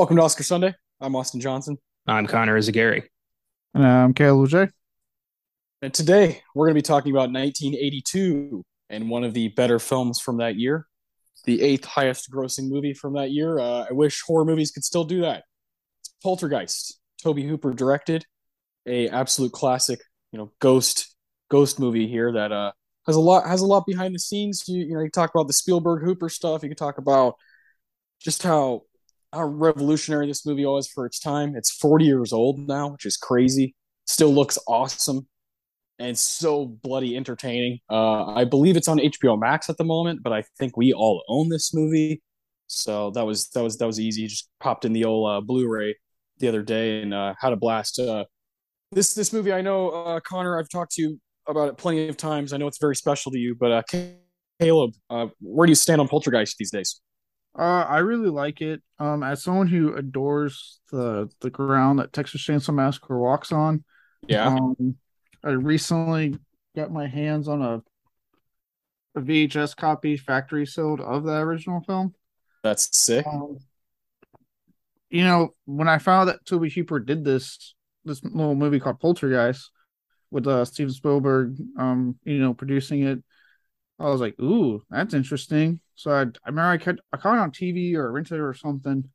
Welcome 0.00 0.16
to 0.16 0.22
Oscar 0.22 0.44
Sunday. 0.44 0.74
I'm 0.98 1.14
Austin 1.14 1.42
Johnson. 1.42 1.76
I'm 2.06 2.26
Connor 2.26 2.58
Eyzaguirre. 2.58 3.02
And 3.74 3.86
I'm 3.86 4.14
Caleb 4.14 4.48
J. 4.48 4.68
And 5.82 5.92
today 5.92 6.40
we're 6.54 6.68
going 6.68 6.74
to 6.74 6.78
be 6.78 6.82
talking 6.82 7.12
about 7.12 7.30
1982 7.30 8.64
and 8.88 9.10
one 9.10 9.24
of 9.24 9.34
the 9.34 9.48
better 9.48 9.78
films 9.78 10.18
from 10.18 10.38
that 10.38 10.56
year, 10.56 10.86
the 11.44 11.60
eighth 11.60 11.84
highest 11.84 12.30
grossing 12.32 12.70
movie 12.70 12.94
from 12.94 13.12
that 13.12 13.30
year. 13.30 13.58
Uh, 13.58 13.84
I 13.90 13.92
wish 13.92 14.22
horror 14.22 14.46
movies 14.46 14.70
could 14.70 14.84
still 14.84 15.04
do 15.04 15.20
that. 15.20 15.44
It's 16.00 16.14
Poltergeist. 16.22 16.98
Tobe 17.22 17.40
Hooper 17.40 17.74
directed 17.74 18.24
a 18.86 19.10
absolute 19.10 19.52
classic, 19.52 20.00
you 20.32 20.38
know, 20.38 20.50
ghost 20.60 21.14
ghost 21.50 21.78
movie 21.78 22.08
here 22.08 22.32
that 22.32 22.52
uh 22.52 22.72
has 23.06 23.16
a 23.16 23.20
lot 23.20 23.46
has 23.46 23.60
a 23.60 23.66
lot 23.66 23.84
behind 23.86 24.14
the 24.14 24.18
scenes. 24.18 24.66
You 24.66 24.82
you 24.82 24.94
know, 24.94 25.00
you 25.00 25.10
talk 25.10 25.30
about 25.34 25.46
the 25.46 25.52
Spielberg 25.52 26.02
Hooper 26.02 26.30
stuff. 26.30 26.62
You 26.62 26.70
can 26.70 26.76
talk 26.76 26.96
about 26.96 27.34
just 28.18 28.42
how 28.42 28.84
how 29.32 29.44
revolutionary 29.44 30.26
this 30.26 30.44
movie 30.44 30.66
was 30.66 30.88
for 30.88 31.06
its 31.06 31.18
time. 31.18 31.54
It's 31.56 31.70
40 31.70 32.04
years 32.04 32.32
old 32.32 32.58
now, 32.58 32.88
which 32.88 33.06
is 33.06 33.16
crazy. 33.16 33.74
Still 34.06 34.32
looks 34.34 34.58
awesome 34.66 35.26
and 36.00 36.18
so 36.18 36.64
bloody 36.66 37.16
entertaining. 37.16 37.78
Uh, 37.88 38.24
I 38.24 38.44
believe 38.44 38.76
it's 38.76 38.88
on 38.88 38.98
HBO 38.98 39.38
Max 39.38 39.68
at 39.68 39.76
the 39.76 39.84
moment, 39.84 40.22
but 40.22 40.32
I 40.32 40.42
think 40.58 40.76
we 40.76 40.92
all 40.92 41.22
own 41.28 41.50
this 41.50 41.72
movie, 41.74 42.22
so 42.66 43.10
that 43.12 43.24
was 43.24 43.50
that 43.50 43.62
was 43.62 43.76
that 43.76 43.86
was 43.86 44.00
easy. 44.00 44.26
Just 44.26 44.48
popped 44.58 44.84
in 44.84 44.92
the 44.92 45.04
old 45.04 45.30
uh, 45.30 45.40
Blu-ray 45.42 45.94
the 46.38 46.48
other 46.48 46.62
day 46.62 47.02
and 47.02 47.12
uh, 47.12 47.34
had 47.38 47.52
a 47.52 47.56
blast. 47.56 48.00
Uh, 48.00 48.24
this 48.90 49.14
this 49.14 49.32
movie, 49.32 49.52
I 49.52 49.60
know 49.60 49.90
uh, 49.90 50.20
Connor. 50.20 50.58
I've 50.58 50.70
talked 50.70 50.92
to 50.92 51.02
you 51.02 51.20
about 51.46 51.68
it 51.68 51.76
plenty 51.76 52.08
of 52.08 52.16
times. 52.16 52.52
I 52.52 52.56
know 52.56 52.66
it's 52.66 52.80
very 52.80 52.96
special 52.96 53.30
to 53.32 53.38
you, 53.38 53.54
but 53.54 53.70
uh, 53.70 53.82
Caleb, 54.58 54.94
where 55.40 55.66
do 55.66 55.70
you 55.70 55.76
stand 55.76 56.00
on 56.00 56.08
Poltergeist 56.08 56.56
these 56.58 56.70
days? 56.70 57.00
Uh, 57.58 57.84
I 57.88 57.98
really 57.98 58.28
like 58.28 58.60
it. 58.60 58.82
Um, 58.98 59.22
as 59.22 59.42
someone 59.42 59.66
who 59.66 59.94
adores 59.94 60.80
the 60.92 61.28
the 61.40 61.50
ground 61.50 61.98
that 61.98 62.12
Texas 62.12 62.42
Chainsaw 62.42 62.74
Massacre 62.74 63.18
walks 63.18 63.50
on, 63.52 63.84
Yeah, 64.28 64.46
um, 64.46 64.96
I 65.42 65.50
recently 65.50 66.36
got 66.76 66.92
my 66.92 67.06
hands 67.06 67.48
on 67.48 67.62
a 67.62 67.82
a 69.16 69.20
VHS 69.20 69.74
copy, 69.74 70.16
factory 70.16 70.66
sealed, 70.66 71.00
of 71.00 71.24
the 71.24 71.36
original 71.38 71.80
film. 71.80 72.14
that's 72.62 72.96
sick. 72.96 73.26
Um, 73.26 73.58
you 75.10 75.24
know, 75.24 75.54
when 75.64 75.88
I 75.88 75.98
found 75.98 76.28
out 76.28 76.32
that 76.32 76.46
Tobe 76.46 76.70
Hooper 76.70 77.00
did 77.00 77.24
this 77.24 77.74
this 78.04 78.22
little 78.24 78.54
movie 78.54 78.80
called 78.80 79.00
Poltergeist 79.00 79.70
with 80.30 80.46
uh, 80.46 80.64
Steven 80.64 80.92
Spielberg, 80.92 81.56
um, 81.76 82.16
you 82.24 82.38
know, 82.38 82.54
producing 82.54 83.02
it, 83.02 83.22
I 84.00 84.10
was 84.10 84.20
like, 84.22 84.40
"Ooh, 84.40 84.82
that's 84.90 85.14
interesting." 85.14 85.80
So 85.96 86.12
I, 86.12 86.22
I 86.22 86.26
remember 86.48 86.70
I 86.70 86.78
caught, 86.78 87.00
I 87.12 87.18
caught 87.18 87.36
it 87.36 87.40
on 87.40 87.52
TV 87.52 87.96
or 87.96 88.12
rented 88.12 88.38
it 88.38 88.42
or 88.42 88.54
something, 88.54 89.10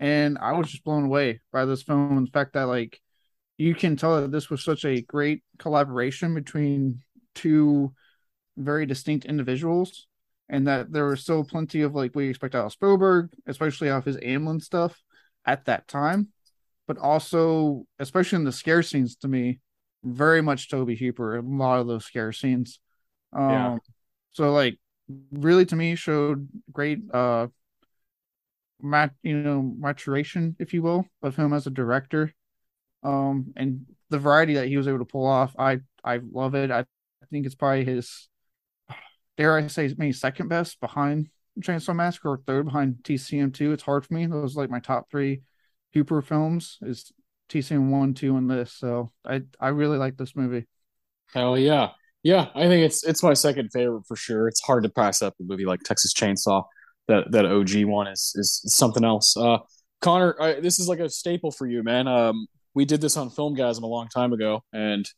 and 0.00 0.38
I 0.38 0.52
was 0.52 0.70
just 0.70 0.84
blown 0.84 1.04
away 1.06 1.40
by 1.52 1.64
this 1.66 1.82
film 1.82 2.18
and 2.18 2.26
the 2.28 2.32
fact 2.32 2.54
that 2.54 2.64
like 2.64 3.00
you 3.58 3.74
can 3.74 3.96
tell 3.96 4.20
that 4.20 4.32
this 4.32 4.50
was 4.50 4.64
such 4.64 4.84
a 4.84 5.02
great 5.02 5.42
collaboration 5.58 6.34
between 6.34 7.02
two 7.34 7.94
very 8.56 8.86
distinct 8.86 9.26
individuals, 9.26 10.06
and 10.48 10.66
that 10.68 10.92
there 10.92 11.06
was 11.06 11.20
still 11.22 11.44
plenty 11.44 11.82
of 11.82 11.94
like 11.94 12.14
what 12.14 12.22
you 12.22 12.30
expect 12.30 12.54
out 12.54 12.66
of 12.66 12.72
Spielberg, 12.72 13.30
especially 13.46 13.90
off 13.90 14.06
of 14.06 14.14
his 14.14 14.16
Amblin 14.18 14.62
stuff 14.62 15.00
at 15.46 15.66
that 15.66 15.88
time, 15.88 16.28
but 16.86 16.98
also 16.98 17.86
especially 17.98 18.36
in 18.36 18.44
the 18.44 18.52
scare 18.52 18.82
scenes 18.82 19.16
to 19.16 19.28
me, 19.28 19.60
very 20.04 20.42
much 20.42 20.70
Tobe 20.70 20.96
Hooper. 20.98 21.36
A 21.36 21.42
lot 21.42 21.80
of 21.80 21.86
those 21.86 22.04
scare 22.04 22.32
scenes. 22.32 22.80
Um, 23.32 23.50
Yeah. 23.50 23.78
So 24.36 24.52
like 24.52 24.78
really 25.32 25.64
to 25.64 25.74
me 25.74 25.94
showed 25.94 26.46
great 26.70 26.98
uh 27.14 27.46
mat 28.82 29.12
you 29.22 29.34
know 29.38 29.62
maturation 29.62 30.54
if 30.58 30.74
you 30.74 30.82
will 30.82 31.06
of 31.22 31.34
him 31.36 31.54
as 31.54 31.66
a 31.66 31.70
director. 31.70 32.34
Um 33.02 33.54
and 33.56 33.86
the 34.10 34.18
variety 34.18 34.54
that 34.54 34.68
he 34.68 34.76
was 34.76 34.88
able 34.88 34.98
to 34.98 35.06
pull 35.06 35.26
off 35.26 35.54
i 35.58 35.78
i 36.04 36.20
love 36.30 36.54
it. 36.54 36.70
I, 36.70 36.84
think 37.30 37.44
it's 37.44 37.56
probably 37.56 37.84
his 37.84 38.28
dare 39.36 39.56
i 39.56 39.66
say 39.66 39.92
maybe 39.98 40.12
second 40.12 40.46
best 40.46 40.78
behind 40.78 41.28
chainsaw 41.60 41.96
massacre 41.96 42.30
or 42.30 42.38
third 42.46 42.66
behind 42.66 42.98
tcm2 43.02 43.72
it's 43.72 43.82
hard 43.82 44.04
for 44.04 44.14
me. 44.14 44.26
Those 44.26 44.54
like 44.54 44.70
my 44.70 44.80
top 44.80 45.10
three 45.10 45.40
hooper 45.94 46.20
films 46.20 46.78
is 46.82 47.10
tcm 47.48 47.88
1 47.88 48.12
2 48.12 48.36
and 48.36 48.50
this. 48.50 48.74
So 48.74 49.10
i 49.24 49.40
i 49.58 49.68
really 49.68 49.96
like 49.96 50.18
this 50.18 50.36
movie. 50.36 50.66
Hell 51.32 51.56
yeah. 51.56 51.92
Yeah, 52.22 52.48
I 52.54 52.66
think 52.66 52.84
it's 52.84 53.04
it's 53.04 53.22
my 53.22 53.34
second 53.34 53.70
favorite 53.72 54.04
for 54.06 54.16
sure. 54.16 54.48
It's 54.48 54.60
hard 54.60 54.82
to 54.82 54.88
pass 54.88 55.22
up 55.22 55.34
a 55.40 55.44
movie 55.44 55.64
like 55.64 55.80
Texas 55.84 56.12
Chainsaw. 56.12 56.64
That 57.08 57.30
that 57.32 57.46
OG 57.46 57.84
one 57.84 58.08
is 58.08 58.32
is 58.34 58.62
something 58.66 59.04
else. 59.04 59.36
Uh 59.36 59.58
Connor, 60.00 60.36
I, 60.40 60.60
this 60.60 60.78
is 60.78 60.88
like 60.88 60.98
a 60.98 61.08
staple 61.08 61.50
for 61.52 61.66
you, 61.66 61.82
man. 61.82 62.08
Um 62.08 62.46
we 62.74 62.84
did 62.84 63.00
this 63.00 63.16
on 63.16 63.30
Filmgazm 63.30 63.82
a 63.82 63.86
long 63.86 64.08
time 64.08 64.32
ago 64.32 64.62
and 64.72 65.08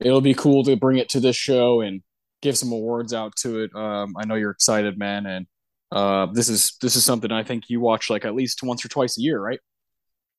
it'll 0.00 0.20
be 0.20 0.34
cool 0.34 0.64
to 0.64 0.76
bring 0.76 0.98
it 0.98 1.08
to 1.10 1.20
this 1.20 1.36
show 1.36 1.80
and 1.80 2.02
give 2.42 2.56
some 2.58 2.72
awards 2.72 3.12
out 3.12 3.36
to 3.36 3.60
it. 3.60 3.70
Um 3.74 4.14
I 4.18 4.24
know 4.24 4.34
you're 4.36 4.50
excited, 4.50 4.98
man, 4.98 5.26
and 5.26 5.46
uh 5.92 6.26
this 6.32 6.48
is 6.48 6.76
this 6.80 6.96
is 6.96 7.04
something 7.04 7.30
I 7.30 7.42
think 7.44 7.64
you 7.68 7.80
watch 7.80 8.08
like 8.08 8.24
at 8.24 8.34
least 8.34 8.62
once 8.62 8.84
or 8.84 8.88
twice 8.88 9.18
a 9.18 9.22
year, 9.22 9.38
right? 9.40 9.60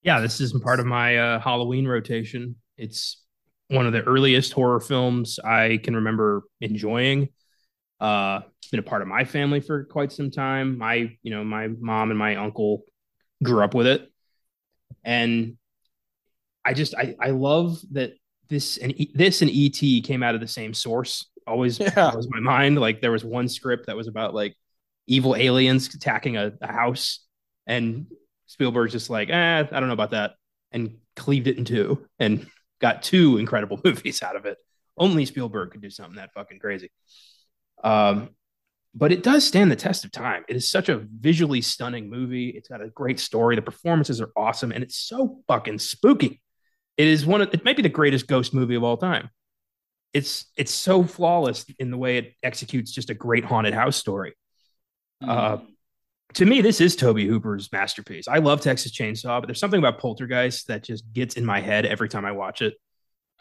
Yeah, 0.02 0.20
this 0.20 0.40
isn't 0.40 0.64
part 0.64 0.80
of 0.80 0.86
my 0.86 1.18
uh, 1.18 1.40
Halloween 1.40 1.88
rotation. 1.88 2.58
It's 2.78 3.25
one 3.70 3.86
of 3.88 3.94
the 3.94 4.03
earliest 4.03 4.53
horror 4.53 4.80
films 4.80 5.40
I 5.40 5.80
can 5.84 5.96
remember 5.96 6.44
enjoying. 6.62 7.30
Uh, 8.00 8.42
it's 8.59 8.70
been 8.70 8.80
a 8.80 8.84
part 8.84 9.02
of 9.02 9.08
my 9.08 9.24
family 9.24 9.59
for 9.59 9.86
quite 9.86 10.12
some 10.12 10.31
time. 10.31 10.78
My, 10.78 11.16
you 11.24 11.31
know, 11.31 11.44
my 11.44 11.68
mom 11.68 12.09
and 12.12 12.20
my 12.20 12.36
uncle 12.36 12.84
grew 13.44 13.64
up 13.64 13.74
with 13.74 13.88
it, 13.88 14.12
and 15.03 15.58
I 16.64 16.74
just 16.74 16.96
I 16.96 17.16
I 17.20 17.30
love 17.30 17.78
that 17.92 18.14
this 18.50 18.78
and 18.78 18.92
E- 19.00 19.12
this 19.14 19.42
and 19.42 19.52
ET 19.52 20.02
came 20.02 20.24
out 20.24 20.36
of 20.36 20.42
the 20.42 20.47
same 20.47 20.74
source. 20.74 21.30
Always 21.47 21.80
Yeah. 21.80 22.12
blows 22.12 22.28
my 22.30 22.40
mind. 22.40 22.80
Like 22.80 23.02
there 23.02 23.12
was 23.12 23.24
one 23.24 23.47
script 23.47 23.88
that 23.88 23.96
was 23.96 24.08
about 24.08 24.34
like 24.34 24.56
evil 25.08 25.36
aliens 25.36 25.94
attacking 25.94 26.38
a, 26.38 26.53
a 26.62 26.72
house, 26.72 27.20
and 27.68 28.08
Spielberg's 28.47 28.94
just 28.94 29.09
like, 29.09 29.30
eh, 29.30 29.59
I 29.59 29.64
don't 29.64 29.88
know 29.88 29.94
about 29.94 30.12
that, 30.12 30.34
and 30.72 30.97
cleaved 31.16 31.47
it 31.47 31.58
in 31.58 31.66
two 31.66 32.06
and 32.20 32.47
got 32.81 33.03
two 33.03 33.38
incredible 33.38 33.80
movies 33.86 34.22
out 34.24 34.36
of 34.36 34.46
it. 34.46 34.58
Only 34.97 35.25
Spielberg 35.25 35.72
could 35.72 35.81
do 35.81 35.90
something 35.90 36.16
that 36.16 36.34
fucking 36.34 36.59
crazy. 36.59 36.91
Um, 37.84 38.30
but 38.97 39.12
it 39.12 39.24
does 39.24 39.46
stand 39.46 39.69
the 39.69 39.75
test 39.75 40.06
of 40.06 40.12
time. 40.12 40.46
It 40.47 40.56
is 40.56 40.72
such 40.72 40.88
a 40.88 40.97
visually 40.97 41.62
stunning 41.62 42.09
movie. 42.09 42.50
It's 42.50 42.69
got 42.69 42.81
a 42.81 42.88
great 42.88 43.19
story. 43.19 43.58
The 43.58 43.62
performances 43.62 44.22
are 44.22 44.31
awesome, 44.38 44.72
and 44.72 44.81
it's 44.81 44.96
so 44.96 45.41
fucking 45.47 45.80
spooky. 45.80 46.41
It 46.96 47.08
is 47.08 47.25
one 47.25 47.41
of 47.41 47.53
it 47.53 47.66
might 47.66 47.75
be 47.75 47.81
the 47.81 47.90
greatest 47.90 48.28
ghost 48.28 48.53
movie 48.53 48.75
of 48.75 48.84
all 48.84 48.96
time. 48.96 49.30
It's 50.14 50.46
it's 50.56 50.74
so 50.74 51.03
flawless 51.03 51.66
in 51.78 51.91
the 51.91 51.97
way 51.97 52.18
it 52.18 52.34
executes 52.41 52.91
just 52.91 53.09
a 53.09 53.14
great 53.14 53.44
haunted 53.44 53.74
house 53.74 53.97
story. 53.97 54.34
Uh, 55.22 55.58
to 56.34 56.46
me, 56.46 56.62
this 56.62 56.81
is 56.81 56.96
Tobe 56.96 57.19
Hooper's 57.19 57.72
masterpiece. 57.72 58.28
I 58.28 58.40
love 58.40 58.61
Texas 58.61 58.91
Chainsaw, 58.91 59.40
but 59.40 59.47
there's 59.47 59.59
something 59.59 59.79
about 59.79 59.99
Poltergeist 59.99 60.67
that 60.67 60.84
just 60.84 61.11
gets 61.14 61.35
in 61.35 61.46
my 61.46 61.61
head 61.61 61.85
every 61.85 62.09
time 62.09 62.26
I 62.26 62.34
watch 62.34 62.61
it. 62.61 62.73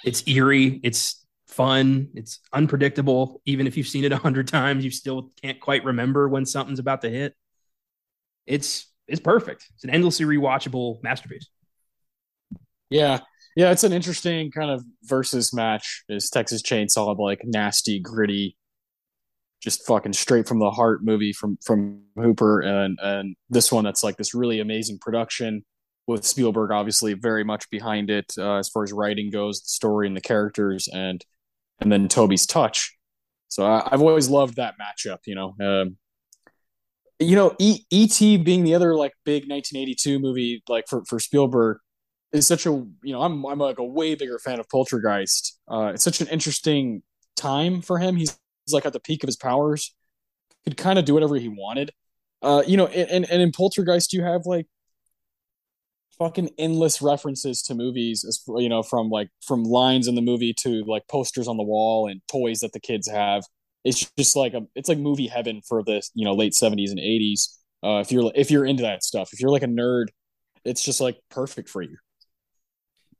It's 0.04 0.22
eerie, 0.28 0.80
it's 0.82 1.26
fun, 1.48 2.08
it's 2.14 2.40
unpredictable. 2.52 3.40
Even 3.46 3.66
if 3.66 3.76
you've 3.76 3.88
seen 3.88 4.04
it 4.04 4.12
a 4.12 4.16
hundred 4.16 4.48
times, 4.48 4.84
you 4.84 4.90
still 4.90 5.30
can't 5.42 5.60
quite 5.60 5.84
remember 5.84 6.28
when 6.28 6.46
something's 6.46 6.78
about 6.78 7.02
to 7.02 7.10
hit. 7.10 7.34
It's 8.46 8.86
it's 9.08 9.20
perfect. 9.20 9.66
It's 9.74 9.84
an 9.84 9.90
endlessly 9.90 10.24
rewatchable 10.24 11.02
masterpiece. 11.02 11.48
Yeah. 12.90 13.20
Yeah, 13.56 13.70
it's 13.70 13.84
an 13.84 13.92
interesting 13.92 14.50
kind 14.50 14.70
of 14.70 14.84
versus 15.04 15.52
match. 15.54 16.04
Is 16.08 16.30
Texas 16.30 16.62
Chainsaw 16.62 17.16
like 17.18 17.42
nasty, 17.44 18.00
gritty, 18.00 18.56
just 19.64 19.86
fucking 19.86 20.12
straight 20.12 20.46
from 20.46 20.58
the 20.58 20.70
heart 20.70 21.02
movie 21.02 21.32
from 21.32 21.58
from 21.64 22.02
Hooper, 22.16 22.60
and 22.60 22.98
and 23.02 23.34
this 23.48 23.72
one 23.72 23.84
that's 23.84 24.04
like 24.04 24.16
this 24.16 24.34
really 24.34 24.60
amazing 24.60 24.98
production 25.00 25.64
with 26.06 26.26
Spielberg 26.26 26.70
obviously 26.70 27.14
very 27.14 27.44
much 27.44 27.68
behind 27.70 28.10
it 28.10 28.26
uh, 28.38 28.56
as 28.56 28.68
far 28.68 28.84
as 28.84 28.92
writing 28.92 29.30
goes, 29.30 29.62
the 29.62 29.68
story 29.68 30.06
and 30.06 30.14
the 30.14 30.20
characters, 30.20 30.86
and 30.92 31.24
and 31.80 31.90
then 31.90 32.08
Tobe's 32.08 32.46
touch. 32.46 32.96
So 33.48 33.64
I, 33.64 33.88
I've 33.90 34.02
always 34.02 34.28
loved 34.28 34.56
that 34.56 34.74
matchup. 34.78 35.20
You 35.26 35.34
know, 35.34 35.54
um, 35.60 35.96
you 37.18 37.34
know, 37.34 37.56
e- 37.58 37.84
E.T. 37.90 38.36
being 38.38 38.64
the 38.64 38.74
other 38.74 38.94
like 38.94 39.12
big 39.24 39.48
1982 39.48 40.18
movie 40.18 40.62
like 40.68 40.84
for 40.88 41.04
for 41.06 41.18
Spielberg 41.18 41.78
is 42.32 42.46
such 42.46 42.66
a 42.66 42.70
you 42.70 43.12
know 43.12 43.22
I'm 43.22 43.46
I'm 43.46 43.58
like 43.58 43.78
a 43.78 43.84
way 43.84 44.14
bigger 44.14 44.38
fan 44.38 44.60
of 44.60 44.68
Poltergeist. 44.68 45.58
Uh, 45.66 45.92
it's 45.94 46.04
such 46.04 46.20
an 46.20 46.28
interesting 46.28 47.02
time 47.34 47.80
for 47.80 47.98
him. 47.98 48.16
He's 48.16 48.38
like 48.72 48.86
at 48.86 48.92
the 48.92 49.00
peak 49.00 49.22
of 49.22 49.28
his 49.28 49.36
powers. 49.36 49.94
Could 50.64 50.76
kind 50.76 50.98
of 50.98 51.04
do 51.04 51.14
whatever 51.14 51.36
he 51.36 51.48
wanted. 51.48 51.90
Uh, 52.40 52.62
you 52.66 52.76
know, 52.76 52.86
and 52.86 53.30
and 53.30 53.42
in 53.42 53.52
Poltergeist 53.52 54.12
you 54.12 54.22
have 54.22 54.46
like 54.46 54.66
fucking 56.18 56.50
endless 56.58 57.02
references 57.02 57.60
to 57.62 57.74
movies 57.74 58.24
as 58.26 58.40
you 58.62 58.68
know 58.68 58.82
from 58.82 59.10
like 59.10 59.28
from 59.44 59.64
lines 59.64 60.06
in 60.06 60.14
the 60.14 60.22
movie 60.22 60.54
to 60.54 60.84
like 60.84 61.06
posters 61.08 61.48
on 61.48 61.56
the 61.56 61.62
wall 61.62 62.08
and 62.08 62.20
toys 62.30 62.60
that 62.60 62.72
the 62.72 62.80
kids 62.80 63.08
have. 63.10 63.44
It's 63.84 64.10
just 64.16 64.36
like 64.36 64.54
a 64.54 64.62
it's 64.74 64.88
like 64.88 64.98
movie 64.98 65.26
heaven 65.26 65.60
for 65.68 65.82
the 65.82 66.02
you 66.14 66.24
know 66.24 66.34
late 66.34 66.52
70s 66.52 66.90
and 66.90 67.00
80s. 67.00 67.58
Uh, 67.82 68.00
if 68.00 68.10
you're 68.10 68.32
if 68.34 68.50
you're 68.50 68.64
into 68.64 68.82
that 68.84 69.02
stuff, 69.04 69.30
if 69.32 69.40
you're 69.40 69.50
like 69.50 69.62
a 69.62 69.66
nerd 69.66 70.06
it's 70.64 70.82
just 70.82 71.00
like 71.00 71.18
perfect 71.30 71.68
for 71.68 71.82
you. 71.82 71.96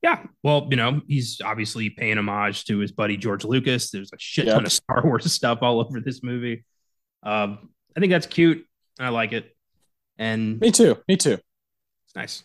Yeah. 0.04 0.22
Well, 0.42 0.68
you 0.70 0.76
know, 0.76 1.00
he's 1.08 1.40
obviously 1.42 1.88
paying 1.88 2.18
homage 2.18 2.66
to 2.66 2.76
his 2.78 2.92
buddy 2.92 3.16
George 3.16 3.42
Lucas. 3.42 3.90
There's 3.90 4.12
a 4.12 4.18
shit 4.18 4.44
Yep. 4.44 4.54
ton 4.54 4.66
of 4.66 4.72
Star 4.72 5.02
Wars 5.02 5.32
stuff 5.32 5.60
all 5.62 5.80
over 5.80 5.98
this 5.98 6.22
movie. 6.22 6.62
Um, 7.22 7.70
I 7.96 8.00
think 8.00 8.10
that's 8.10 8.26
cute. 8.26 8.66
I 9.00 9.08
like 9.08 9.32
it. 9.32 9.56
And 10.18 10.60
Me 10.60 10.70
too. 10.70 10.98
Me 11.08 11.16
too. 11.16 11.38
it's 12.04 12.14
nice. 12.14 12.42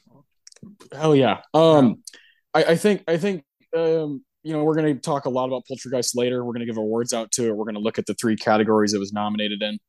Hell 0.94 1.14
yeah. 1.14 1.42
Um, 1.54 2.02
I, 2.54 2.64
I 2.64 2.76
think 2.78 3.04
I 3.10 3.18
think 3.18 3.44
um, 3.76 4.24
you 4.42 4.54
know 4.54 4.64
we're 4.64 4.76
going 4.76 4.96
to 4.96 5.02
talk 5.02 5.26
a 5.26 5.30
lot 5.30 5.48
about 5.48 5.64
Poltergeist 5.68 6.16
later. 6.16 6.46
We're 6.46 6.54
going 6.54 6.62
to 6.62 6.66
give 6.66 6.78
awards 6.78 7.12
out 7.12 7.30
to 7.34 7.48
it. 7.48 7.52
We're 7.58 7.66
going 7.66 7.76
to 7.76 7.82
look 7.82 8.00
at 8.00 8.06
the 8.06 8.14
three 8.14 8.38
categories 8.38 8.94
it 8.94 9.00
was 9.00 9.12
nominated 9.12 9.62
in. 9.62 9.80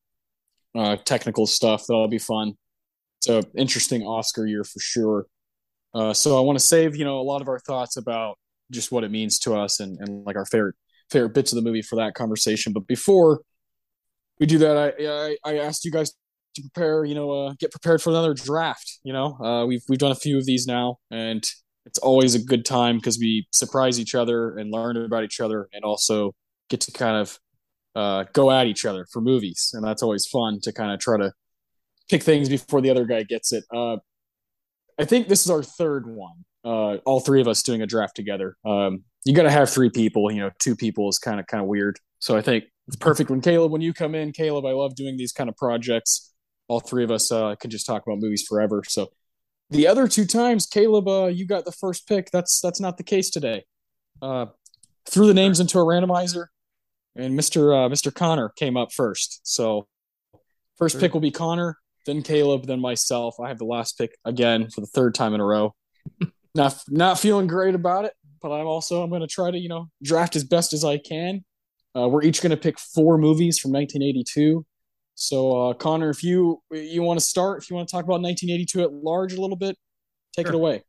Uh, 0.76 0.96
technical 0.96 1.46
stuff 1.46 1.84
that'll 1.86 2.08
be 2.08 2.18
fun. 2.18 2.54
It's 3.20 3.28
a 3.28 3.44
interesting 3.56 4.02
Oscar 4.02 4.44
year 4.44 4.64
for 4.64 4.80
sure. 4.80 5.26
Uh, 5.94 6.12
so 6.12 6.38
I 6.38 6.40
want 6.40 6.58
to 6.58 6.64
save 6.64 6.96
you 6.96 7.04
know 7.04 7.18
a 7.20 7.22
lot 7.22 7.42
of 7.42 7.48
our 7.48 7.58
thoughts 7.58 7.96
about 7.96 8.38
just 8.70 8.92
what 8.92 9.04
it 9.04 9.10
means 9.10 9.38
to 9.40 9.54
us 9.54 9.80
and, 9.80 9.98
and 10.00 10.24
like 10.24 10.36
our 10.36 10.46
favorite 10.46 10.76
favorite 11.10 11.34
bits 11.34 11.52
of 11.52 11.56
the 11.56 11.62
movie 11.62 11.82
for 11.82 11.96
that 11.96 12.14
conversation. 12.14 12.72
But 12.72 12.86
before 12.86 13.40
we 14.38 14.46
do 14.46 14.58
that, 14.58 14.76
I 14.76 15.36
I, 15.44 15.52
I 15.52 15.58
asked 15.58 15.84
you 15.84 15.90
guys 15.90 16.12
to 16.54 16.62
prepare, 16.62 17.04
you 17.04 17.14
know, 17.14 17.30
uh, 17.30 17.54
get 17.58 17.70
prepared 17.70 18.02
for 18.02 18.10
another 18.10 18.34
draft. 18.34 18.98
You 19.02 19.12
know, 19.12 19.36
uh, 19.42 19.66
we've 19.66 19.82
we've 19.88 19.98
done 19.98 20.12
a 20.12 20.16
few 20.16 20.38
of 20.38 20.46
these 20.46 20.66
now, 20.66 20.98
and 21.10 21.44
it's 21.86 21.98
always 21.98 22.34
a 22.34 22.42
good 22.42 22.64
time 22.64 22.96
because 22.96 23.18
we 23.18 23.46
surprise 23.52 23.98
each 23.98 24.14
other 24.14 24.56
and 24.56 24.70
learn 24.70 24.96
about 24.96 25.24
each 25.24 25.40
other, 25.40 25.68
and 25.72 25.84
also 25.84 26.34
get 26.68 26.80
to 26.82 26.92
kind 26.92 27.16
of 27.16 27.38
uh, 27.96 28.24
go 28.32 28.50
at 28.50 28.66
each 28.66 28.84
other 28.84 29.06
for 29.12 29.20
movies, 29.20 29.70
and 29.74 29.84
that's 29.84 30.02
always 30.02 30.26
fun 30.26 30.60
to 30.62 30.72
kind 30.72 30.92
of 30.92 31.00
try 31.00 31.16
to 31.18 31.32
pick 32.08 32.22
things 32.22 32.48
before 32.48 32.80
the 32.80 32.90
other 32.90 33.04
guy 33.04 33.22
gets 33.22 33.52
it. 33.52 33.64
Uh, 33.74 33.96
I 35.00 35.04
think 35.06 35.28
this 35.28 35.44
is 35.44 35.50
our 35.50 35.62
third 35.62 36.06
one. 36.06 36.44
Uh, 36.62 36.96
all 37.06 37.20
three 37.20 37.40
of 37.40 37.48
us 37.48 37.62
doing 37.62 37.80
a 37.80 37.86
draft 37.86 38.14
together. 38.14 38.56
Um, 38.66 39.04
you 39.24 39.34
got 39.34 39.44
to 39.44 39.50
have 39.50 39.70
three 39.70 39.88
people. 39.88 40.30
You 40.30 40.40
know, 40.40 40.50
two 40.58 40.76
people 40.76 41.08
is 41.08 41.18
kind 41.18 41.40
of 41.40 41.46
kind 41.46 41.62
of 41.62 41.68
weird. 41.68 41.98
So 42.18 42.36
I 42.36 42.42
think 42.42 42.64
it's 42.86 42.96
perfect 42.96 43.30
when 43.30 43.40
Caleb, 43.40 43.72
when 43.72 43.80
you 43.80 43.94
come 43.94 44.14
in, 44.14 44.32
Caleb. 44.32 44.66
I 44.66 44.72
love 44.72 44.94
doing 44.94 45.16
these 45.16 45.32
kind 45.32 45.48
of 45.48 45.56
projects. 45.56 46.32
All 46.68 46.80
three 46.80 47.02
of 47.02 47.10
us 47.10 47.32
uh, 47.32 47.54
can 47.56 47.70
just 47.70 47.86
talk 47.86 48.02
about 48.06 48.18
movies 48.18 48.44
forever. 48.46 48.82
So 48.86 49.08
the 49.70 49.86
other 49.86 50.06
two 50.06 50.26
times, 50.26 50.66
Caleb, 50.66 51.08
uh, 51.08 51.26
you 51.26 51.46
got 51.46 51.64
the 51.64 51.72
first 51.72 52.06
pick. 52.06 52.30
That's 52.30 52.60
that's 52.60 52.80
not 52.80 52.98
the 52.98 53.04
case 53.04 53.30
today. 53.30 53.64
Uh, 54.20 54.46
threw 55.08 55.26
the 55.26 55.34
names 55.34 55.60
into 55.60 55.78
a 55.78 55.84
randomizer, 55.84 56.46
and 57.16 57.34
Mister 57.36 57.72
uh, 57.72 57.88
Mister 57.88 58.10
Connor 58.10 58.50
came 58.50 58.76
up 58.76 58.92
first. 58.92 59.40
So 59.44 59.88
first 60.76 60.94
Sure. 60.94 61.00
pick 61.00 61.14
will 61.14 61.20
be 61.20 61.30
Connor, 61.30 61.78
then 62.06 62.22
Caleb, 62.22 62.66
then 62.66 62.80
myself. 62.80 63.36
I 63.40 63.48
have 63.48 63.58
the 63.58 63.64
last 63.64 63.98
pick 63.98 64.16
again 64.24 64.70
for 64.70 64.80
the 64.80 64.86
third 64.86 65.14
time 65.14 65.34
in 65.34 65.40
a 65.40 65.44
row. 65.44 65.74
not 66.54 66.82
not 66.88 67.18
feeling 67.18 67.46
great 67.46 67.74
about 67.74 68.04
it, 68.04 68.12
but 68.40 68.50
I'm 68.50 68.66
also 68.66 69.02
I'm 69.02 69.10
going 69.10 69.20
to 69.20 69.26
try 69.26 69.50
to 69.50 69.58
you 69.58 69.68
know 69.68 69.88
draft 70.02 70.36
as 70.36 70.44
best 70.44 70.72
as 70.72 70.84
I 70.84 70.98
can. 70.98 71.44
Uh, 71.96 72.08
we're 72.08 72.22
each 72.22 72.40
going 72.40 72.50
to 72.50 72.56
pick 72.56 72.78
four 72.78 73.18
movies 73.18 73.58
from 73.58 73.72
1982. 73.72 74.64
So 75.14 75.70
uh, 75.70 75.74
Connor, 75.74 76.10
if 76.10 76.22
you 76.22 76.62
you 76.70 77.02
want 77.02 77.18
to 77.18 77.24
start, 77.24 77.62
if 77.62 77.70
you 77.70 77.76
want 77.76 77.88
to 77.88 77.92
talk 77.92 78.04
about 78.04 78.22
1982 78.22 78.82
at 78.82 78.92
large 78.92 79.32
a 79.32 79.40
little 79.40 79.56
bit, 79.56 79.76
take 80.34 80.46
it 80.46 80.54
away. 80.54 80.82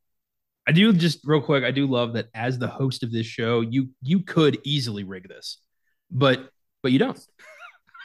I 0.67 0.71
do 0.71 0.93
just 0.93 1.21
real 1.25 1.41
quick. 1.41 1.63
I 1.63 1.71
do 1.71 1.87
love 1.87 2.13
that 2.13 2.27
as 2.33 2.59
the 2.59 2.67
host 2.67 3.03
of 3.03 3.11
this 3.11 3.25
show, 3.25 3.61
you 3.61 3.89
you 4.01 4.21
could 4.21 4.59
easily 4.63 5.03
rig 5.03 5.27
this, 5.27 5.57
but 6.09 6.49
but 6.83 6.91
you 6.91 6.99
don't. 6.99 7.19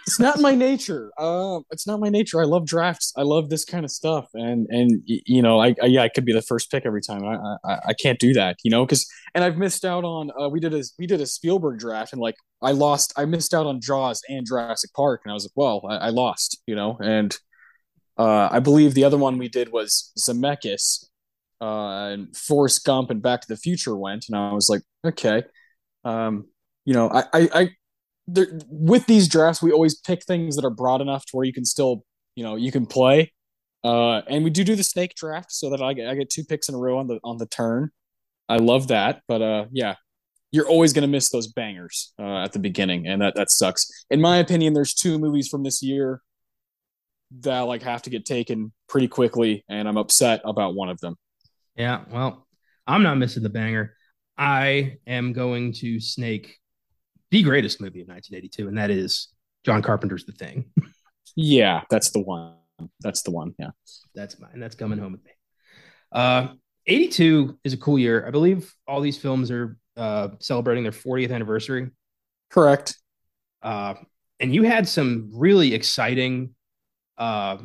It's 0.07 0.21
not 0.21 0.41
my 0.41 0.55
nature. 0.55 1.11
Uh, 1.19 1.61
it's 1.71 1.87
not 1.87 1.99
my 1.99 2.09
nature. 2.09 2.41
I 2.41 2.45
love 2.45 2.65
drafts. 2.65 3.13
I 3.17 3.23
love 3.23 3.51
this 3.51 3.65
kind 3.65 3.85
of 3.85 3.91
stuff, 3.91 4.29
and 4.35 4.67
and 4.71 5.03
you 5.05 5.43
know, 5.43 5.61
I, 5.61 5.75
I 5.83 5.87
yeah, 5.87 6.03
I 6.03 6.09
could 6.09 6.25
be 6.25 6.33
the 6.33 6.43
first 6.43 6.71
pick 6.71 6.87
every 6.87 7.03
time. 7.03 7.25
I 7.25 7.57
I, 7.65 7.81
I 7.89 7.93
can't 7.95 8.19
do 8.21 8.33
that, 8.35 8.57
you 8.63 8.71
know, 8.71 8.87
because 8.87 9.07
and 9.35 9.43
I've 9.43 9.57
missed 9.57 9.85
out 9.85 10.05
on. 10.05 10.31
Uh, 10.41 10.49
we 10.49 10.61
did 10.61 10.73
a 10.75 10.85
we 10.99 11.09
did 11.09 11.21
a 11.21 11.27
Spielberg 11.27 11.81
draft, 11.81 12.13
and 12.13 12.23
like 12.23 12.37
I 12.63 12.71
lost. 12.71 13.15
I 13.17 13.25
missed 13.25 13.53
out 13.53 13.67
on 13.67 13.81
Jaws 13.81 14.23
and 14.29 14.47
Jurassic 14.47 14.93
Park, 14.95 15.23
and 15.25 15.33
I 15.33 15.35
was 15.35 15.45
like, 15.45 15.57
well, 15.57 15.83
I, 15.89 15.97
I 15.97 16.09
lost, 16.11 16.63
you 16.69 16.77
know, 16.77 16.97
and 17.03 17.37
uh, 18.17 18.49
I 18.51 18.61
believe 18.61 18.95
the 18.95 19.05
other 19.05 19.19
one 19.19 19.39
we 19.39 19.49
did 19.49 19.73
was 19.73 20.13
Zemeckis, 20.21 21.05
uh, 21.61 22.13
and 22.13 22.37
Forrest 22.37 22.85
Gump 22.85 23.11
and 23.11 23.21
Back 23.21 23.41
to 23.41 23.49
the 23.49 23.57
Future 23.57 23.97
went, 23.97 24.27
and 24.29 24.39
I 24.39 24.53
was 24.53 24.69
like, 24.69 24.83
okay, 25.05 25.43
um, 26.05 26.47
you 26.85 26.95
know, 26.95 27.11
I 27.11 27.25
I. 27.33 27.71
There, 28.27 28.49
with 28.69 29.07
these 29.07 29.29
drafts, 29.29 29.63
we 29.63 29.73
always 29.73 29.95
pick 29.95 30.25
things 30.25 30.57
that 30.57 30.65
are 30.65 30.71
broad 30.71 31.01
enough 31.01 31.25
to 31.27 31.37
where 31.37 31.45
you 31.45 31.53
can 31.53 31.65
still, 31.65 32.05
you 32.35 32.43
know, 32.43 32.57
you 32.57 32.73
can 32.73 32.87
play. 32.87 33.33
Uh, 33.85 34.23
and 34.29 34.43
we 34.43 34.51
do 34.51 34.65
do 34.65 34.75
the 34.75 34.83
snake 34.83 35.15
draft 35.15 35.53
so 35.53 35.71
that 35.71 35.81
I 35.81 35.93
get, 35.93 36.09
I 36.09 36.15
get 36.15 36.29
two 36.29 36.45
picks 36.45 36.69
in 36.69 36.75
a 36.75 36.79
row 36.79 36.99
on 36.99 37.07
the 37.07 37.21
on 37.23 37.39
the 37.39 37.47
turn. 37.47 37.91
I 38.49 38.57
love 38.57 38.89
that, 38.89 39.23
but 39.29 39.43
uh, 39.43 39.67
yeah, 39.71 39.95
you're 40.51 40.69
always 40.69 40.93
gonna 40.93 41.07
miss 41.07 41.31
those 41.31 41.47
bangers 41.47 42.13
uh, 42.19 42.43
at 42.43 42.53
the 42.53 42.59
beginning, 42.59 43.07
and 43.07 43.23
that 43.23 43.35
that 43.37 43.51
sucks. 43.51 43.89
In 44.11 44.21
my 44.21 44.39
opinion, 44.39 44.75
there's 44.75 44.95
two 44.95 45.19
movies 45.19 45.49
from 45.49 45.63
this 45.63 45.83
year 45.83 46.21
that 47.41 47.61
like 47.61 47.83
have 47.83 48.03
to 48.03 48.11
get 48.11 48.25
taken 48.25 48.73
pretty 48.89 49.09
quickly, 49.09 49.65
and 49.69 49.89
I'm 49.89 49.97
upset 49.97 50.41
about 50.45 50.75
one 50.75 50.89
of 50.89 51.01
them. 51.01 51.17
Yeah. 51.77 52.05
Well, 52.11 52.47
I'm 52.87 53.03
not 53.03 53.19
missing 53.19 53.43
the 53.43 53.51
banger. 53.51 53.95
I 54.39 54.99
am 55.07 55.33
going 55.33 55.73
to 55.75 56.01
snake 56.01 56.59
the 57.31 57.43
greatest 57.43 57.81
movie 57.81 58.01
of 58.01 58.09
1982, 58.09 58.69
and 58.69 58.79
that 58.79 58.91
is 58.91 59.29
John 59.65 59.83
Carpenter's 59.83 60.25
The 60.25 60.33
Thing. 60.33 60.67
Yeah, 61.35 61.83
that's 61.91 62.11
the 62.11 62.21
one. 62.21 62.55
That's 63.01 63.23
the 63.23 63.31
one. 63.31 63.55
Yeah. 63.59 63.71
That's 64.15 64.39
mine. 64.41 64.59
That's 64.59 64.75
coming 64.75 64.99
home 64.99 65.13
with 65.13 65.25
me. 65.25 65.33
Uh, 66.13 66.49
82 66.87 67.59
is 67.65 67.73
a 67.73 67.77
cool 67.77 67.99
year. 67.99 68.27
I 68.27 68.31
believe 68.31 68.73
all 68.87 69.01
these 69.01 69.19
films 69.19 69.51
are 69.51 69.77
uh, 69.97 70.29
celebrating 70.41 70.83
their 70.83 70.93
40th 70.93 71.33
anniversary. 71.33 71.91
Correct. 72.51 72.97
Uh, 73.63 73.95
and 74.41 74.55
you 74.55 74.63
had 74.63 74.89
some 74.89 75.31
really 75.35 75.75
exciting 75.75 76.55
uh, 77.19 77.59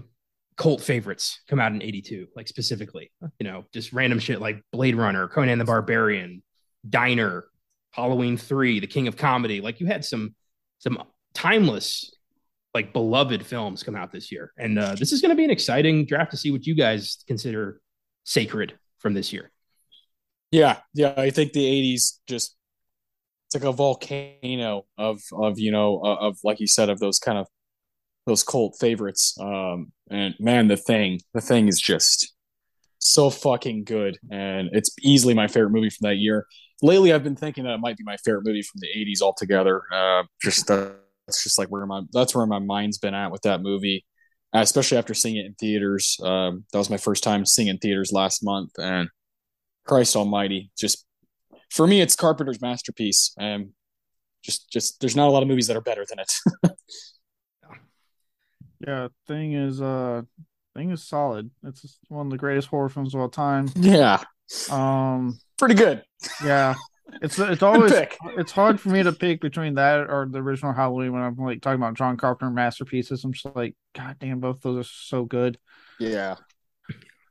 cult 0.57 0.81
favorites 0.81 1.41
come 1.47 1.59
out 1.59 1.71
in 1.71 1.81
82, 1.81 2.27
like 2.35 2.47
specifically, 2.47 3.11
you 3.39 3.47
know, 3.47 3.65
just 3.73 3.93
random 3.93 4.19
shit 4.19 4.41
like 4.41 4.63
Blade 4.71 4.95
Runner, 4.95 5.27
Conan 5.27 5.59
the 5.59 5.65
Barbarian, 5.65 6.41
Diner, 6.87 7.45
Halloween 7.91 8.37
3, 8.37 8.79
The 8.79 8.87
King 8.87 9.07
of 9.07 9.17
Comedy. 9.17 9.61
Like 9.61 9.79
you 9.79 9.87
had 9.87 10.05
some 10.05 10.35
some 10.79 11.01
timeless 11.33 12.13
like 12.73 12.93
beloved 12.93 13.45
films 13.45 13.83
come 13.83 13.95
out 13.95 14.11
this 14.11 14.31
year. 14.31 14.53
And 14.57 14.79
uh, 14.79 14.95
this 14.95 15.11
is 15.11 15.21
going 15.21 15.31
to 15.31 15.35
be 15.35 15.43
an 15.43 15.51
exciting 15.51 16.05
draft 16.05 16.31
to 16.31 16.37
see 16.37 16.51
what 16.51 16.65
you 16.65 16.73
guys 16.73 17.23
consider 17.27 17.81
sacred 18.23 18.77
from 18.99 19.13
this 19.13 19.33
year. 19.33 19.51
Yeah, 20.51 20.77
yeah. 20.93 21.13
I 21.15 21.29
think 21.29 21.53
the 21.53 21.63
'80s 21.63 22.19
just 22.27 22.55
it's 23.47 23.55
like 23.55 23.63
a 23.63 23.75
volcano 23.75 24.85
of 24.97 25.21
of 25.33 25.59
you 25.59 25.71
know 25.71 25.99
of, 25.99 26.17
of 26.19 26.37
like 26.43 26.59
you 26.59 26.67
said 26.67 26.89
of 26.89 26.99
those 26.99 27.19
kind 27.19 27.37
of 27.37 27.47
those 28.25 28.43
cult 28.43 28.77
favorites. 28.79 29.35
Um, 29.39 29.91
and 30.09 30.35
man, 30.39 30.67
the 30.67 30.77
thing, 30.77 31.21
the 31.33 31.41
thing 31.41 31.67
is 31.67 31.79
just 31.79 32.33
so 32.99 33.29
fucking 33.29 33.85
good, 33.85 34.17
and 34.29 34.69
it's 34.73 34.93
easily 35.01 35.33
my 35.33 35.47
favorite 35.47 35.71
movie 35.71 35.89
from 35.89 36.09
that 36.09 36.17
year. 36.17 36.45
Lately, 36.81 37.13
I've 37.13 37.23
been 37.23 37.35
thinking 37.35 37.63
that 37.65 37.73
it 37.73 37.79
might 37.79 37.97
be 37.97 38.03
my 38.03 38.17
favorite 38.17 38.45
movie 38.45 38.63
from 38.63 38.79
the 38.79 38.87
'80s 38.87 39.21
altogether. 39.21 39.83
Uh, 39.93 40.23
just 40.41 40.69
uh, 40.69 40.91
that's 41.27 41.43
just 41.43 41.57
like 41.59 41.69
where 41.69 41.85
my 41.85 42.01
that's 42.11 42.35
where 42.35 42.45
my 42.45 42.59
mind's 42.59 42.97
been 42.97 43.13
at 43.13 43.31
with 43.31 43.43
that 43.43 43.61
movie, 43.61 44.05
uh, 44.55 44.59
especially 44.59 44.97
after 44.97 45.13
seeing 45.13 45.37
it 45.37 45.45
in 45.45 45.53
theaters. 45.55 46.17
Um, 46.23 46.65
that 46.71 46.79
was 46.79 46.89
my 46.89 46.97
first 46.97 47.23
time 47.23 47.45
seeing 47.45 47.67
it 47.67 47.71
in 47.71 47.77
theaters 47.77 48.11
last 48.11 48.43
month, 48.43 48.71
and 48.77 49.09
Christ 49.85 50.15
Almighty, 50.15 50.71
just 50.77 51.05
for 51.71 51.87
me, 51.87 52.01
it's 52.01 52.15
Carpenter's 52.15 52.61
masterpiece. 52.61 53.33
And 53.39 53.69
just, 54.43 54.71
just 54.71 54.99
there's 54.99 55.15
not 55.15 55.27
a 55.27 55.31
lot 55.31 55.43
of 55.43 55.47
movies 55.47 55.67
that 55.67 55.77
are 55.77 55.81
better 55.81 56.05
than 56.07 56.19
it. 56.19 56.31
Yeah, 58.87 59.09
thing 59.27 59.53
is 59.53 59.79
uh 59.79 60.23
thing 60.75 60.89
is 60.89 61.03
solid. 61.03 61.51
It's 61.63 61.99
one 62.07 62.25
of 62.25 62.31
the 62.31 62.37
greatest 62.39 62.67
horror 62.69 62.89
films 62.89 63.13
of 63.13 63.21
all 63.21 63.29
time. 63.29 63.69
yeah, 63.75 64.23
Um 64.69 65.39
pretty 65.57 65.75
good. 65.75 66.03
yeah. 66.43 66.75
It's 67.21 67.37
it's 67.39 67.61
always 67.69 67.93
it's 68.37 68.51
hard 68.51 68.79
for 68.79 68.89
me 68.89 69.03
to 69.03 69.11
pick 69.11 69.41
between 69.41 69.75
that 69.75 70.09
or 70.09 70.27
the 70.29 70.39
original 70.39 70.73
Halloween 70.73 71.11
when 71.13 71.21
I'm 71.21 71.35
like 71.35 71.61
talking 71.61 71.81
about 71.81 71.95
John 71.95 72.17
Carpenter 72.17 72.53
masterpieces. 72.53 73.23
I'm 73.23 73.33
just 73.33 73.53
like, 73.55 73.75
God 73.95 74.15
damn, 74.19 74.39
both 74.39 74.61
those 74.61 74.85
are 74.85 74.89
so 74.89 75.25
good. 75.25 75.57
Yeah, 75.99 76.35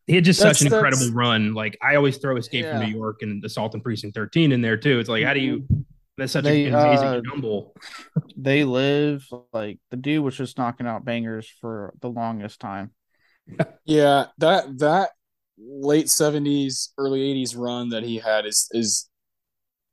He 0.07 0.15
had 0.15 0.25
just 0.25 0.39
That's- 0.41 0.59
such 0.59 0.67
an 0.67 0.71
that's- 0.73 0.93
incredible 1.01 1.17
run. 1.19 1.55
Like 1.55 1.79
I 1.83 1.97
always 1.97 2.19
throw 2.19 2.37
Escape 2.37 2.67
from 2.67 2.81
New 2.81 2.95
York 2.95 3.23
and 3.23 3.43
Assault 3.45 3.75
on 3.75 3.81
Precinct 3.81 4.15
13 4.15 4.53
in 4.53 4.61
there 4.61 4.77
too. 4.77 4.99
It's 4.99 5.09
like, 5.09 5.25
how 5.25 5.35
do 5.35 5.41
you? 5.41 5.67
That's 6.19 6.33
such 6.33 6.45
They, 6.45 6.67
an 6.67 6.75
amazing 6.75 7.07
uh, 7.09 7.21
jumble. 7.27 7.75
They 8.37 8.65
live 8.65 9.27
like 9.55 9.79
the 9.91 9.97
dude 9.97 10.23
was 10.23 10.37
just 10.37 10.59
knocking 10.59 10.87
out 10.87 11.05
bangers 11.07 11.51
for 11.63 11.95
the 12.01 12.11
longest 12.11 12.61
time. 12.61 12.91
yeah. 13.87 14.27
That 14.39 14.79
that 14.81 15.11
late 15.61 16.07
'70s, 16.07 16.89
early 16.99 17.21
'80s 17.35 17.57
run 17.57 17.91
that 17.91 18.03
he 18.03 18.19
had 18.19 18.47
is 18.47 18.69
is 18.73 19.09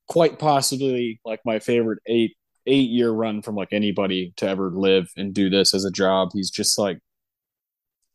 quite 0.08 0.40
possibly 0.40 1.20
like 1.26 1.42
my 1.46 1.60
favorite 1.60 2.00
eight 2.08 2.36
eight 2.66 2.90
year 2.90 3.12
run 3.12 3.42
from 3.42 3.56
like 3.56 3.70
anybody 3.72 4.34
to 4.38 4.48
ever 4.48 4.72
live 4.72 5.10
and 5.16 5.34
do 5.34 5.50
this 5.50 5.74
as 5.74 5.86
a 5.86 5.92
job. 5.92 6.30
He's 6.34 6.50
just 6.50 6.78
like 6.78 7.00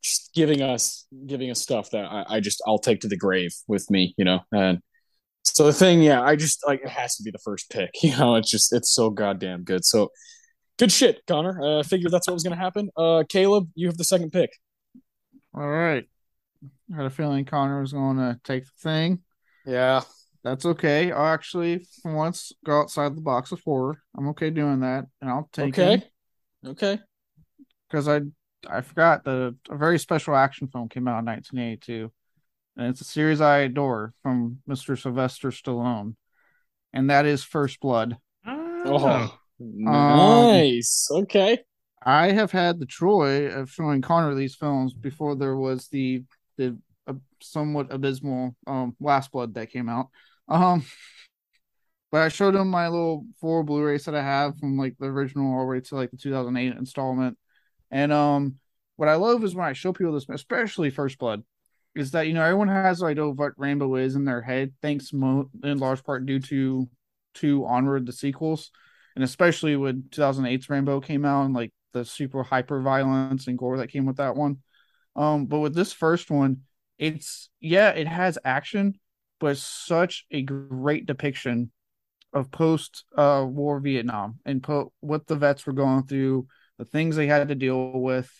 just 0.02 0.32
giving 0.34 0.62
us 0.62 1.06
giving 1.26 1.50
us 1.50 1.60
stuff 1.60 1.90
that 1.90 2.04
I, 2.04 2.24
I 2.28 2.40
just 2.40 2.62
I'll 2.66 2.78
take 2.78 3.00
to 3.00 3.08
the 3.08 3.16
grave 3.16 3.52
with 3.66 3.90
me, 3.90 4.14
you 4.16 4.24
know. 4.24 4.40
And 4.52 4.80
so 5.44 5.64
the 5.64 5.72
thing, 5.72 6.02
yeah, 6.02 6.22
I 6.22 6.36
just 6.36 6.66
like 6.66 6.82
it 6.82 6.88
has 6.88 7.16
to 7.16 7.22
be 7.22 7.30
the 7.30 7.38
first 7.44 7.70
pick. 7.70 7.90
You 8.02 8.16
know, 8.16 8.36
it's 8.36 8.50
just 8.50 8.72
it's 8.72 8.92
so 8.92 9.10
goddamn 9.10 9.64
good. 9.64 9.84
So 9.84 10.10
good 10.78 10.92
shit, 10.92 11.22
Connor. 11.26 11.60
Uh, 11.60 11.76
I 11.76 11.80
uh, 11.80 11.82
figured 11.82 12.12
that's 12.12 12.26
what 12.26 12.34
was 12.34 12.42
gonna 12.42 12.56
happen. 12.56 12.90
Uh, 12.96 13.24
Caleb, 13.28 13.68
you 13.74 13.86
have 13.86 13.96
the 13.96 14.04
second 14.04 14.30
pick. 14.32 14.50
All 15.54 15.68
right. 15.68 16.04
I 16.92 16.96
had 16.96 17.06
a 17.06 17.10
feeling 17.10 17.44
Connor 17.44 17.80
was 17.80 17.92
going 17.92 18.18
to 18.18 18.38
take 18.44 18.64
the 18.64 18.72
thing. 18.78 19.22
Yeah. 19.64 20.02
That's 20.44 20.66
okay. 20.66 21.12
I'll 21.12 21.26
actually, 21.26 21.86
for 22.02 22.14
once, 22.14 22.52
go 22.64 22.80
outside 22.80 23.16
the 23.16 23.20
box 23.20 23.52
of 23.52 23.60
horror. 23.64 24.02
I'm 24.16 24.28
okay 24.28 24.50
doing 24.50 24.80
that, 24.80 25.06
and 25.20 25.30
I'll 25.30 25.48
take 25.52 25.78
okay. 25.78 25.94
it. 25.94 26.68
Okay. 26.68 26.98
Because 27.88 28.08
I 28.08 28.22
I 28.68 28.80
forgot 28.80 29.24
that 29.24 29.54
a 29.70 29.76
very 29.76 29.98
special 29.98 30.34
action 30.34 30.68
film 30.68 30.88
came 30.88 31.06
out 31.06 31.20
in 31.20 31.26
1982, 31.26 32.10
and 32.76 32.86
it's 32.88 33.00
a 33.00 33.04
series 33.04 33.40
I 33.40 33.58
adore 33.58 34.14
from 34.22 34.58
Mr. 34.68 35.00
Sylvester 35.00 35.50
Stallone, 35.50 36.16
and 36.92 37.10
that 37.10 37.26
is 37.26 37.44
First 37.44 37.80
Blood. 37.80 38.16
Oh, 38.46 39.06
um, 39.06 39.30
nice. 39.60 41.08
Um, 41.12 41.22
okay. 41.22 41.58
I 42.04 42.32
have 42.32 42.50
had 42.50 42.80
the 42.80 42.86
joy 42.86 43.46
of 43.46 43.70
showing 43.70 44.02
Connor 44.02 44.34
these 44.34 44.56
films 44.56 44.92
before 44.92 45.36
there 45.36 45.56
was 45.56 45.86
the 45.88 46.24
the 46.56 46.78
uh, 47.06 47.14
somewhat 47.40 47.92
abysmal 47.92 48.56
um, 48.66 48.96
Last 49.00 49.32
Blood 49.32 49.54
that 49.54 49.70
came 49.70 49.88
out. 49.88 50.08
Um, 50.48 50.84
but 52.10 52.20
I 52.22 52.28
showed 52.28 52.54
him 52.54 52.68
my 52.68 52.88
little 52.88 53.24
four 53.40 53.64
Blu-rays 53.64 54.04
that 54.04 54.14
I 54.14 54.22
have 54.22 54.58
from 54.58 54.76
like 54.76 54.96
the 54.98 55.06
original 55.06 55.54
all 55.54 55.60
the 55.60 55.66
way 55.66 55.80
to 55.80 55.94
like 55.94 56.10
the 56.10 56.18
2008 56.18 56.76
installment. 56.76 57.38
And 57.90 58.12
um, 58.12 58.56
what 58.96 59.08
I 59.08 59.14
love 59.14 59.42
is 59.44 59.54
when 59.54 59.66
I 59.66 59.72
show 59.72 59.92
people 59.92 60.12
this, 60.12 60.26
especially 60.28 60.90
First 60.90 61.18
Blood, 61.18 61.42
is 61.94 62.12
that 62.12 62.26
you 62.26 62.34
know 62.34 62.42
everyone 62.42 62.68
has 62.68 63.00
like 63.00 63.18
oh 63.18 63.32
what 63.32 63.52
Rambo 63.56 63.96
is 63.96 64.14
in 64.14 64.24
their 64.24 64.42
head, 64.42 64.72
thanks 64.80 65.12
mo- 65.12 65.50
in 65.62 65.78
large 65.78 66.04
part 66.04 66.26
due 66.26 66.40
to 66.40 66.88
to 67.34 67.66
Onward 67.66 68.06
the 68.06 68.12
sequels, 68.12 68.70
and 69.14 69.24
especially 69.24 69.76
when 69.76 70.04
2008's 70.10 70.68
Rambo 70.68 71.00
came 71.00 71.24
out 71.24 71.44
and 71.44 71.54
like 71.54 71.72
the 71.92 72.04
super 72.04 72.42
hyper 72.42 72.80
violence 72.80 73.46
and 73.46 73.58
gore 73.58 73.78
that 73.78 73.90
came 73.90 74.06
with 74.06 74.16
that 74.16 74.36
one. 74.36 74.58
Um, 75.16 75.46
but 75.46 75.60
with 75.60 75.74
this 75.74 75.92
first 75.92 76.30
one, 76.30 76.62
it's 76.98 77.50
yeah, 77.60 77.90
it 77.90 78.06
has 78.06 78.38
action, 78.44 78.98
but 79.40 79.56
such 79.56 80.26
a 80.30 80.42
great 80.42 81.06
depiction 81.06 81.70
of 82.32 82.50
post 82.50 83.04
uh 83.16 83.44
war 83.46 83.78
Vietnam 83.78 84.38
and 84.46 84.62
put 84.62 84.88
what 85.00 85.26
the 85.26 85.36
vets 85.36 85.66
were 85.66 85.72
going 85.72 86.04
through, 86.04 86.46
the 86.78 86.84
things 86.84 87.16
they 87.16 87.26
had 87.26 87.48
to 87.48 87.54
deal 87.54 87.92
with 87.92 88.30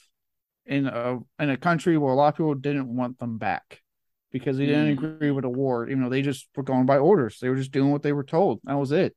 in 0.64 0.86
a 0.86 1.18
in 1.38 1.50
a 1.50 1.56
country 1.56 1.98
where 1.98 2.12
a 2.12 2.16
lot 2.16 2.28
of 2.28 2.36
people 2.36 2.54
didn't 2.54 2.94
want 2.94 3.18
them 3.18 3.38
back 3.38 3.80
because 4.30 4.56
they 4.56 4.66
didn't 4.66 4.96
mm. 4.96 5.14
agree 5.14 5.30
with 5.30 5.42
the 5.42 5.50
war. 5.50 5.88
You 5.88 5.96
know, 5.96 6.08
they 6.08 6.22
just 6.22 6.48
were 6.56 6.62
going 6.62 6.86
by 6.86 6.98
orders. 6.98 7.38
They 7.38 7.48
were 7.48 7.56
just 7.56 7.72
doing 7.72 7.90
what 7.90 8.02
they 8.02 8.12
were 8.12 8.24
told. 8.24 8.60
That 8.64 8.78
was 8.78 8.92
it 8.92 9.14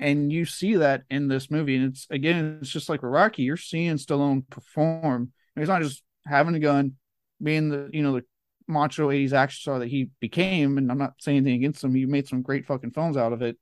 and 0.00 0.32
you 0.32 0.46
see 0.46 0.76
that 0.76 1.02
in 1.10 1.28
this 1.28 1.50
movie. 1.50 1.76
And 1.76 1.92
it's 1.92 2.06
again, 2.10 2.58
it's 2.60 2.70
just 2.70 2.88
like 2.88 3.02
Rocky. 3.02 3.42
You're 3.42 3.56
seeing 3.58 3.96
Stallone 3.96 4.48
perform. 4.48 5.32
And 5.54 5.62
he's 5.62 5.68
not 5.68 5.82
just 5.82 6.02
having 6.26 6.54
a 6.54 6.60
gun, 6.60 6.94
being 7.42 7.68
the 7.68 7.90
you 7.92 8.02
know 8.02 8.12
the 8.12 8.24
macho 8.66 9.10
'80s 9.10 9.32
action 9.32 9.60
star 9.60 9.78
that 9.80 9.88
he 9.88 10.10
became. 10.20 10.78
And 10.78 10.90
I'm 10.90 10.98
not 10.98 11.14
saying 11.18 11.38
anything 11.38 11.56
against 11.56 11.82
him. 11.84 11.94
He 11.94 12.06
made 12.06 12.28
some 12.28 12.42
great 12.42 12.66
fucking 12.66 12.92
films 12.92 13.16
out 13.16 13.32
of 13.32 13.42
it. 13.42 13.56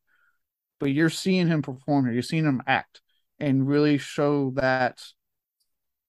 But 0.81 0.93
you're 0.93 1.11
seeing 1.11 1.49
him 1.49 1.63
perform 1.63 2.05
here. 2.05 2.15
You're 2.15 2.23
seeing 2.23 2.45
him 2.45 2.63
act 2.67 3.01
and 3.41 3.67
really 3.67 3.99
show 3.99 4.53
that 4.57 5.03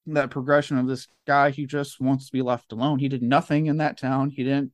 that 0.07 0.31
progression 0.31 0.77
of 0.77 0.87
this 0.87 1.07
guy 1.27 1.51
who 1.51 1.65
just 1.67 1.99
wants 1.99 2.27
to 2.27 2.31
be 2.31 2.41
left 2.41 2.71
alone. 2.71 2.99
He 2.99 3.09
did 3.09 3.21
nothing 3.21 3.67
in 3.67 3.77
that 3.77 3.97
town. 3.97 4.31
He 4.31 4.43
didn't 4.43 4.71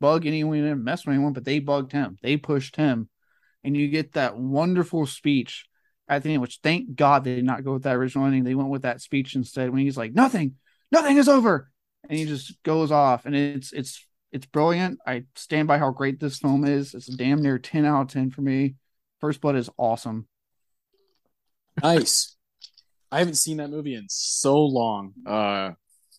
bug 0.00 0.26
anyone, 0.26 0.56
he 0.56 0.62
didn't 0.62 0.84
mess 0.84 1.04
with 1.04 1.14
anyone, 1.14 1.32
but 1.32 1.44
they 1.44 1.58
bugged 1.58 1.92
him. 1.92 2.16
They 2.22 2.36
pushed 2.36 2.76
him 2.76 3.08
and 3.64 3.76
you 3.76 3.88
get 3.88 4.12
that 4.12 4.36
wonderful 4.36 5.06
speech 5.06 5.66
at 6.10 6.24
the 6.24 6.32
end, 6.32 6.42
which 6.42 6.58
thank 6.62 6.96
God 6.96 7.24
they 7.24 7.36
did 7.36 7.44
not 7.44 7.64
go 7.64 7.72
with 7.74 7.84
that 7.84 7.94
original 7.94 8.26
ending. 8.26 8.44
They 8.44 8.56
went 8.56 8.68
with 8.68 8.82
that 8.82 9.00
speech 9.00 9.36
instead 9.36 9.70
when 9.70 9.80
he's 9.80 9.96
like, 9.96 10.12
Nothing, 10.12 10.56
nothing 10.90 11.16
is 11.16 11.28
over. 11.28 11.70
And 12.08 12.18
he 12.18 12.26
just 12.26 12.60
goes 12.64 12.90
off 12.90 13.26
and 13.26 13.36
it's 13.36 13.72
it's 13.72 14.04
it's 14.32 14.46
brilliant. 14.46 14.98
I 15.06 15.24
stand 15.36 15.68
by 15.68 15.78
how 15.78 15.90
great 15.90 16.18
this 16.18 16.38
film 16.38 16.64
is. 16.64 16.94
It's 16.94 17.08
a 17.08 17.16
damn 17.16 17.42
near 17.42 17.58
10 17.58 17.84
out 17.84 18.02
of 18.02 18.08
10 18.08 18.30
for 18.30 18.42
me. 18.42 18.74
First 19.20 19.40
Blood 19.40 19.56
is 19.56 19.70
awesome. 19.76 20.26
Nice. 21.82 22.36
I 23.12 23.18
haven't 23.18 23.34
seen 23.34 23.58
that 23.58 23.70
movie 23.70 23.94
in 23.94 24.06
so 24.08 24.58
long. 24.60 25.12
Uh 25.26 25.70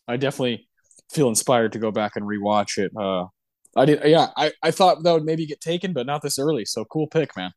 I 0.08 0.18
definitely 0.18 0.70
feel 1.12 1.30
inspired 1.30 1.74
to 1.74 1.80
go 1.80 1.92
back 1.92 2.16
and 2.16 2.26
rewatch 2.26 2.78
it. 2.78 2.92
Uh 2.96 3.26
I 3.76 3.86
did. 3.86 4.02
Yeah, 4.06 4.28
I, 4.36 4.52
I 4.62 4.72
thought 4.72 5.04
that 5.04 5.14
would 5.14 5.24
maybe 5.24 5.46
get 5.46 5.62
taken, 5.62 5.94
but 5.94 6.06
not 6.06 6.22
this 6.22 6.38
early. 6.38 6.66
So 6.66 6.86
cool 6.86 7.08
pick, 7.08 7.36
man. 7.38 7.52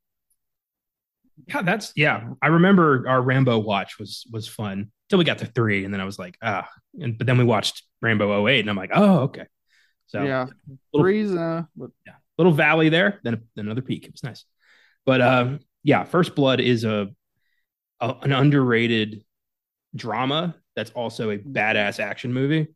Yeah, 1.49 1.63
that's 1.63 1.93
yeah. 1.97 2.29
I 2.41 2.49
remember 2.49 3.09
our 3.09 3.21
Rambo 3.21 3.59
watch 3.59 3.99
was 3.99 4.27
was 4.31 4.47
fun 4.49 4.91
till 5.09 5.19
we 5.19 5.25
got 5.25 5.39
to 5.39 5.47
three, 5.47 5.85
and 5.85 5.93
then 5.93 6.01
I 6.01 6.05
was 6.05 6.19
like, 6.19 6.37
ah. 6.43 6.69
And 7.01 7.19
but 7.19 7.27
then 7.27 7.39
we 7.39 7.45
watched 7.45 7.83
Rambo 8.01 8.47
08, 8.47 8.61
and 8.61 8.71
I'm 8.71 8.77
like, 8.77 8.91
oh, 8.95 9.21
okay. 9.21 9.47
So 10.07 10.23
yeah, 10.23 10.47
little, 10.93 11.05
three's 11.05 11.35
uh, 11.35 11.63
yeah, 12.07 12.15
little 12.39 12.53
valley 12.53 12.89
there, 12.89 13.21
then 13.25 13.43
then 13.57 13.67
another 13.67 13.83
peak. 13.83 14.05
It 14.05 14.13
was 14.13 14.23
nice, 14.23 14.45
but 15.05 15.21
um, 15.21 15.61
yeah, 15.83 16.05
First 16.05 16.35
Blood 16.35 16.61
is 16.61 16.85
a, 16.85 17.09
a 18.01 18.15
an 18.23 18.33
underrated 18.33 19.25
drama 19.95 20.57
that's 20.77 20.91
also 20.91 21.31
a 21.31 21.39
badass 21.39 22.01
action 22.01 22.33
movie. 22.33 22.69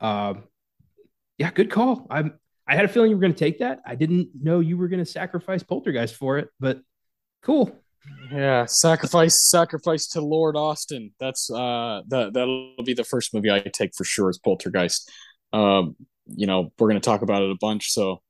Um, 0.00 0.44
yeah, 1.38 1.50
good 1.50 1.70
call. 1.70 2.06
I'm 2.10 2.38
I 2.66 2.74
had 2.74 2.84
a 2.84 2.88
feeling 2.88 3.10
you 3.10 3.16
were 3.16 3.20
going 3.20 3.34
to 3.34 3.38
take 3.38 3.60
that. 3.60 3.80
I 3.86 3.94
didn't 3.94 4.30
know 4.40 4.60
you 4.60 4.76
were 4.76 4.88
going 4.88 5.04
to 5.04 5.10
sacrifice 5.10 5.62
Poltergeist 5.62 6.16
for 6.16 6.38
it, 6.38 6.48
but 6.58 6.80
cool. 7.42 7.70
Yeah, 8.30 8.66
sacrifice, 8.66 9.48
sacrifice 9.48 10.08
to 10.08 10.20
Lord 10.20 10.56
Austin. 10.56 11.12
That's 11.20 11.50
uh, 11.50 12.02
that 12.08 12.32
that'll 12.34 12.74
be 12.84 12.94
the 12.94 13.04
first 13.04 13.32
movie 13.32 13.50
I 13.50 13.60
take 13.60 13.94
for 13.94 14.04
sure 14.04 14.30
is 14.30 14.38
Poltergeist. 14.38 15.10
Um, 15.52 15.96
you 16.26 16.46
know, 16.46 16.72
we're 16.78 16.88
to 16.92 17.00
talk 17.00 17.22
about 17.22 17.42
it 17.42 17.50
a 17.50 17.56
bunch, 17.60 17.92
so 17.92 18.20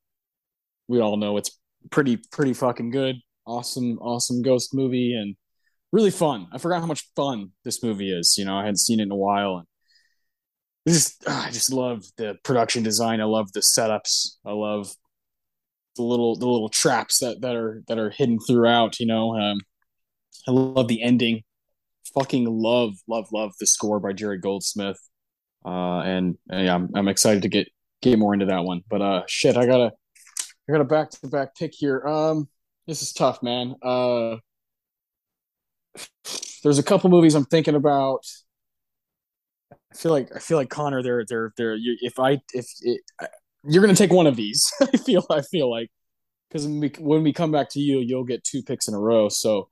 we 0.89 1.01
all 1.01 1.17
know 1.17 1.37
it's 1.37 1.59
pretty, 1.91 2.19
pretty 2.31 2.53
fucking 2.53 2.91
good. 2.91 3.17
Awesome, 3.47 3.99
awesome 3.99 4.43
ghost 4.43 4.75
movie 4.75 5.15
and 5.15 5.37
really 5.93 6.11
fun. 6.11 6.49
I 6.53 6.59
forgot 6.59 6.81
how 6.81 6.87
much 6.87 7.09
fun 7.17 7.53
this 7.65 7.83
movie 7.83 8.13
is. 8.13 8.37
You 8.37 8.45
know, 8.45 8.57
I 8.57 8.61
hadn't 8.61 8.79
seen 8.79 9.01
it 9.01 9.05
in 9.05 9.11
a 9.11 9.17
while, 9.17 9.59
and 9.59 9.67
just 10.87 11.25
ah, 11.27 11.47
I 11.47 11.51
just 11.51 11.73
love 11.73 12.05
the 12.17 12.37
production 12.45 12.83
design. 12.83 13.21
I 13.21 13.25
love 13.25 13.53
the 13.53 13.61
setups. 13.61 14.37
I 14.45 14.53
love 14.53 14.93
the 15.97 16.03
little 16.03 16.37
the 16.37 16.47
little 16.47 16.69
traps 16.69 17.19
that 17.21 17.41
that 17.41 17.57
are 17.57 17.83
that 17.89 17.99
are 17.99 18.11
hidden 18.11 18.39
throughout. 18.39 19.01
You 19.01 19.07
know, 19.07 19.37
um, 19.37 19.61
I 20.47 20.53
love 20.53 20.89
the 20.89 21.03
ending. 21.03 21.43
Fucking 22.15 22.47
love 22.47 22.95
love 23.09 23.29
love 23.33 23.53
the 23.61 23.67
score 23.67 24.01
by 24.01 24.13
Jerry 24.13 24.39
Goldsmith. 24.39 24.99
Uh, 25.65 26.01
and, 26.03 26.39
and 26.49 26.67
yeah, 26.67 26.75
I'm, 26.75 26.91
I'm 26.95 27.09
excited 27.09 27.43
to 27.43 27.49
get 27.49 27.69
get 28.01 28.19
more 28.19 28.33
into 28.35 28.47
that 28.47 28.65
one. 28.65 28.83
But 28.89 29.03
uh, 29.03 29.23
shit, 29.27 29.57
I 29.57 29.67
gotta 29.67 29.93
I 30.69 30.73
got 30.73 30.81
a 30.81 30.85
back 30.85 31.11
to 31.11 31.27
back 31.27 31.57
pick 31.57 31.73
here. 31.75 32.07
Um, 32.07 32.49
this 32.87 33.03
is 33.03 33.13
tough, 33.13 33.43
man. 33.43 33.75
Uh, 33.83 34.37
there's 36.63 36.79
a 36.79 36.85
couple 36.85 37.11
movies 37.11 37.35
I'm 37.35 37.45
thinking 37.45 37.75
about. 37.75 38.25
I 39.73 39.97
feel 39.97 40.13
like 40.13 40.35
I 40.35 40.39
feel 40.39 40.59
like 40.59 40.71
Connor. 40.71 41.03
They're 41.03 41.25
they're 41.27 41.53
they're. 41.57 41.77
If 41.81 42.19
I 42.19 42.41
if 42.53 42.67
it, 42.83 43.01
you're 43.69 43.83
gonna 43.83 43.95
take 43.95 44.13
one 44.13 44.27
of 44.27 44.37
these, 44.37 44.73
I 44.81 44.97
feel 44.97 45.25
I 45.31 45.43
feel 45.43 45.71
like 45.71 45.91
because 46.49 46.67
when 47.01 47.23
we, 47.23 47.33
come 47.33 47.51
back 47.51 47.71
to 47.71 47.81
you, 47.81 47.99
you'll 47.99 48.25
get 48.25 48.45
two 48.45 48.63
picks 48.63 48.89
in 48.89 48.95
a 48.95 48.99
row. 48.99 49.29
So, 49.29 49.69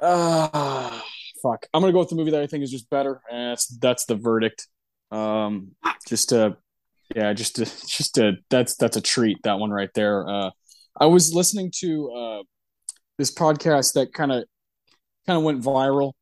ah, 0.00 0.98
uh, 0.98 1.02
fuck. 1.42 1.66
I'm 1.72 1.82
gonna 1.82 1.92
go 1.92 2.00
with 2.00 2.08
the 2.08 2.16
movie 2.16 2.30
that 2.32 2.42
I 2.42 2.46
think 2.46 2.64
is 2.64 2.70
just 2.70 2.90
better, 2.90 3.20
and 3.30 3.52
that's 3.52 3.66
that's 3.78 4.04
the 4.06 4.16
verdict. 4.16 4.66
Um, 5.10 5.72
just 6.06 6.30
to, 6.30 6.56
yeah, 7.14 7.32
just 7.32 7.56
to, 7.56 7.64
just 7.86 8.14
to, 8.16 8.38
that's 8.50 8.76
that's 8.76 8.96
a 8.96 9.00
treat. 9.00 9.38
That 9.44 9.58
one 9.58 9.70
right 9.70 9.90
there. 9.94 10.28
Uh, 10.28 10.50
I 10.98 11.06
was 11.06 11.34
listening 11.34 11.72
to 11.80 12.10
uh 12.10 12.42
this 13.18 13.32
podcast 13.32 13.94
that 13.94 14.12
kind 14.12 14.32
of 14.32 14.44
kind 15.26 15.36
of 15.36 15.44
went 15.44 15.62
viral 15.62 16.12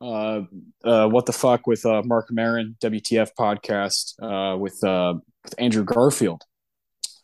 uh, 0.00 0.42
uh, 0.84 1.08
what 1.08 1.26
the 1.26 1.32
fuck 1.32 1.66
with 1.66 1.84
uh, 1.84 2.02
Marc 2.04 2.28
Maron 2.30 2.76
WTF 2.80 3.30
podcast 3.38 4.14
uh, 4.22 4.56
with 4.56 4.82
uh, 4.84 5.14
with 5.44 5.54
Andrew 5.58 5.84
Garfield, 5.84 6.42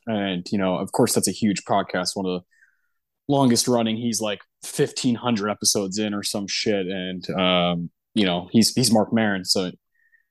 and 0.07 0.47
you 0.51 0.59
know, 0.59 0.77
of 0.77 0.93
course, 0.93 1.15
that's 1.15 1.29
a 1.29 1.33
huge 1.33 1.65
podcast, 1.65 2.11
one 2.15 2.27
of 2.27 2.41
the 2.41 3.33
longest 3.33 3.69
running. 3.69 3.97
He's 3.97 4.21
like 4.21 4.41
fifteen 4.65 5.15
hundred 5.15 5.51
episodes 5.51 5.99
in 5.99 6.15
or 6.15 6.23
some 6.23 6.47
shit, 6.49 6.87
and 6.87 7.29
um, 7.39 7.91
you 8.15 8.27
know, 8.27 8.49
he's 8.51 8.75
he's 8.75 8.93
Marc 8.93 9.13
Maron, 9.13 9.45
so 9.45 9.71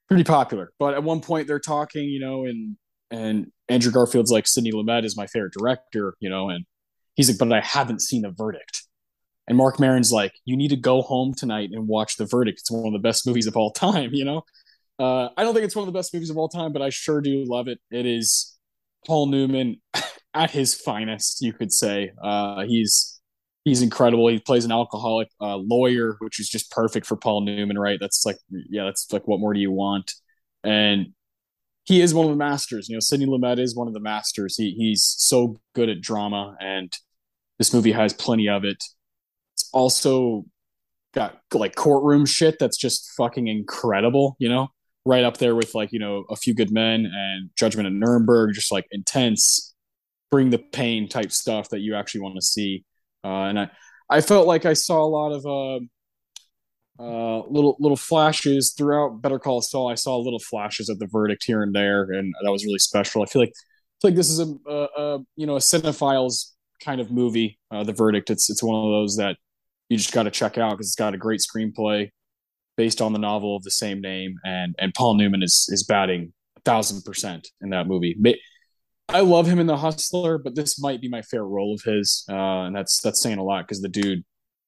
pretty 0.09 0.23
popular. 0.23 0.71
But 0.79 0.93
at 0.93 1.03
one 1.03 1.21
point, 1.21 1.47
they're 1.47 1.59
talking, 1.59 2.05
you 2.05 2.19
know, 2.19 2.45
and 2.45 2.75
and 3.09 3.51
Andrew 3.69 3.91
Garfield's 3.91 4.31
like 4.31 4.47
Sidney 4.47 4.71
Lumet 4.71 5.05
is 5.05 5.15
my 5.15 5.27
favorite 5.27 5.53
director, 5.57 6.15
you 6.19 6.29
know, 6.29 6.49
and 6.49 6.65
he's 7.15 7.29
like, 7.29 7.37
but 7.37 7.51
I 7.53 7.61
haven't 7.61 8.01
seen 8.01 8.23
the 8.23 8.31
verdict 8.31 8.82
and 9.47 9.57
Marc 9.57 9.79
Maron's 9.79 10.11
like, 10.11 10.33
you 10.45 10.55
need 10.55 10.69
to 10.69 10.75
go 10.75 11.01
home 11.01 11.33
tonight 11.33 11.69
and 11.71 11.87
watch 11.87 12.17
The 12.17 12.25
Verdict. 12.25 12.59
It's 12.59 12.71
one 12.71 12.87
of 12.87 12.93
the 12.93 12.99
best 12.99 13.27
movies 13.27 13.47
of 13.47 13.57
all 13.57 13.71
time, 13.71 14.11
you 14.13 14.25
know? 14.25 14.43
Uh, 14.99 15.29
I 15.35 15.43
don't 15.43 15.53
think 15.53 15.65
it's 15.65 15.75
one 15.75 15.87
of 15.87 15.93
the 15.93 15.97
best 15.97 16.13
movies 16.13 16.29
of 16.29 16.37
all 16.37 16.49
time, 16.49 16.71
but 16.71 16.81
I 16.81 16.89
sure 16.89 17.19
do 17.19 17.43
love 17.47 17.67
it. 17.67 17.79
It 17.91 18.05
is 18.05 18.57
Paul 19.05 19.27
Newman 19.27 19.81
at 20.33 20.51
his 20.51 20.73
finest, 20.73 21.41
you 21.41 21.53
could 21.53 21.71
say. 21.71 22.11
Uh, 22.23 22.63
he's 22.63 23.19
he's 23.63 23.81
incredible. 23.81 24.27
He 24.27 24.39
plays 24.39 24.65
an 24.65 24.71
alcoholic 24.71 25.29
uh, 25.41 25.57
lawyer, 25.57 26.17
which 26.19 26.39
is 26.39 26.49
just 26.49 26.71
perfect 26.71 27.05
for 27.05 27.15
Paul 27.15 27.41
Newman, 27.41 27.77
right? 27.77 27.97
That's 27.99 28.25
like, 28.25 28.37
yeah, 28.49 28.85
that's 28.85 29.11
like, 29.11 29.27
what 29.27 29.39
more 29.39 29.53
do 29.53 29.59
you 29.59 29.71
want? 29.71 30.13
And 30.63 31.07
he 31.85 32.01
is 32.01 32.13
one 32.13 32.25
of 32.25 32.31
the 32.31 32.37
masters. 32.37 32.87
You 32.87 32.95
know, 32.95 33.01
Sidney 33.01 33.25
Lumet 33.25 33.59
is 33.59 33.75
one 33.75 33.87
of 33.87 33.93
the 33.93 33.99
masters. 33.99 34.57
He 34.57 34.71
he's 34.71 35.03
so 35.17 35.59
good 35.75 35.89
at 35.89 36.01
drama, 36.01 36.55
and 36.59 36.91
this 37.57 37.73
movie 37.73 37.91
has 37.91 38.13
plenty 38.13 38.47
of 38.47 38.63
it. 38.63 38.83
Also 39.73 40.45
got 41.13 41.39
like 41.53 41.75
courtroom 41.75 42.25
shit 42.25 42.57
that's 42.59 42.77
just 42.77 43.11
fucking 43.17 43.47
incredible. 43.47 44.35
You 44.39 44.49
know, 44.49 44.67
right 45.05 45.23
up 45.23 45.37
there 45.37 45.55
with 45.55 45.75
like 45.75 45.91
you 45.91 45.99
know 45.99 46.25
a 46.29 46.35
few 46.35 46.53
good 46.53 46.71
men 46.71 47.05
and 47.05 47.49
Judgment 47.55 47.87
at 47.87 47.93
Nuremberg, 47.93 48.53
just 48.53 48.71
like 48.71 48.85
intense, 48.91 49.73
bring 50.31 50.49
the 50.49 50.59
pain 50.59 51.07
type 51.09 51.31
stuff 51.31 51.69
that 51.69 51.79
you 51.79 51.95
actually 51.95 52.21
want 52.21 52.35
to 52.35 52.41
see. 52.41 52.85
Uh, 53.23 53.43
and 53.43 53.59
I 53.59 53.69
I 54.09 54.21
felt 54.21 54.47
like 54.47 54.65
I 54.65 54.73
saw 54.73 55.03
a 55.03 55.07
lot 55.07 55.31
of. 55.31 55.45
Uh, 55.45 55.85
uh, 56.99 57.39
little 57.47 57.75
little 57.79 57.97
flashes 57.97 58.73
throughout 58.77 59.21
Better 59.21 59.39
Call 59.39 59.61
Saul. 59.61 59.89
I 59.89 59.95
saw 59.95 60.15
little 60.17 60.39
flashes 60.39 60.89
of 60.89 60.99
the 60.99 61.07
verdict 61.07 61.43
here 61.43 61.63
and 61.63 61.73
there, 61.73 62.03
and 62.03 62.33
that 62.43 62.51
was 62.51 62.65
really 62.65 62.77
special. 62.77 63.23
I 63.23 63.25
feel 63.25 63.41
like 63.41 63.49
I 63.49 63.95
feel 64.01 64.11
like 64.11 64.15
this 64.15 64.29
is 64.29 64.39
a, 64.39 64.55
a, 64.69 64.87
a 64.95 65.19
you 65.35 65.47
know 65.47 65.55
a 65.55 65.59
cinephiles 65.59 66.51
kind 66.83 67.01
of 67.01 67.11
movie. 67.11 67.59
Uh, 67.71 67.83
the 67.83 67.93
verdict. 67.93 68.29
It's 68.29 68.49
it's 68.49 68.61
one 68.61 68.75
of 68.75 68.91
those 68.91 69.17
that 69.17 69.37
you 69.93 69.97
just 69.99 70.11
got 70.11 70.23
to 70.23 70.31
check 70.31 70.57
out 70.57 70.71
because 70.71 70.87
it's 70.87 70.95
got 70.95 71.13
a 71.13 71.17
great 71.17 71.39
screenplay 71.39 72.09
based 72.77 72.99
on 72.99 73.13
the 73.13 73.19
novel 73.19 73.55
of 73.55 73.61
the 73.61 73.69
same 73.69 74.01
name, 74.01 74.35
and 74.43 74.73
and 74.79 74.91
Paul 74.95 75.13
Newman 75.13 75.43
is 75.43 75.67
is 75.69 75.83
batting 75.83 76.33
a 76.57 76.61
thousand 76.61 77.03
percent 77.03 77.47
in 77.61 77.69
that 77.69 77.87
movie. 77.87 78.17
I 79.07 79.19
love 79.19 79.45
him 79.45 79.59
in 79.59 79.67
The 79.67 79.77
Hustler, 79.77 80.39
but 80.39 80.55
this 80.55 80.81
might 80.81 80.99
be 80.99 81.09
my 81.09 81.21
favorite 81.21 81.49
role 81.49 81.75
of 81.75 81.83
his, 81.83 82.25
uh, 82.27 82.63
and 82.63 82.75
that's 82.75 83.01
that's 83.01 83.21
saying 83.21 83.37
a 83.37 83.43
lot 83.43 83.67
because 83.67 83.81
the 83.81 83.89
dude 83.89 84.23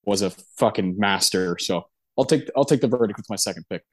was 0.05 0.22
a 0.22 0.29
fucking 0.60 0.96
master. 1.00 1.58
So 1.58 1.88
I'll 2.20 2.25
take 2.25 2.48
I'll 2.55 2.65
take 2.65 2.82
the 2.82 2.88
verdict 2.88 3.17
with 3.17 3.29
my 3.29 3.36
second 3.36 3.65
pick. 3.67 3.84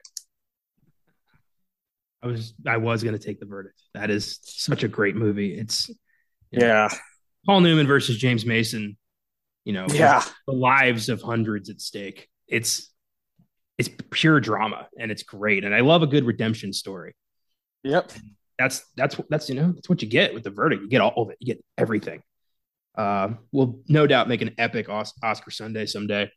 I 2.21 2.27
was 2.27 2.53
I 2.67 2.77
was 2.77 3.03
going 3.03 3.17
to 3.17 3.25
take 3.25 3.39
the 3.39 3.47
verdict. 3.47 3.81
That 3.95 4.11
is 4.11 4.37
such 4.43 4.83
a 4.83 4.87
great 4.87 5.15
movie. 5.15 5.57
It's 5.57 5.89
yeah. 6.51 6.89
Know, 6.91 6.97
Paul 7.47 7.61
Newman 7.61 7.87
versus 7.87 8.17
James 8.17 8.45
Mason. 8.45 8.97
You 9.65 9.73
know, 9.73 9.87
yeah, 9.89 10.23
the 10.47 10.53
lives 10.53 11.09
of 11.09 11.21
hundreds 11.21 11.69
at 11.69 11.81
stake. 11.81 12.29
It's 12.47 12.89
it's 13.77 13.89
pure 14.11 14.39
drama 14.39 14.87
and 14.99 15.11
it's 15.11 15.23
great. 15.23 15.63
And 15.63 15.73
I 15.73 15.79
love 15.79 16.03
a 16.03 16.07
good 16.07 16.25
redemption 16.25 16.73
story. 16.73 17.15
Yep. 17.83 18.11
That's 18.59 18.83
that's 18.95 19.19
that's 19.29 19.49
you 19.49 19.55
know 19.55 19.71
that's 19.71 19.89
what 19.89 20.01
you 20.01 20.07
get 20.07 20.33
with 20.33 20.43
the 20.43 20.51
verdict. 20.51 20.83
You 20.83 20.89
get 20.89 21.01
all 21.01 21.23
of 21.23 21.29
it. 21.29 21.37
You 21.39 21.55
get 21.55 21.63
everything. 21.77 22.21
Uh, 22.95 23.29
we'll 23.51 23.79
no 23.87 24.05
doubt 24.05 24.27
make 24.27 24.41
an 24.41 24.53
epic 24.57 24.87
Oscar 24.89 25.49
Sunday 25.49 25.85
someday 25.87 26.29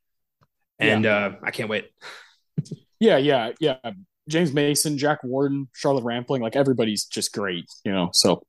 and 0.79 1.05
yeah. 1.05 1.17
uh, 1.17 1.33
I 1.43 1.51
can't 1.51 1.69
wait. 1.69 1.91
yeah, 3.01 3.17
yeah, 3.17 3.53
yeah. 3.61 3.77
James 4.29 4.53
Mason, 4.53 4.99
Jack 4.99 5.23
Warden, 5.23 5.69
Charlotte 5.73 6.05
Rampling, 6.05 6.43
like 6.43 6.57
everybody's 6.57 7.05
just 7.05 7.33
great, 7.33 7.67
you 7.85 7.93
know. 7.93 8.11
So 8.13 8.43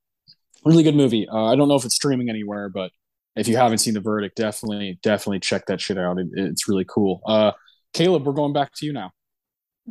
really 0.65 0.83
good 0.83 0.95
movie. 0.95 1.27
Uh, 1.29 1.45
I 1.45 1.55
don't 1.55 1.67
know 1.67 1.75
if 1.75 1.85
it's 1.85 1.95
streaming 1.95 2.29
anywhere, 2.29 2.69
but 2.69 2.91
if 3.37 3.47
you 3.47 3.57
haven't 3.57 3.77
seen 3.79 3.93
the 3.93 4.01
verdict, 4.01 4.35
definitely, 4.35 4.99
definitely 5.03 5.39
check 5.39 5.65
that 5.67 5.79
shit 5.79 5.97
out. 5.97 6.19
It, 6.19 6.27
it's 6.33 6.67
really 6.67 6.85
cool. 6.85 7.21
Uh, 7.25 7.51
Caleb, 7.93 8.25
we're 8.25 8.33
going 8.33 8.53
back 8.53 8.73
to 8.75 8.85
you 8.85 8.93
now. 8.93 9.11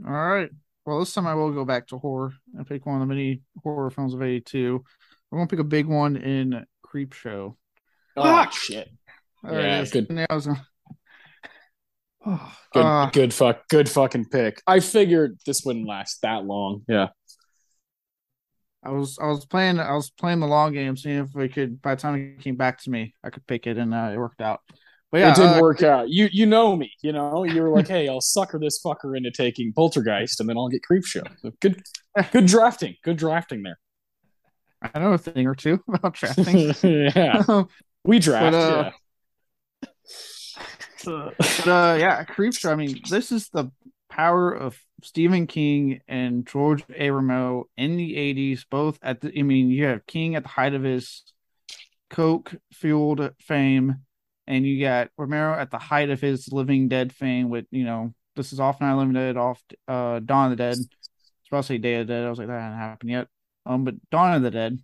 All 0.07 0.13
right. 0.13 0.51
Well, 0.85 1.01
this 1.01 1.13
time 1.13 1.27
I 1.27 1.35
will 1.35 1.53
go 1.53 1.65
back 1.65 1.89
to 1.89 1.99
horror 1.99 2.33
and 2.55 2.67
pick 2.67 2.87
one 2.87 2.97
of 2.97 3.01
the 3.01 3.07
many 3.07 3.43
horror 3.63 3.91
films 3.91 4.15
of 4.15 4.23
'82. 4.23 4.85
I'm 5.33 5.39
gonna 5.39 5.49
pick 5.49 5.59
a 5.59 5.65
big 5.65 5.87
one 5.87 6.17
in 6.17 6.65
Creepshow. 6.85 7.57
Oh 8.17 8.23
ah! 8.23 8.49
shit! 8.51 8.89
All 9.45 9.53
yeah, 9.53 9.79
right, 9.81 9.91
good. 9.91 10.27
I 10.31 10.35
was, 10.35 10.47
good, 12.73 12.85
uh, 12.85 13.11
good 13.11 13.35
fuck, 13.35 13.69
good 13.69 13.89
fucking 13.89 14.27
pick. 14.27 14.63
I 14.67 14.81
figured 14.81 15.39
this 15.45 15.63
wouldn't 15.65 15.89
last 15.89 16.23
that 16.23 16.45
long. 16.45 16.83
Yeah. 16.89 17.09
I 18.87 18.91
was 18.91 19.19
I 19.19 19.27
was 19.27 19.45
playing 19.45 19.81
I 19.81 19.95
was 19.95 20.11
playing 20.11 20.41
the 20.41 20.47
long 20.47 20.73
game, 20.73 20.97
seeing 20.97 21.19
if 21.19 21.35
we 21.35 21.49
could. 21.49 21.83
By 21.83 21.95
the 21.95 22.01
time 22.01 22.15
it 22.15 22.43
came 22.43 22.57
back 22.57 22.81
to 22.83 22.91
me, 22.91 23.15
I 23.25 23.31
could 23.31 23.47
pick 23.47 23.67
it, 23.67 23.79
and 23.79 23.93
uh, 23.93 24.11
it 24.13 24.17
worked 24.17 24.41
out. 24.41 24.61
But 25.11 25.19
yeah, 25.19 25.31
it 25.31 25.37
didn't 25.37 25.59
uh, 25.59 25.61
work 25.61 25.83
out. 25.83 26.09
You 26.09 26.29
you 26.31 26.47
know 26.47 26.77
me, 26.77 26.93
you 27.03 27.13
know. 27.13 27.43
You 27.45 27.63
were 27.63 27.71
like, 27.71 27.89
hey, 27.97 28.09
I'll 28.09 28.21
sucker 28.21 28.59
this 28.59 28.81
fucker 28.85 29.17
into 29.17 29.31
taking 29.31 29.73
Poltergeist, 29.73 30.41
and 30.41 30.49
then 30.49 30.57
I'll 30.57 30.69
get 30.69 30.83
Creepshow. 30.89 31.27
So 31.41 31.53
good, 31.61 31.83
good 32.33 32.47
drafting. 32.47 32.95
Good 33.03 33.17
drafting 33.17 33.63
there. 33.63 33.79
I 34.95 34.99
know 35.01 35.13
a 35.13 35.19
thing 35.19 35.47
or 35.47 35.55
two 35.55 35.83
about 35.89 36.15
drafting. 36.15 36.73
yeah, 36.83 37.65
we 38.05 38.19
draft. 38.21 38.53
But, 38.53 38.55
uh, 38.55 38.83
yeah 38.85 38.91
but 41.05 41.67
uh, 41.67 41.97
yeah, 41.99 42.25
Creepshow. 42.25 42.73
I 42.73 42.75
mean, 42.77 43.01
this 43.09 43.33
is 43.33 43.49
the 43.49 43.71
power 44.17 44.51
of 44.53 44.79
Stephen 45.03 45.47
King 45.47 46.01
and 46.09 46.47
George 46.47 46.85
A. 46.95 47.11
Romero 47.11 47.67
in 47.77 47.97
the 47.97 48.17
'80s. 48.17 48.65
Both 48.69 48.99
at 49.03 49.21
the, 49.21 49.33
I 49.39 49.43
mean, 49.43 49.71
you 49.71 49.85
have 49.85 50.07
King 50.07 50.35
at 50.35 50.43
the 50.43 50.49
height 50.49 50.75
of 50.75 50.83
his 50.83 51.23
coke 52.11 52.55
fueled 52.73 53.33
fame, 53.41 53.97
and 54.47 54.67
you 54.67 54.81
got 54.81 55.11
Romero 55.19 55.55
at 55.55 55.71
the 55.71 55.79
height 55.79 56.11
of 56.11 56.21
his 56.21 56.53
Living 56.53 56.89
Dead 56.89 57.13
fame. 57.13 57.51
With 57.51 57.67
you 57.71 57.85
know, 57.85 58.15
this 58.35 58.53
is 58.53 58.61
off 58.61 58.81
Night 58.81 58.95
Living 58.95 59.15
Dead, 59.15 59.37
off 59.37 59.63
uh, 59.87 60.21
Dawn 60.21 60.51
of 60.51 60.57
the 60.59 60.63
Dead. 60.63 60.79
Say 61.63 61.79
Day 61.79 62.01
of 62.01 62.07
the 62.07 62.13
Dead. 62.13 62.25
I 62.25 62.31
was 62.31 62.39
like, 62.39 62.49
that 62.49 62.61
hasn't 62.61 62.81
happened 62.81 63.11
yet. 63.11 63.29
Um, 63.65 63.85
but 63.85 63.95
Dawn 64.11 64.35
of 64.35 64.43
the 64.43 64.51
Dead 64.51 64.79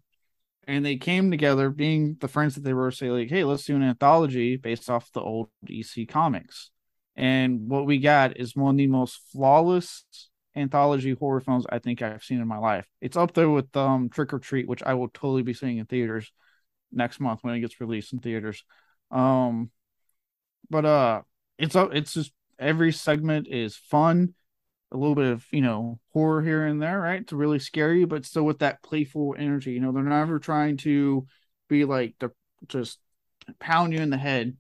and 0.67 0.85
they 0.85 0.97
came 0.97 1.31
together 1.31 1.71
being 1.71 2.17
the 2.21 2.29
friends 2.29 2.55
that 2.55 2.63
they 2.63 2.73
were 2.73 2.91
say 2.91 3.11
like 3.11 3.29
hey 3.29 3.45
let's 3.45 3.65
do 3.65 3.77
an 3.77 3.83
anthology 3.83 4.57
based 4.57 4.89
off 4.89 5.13
the 5.13 5.21
old 5.21 5.49
ec 5.69 6.09
comics 6.09 6.71
and 7.17 7.69
what 7.69 7.87
we 7.87 7.99
got 7.99 8.39
is 8.39 8.57
one 8.57 8.75
of 8.75 8.79
the 8.79 8.87
most 8.87 9.21
flawless 9.33 10.05
anthology 10.55 11.13
horror 11.13 11.41
films 11.41 11.67
i 11.71 11.79
think 11.79 12.03
i've 12.03 12.23
seen 12.23 12.41
in 12.41 12.49
my 12.49 12.59
life 12.59 12.87
it's 13.01 13.17
up 13.17 13.33
there 13.35 13.49
with 13.49 13.75
um 13.77 14.09
trick 14.09 14.33
or 14.33 14.39
treat 14.39 14.69
which 14.69 14.83
i 14.83 14.95
will 14.95 15.09
totally 15.09 15.43
be 15.43 15.55
seeing 15.55 15.79
in 15.79 15.87
theaters 15.87 16.31
next 16.91 17.21
month 17.21 17.41
when 17.43 17.55
it 17.55 17.61
gets 17.61 17.81
released 17.81 18.13
in 18.13 18.19
theaters 18.19 18.65
um 19.11 19.71
but 20.69 20.85
uh 20.85 21.23
it's 21.59 21.75
it's 21.75 22.15
just 22.15 22.33
every 22.59 22.93
segment 22.93 23.47
is 23.49 23.77
fun 23.77 24.35
a 24.93 24.97
little 24.97 25.15
bit 25.15 25.33
of 25.33 25.45
you 25.51 25.61
know 25.61 25.99
horror 26.13 26.43
here 26.43 26.67
and 26.67 26.81
there, 26.81 27.01
right? 27.01 27.27
To 27.29 27.37
really 27.37 27.59
scare 27.59 27.93
you, 27.93 28.07
but 28.07 28.25
still 28.25 28.45
with 28.45 28.61
that 28.61 28.83
playful 28.83 29.35
energy. 29.39 29.73
You 29.73 29.81
know, 29.81 29.93
they're 29.93 30.03
never 30.03 30.39
trying 30.39 30.77
to 30.79 31.27
be 31.69 31.85
like 31.85 32.15
the 32.21 32.31
just 32.69 32.99
pound 33.59 33.93
you 33.93 34.01
in 34.01 34.11
the 34.11 34.19
head 34.19 34.57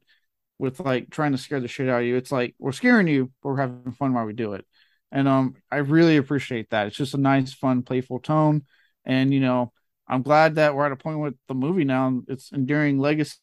with 0.62 0.78
like 0.78 1.10
trying 1.10 1.32
to 1.32 1.38
scare 1.38 1.58
the 1.58 1.66
shit 1.66 1.88
out 1.88 2.02
of 2.02 2.06
you. 2.06 2.14
It's 2.14 2.30
like 2.30 2.54
we're 2.60 2.70
scaring 2.70 3.08
you, 3.08 3.32
but 3.42 3.48
we're 3.48 3.56
having 3.56 3.90
fun 3.98 4.14
while 4.14 4.24
we 4.24 4.32
do 4.32 4.52
it. 4.52 4.64
And 5.10 5.26
um, 5.26 5.56
I 5.72 5.78
really 5.78 6.18
appreciate 6.18 6.70
that. 6.70 6.86
It's 6.86 6.96
just 6.96 7.14
a 7.14 7.18
nice, 7.18 7.52
fun, 7.52 7.82
playful 7.82 8.20
tone. 8.20 8.62
And 9.04 9.34
you 9.34 9.40
know, 9.40 9.72
I'm 10.06 10.22
glad 10.22 10.54
that 10.54 10.76
we're 10.76 10.86
at 10.86 10.92
a 10.92 10.96
point 10.96 11.18
with 11.18 11.34
the 11.48 11.54
movie 11.54 11.82
now. 11.82 12.22
It's 12.28 12.52
enduring 12.52 13.00
legacy 13.00 13.40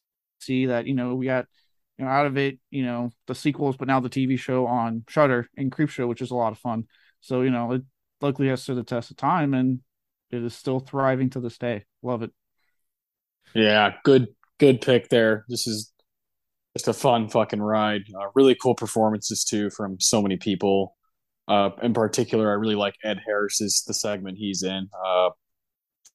that 0.48 0.86
you 0.86 0.94
know 0.94 1.14
we 1.14 1.26
got 1.26 1.44
you 1.98 2.06
know, 2.06 2.10
out 2.10 2.24
of 2.24 2.38
it, 2.38 2.58
you 2.70 2.86
know, 2.86 3.10
the 3.26 3.34
sequels, 3.34 3.76
but 3.76 3.86
now 3.86 4.00
the 4.00 4.08
TV 4.08 4.38
show 4.38 4.66
on 4.66 5.04
Shudder 5.06 5.46
and 5.58 5.70
Creepshow, 5.70 6.08
which 6.08 6.22
is 6.22 6.30
a 6.30 6.34
lot 6.34 6.52
of 6.52 6.58
fun. 6.58 6.84
So, 7.20 7.42
you 7.42 7.50
know, 7.50 7.72
it 7.72 7.82
luckily 8.22 8.48
has 8.48 8.62
stood 8.62 8.78
the 8.78 8.82
test 8.82 9.10
of 9.10 9.18
time 9.18 9.52
and 9.52 9.80
it 10.30 10.42
is 10.42 10.54
still 10.54 10.80
thriving 10.80 11.28
to 11.30 11.40
this 11.40 11.58
day. 11.58 11.84
Love 12.02 12.22
it. 12.22 12.30
Yeah, 13.52 13.92
good 14.04 14.28
good 14.58 14.80
pick 14.80 15.10
there. 15.10 15.44
This 15.50 15.66
is 15.66 15.92
just 16.76 16.88
a 16.88 16.92
fun 16.92 17.28
fucking 17.28 17.60
ride. 17.60 18.02
Uh, 18.14 18.26
really 18.34 18.54
cool 18.54 18.74
performances 18.74 19.44
too 19.44 19.70
from 19.70 19.98
so 20.00 20.22
many 20.22 20.36
people. 20.36 20.96
Uh, 21.48 21.70
in 21.82 21.92
particular, 21.92 22.50
I 22.50 22.54
really 22.54 22.76
like 22.76 22.94
Ed 23.02 23.20
Harris's 23.26 23.82
the 23.86 23.94
segment 23.94 24.38
he's 24.38 24.62
in. 24.62 24.88
Uh, 25.04 25.30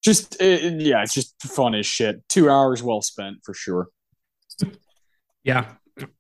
just 0.04 0.42
it, 0.42 0.82
yeah, 0.82 1.02
it's 1.02 1.14
just 1.14 1.36
fun 1.42 1.76
as 1.76 1.86
shit. 1.86 2.28
Two 2.30 2.50
hours 2.50 2.82
well 2.82 3.02
spent 3.02 3.38
for 3.44 3.54
sure. 3.54 3.90
Yeah, 5.44 5.66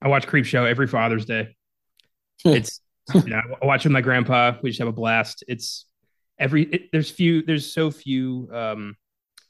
I 0.01 0.07
watch 0.07 0.27
Creepshow 0.27 0.69
every 0.69 0.87
Father's 0.87 1.25
Day. 1.25 1.49
It's 2.45 2.81
you 3.13 3.27
know 3.27 3.41
I 3.61 3.65
watch 3.65 3.85
with 3.85 3.93
my 3.93 4.01
grandpa. 4.01 4.57
We 4.61 4.69
just 4.69 4.79
have 4.79 4.87
a 4.87 4.91
blast. 4.91 5.43
It's 5.47 5.85
every 6.37 6.63
it, 6.63 6.91
there's 6.91 7.09
few 7.09 7.41
there's 7.41 7.71
so 7.71 7.89
few 7.89 8.49
um, 8.51 8.95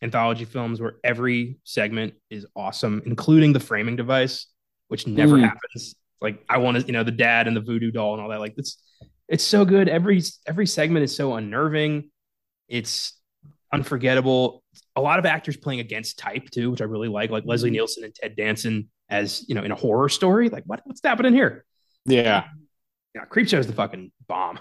anthology 0.02 0.46
films 0.46 0.80
where 0.80 0.96
every 1.04 1.58
segment 1.64 2.14
is 2.30 2.46
awesome, 2.56 3.02
including 3.06 3.54
the 3.54 3.60
framing 3.60 3.96
device, 3.96 4.48
which 4.88 5.08
never 5.08 5.36
mm. 5.36 5.44
happens. 5.44 5.96
Like 6.22 6.44
I 6.50 6.58
want 6.58 6.80
to 6.80 6.86
you 6.86 6.94
know 6.94 7.04
the 7.04 7.12
dad 7.12 7.48
and 7.48 7.56
the 7.56 7.62
voodoo 7.62 7.92
doll 7.92 8.14
and 8.14 8.22
all 8.22 8.30
that. 8.30 8.40
Like 8.40 8.56
it's 8.58 8.82
it's 9.28 9.44
so 9.44 9.66
good. 9.66 9.90
Every 9.90 10.22
every 10.48 10.68
segment 10.68 11.04
is 11.04 11.16
so 11.16 11.36
unnerving. 11.36 12.10
It's 12.68 13.14
unforgettable. 13.72 14.64
A 14.96 15.02
lot 15.02 15.20
of 15.20 15.26
actors 15.26 15.58
playing 15.58 15.80
against 15.80 16.18
type 16.18 16.50
too, 16.50 16.72
which 16.72 16.82
I 16.82 16.86
really 16.86 17.08
like, 17.08 17.30
like 17.30 17.44
Leslie 17.46 17.70
mm-hmm. 17.70 17.74
Nielsen 17.74 18.04
and 18.04 18.16
Ted 18.16 18.36
Danson 18.36 18.90
as 19.10 19.46
you 19.48 19.56
know 19.56 19.64
in 19.64 19.72
a 19.72 19.76
horror 19.76 20.10
story. 20.10 20.50
Like 20.50 20.64
what 20.66 20.82
what's 20.86 21.02
happening 21.04 21.34
here? 21.34 21.66
Yeah, 22.06 22.46
yeah. 23.14 23.26
Creepshow 23.26 23.60
is 23.60 23.68
the 23.68 23.74
fucking 23.74 24.12
bomb. 24.28 24.60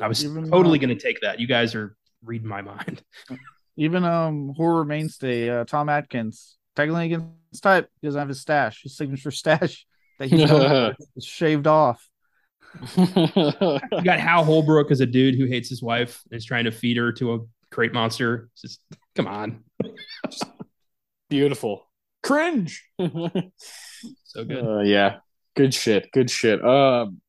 I 0.00 0.08
was 0.08 0.24
Even, 0.24 0.50
totally 0.50 0.78
uh, 0.78 0.82
going 0.82 0.96
to 0.96 1.02
take 1.02 1.20
that. 1.20 1.38
You 1.38 1.46
guys 1.46 1.74
are 1.74 1.96
reading 2.24 2.48
my 2.48 2.62
mind. 2.72 3.02
Even 3.76 4.04
um 4.04 4.54
horror 4.56 4.84
mainstay 4.84 5.50
uh, 5.50 5.64
Tom 5.64 5.88
Atkins 5.88 6.56
technically 6.76 7.06
against 7.06 7.62
type 7.62 7.88
he 8.00 8.06
doesn't 8.06 8.18
have 8.18 8.28
his 8.28 8.40
stash, 8.40 8.82
his 8.82 8.96
signature 8.96 9.30
stash 9.30 9.86
that 10.18 10.28
he's 10.28 10.48
known 10.48 10.94
for 10.94 10.96
is 11.16 11.24
shaved 11.24 11.66
off. 11.66 12.08
You 12.96 13.78
got 14.04 14.18
Hal 14.18 14.44
Holbrook 14.44 14.90
as 14.90 15.00
a 15.00 15.06
dude 15.06 15.36
who 15.36 15.46
hates 15.46 15.68
his 15.68 15.82
wife 15.82 16.22
and 16.30 16.36
is 16.36 16.44
trying 16.44 16.64
to 16.64 16.72
feed 16.72 16.96
her 16.96 17.12
to 17.12 17.34
a 17.34 17.38
crate 17.70 17.92
monster. 17.92 18.48
It's 18.52 18.62
just 18.62 18.80
come 19.14 19.28
on, 19.28 19.62
Beautiful. 21.28 21.88
Cringe. 22.22 22.82
so 22.98 24.44
good. 24.44 24.64
Uh, 24.64 24.80
yeah. 24.80 25.18
Good 25.56 25.74
shit. 25.74 26.10
Good 26.12 26.30
shit. 26.30 26.64
Um, 26.64 27.20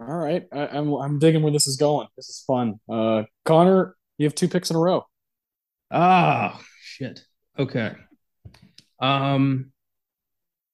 all 0.00 0.16
right. 0.16 0.46
I, 0.52 0.68
I'm 0.68 0.92
I'm 0.94 1.18
digging 1.18 1.42
where 1.42 1.52
this 1.52 1.66
is 1.66 1.76
going. 1.76 2.08
This 2.16 2.28
is 2.28 2.44
fun. 2.46 2.80
Uh, 2.88 3.24
Connor, 3.44 3.96
you 4.16 4.26
have 4.26 4.34
two 4.34 4.48
picks 4.48 4.70
in 4.70 4.76
a 4.76 4.78
row. 4.78 5.06
Ah, 5.90 6.60
shit. 6.80 7.24
Okay. 7.58 7.92
Um, 9.00 9.72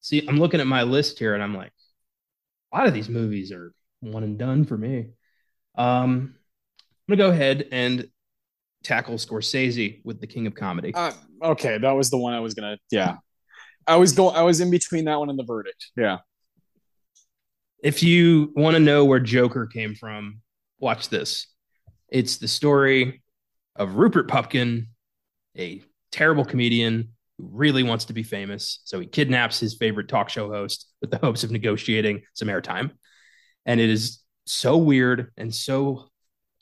see, 0.00 0.26
I'm 0.26 0.38
looking 0.38 0.60
at 0.60 0.66
my 0.66 0.82
list 0.82 1.18
here, 1.18 1.34
and 1.34 1.42
I'm 1.42 1.54
like, 1.56 1.72
a 2.72 2.76
lot 2.76 2.86
of 2.86 2.94
these 2.94 3.08
movies 3.08 3.52
are 3.52 3.72
one 4.00 4.22
and 4.24 4.38
done 4.38 4.64
for 4.64 4.76
me. 4.76 5.08
Um, 5.76 6.34
I'm 7.08 7.16
gonna 7.16 7.28
go 7.28 7.30
ahead 7.30 7.68
and 7.72 8.06
tackle 8.82 9.14
Scorsese 9.16 10.00
with 10.04 10.20
the 10.20 10.26
King 10.26 10.46
of 10.46 10.54
Comedy. 10.54 10.92
Uh, 10.94 11.12
okay, 11.42 11.78
that 11.78 11.92
was 11.92 12.10
the 12.10 12.18
one 12.18 12.32
I 12.34 12.40
was 12.40 12.54
gonna. 12.54 12.78
Yeah, 12.90 13.16
I 13.86 13.96
was 13.96 14.12
going. 14.12 14.36
I 14.36 14.42
was 14.42 14.60
in 14.60 14.70
between 14.70 15.04
that 15.06 15.18
one 15.18 15.30
and 15.30 15.38
the 15.38 15.44
verdict. 15.44 15.90
Yeah. 15.96 16.18
if 17.82 18.02
you 18.02 18.52
want 18.56 18.74
to 18.74 18.80
know 18.80 19.04
where 19.04 19.20
Joker 19.20 19.66
came 19.66 19.94
from, 19.94 20.40
watch 20.78 21.08
this. 21.10 21.46
It's 22.08 22.36
the 22.38 22.48
story 22.48 23.22
of 23.76 23.96
Rupert 23.96 24.28
Pupkin, 24.28 24.88
a 25.58 25.82
terrible 26.12 26.44
comedian 26.44 27.13
who 27.38 27.48
really 27.52 27.82
wants 27.82 28.06
to 28.06 28.12
be 28.12 28.22
famous. 28.22 28.80
So 28.84 29.00
he 29.00 29.06
kidnaps 29.06 29.58
his 29.60 29.74
favorite 29.74 30.08
talk 30.08 30.28
show 30.28 30.50
host 30.50 30.86
with 31.00 31.10
the 31.10 31.18
hopes 31.18 31.44
of 31.44 31.50
negotiating 31.50 32.22
some 32.34 32.48
airtime. 32.48 32.90
And 33.66 33.80
it 33.80 33.90
is 33.90 34.20
so 34.46 34.76
weird 34.76 35.32
and 35.36 35.54
so 35.54 36.08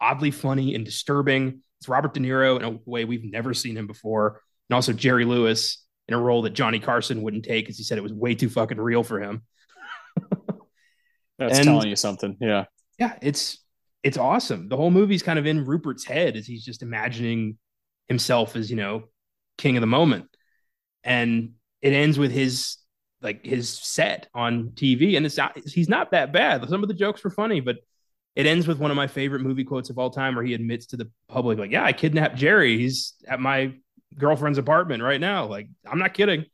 oddly 0.01 0.31
funny 0.31 0.75
and 0.75 0.85
disturbing. 0.85 1.63
It's 1.81 1.89
Robert 1.89 2.15
De 2.15 2.21
Niro 2.21 2.57
in 2.59 2.65
a 2.65 2.79
way 2.85 3.05
we've 3.05 3.25
never 3.31 3.55
seen 3.55 3.77
him 3.77 3.87
before. 3.87 4.41
And 4.71 4.75
also 4.75 4.93
Jerry 4.93 5.25
Lewis 5.25 5.85
in 6.09 6.15
a 6.15 6.19
role 6.19 6.43
that 6.43 6.51
Johnny 6.51 6.79
Carson 6.81 7.23
wouldn't 7.23 7.45
take 7.45 7.65
because 7.65 7.77
he 7.79 7.85
said 7.85 7.99
it 7.99 8.03
was 8.03 8.13
way 8.13 8.35
too 8.35 8.49
fucking 8.49 8.81
real 8.81 9.03
for 9.03 9.21
him. 9.21 9.43
That's 11.39 11.59
And- 11.59 11.65
telling 11.67 11.89
you 11.89 11.97
something. 11.97 12.37
Yeah. 12.41 12.65
yeah, 12.99 13.17
it's 13.23 13.59
it's 14.03 14.19
awesome. 14.19 14.69
The 14.69 14.77
whole 14.77 14.91
movie's 14.91 15.23
kind 15.23 15.39
of 15.39 15.47
in 15.47 15.65
Rupert's 15.65 16.05
head 16.05 16.37
as 16.37 16.45
he's 16.47 16.65
just 16.65 16.83
imagining 16.83 17.57
himself 18.09 18.57
as, 18.57 18.69
you 18.69 18.77
know, 18.77 19.05
king 19.59 19.77
of 19.77 19.81
the 19.81 19.87
moment. 19.87 20.27
And 21.05 21.55
it 21.81 21.93
ends 21.93 22.19
with 22.19 22.33
his 22.33 22.77
like 23.21 23.45
his 23.45 23.69
set 23.69 24.29
on 24.35 24.71
TV 24.75 25.17
and 25.17 25.25
it's 25.25 25.37
not 25.37 25.57
he's 25.57 25.89
not 25.89 26.11
that 26.11 26.33
bad. 26.33 26.69
Some 26.69 26.83
of 26.83 26.89
the 26.89 26.95
jokes 26.95 27.23
were 27.23 27.31
funny, 27.31 27.61
but 27.61 27.77
it 28.35 28.47
ends 28.47 28.67
with 28.67 28.79
one 28.79 28.91
of 28.91 28.97
my 28.97 29.07
favorite 29.07 29.43
movie 29.43 29.65
quotes 29.65 29.91
of 29.91 29.99
all 29.99 30.11
time 30.11 30.35
where 30.35 30.45
he 30.45 30.55
admits 30.55 30.87
to 30.87 30.97
the 30.97 31.11
public 31.29 31.59
like, 31.59 31.71
"Yeah, 31.71 31.85
I 31.85 31.93
kidnapped 31.93 32.37
Jerry. 32.37 32.79
He's 32.79 33.15
at 33.29 33.41
my 33.41 33.75
girlfriend's 34.19 34.59
apartment 34.59 35.03
right 35.03 35.21
now." 35.21 35.47
Like, 35.47 35.69
I'm 35.87 35.99
not 35.99 36.15
kidding. 36.15 36.47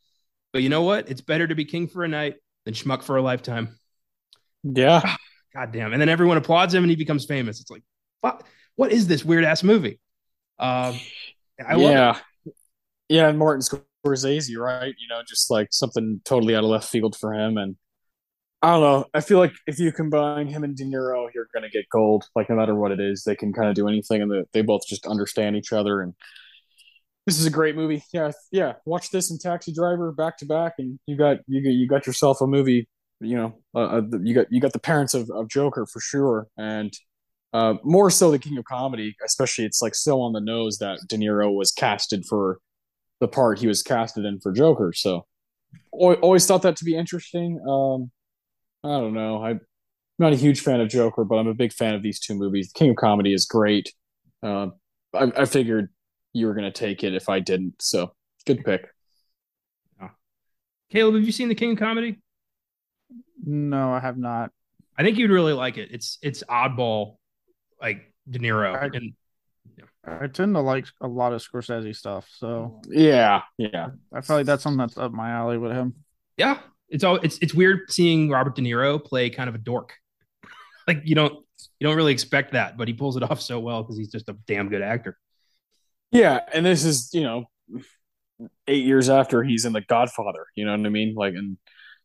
But 0.52 0.62
you 0.62 0.68
know 0.68 0.82
what? 0.82 1.08
It's 1.08 1.20
better 1.20 1.46
to 1.46 1.54
be 1.54 1.64
king 1.64 1.88
for 1.88 2.04
a 2.04 2.08
night 2.08 2.36
than 2.64 2.74
schmuck 2.74 3.02
for 3.02 3.16
a 3.16 3.22
lifetime. 3.22 3.78
Yeah. 4.62 5.16
God 5.54 5.72
damn. 5.72 5.92
And 5.92 6.00
then 6.00 6.08
everyone 6.08 6.36
applauds 6.36 6.74
him 6.74 6.84
and 6.84 6.90
he 6.90 6.96
becomes 6.96 7.24
famous. 7.26 7.60
It's 7.60 7.70
like, 7.70 7.82
fuck, 8.22 8.46
what 8.76 8.92
is 8.92 9.06
this 9.06 9.24
weird 9.24 9.44
ass 9.44 9.62
movie? 9.62 10.00
Um, 10.58 10.98
I 11.66 11.74
love 11.74 11.92
yeah. 11.92 12.18
Yeah. 13.08 13.28
And 13.28 13.38
Martin 13.38 13.62
Scorsese, 14.04 14.56
right? 14.56 14.94
You 14.98 15.08
know, 15.08 15.22
just 15.26 15.50
like 15.50 15.68
something 15.70 16.20
totally 16.24 16.54
out 16.54 16.64
of 16.64 16.70
left 16.70 16.88
field 16.88 17.16
for 17.16 17.34
him. 17.34 17.56
And 17.56 17.76
I 18.62 18.72
don't 18.72 18.80
know. 18.80 19.04
I 19.14 19.20
feel 19.20 19.38
like 19.38 19.52
if 19.66 19.78
you 19.78 19.92
combine 19.92 20.48
him 20.48 20.64
and 20.64 20.76
De 20.76 20.84
Niro, 20.84 21.28
you're 21.34 21.48
going 21.52 21.62
to 21.62 21.68
get 21.68 21.88
gold. 21.90 22.24
Like, 22.34 22.50
no 22.50 22.56
matter 22.56 22.74
what 22.74 22.90
it 22.90 23.00
is, 23.00 23.22
they 23.24 23.36
can 23.36 23.52
kind 23.52 23.68
of 23.68 23.74
do 23.74 23.88
anything 23.88 24.22
and 24.22 24.46
they 24.52 24.62
both 24.62 24.82
just 24.86 25.06
understand 25.06 25.56
each 25.56 25.72
other. 25.72 26.00
And 26.00 26.14
this 27.26 27.38
is 27.38 27.46
a 27.46 27.50
great 27.50 27.76
movie. 27.76 28.02
Yeah. 28.12 28.32
Yeah. 28.50 28.74
Watch 28.84 29.10
this 29.10 29.30
and 29.30 29.40
Taxi 29.40 29.72
Driver 29.72 30.12
back 30.12 30.38
to 30.38 30.46
back. 30.46 30.74
And 30.78 30.98
you 31.06 31.16
got, 31.16 31.38
you 31.46 31.62
got, 31.62 31.70
you 31.70 31.86
got 31.86 32.06
yourself 32.06 32.40
a 32.40 32.46
movie, 32.46 32.88
you 33.20 33.36
know, 33.36 33.58
uh, 33.74 33.98
uh, 33.98 34.02
you 34.22 34.34
got, 34.34 34.46
you 34.50 34.60
got 34.60 34.72
the 34.72 34.78
parents 34.80 35.14
of, 35.14 35.30
of 35.30 35.48
Joker 35.48 35.86
for 35.86 36.00
sure. 36.00 36.48
And, 36.56 36.92
uh, 37.52 37.74
more 37.82 38.10
so 38.10 38.30
the 38.30 38.38
King 38.38 38.58
of 38.58 38.64
Comedy, 38.64 39.14
especially 39.24 39.64
it's 39.64 39.80
like 39.80 39.94
so 39.94 40.20
on 40.20 40.32
the 40.32 40.40
nose 40.40 40.78
that 40.78 40.98
De 41.06 41.16
Niro 41.16 41.54
was 41.54 41.72
casted 41.72 42.26
for 42.28 42.58
the 43.20 43.28
part 43.28 43.58
he 43.58 43.66
was 43.66 43.82
casted 43.82 44.24
in 44.24 44.40
for 44.40 44.52
Joker. 44.52 44.92
So 44.92 45.26
always 45.92 46.46
thought 46.46 46.62
that 46.62 46.76
to 46.76 46.84
be 46.84 46.96
interesting. 46.96 47.60
Um, 47.68 48.10
I 48.84 48.98
don't 49.00 49.14
know. 49.14 49.42
I'm 49.42 49.60
not 50.18 50.32
a 50.32 50.36
huge 50.36 50.60
fan 50.60 50.80
of 50.80 50.88
Joker, 50.88 51.24
but 51.24 51.36
I'm 51.36 51.48
a 51.48 51.54
big 51.54 51.72
fan 51.72 51.94
of 51.94 52.02
these 52.02 52.20
two 52.20 52.34
movies. 52.34 52.72
The 52.72 52.78
King 52.78 52.90
of 52.90 52.96
Comedy 52.96 53.32
is 53.34 53.44
great. 53.46 53.92
Uh, 54.42 54.68
I, 55.14 55.32
I 55.36 55.44
figured 55.44 55.90
you 56.32 56.46
were 56.46 56.54
going 56.54 56.70
to 56.70 56.70
take 56.70 57.02
it 57.02 57.14
if 57.14 57.28
I 57.28 57.40
didn't. 57.40 57.82
So 57.82 58.12
good 58.46 58.64
pick. 58.64 58.88
Yeah. 60.00 60.10
Caleb, 60.90 61.14
have 61.16 61.24
you 61.24 61.32
seen 61.32 61.48
The 61.48 61.54
King 61.54 61.72
of 61.72 61.78
Comedy? 61.78 62.20
No, 63.44 63.92
I 63.92 64.00
have 64.00 64.18
not. 64.18 64.50
I 64.96 65.02
think 65.02 65.16
you'd 65.18 65.30
really 65.30 65.52
like 65.52 65.78
it. 65.78 65.88
It's 65.92 66.18
it's 66.22 66.42
oddball, 66.44 67.16
like 67.80 68.12
De 68.28 68.38
Niro. 68.38 68.74
I- 68.76 68.86
and 68.96 69.12
I 70.04 70.26
tend 70.28 70.54
to 70.54 70.60
like 70.60 70.86
a 71.00 71.08
lot 71.08 71.32
of 71.32 71.42
Scorsese 71.42 71.94
stuff, 71.94 72.28
so 72.36 72.80
Yeah. 72.88 73.42
Yeah. 73.58 73.88
I 74.12 74.20
feel 74.20 74.36
like 74.36 74.46
that's 74.46 74.62
something 74.62 74.78
that's 74.78 74.96
up 74.96 75.12
my 75.12 75.30
alley 75.30 75.58
with 75.58 75.72
him. 75.72 75.94
yeah, 76.36 76.58
it's 76.88 77.04
all 77.04 77.16
it's 77.16 77.38
it's 77.42 77.52
weird 77.52 77.90
seeing 77.90 78.30
Robert 78.30 78.54
De 78.56 78.62
Niro 78.62 79.02
play 79.02 79.28
kind 79.30 79.48
of 79.48 79.54
a 79.54 79.58
dork. 79.58 79.94
like 80.86 81.02
you 81.04 81.14
don't 81.14 81.34
you 81.78 81.86
don't 81.86 81.96
really 81.96 82.12
expect 82.12 82.52
that, 82.52 82.76
but 82.76 82.88
he 82.88 82.94
pulls 82.94 83.16
it 83.16 83.22
off 83.22 83.40
so 83.40 83.58
well 83.60 83.82
because 83.82 83.98
he's 83.98 84.10
just 84.10 84.28
a 84.28 84.36
damn 84.46 84.68
good 84.68 84.82
actor. 84.82 85.18
Yeah. 86.10 86.40
And 86.52 86.64
this 86.64 86.84
is, 86.84 87.10
you 87.12 87.22
know, 87.22 87.44
eight 88.66 88.84
years 88.84 89.10
after 89.10 89.42
he's 89.42 89.64
in 89.64 89.72
The 89.72 89.80
Godfather. 89.82 90.46
You 90.54 90.64
know 90.64 90.70
what 90.76 90.86
I 90.86 90.88
mean? 90.88 91.14
Like, 91.14 91.34
and 91.34 91.58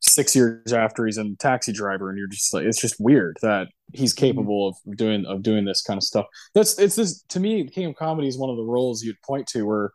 six 0.04 0.36
years 0.36 0.74
after 0.74 1.06
he's 1.06 1.18
in 1.18 1.36
Taxi 1.38 1.72
Driver, 1.72 2.10
and 2.10 2.18
you're 2.18 2.28
just 2.28 2.54
like, 2.54 2.66
it's 2.66 2.82
just 2.82 2.96
weird 3.00 3.38
that 3.42 3.70
he's 3.94 4.14
mhm. 4.14 4.18
capable 4.18 4.68
of 4.68 4.98
doing 4.98 5.26
of 5.26 5.42
doing 5.42 5.66
this 5.66 5.82
kind 5.82 5.98
of 5.98 6.04
stuff. 6.04 6.26
That's 6.54 6.78
it's 6.80 6.96
this 6.96 7.24
to 7.30 7.40
me. 7.40 7.68
King 7.68 7.88
of 7.88 7.96
Comedy 7.96 8.28
is 8.28 8.38
one 8.38 8.50
of 8.50 8.58
the 8.58 8.64
roles 8.64 9.04
you'd 9.04 9.22
point 9.22 9.48
to 9.48 9.64
where 9.64 9.92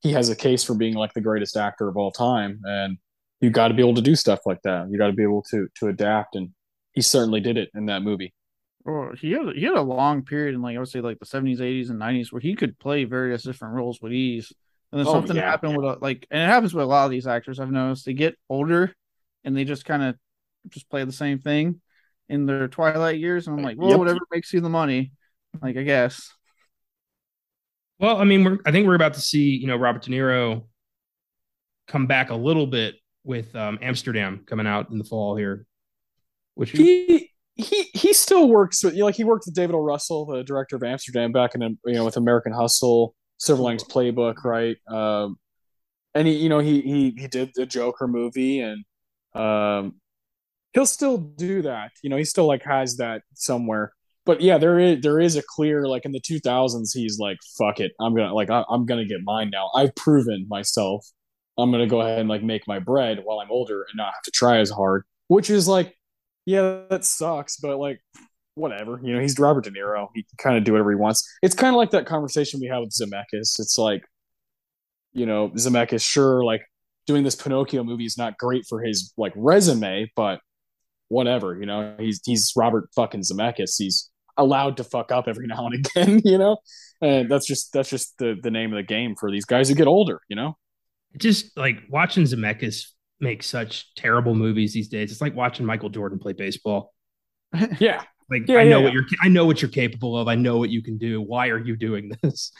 he 0.00 0.12
has 0.12 0.28
a 0.28 0.36
case 0.36 0.62
for 0.62 0.74
being 0.74 0.94
like 0.94 1.14
the 1.14 1.20
greatest 1.20 1.56
actor 1.56 1.88
of 1.88 1.96
all 1.96 2.10
time, 2.10 2.60
and 2.64 2.98
you 3.40 3.50
got 3.50 3.68
to 3.68 3.74
be 3.74 3.82
able 3.82 3.94
to 3.94 4.02
do 4.02 4.16
stuff 4.16 4.40
like 4.46 4.62
that. 4.62 4.88
You 4.90 4.98
got 4.98 5.08
to 5.08 5.12
be 5.12 5.22
able 5.22 5.42
to 5.50 5.68
to 5.76 5.88
adapt, 5.88 6.36
and 6.36 6.50
he 6.92 7.02
certainly 7.02 7.40
did 7.40 7.56
it 7.56 7.70
in 7.74 7.86
that 7.86 8.02
movie. 8.02 8.34
Or 8.84 9.14
he 9.14 9.32
had 9.32 9.54
he 9.56 9.64
had 9.64 9.74
a 9.74 9.82
long 9.82 10.24
period 10.24 10.54
in 10.54 10.62
like 10.62 10.76
I 10.76 10.78
would 10.78 10.88
say 10.88 11.00
like 11.00 11.18
the 11.18 11.26
seventies, 11.26 11.60
eighties, 11.60 11.90
and 11.90 11.98
nineties 11.98 12.32
where 12.32 12.40
he 12.40 12.54
could 12.54 12.78
play 12.78 13.04
various 13.04 13.42
different 13.42 13.74
roles 13.74 14.00
with 14.00 14.12
ease. 14.12 14.52
And 14.92 15.00
then 15.00 15.06
Oh, 15.08 15.12
something 15.12 15.36
yeah. 15.36 15.42
happened 15.50 15.76
with 15.76 15.84
a, 15.84 15.98
like, 16.00 16.26
and 16.30 16.40
it 16.42 16.46
happens 16.46 16.72
with 16.72 16.84
a 16.84 16.86
lot 16.86 17.04
of 17.06 17.10
these 17.10 17.26
actors. 17.26 17.58
I've 17.58 17.70
noticed 17.72 18.06
they 18.06 18.14
get 18.14 18.36
older, 18.48 18.94
and 19.46 19.56
they 19.56 19.64
just 19.64 19.86
kind 19.86 20.04
of 20.04 20.16
just 20.70 20.90
play 20.90 21.04
the 21.04 21.12
same 21.12 21.40
thing 21.40 21.80
in 22.28 22.46
their 22.46 22.68
twilight 22.68 23.20
years. 23.20 23.48
And 23.48 23.56
I'm 23.56 23.62
like, 23.62 23.78
well, 23.78 23.98
Yep. 23.98 23.98
whatever 23.98 24.20
makes 24.32 24.52
you 24.52 24.60
the 24.60 24.70
money, 24.70 25.12
like 25.62 25.78
I 25.78 25.84
guess. 25.84 26.32
Well, 27.98 28.18
I 28.18 28.24
mean, 28.24 28.44
we're 28.44 28.58
I 28.66 28.72
think 28.72 28.86
we're 28.86 28.94
about 28.94 29.14
to 29.14 29.20
see 29.20 29.56
you 29.56 29.66
know 29.66 29.76
Robert 29.76 30.02
De 30.02 30.10
Niro 30.10 30.64
come 31.88 32.06
back 32.06 32.30
a 32.30 32.34
little 32.34 32.66
bit 32.66 32.96
with 33.24 33.54
um, 33.56 33.78
Amsterdam 33.82 34.44
coming 34.46 34.66
out 34.66 34.90
in 34.90 34.98
the 34.98 35.04
fall 35.04 35.36
here, 35.36 35.66
which 36.54 36.72
He 36.72 37.30
he 37.54 37.84
he 37.94 38.12
still 38.12 38.48
works 38.48 38.82
with 38.84 38.94
you 38.94 39.00
know, 39.00 39.06
like 39.06 39.14
he 39.16 39.24
worked 39.24 39.46
with 39.46 39.54
David 39.54 39.74
O. 39.74 39.80
Russell, 39.80 40.26
the 40.26 40.42
director 40.44 40.76
of 40.76 40.82
Amsterdam, 40.82 41.32
back 41.32 41.54
in 41.54 41.62
you 41.62 41.94
know 41.94 42.04
with 42.04 42.16
American 42.16 42.52
Hustle, 42.52 43.14
Silver 43.38 43.62
Linings 43.62 43.84
Playbook, 43.84 44.44
right? 44.44 44.76
Um, 44.88 45.36
and 46.14 46.28
he 46.28 46.36
you 46.36 46.48
know 46.48 46.60
he 46.60 46.82
he 46.82 47.14
he 47.18 47.28
did 47.28 47.52
the 47.54 47.66
Joker 47.66 48.08
movie, 48.08 48.60
and 48.60 48.84
um, 49.36 49.94
he'll 50.72 50.86
still 50.86 51.18
do 51.18 51.62
that. 51.62 51.92
You 52.02 52.10
know, 52.10 52.16
he 52.16 52.24
still 52.24 52.46
like 52.46 52.62
has 52.64 52.96
that 52.96 53.22
somewhere. 53.34 53.92
But 54.24 54.40
yeah, 54.40 54.58
there 54.58 54.78
is 54.78 55.00
there 55.02 55.20
is 55.20 55.36
a 55.36 55.42
clear 55.42 55.86
like 55.86 56.04
in 56.04 56.12
the 56.12 56.20
2000s, 56.20 56.90
he's 56.92 57.18
like, 57.18 57.38
"Fuck 57.58 57.80
it, 57.80 57.92
I'm 58.00 58.14
gonna 58.14 58.34
like 58.34 58.50
I, 58.50 58.64
I'm 58.68 58.86
gonna 58.86 59.04
get 59.04 59.20
mine 59.22 59.50
now. 59.50 59.70
I've 59.74 59.94
proven 59.94 60.46
myself. 60.48 61.06
I'm 61.58 61.70
gonna 61.70 61.86
go 61.86 62.00
ahead 62.00 62.18
and 62.18 62.28
like 62.28 62.42
make 62.42 62.66
my 62.66 62.78
bread 62.80 63.20
while 63.24 63.40
I'm 63.40 63.50
older 63.50 63.82
and 63.82 63.96
not 63.96 64.14
have 64.14 64.22
to 64.24 64.30
try 64.32 64.58
as 64.58 64.70
hard." 64.70 65.04
Which 65.28 65.50
is 65.50 65.68
like 65.68 65.96
yeah, 66.46 66.82
that 66.88 67.04
sucks, 67.04 67.56
but 67.56 67.76
like, 67.76 68.00
whatever. 68.54 69.00
You 69.02 69.14
know, 69.14 69.20
he's 69.20 69.38
Robert 69.38 69.64
De 69.64 69.70
Niro. 69.70 70.08
He 70.14 70.22
can 70.22 70.36
kind 70.38 70.56
of 70.56 70.64
do 70.64 70.72
whatever 70.72 70.90
he 70.90 70.96
wants. 70.96 71.28
It's 71.42 71.54
kind 71.54 71.74
of 71.74 71.76
like 71.76 71.90
that 71.90 72.06
conversation 72.06 72.60
we 72.60 72.68
had 72.68 72.78
with 72.78 72.90
Zemeckis. 72.90 73.58
It's 73.58 73.76
like, 73.76 74.04
you 75.12 75.26
know, 75.26 75.50
Zemeckis, 75.50 76.04
sure, 76.04 76.44
like 76.44 76.62
doing 77.06 77.22
this 77.22 77.34
Pinocchio 77.34 77.84
movie 77.84 78.04
is 78.04 78.18
not 78.18 78.38
great 78.38 78.66
for 78.68 78.82
his 78.82 79.12
like 79.16 79.32
resume, 79.36 80.10
but 80.16 80.40
whatever. 81.08 81.58
You 81.58 81.66
know, 81.66 81.94
he's 81.98 82.20
he's 82.24 82.52
Robert 82.56 82.88
fucking 82.94 83.22
Zemeckis. 83.22 83.74
He's 83.78 84.10
allowed 84.36 84.76
to 84.78 84.84
fuck 84.84 85.12
up 85.12 85.28
every 85.28 85.46
now 85.48 85.66
and 85.66 85.86
again, 85.86 86.20
you 86.24 86.38
know. 86.38 86.58
And 87.00 87.30
that's 87.30 87.46
just 87.46 87.72
that's 87.72 87.90
just 87.90 88.16
the 88.18 88.36
the 88.42 88.50
name 88.50 88.72
of 88.72 88.76
the 88.76 88.82
game 88.82 89.14
for 89.18 89.30
these 89.30 89.44
guys 89.44 89.68
who 89.68 89.74
get 89.74 89.86
older, 89.86 90.20
you 90.28 90.36
know. 90.36 90.56
Just 91.16 91.56
like 91.56 91.78
watching 91.88 92.24
Zemeckis 92.24 92.88
make 93.20 93.42
such 93.42 93.94
terrible 93.94 94.34
movies 94.34 94.74
these 94.74 94.88
days. 94.88 95.10
It's 95.10 95.20
like 95.20 95.34
watching 95.34 95.64
Michael 95.64 95.88
Jordan 95.88 96.18
play 96.18 96.32
baseball. 96.32 96.92
Yeah, 97.78 98.02
Like 98.28 98.48
Yeah, 98.48 98.58
I 98.58 98.64
know 98.64 98.78
yeah, 98.78 98.84
what 98.84 98.92
you're 98.92 99.04
I 99.22 99.28
know 99.28 99.46
what 99.46 99.62
you're 99.62 99.70
capable 99.70 100.18
of. 100.18 100.28
I 100.28 100.34
know 100.34 100.58
what 100.58 100.68
you 100.68 100.82
can 100.82 100.98
do. 100.98 101.22
Why 101.22 101.48
are 101.48 101.58
you 101.58 101.76
doing 101.76 102.10
this? 102.22 102.52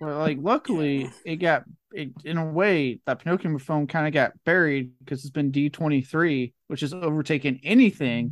Well, 0.00 0.18
like 0.18 0.38
luckily 0.40 1.10
it 1.24 1.36
got 1.36 1.64
it 1.92 2.10
in 2.24 2.36
a 2.38 2.44
way 2.44 3.00
that 3.06 3.20
Pinocchio 3.20 3.58
film 3.58 3.86
kind 3.86 4.06
of 4.06 4.12
got 4.12 4.32
buried 4.44 4.92
because 4.98 5.20
it's 5.20 5.30
been 5.30 5.50
D 5.50 5.70
twenty 5.70 6.02
three, 6.02 6.52
which 6.68 6.80
has 6.82 6.92
overtaken 6.94 7.60
anything 7.64 8.30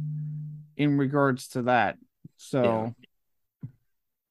in 0.76 0.98
regards 0.98 1.48
to 1.48 1.62
that. 1.62 1.96
So, 2.36 2.62
Yeah. 2.62 3.68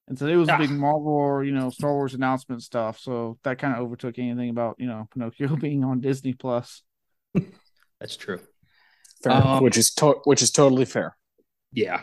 and 0.08 0.18
so 0.18 0.26
it 0.26 0.36
was 0.36 0.48
a 0.48 0.54
Ah. 0.54 0.58
big 0.58 0.70
Marvel 0.70 1.08
or 1.12 1.44
you 1.44 1.52
know 1.52 1.70
Star 1.70 1.92
Wars 1.92 2.14
announcement 2.14 2.62
stuff. 2.62 2.98
So 3.00 3.38
that 3.42 3.58
kind 3.58 3.74
of 3.74 3.80
overtook 3.80 4.18
anything 4.18 4.48
about 4.50 4.76
you 4.78 4.86
know 4.86 5.08
Pinocchio 5.12 5.56
being 5.56 5.84
on 5.84 6.00
Disney 6.00 6.32
Plus. 6.32 6.82
That's 8.00 8.16
true. 8.16 8.40
fair, 9.22 9.32
Um, 9.32 9.62
which 9.62 9.76
is 9.76 9.92
to- 9.94 10.20
which 10.24 10.42
is 10.42 10.50
totally 10.50 10.84
fair. 10.84 11.16
Yeah. 11.72 12.02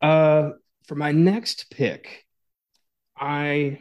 Uh 0.00 0.50
for 0.86 0.94
my 0.96 1.12
next 1.12 1.70
pick, 1.70 2.23
I 3.16 3.80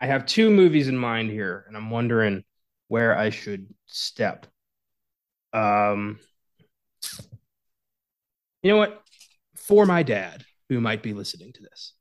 I 0.00 0.06
have 0.06 0.26
two 0.26 0.50
movies 0.50 0.88
in 0.88 0.96
mind 0.96 1.30
here, 1.30 1.64
and 1.68 1.76
I'm 1.76 1.90
wondering 1.90 2.44
where 2.88 3.16
I 3.16 3.30
should 3.30 3.66
step. 3.86 4.46
Um 5.52 6.18
you 8.62 8.70
know 8.70 8.78
what? 8.78 9.02
For 9.56 9.86
my 9.86 10.02
dad, 10.02 10.44
who 10.68 10.80
might 10.80 11.02
be 11.02 11.12
listening 11.12 11.52
to 11.52 11.62
this, 11.62 11.92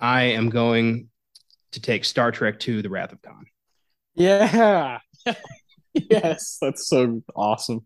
I 0.00 0.22
am 0.22 0.48
going 0.48 1.08
to 1.72 1.80
take 1.80 2.04
Star 2.04 2.32
Trek 2.32 2.66
II, 2.66 2.80
The 2.80 2.88
Wrath 2.88 3.12
of 3.12 3.20
Khan. 3.20 3.44
Yeah. 4.14 4.98
yes, 5.92 6.56
that's 6.60 6.88
so 6.88 7.22
awesome. 7.34 7.84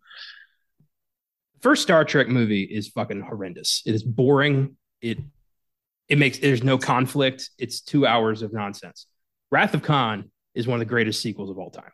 first 1.61 1.83
Star 1.83 2.05
Trek 2.05 2.29
movie 2.29 2.63
is 2.63 2.89
fucking 2.89 3.23
horrendous. 3.23 3.83
It 3.85 3.95
is 3.95 4.03
boring. 4.03 4.77
It 5.01 5.19
it 6.11 6.19
makes 6.19 6.39
there's 6.39 6.65
no 6.65 6.77
conflict. 6.77 7.51
It's 7.57 7.81
two 7.81 8.05
hours 8.05 8.43
of 8.43 8.53
nonsense. 8.53 9.07
Wrath 9.51 9.75
of 9.75 9.83
Khan 9.83 10.31
is 10.55 10.67
one 10.67 10.75
of 10.75 10.81
the 10.81 10.91
greatest 10.91 11.23
sequels 11.23 11.51
of 11.51 11.59
all 11.59 11.71
time. 11.71 11.93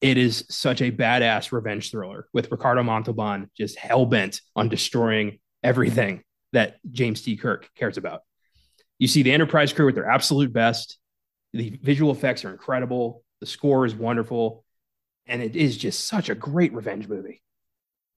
It 0.00 0.16
is 0.16 0.46
such 0.48 0.80
a 0.80 0.90
badass 0.90 1.52
revenge 1.52 1.90
thriller 1.90 2.26
with 2.32 2.50
Ricardo 2.50 2.82
Montalban 2.82 3.50
just 3.56 3.78
hell 3.78 4.06
bent 4.06 4.40
on 4.56 4.68
destroying 4.68 5.38
everything 5.62 6.22
that 6.52 6.78
James 6.90 7.20
T. 7.20 7.36
Kirk 7.36 7.68
cares 7.76 7.98
about. 7.98 8.22
You 8.98 9.08
see 9.08 9.22
the 9.22 9.32
Enterprise 9.32 9.72
crew 9.72 9.88
at 9.88 9.94
their 9.94 10.10
absolute 10.10 10.52
best. 10.52 10.98
The 11.52 11.78
visual 11.82 12.12
effects 12.12 12.44
are 12.44 12.50
incredible. 12.50 13.22
The 13.40 13.46
score 13.46 13.84
is 13.84 13.94
wonderful. 13.94 14.64
And 15.26 15.42
it 15.42 15.54
is 15.54 15.76
just 15.76 16.06
such 16.06 16.30
a 16.30 16.34
great 16.34 16.72
revenge 16.72 17.08
movie 17.08 17.42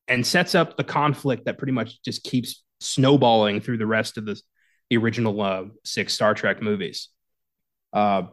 and 0.08 0.26
sets 0.26 0.56
up 0.56 0.78
the 0.78 0.84
conflict 0.84 1.46
that 1.46 1.58
pretty 1.58 1.74
much 1.74 2.02
just 2.02 2.24
keeps 2.24 2.64
snowballing 2.80 3.60
through 3.60 3.78
the 3.78 3.86
rest 3.86 4.18
of 4.18 4.26
the, 4.26 4.40
the 4.90 4.98
original 4.98 5.42
uh, 5.42 5.64
six 5.84 6.14
Star 6.14 6.34
Trek 6.34 6.62
movies. 6.62 7.10
Uh, 7.94 8.24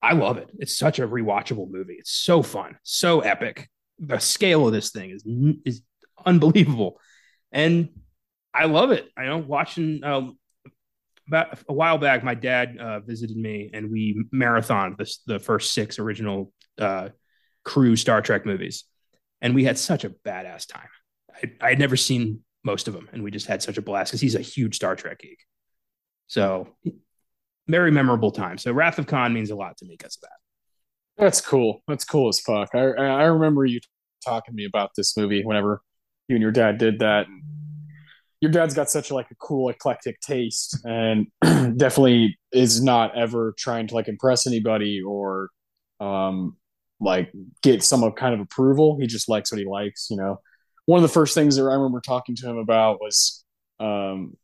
I 0.00 0.12
love 0.12 0.38
it. 0.38 0.48
It's 0.58 0.76
such 0.76 0.98
a 0.98 1.08
rewatchable 1.08 1.70
movie. 1.70 1.96
It's 1.98 2.12
so 2.12 2.42
fun, 2.42 2.76
so 2.82 3.20
epic. 3.20 3.68
The 3.98 4.18
scale 4.18 4.66
of 4.66 4.72
this 4.72 4.90
thing 4.90 5.10
is 5.10 5.24
is 5.64 5.82
unbelievable, 6.24 7.00
and 7.52 7.88
I 8.54 8.66
love 8.66 8.92
it. 8.92 9.08
I 9.16 9.26
know 9.26 9.38
watching 9.38 10.04
um, 10.04 10.38
about 11.26 11.58
a 11.68 11.72
while 11.72 11.98
back, 11.98 12.22
my 12.22 12.34
dad 12.34 12.76
uh, 12.78 13.00
visited 13.00 13.36
me, 13.36 13.70
and 13.74 13.90
we 13.90 14.24
marathoned 14.32 14.98
the 14.98 15.12
the 15.26 15.38
first 15.40 15.74
six 15.74 15.98
original 15.98 16.52
uh, 16.78 17.08
crew 17.64 17.96
Star 17.96 18.22
Trek 18.22 18.46
movies 18.46 18.84
and 19.40 19.54
we 19.54 19.64
had 19.64 19.78
such 19.78 20.04
a 20.04 20.10
badass 20.10 20.66
time. 20.66 20.88
I, 21.34 21.52
I 21.60 21.68
had 21.70 21.78
never 21.78 21.96
seen 21.96 22.40
most 22.64 22.88
of 22.88 22.94
them, 22.94 23.08
and 23.12 23.22
we 23.22 23.30
just 23.30 23.46
had 23.46 23.62
such 23.62 23.78
a 23.78 23.82
blast 23.82 24.10
because 24.10 24.20
he's 24.20 24.34
a 24.34 24.40
huge 24.40 24.76
Star 24.76 24.96
Trek 24.96 25.20
geek. 25.20 25.38
So, 26.28 26.68
very 27.66 27.90
memorable 27.90 28.30
time. 28.30 28.58
So, 28.58 28.72
Wrath 28.72 28.98
of 28.98 29.06
Khan 29.06 29.32
means 29.32 29.50
a 29.50 29.56
lot 29.56 29.76
to 29.78 29.84
me 29.84 29.96
because 29.98 30.16
of 30.16 30.22
that. 30.22 31.22
That's 31.22 31.40
cool. 31.40 31.82
That's 31.88 32.04
cool 32.04 32.28
as 32.28 32.40
fuck. 32.40 32.70
I 32.74 32.78
I 32.78 33.24
remember 33.24 33.66
you 33.66 33.80
talking 34.24 34.52
to 34.52 34.56
me 34.56 34.64
about 34.64 34.90
this 34.96 35.16
movie 35.16 35.42
whenever 35.44 35.82
you 36.28 36.36
and 36.36 36.42
your 36.42 36.52
dad 36.52 36.78
did 36.78 37.00
that. 37.00 37.26
Your 38.40 38.52
dad's 38.52 38.74
got 38.74 38.88
such 38.88 39.10
like 39.10 39.30
a 39.32 39.34
cool 39.34 39.68
eclectic 39.68 40.20
taste, 40.20 40.78
and 40.84 41.26
definitely 41.42 42.38
is 42.52 42.80
not 42.80 43.16
ever 43.16 43.54
trying 43.58 43.88
to 43.88 43.94
like 43.94 44.06
impress 44.06 44.46
anybody 44.46 45.02
or 45.02 45.50
um 45.98 46.56
like 47.00 47.32
get 47.62 47.82
some 47.82 48.10
kind 48.12 48.34
of 48.34 48.40
approval. 48.40 48.98
He 49.00 49.08
just 49.08 49.28
likes 49.28 49.50
what 49.50 49.58
he 49.58 49.66
likes. 49.66 50.08
You 50.10 50.18
know, 50.18 50.40
one 50.86 50.98
of 50.98 51.02
the 51.02 51.12
first 51.12 51.34
things 51.34 51.56
that 51.56 51.64
I 51.64 51.74
remember 51.74 52.00
talking 52.00 52.36
to 52.36 52.48
him 52.48 52.58
about 52.58 53.00
was 53.00 53.44
um 53.80 54.36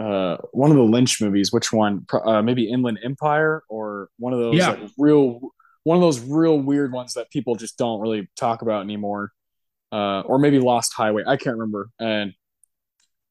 uh 0.00 0.38
one 0.52 0.70
of 0.70 0.76
the 0.76 0.82
Lynch 0.82 1.20
movies. 1.20 1.52
Which 1.52 1.72
one? 1.72 2.06
Uh, 2.12 2.42
maybe 2.42 2.68
Inland 2.70 2.98
Empire 3.04 3.62
or 3.68 4.08
one 4.18 4.32
of 4.32 4.38
those 4.40 4.56
Yeah. 4.56 4.70
like, 4.70 4.90
real 4.98 5.40
one 5.84 5.96
of 5.96 6.00
those 6.02 6.20
real 6.20 6.58
weird 6.58 6.92
ones 6.92 7.14
that 7.14 7.30
people 7.30 7.54
just 7.54 7.78
don't 7.78 8.00
really 8.00 8.28
talk 8.36 8.62
about 8.62 8.82
anymore. 8.82 9.32
Uh, 9.92 10.20
or 10.20 10.38
maybe 10.38 10.58
Lost 10.60 10.92
Highway. 10.94 11.24
I 11.26 11.36
can't 11.36 11.56
remember. 11.56 11.90
And 11.98 12.32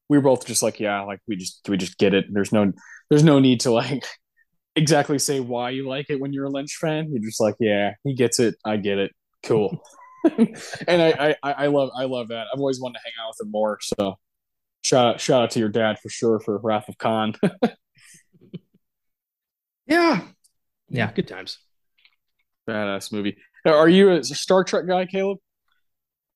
we 0.08 0.18
were 0.18 0.22
both 0.22 0.46
just 0.46 0.62
like, 0.62 0.78
yeah, 0.80 1.02
like 1.02 1.20
we 1.26 1.36
just 1.36 1.66
we 1.68 1.76
just 1.76 1.96
get 1.98 2.14
it. 2.14 2.26
There's 2.30 2.52
no 2.52 2.72
there's 3.08 3.24
no 3.24 3.38
need 3.38 3.60
to 3.60 3.70
like 3.72 4.04
exactly 4.76 5.18
say 5.18 5.40
why 5.40 5.70
you 5.70 5.88
like 5.88 6.06
it 6.10 6.20
when 6.20 6.32
you're 6.32 6.46
a 6.46 6.50
Lynch 6.50 6.76
fan. 6.80 7.08
You're 7.10 7.22
just 7.22 7.40
like, 7.40 7.54
yeah, 7.60 7.94
he 8.04 8.14
gets 8.14 8.38
it. 8.40 8.56
I 8.64 8.76
get 8.76 8.98
it. 8.98 9.12
Cool. 9.42 9.82
and 10.36 11.02
I, 11.02 11.34
I 11.42 11.52
I 11.52 11.66
love 11.68 11.90
I 11.96 12.04
love 12.04 12.28
that. 12.28 12.46
I've 12.52 12.60
always 12.60 12.78
wanted 12.80 12.98
to 12.98 13.00
hang 13.04 13.12
out 13.24 13.30
with 13.30 13.46
him 13.46 13.50
more. 13.52 13.78
So 13.80 14.18
shout 14.82 15.14
out 15.14 15.20
shout 15.20 15.42
out 15.44 15.50
to 15.52 15.58
your 15.58 15.68
dad 15.68 15.98
for 15.98 16.08
sure 16.08 16.40
for 16.40 16.58
Wrath 16.58 16.88
of 16.88 16.98
Khan. 16.98 17.34
Yeah. 19.86 20.22
Yeah. 20.88 21.12
Good 21.12 21.26
times. 21.26 21.58
Badass 22.68 23.12
movie. 23.12 23.36
Are 23.64 23.88
you 23.88 24.10
a 24.10 24.22
Star 24.24 24.64
Trek 24.64 24.86
guy, 24.86 25.06
Caleb? 25.06 25.38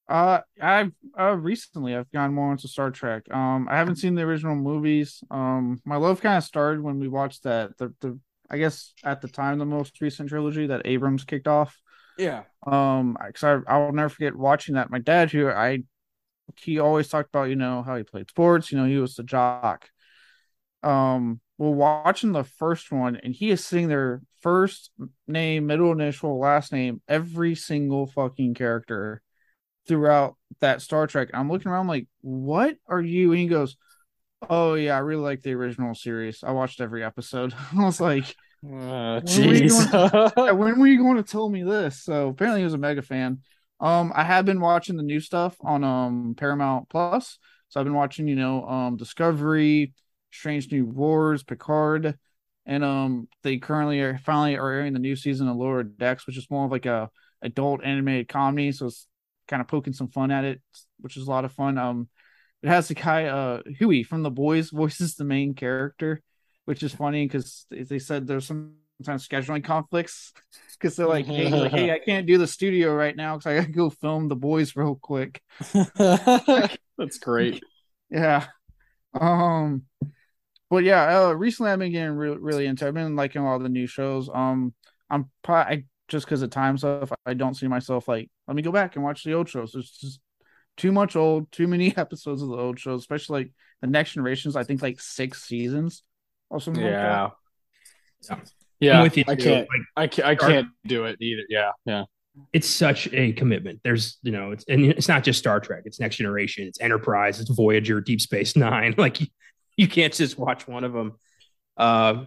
Uh, 0.06 0.40
I've 0.60 0.92
uh 1.18 1.34
recently 1.34 1.96
I've 1.96 2.10
gone 2.10 2.34
more 2.34 2.52
into 2.52 2.68
Star 2.68 2.90
Trek. 2.90 3.22
Um, 3.32 3.68
I 3.70 3.76
haven't 3.76 3.96
seen 3.96 4.14
the 4.14 4.22
original 4.22 4.54
movies. 4.54 5.22
Um, 5.30 5.80
my 5.84 5.96
love 5.96 6.20
kind 6.20 6.36
of 6.36 6.44
started 6.44 6.82
when 6.82 6.98
we 6.98 7.08
watched 7.08 7.44
that 7.44 7.78
the 7.78 7.94
the 8.00 8.18
I 8.50 8.58
guess 8.58 8.92
at 9.02 9.22
the 9.22 9.28
time 9.28 9.58
the 9.58 9.64
most 9.64 10.00
recent 10.00 10.28
trilogy 10.28 10.66
that 10.66 10.82
Abrams 10.84 11.24
kicked 11.24 11.48
off. 11.48 11.80
Yeah. 12.18 12.42
Um, 12.66 13.16
because 13.26 13.44
I 13.44 13.72
I'll 13.72 13.92
never 13.92 14.10
forget 14.10 14.36
watching 14.36 14.74
that. 14.74 14.90
My 14.90 14.98
dad, 14.98 15.30
who 15.30 15.48
I 15.48 15.84
he 16.58 16.78
always 16.78 17.08
talked 17.08 17.28
about, 17.30 17.48
you 17.50 17.56
know, 17.56 17.82
how 17.82 17.96
he 17.96 18.02
played 18.02 18.28
sports. 18.30 18.70
You 18.72 18.78
know, 18.78 18.84
he 18.86 18.98
was 18.98 19.14
the 19.14 19.22
jock. 19.22 19.88
Um, 20.82 21.40
well, 21.58 21.74
watching 21.74 22.32
the 22.32 22.44
first 22.44 22.92
one, 22.92 23.16
and 23.16 23.34
he 23.34 23.50
is 23.50 23.64
sitting 23.64 23.88
there, 23.88 24.20
first 24.40 24.90
name, 25.26 25.66
middle 25.66 25.92
initial, 25.92 26.38
last 26.38 26.72
name, 26.72 27.00
every 27.08 27.54
single 27.54 28.06
fucking 28.06 28.54
character 28.54 29.22
throughout 29.86 30.36
that 30.60 30.82
Star 30.82 31.06
Trek. 31.06 31.30
I'm 31.34 31.50
looking 31.50 31.70
around 31.70 31.88
like, 31.88 32.08
what 32.22 32.76
are 32.88 33.00
you? 33.00 33.32
And 33.32 33.40
he 33.40 33.48
goes, 33.48 33.76
Oh 34.48 34.74
yeah, 34.74 34.96
I 34.96 34.98
really 35.00 35.22
like 35.22 35.42
the 35.42 35.54
original 35.54 35.94
series. 35.94 36.44
I 36.44 36.52
watched 36.52 36.80
every 36.80 37.02
episode. 37.04 37.54
I 37.76 37.84
was 37.84 38.00
like, 38.00 38.34
Uh, 38.64 39.20
When 39.20 39.46
were 39.48 39.54
jeez. 39.54 40.54
when 40.56 40.78
were 40.78 40.86
you 40.86 40.98
going 40.98 41.16
to 41.22 41.22
tell 41.22 41.48
me 41.48 41.62
this? 41.62 42.02
So 42.02 42.28
apparently 42.28 42.60
he 42.60 42.64
was 42.64 42.74
a 42.74 42.78
mega 42.78 43.02
fan. 43.02 43.40
Um, 43.84 44.12
I 44.14 44.24
have 44.24 44.46
been 44.46 44.60
watching 44.62 44.96
the 44.96 45.02
new 45.02 45.20
stuff 45.20 45.56
on 45.60 45.84
um 45.84 46.34
Paramount 46.38 46.88
Plus. 46.88 47.38
So 47.68 47.78
I've 47.80 47.84
been 47.84 47.94
watching, 47.94 48.26
you 48.26 48.34
know, 48.34 48.64
um 48.66 48.96
Discovery, 48.96 49.92
Strange 50.32 50.72
New 50.72 50.86
Worlds, 50.86 51.42
Picard, 51.42 52.18
and 52.64 52.82
um 52.82 53.28
they 53.42 53.58
currently 53.58 54.00
are 54.00 54.16
finally 54.16 54.56
are 54.56 54.70
airing 54.70 54.94
the 54.94 54.98
new 54.98 55.14
season 55.16 55.48
of 55.48 55.56
Lower 55.56 55.82
Decks, 55.82 56.26
which 56.26 56.38
is 56.38 56.50
more 56.50 56.64
of 56.64 56.70
like 56.70 56.86
a 56.86 57.10
adult 57.42 57.84
animated 57.84 58.28
comedy. 58.28 58.72
So 58.72 58.86
it's 58.86 59.06
kind 59.48 59.60
of 59.60 59.68
poking 59.68 59.92
some 59.92 60.08
fun 60.08 60.30
at 60.30 60.44
it, 60.46 60.62
which 61.00 61.18
is 61.18 61.26
a 61.26 61.30
lot 61.30 61.44
of 61.44 61.52
fun. 61.52 61.76
Um, 61.76 62.08
it 62.62 62.68
has 62.68 62.88
the 62.88 62.94
guy 62.94 63.26
uh 63.26 63.60
Hughie 63.66 64.02
from 64.02 64.22
The 64.22 64.30
Boys 64.30 64.70
voices 64.72 65.16
the 65.16 65.24
main 65.24 65.52
character, 65.54 66.22
which 66.64 66.82
is 66.82 66.94
funny 66.94 67.26
because 67.26 67.66
they 67.70 67.98
said 67.98 68.26
there's 68.26 68.46
sometimes 68.98 69.26
scheduling 69.26 69.64
conflicts 69.64 70.32
because 70.78 70.96
they're 70.96 71.06
like, 71.06 71.26
hey, 71.26 71.48
like, 71.48 71.72
hey, 71.72 71.90
I 71.90 71.98
can't 71.98 72.26
do 72.26 72.38
the 72.38 72.46
studio 72.46 72.94
right 72.94 73.16
now 73.16 73.36
because 73.36 73.46
I 73.46 73.60
gotta 73.60 73.72
go 73.72 73.90
film 73.90 74.28
The 74.28 74.36
Boys 74.36 74.76
real 74.76 74.98
quick. 75.00 75.42
That's 75.94 77.18
great. 77.20 77.62
Yeah. 78.10 78.46
Um 79.18 79.82
but 80.70 80.82
yeah, 80.82 81.26
uh, 81.26 81.32
recently 81.32 81.70
I've 81.70 81.78
been 81.78 81.92
getting 81.92 82.16
re- 82.16 82.36
really 82.38 82.66
into 82.66 82.86
I've 82.86 82.94
been 82.94 83.16
liking 83.16 83.42
all 83.42 83.58
the 83.58 83.68
new 83.68 83.86
shows. 83.86 84.28
Um 84.32 84.74
I'm 85.10 85.30
probably 85.42 85.76
I, 85.76 85.84
just 86.08 86.26
because 86.26 86.42
of 86.42 86.50
time 86.50 86.76
stuff, 86.76 87.12
I 87.24 87.34
don't 87.34 87.54
see 87.54 87.68
myself 87.68 88.08
like 88.08 88.30
let 88.46 88.56
me 88.56 88.62
go 88.62 88.72
back 88.72 88.96
and 88.96 89.04
watch 89.04 89.24
the 89.24 89.34
old 89.34 89.48
shows. 89.48 89.72
There's 89.72 89.90
just 89.90 90.20
too 90.76 90.92
much 90.92 91.16
old, 91.16 91.50
too 91.52 91.68
many 91.68 91.96
episodes 91.96 92.42
of 92.42 92.48
the 92.48 92.56
old 92.56 92.78
shows, 92.78 93.00
especially 93.00 93.44
like 93.44 93.52
the 93.80 93.86
next 93.86 94.14
generations. 94.14 94.56
I 94.56 94.64
think 94.64 94.82
like 94.82 95.00
six 95.00 95.44
seasons 95.44 96.02
or 96.50 96.60
something 96.60 96.84
Yeah. 96.84 97.30
Yeah. 98.30 98.36
Yeah. 98.84 98.98
I'm 98.98 99.02
with 99.02 99.16
you 99.16 99.24
I 99.26 99.34
too. 99.34 99.42
can't 99.42 99.68
Like, 99.68 99.80
I 99.96 100.06
can't 100.06 100.28
I 100.28 100.34
can't 100.34 100.68
do 100.86 101.04
it 101.04 101.16
either. 101.20 101.42
Yeah. 101.48 101.70
Yeah. 101.86 102.04
it's 102.52 102.68
such 102.68 103.08
a 103.12 103.32
commitment. 103.32 103.80
There's, 103.84 104.18
you 104.22 104.32
know, 104.32 104.50
it's 104.52 104.64
and 104.68 104.84
it's 104.84 105.08
not 105.08 105.24
just 105.24 105.38
Star 105.38 105.60
Trek. 105.60 105.82
It's 105.86 106.00
Next 106.00 106.16
Generation. 106.16 106.66
It's 106.66 106.80
Enterprise. 106.80 107.40
It's 107.40 107.50
Voyager. 107.50 108.00
Deep 108.00 108.20
Space 108.20 108.56
Nine. 108.56 108.94
Like 108.98 109.20
you, 109.20 109.26
you 109.76 109.88
can't 109.88 110.12
just 110.12 110.38
watch 110.38 110.66
one 110.68 110.84
of 110.84 110.92
them. 110.92 111.12
Uh, 111.76 112.24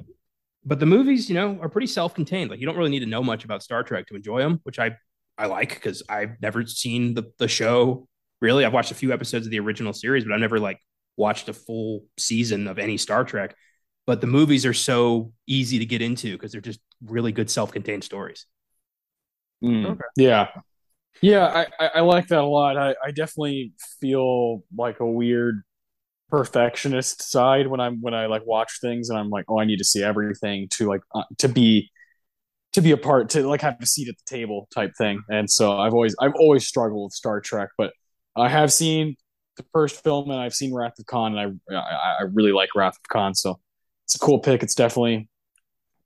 but 0.65 0.79
the 0.81 0.85
movies, 0.85 1.29
you 1.29 1.35
know, 1.35 1.57
are 1.61 1.69
pretty 1.69 1.87
self-contained. 1.87 2.49
Like 2.51 2.59
you 2.59 2.65
don't 2.65 2.75
really 2.77 2.89
need 2.89 2.99
to 2.99 3.05
know 3.05 3.23
much 3.23 3.45
about 3.45 3.63
Star 3.63 3.83
Trek 3.83 4.07
to 4.07 4.15
enjoy 4.15 4.39
them, 4.39 4.59
which 4.63 4.79
I 4.79 4.97
I 5.37 5.45
like 5.45 5.69
because 5.69 6.03
I've 6.09 6.41
never 6.41 6.65
seen 6.65 7.13
the 7.13 7.31
the 7.37 7.47
show. 7.47 8.07
Really, 8.41 8.65
I've 8.65 8.73
watched 8.73 8.91
a 8.91 8.95
few 8.95 9.13
episodes 9.13 9.45
of 9.47 9.51
the 9.51 9.59
original 9.59 9.93
series, 9.93 10.25
but 10.25 10.33
I 10.33 10.37
never 10.37 10.59
like 10.59 10.79
watched 11.15 11.47
a 11.49 11.53
full 11.53 12.03
season 12.17 12.67
of 12.67 12.79
any 12.79 12.97
Star 12.97 13.23
Trek. 13.23 13.55
But 14.07 14.21
the 14.21 14.27
movies 14.27 14.65
are 14.65 14.73
so 14.73 15.33
easy 15.47 15.79
to 15.79 15.85
get 15.85 16.01
into 16.01 16.33
because 16.33 16.53
they're 16.53 16.61
just 16.61 16.81
really 17.05 17.31
good 17.33 17.51
self-contained 17.51 18.03
stories. 18.05 18.47
Mm, 19.63 19.85
Okay. 19.91 20.03
Yeah. 20.17 20.47
Yeah, 21.21 21.47
I, 21.47 21.85
I, 21.85 21.87
I 21.97 21.99
like 22.01 22.27
that 22.29 22.39
a 22.41 22.45
lot. 22.45 22.77
I, 22.77 22.95
I 23.03 23.11
definitely 23.11 23.73
feel 24.01 24.63
like 24.77 24.99
a 25.01 25.05
weird 25.07 25.63
perfectionist 26.29 27.23
side 27.29 27.67
when 27.67 27.79
I'm 27.79 28.01
when 28.01 28.13
I 28.13 28.27
like 28.27 28.45
watch 28.45 28.79
things 28.81 29.09
and 29.09 29.19
I'm 29.19 29.29
like, 29.29 29.45
oh, 29.49 29.59
I 29.59 29.65
need 29.65 29.77
to 29.79 29.85
see 29.85 30.03
everything 30.03 30.67
to 30.73 30.87
like 30.87 31.01
uh, 31.15 31.23
to 31.39 31.49
be 31.49 31.91
to 32.73 32.81
be 32.81 32.91
a 32.91 32.97
part 32.97 33.29
to 33.31 33.47
like 33.47 33.61
have 33.61 33.77
a 33.81 33.85
seat 33.87 34.09
at 34.09 34.15
the 34.17 34.23
table 34.37 34.67
type 34.75 34.91
thing. 34.97 35.21
And 35.29 35.49
so 35.49 35.77
I've 35.79 35.93
always 35.93 36.15
I've 36.21 36.35
always 36.35 36.67
struggled 36.67 37.05
with 37.05 37.13
Star 37.13 37.41
Trek, 37.41 37.69
but 37.77 37.93
I 38.35 38.49
have 38.49 38.73
seen 38.73 39.15
the 39.57 39.65
first 39.73 40.03
film 40.03 40.31
and 40.31 40.39
I've 40.39 40.53
seen 40.55 40.73
Wrath 40.73 40.99
of 40.99 41.05
Khan 41.07 41.37
and 41.37 41.61
I 41.71 41.75
I, 41.77 42.15
I 42.21 42.23
really 42.33 42.53
like 42.53 42.69
Wrath 42.75 42.95
of 42.97 43.09
Khan. 43.11 43.35
So 43.35 43.59
it's 44.07 44.15
a 44.15 44.19
cool 44.19 44.39
pick. 44.39 44.63
It's 44.63 44.73
definitely 44.73 45.27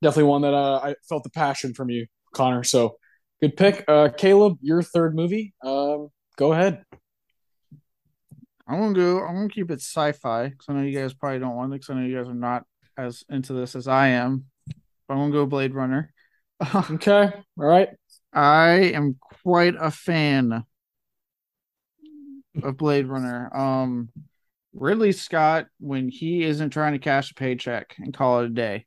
definitely 0.01 0.23
one 0.23 0.41
that 0.41 0.55
uh, 0.55 0.79
I 0.83 0.95
felt 1.07 1.21
the 1.21 1.29
passion 1.29 1.75
from 1.75 1.91
you, 1.91 2.07
Connor. 2.33 2.63
So 2.63 2.97
good 3.39 3.55
pick. 3.55 3.85
Uh, 3.87 4.09
Caleb, 4.09 4.57
your 4.59 4.81
third 4.81 5.15
movie. 5.15 5.53
Um, 5.63 6.09
go 6.35 6.51
ahead. 6.51 6.83
I'm 8.67 8.79
gonna 8.79 8.93
go. 8.95 9.19
I'm 9.19 9.35
gonna 9.35 9.49
keep 9.49 9.69
it 9.69 9.81
sci-fi 9.81 10.47
because 10.47 10.65
I 10.67 10.73
know 10.73 10.81
you 10.81 10.97
guys 10.97 11.13
probably 11.13 11.37
don't 11.37 11.55
want 11.55 11.73
it 11.73 11.75
because 11.75 11.91
I 11.91 11.93
know 11.93 12.07
you 12.07 12.17
guys 12.17 12.27
are 12.27 12.33
not 12.33 12.63
as 12.97 13.23
into 13.29 13.53
this 13.53 13.75
as 13.75 13.87
I 13.87 14.07
am. 14.07 14.45
But 15.07 15.13
I'm 15.13 15.19
gonna 15.19 15.31
go 15.33 15.45
Blade 15.45 15.75
Runner. 15.75 16.11
Okay. 16.91 17.31
All 17.33 17.65
right. 17.65 17.89
I 18.33 18.93
am 18.95 19.17
quite 19.43 19.75
a 19.79 19.91
fan 19.91 20.63
of 22.63 22.77
Blade 22.77 23.07
Runner. 23.07 23.55
Um, 23.55 24.09
Ridley 24.73 25.11
Scott, 25.11 25.67
when 25.79 26.09
he 26.09 26.43
isn't 26.43 26.69
trying 26.69 26.93
to 26.93 26.99
cash 26.99 27.31
a 27.31 27.35
paycheck 27.35 27.95
and 27.99 28.13
call 28.13 28.41
it 28.41 28.45
a 28.45 28.49
day, 28.49 28.85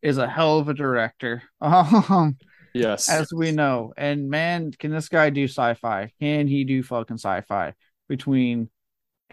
is 0.00 0.18
a 0.18 0.28
hell 0.28 0.58
of 0.58 0.68
a 0.68 0.74
director. 0.74 1.42
Um, 1.60 2.36
Yes. 2.74 3.10
as 3.10 3.30
we 3.34 3.52
know. 3.52 3.92
And 3.98 4.30
man, 4.30 4.72
can 4.72 4.90
this 4.90 5.10
guy 5.10 5.28
do 5.28 5.44
sci-fi? 5.44 6.10
Can 6.20 6.46
he 6.46 6.64
do 6.64 6.82
fucking 6.82 7.18
sci-fi 7.18 7.74
between 8.08 8.70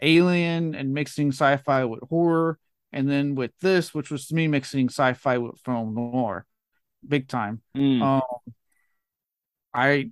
Alien 0.02 0.75
and 0.75 0.93
mixing 0.93 1.30
sci-fi 1.30 1.86
with 1.86 2.02
horror, 2.10 2.58
and 2.91 3.10
then 3.10 3.36
with 3.36 3.52
this, 3.62 3.93
which 3.93 4.12
was 4.12 4.28
to 4.28 4.36
me 4.36 4.47
mixing 4.47 4.89
sci-fi 4.89 5.38
with 5.38 5.60
film 5.62 5.93
noir, 5.93 6.45
big 7.08 7.28
time. 7.28 7.62
Mm. 7.75 8.02
Um, 8.02 8.54
I, 9.73 10.12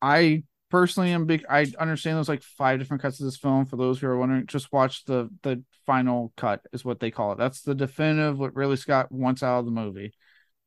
I 0.00 0.42
personally 0.70 1.12
i'm 1.12 1.26
big. 1.26 1.44
I 1.48 1.66
understand 1.78 2.16
there's 2.16 2.28
like 2.28 2.42
five 2.42 2.78
different 2.78 3.02
cuts 3.02 3.20
of 3.20 3.26
this 3.26 3.36
film. 3.36 3.66
For 3.66 3.76
those 3.76 4.00
who 4.00 4.06
are 4.08 4.18
wondering, 4.18 4.46
just 4.46 4.72
watch 4.72 5.04
the 5.04 5.30
the 5.42 5.62
final 5.86 6.32
cut 6.36 6.62
is 6.72 6.84
what 6.84 7.00
they 7.00 7.10
call 7.10 7.32
it. 7.32 7.38
That's 7.38 7.62
the 7.62 7.74
definitive 7.74 8.38
what 8.38 8.56
Ridley 8.56 8.76
Scott 8.76 9.10
wants 9.12 9.42
out 9.42 9.60
of 9.60 9.64
the 9.64 9.70
movie. 9.70 10.12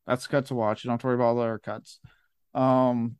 That's 0.08 0.26
the 0.26 0.32
cut 0.32 0.46
to 0.48 0.56
watch. 0.56 0.84
You 0.84 0.90
don't 0.90 0.94
have 0.94 1.02
to 1.02 1.08
worry 1.08 1.16
about 1.16 1.26
all 1.26 1.36
the 1.36 1.42
other 1.42 1.60
cuts. 1.60 2.00
Um, 2.54 3.18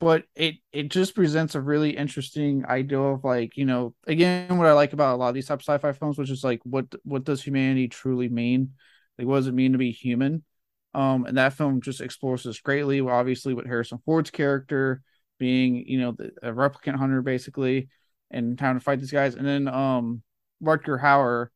but 0.00 0.24
it 0.34 0.56
it 0.72 0.90
just 0.90 1.14
presents 1.14 1.54
a 1.54 1.60
really 1.60 1.96
interesting 1.96 2.66
idea 2.66 3.00
of 3.00 3.24
like 3.24 3.56
you 3.56 3.64
know 3.64 3.94
again 4.06 4.58
what 4.58 4.66
I 4.66 4.72
like 4.72 4.92
about 4.92 5.14
a 5.14 5.16
lot 5.16 5.28
of 5.28 5.34
these 5.34 5.46
type 5.46 5.60
of 5.60 5.64
sci-fi 5.64 5.92
films, 5.92 6.18
which 6.18 6.30
is 6.30 6.44
like 6.44 6.60
what 6.64 6.86
what 7.04 7.24
does 7.24 7.42
humanity 7.42 7.88
truly 7.88 8.28
mean? 8.28 8.72
Like 9.18 9.26
what 9.26 9.36
does 9.36 9.46
it 9.46 9.54
mean 9.54 9.72
to 9.72 9.78
be 9.78 9.92
human? 9.92 10.44
Um, 10.92 11.24
and 11.26 11.38
that 11.38 11.54
film 11.54 11.80
just 11.80 12.00
explores 12.00 12.44
this 12.44 12.60
greatly. 12.60 13.00
Obviously, 13.00 13.54
with 13.54 13.66
Harrison 13.66 13.98
Ford's 14.04 14.30
character 14.30 15.02
being 15.38 15.86
you 15.86 16.00
know 16.00 16.12
the, 16.12 16.30
a 16.42 16.52
replicant 16.52 16.96
hunter 16.96 17.22
basically, 17.22 17.88
and 18.30 18.58
trying 18.58 18.74
to 18.74 18.80
fight 18.80 19.00
these 19.00 19.10
guys, 19.10 19.34
and 19.34 19.46
then 19.46 19.68
um 19.68 20.22
Rutger 20.62 21.00
Hauer 21.00 21.48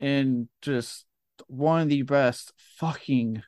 in 0.00 0.48
just 0.60 1.04
one 1.46 1.82
of 1.82 1.88
the 1.88 2.02
best 2.02 2.52
fucking 2.76 3.42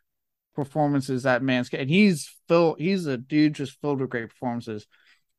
performances 0.54 1.24
that 1.24 1.42
man's 1.42 1.68
and 1.72 1.90
he's 1.90 2.32
filled 2.46 2.78
he's 2.78 3.06
a 3.06 3.16
dude 3.16 3.54
just 3.54 3.80
filled 3.80 4.00
with 4.00 4.10
great 4.10 4.28
performances. 4.30 4.86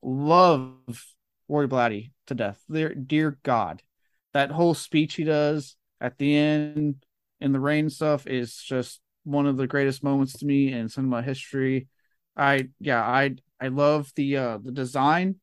Love 0.01 0.75
Roy 1.47 1.67
Batty 1.67 2.11
to 2.27 2.35
death. 2.35 2.61
Dear, 2.69 2.93
dear 2.93 3.37
god. 3.43 3.81
That 4.33 4.51
whole 4.51 4.73
speech 4.73 5.15
he 5.15 5.23
does 5.23 5.77
at 6.01 6.17
the 6.17 6.35
end 6.35 7.05
in 7.39 7.51
the 7.53 7.59
rain 7.59 7.89
stuff 7.89 8.27
is 8.27 8.57
just 8.57 8.99
one 9.23 9.47
of 9.47 9.57
the 9.57 9.67
greatest 9.67 10.03
moments 10.03 10.33
to 10.33 10.45
me 10.45 10.71
in 10.71 10.89
cinema 10.89 11.21
history 11.21 11.87
i 12.37 12.67
yeah 12.79 13.01
i 13.01 13.35
i 13.61 13.67
love 13.67 14.11
the 14.15 14.37
uh 14.37 14.57
the 14.57 14.71
design 14.71 15.35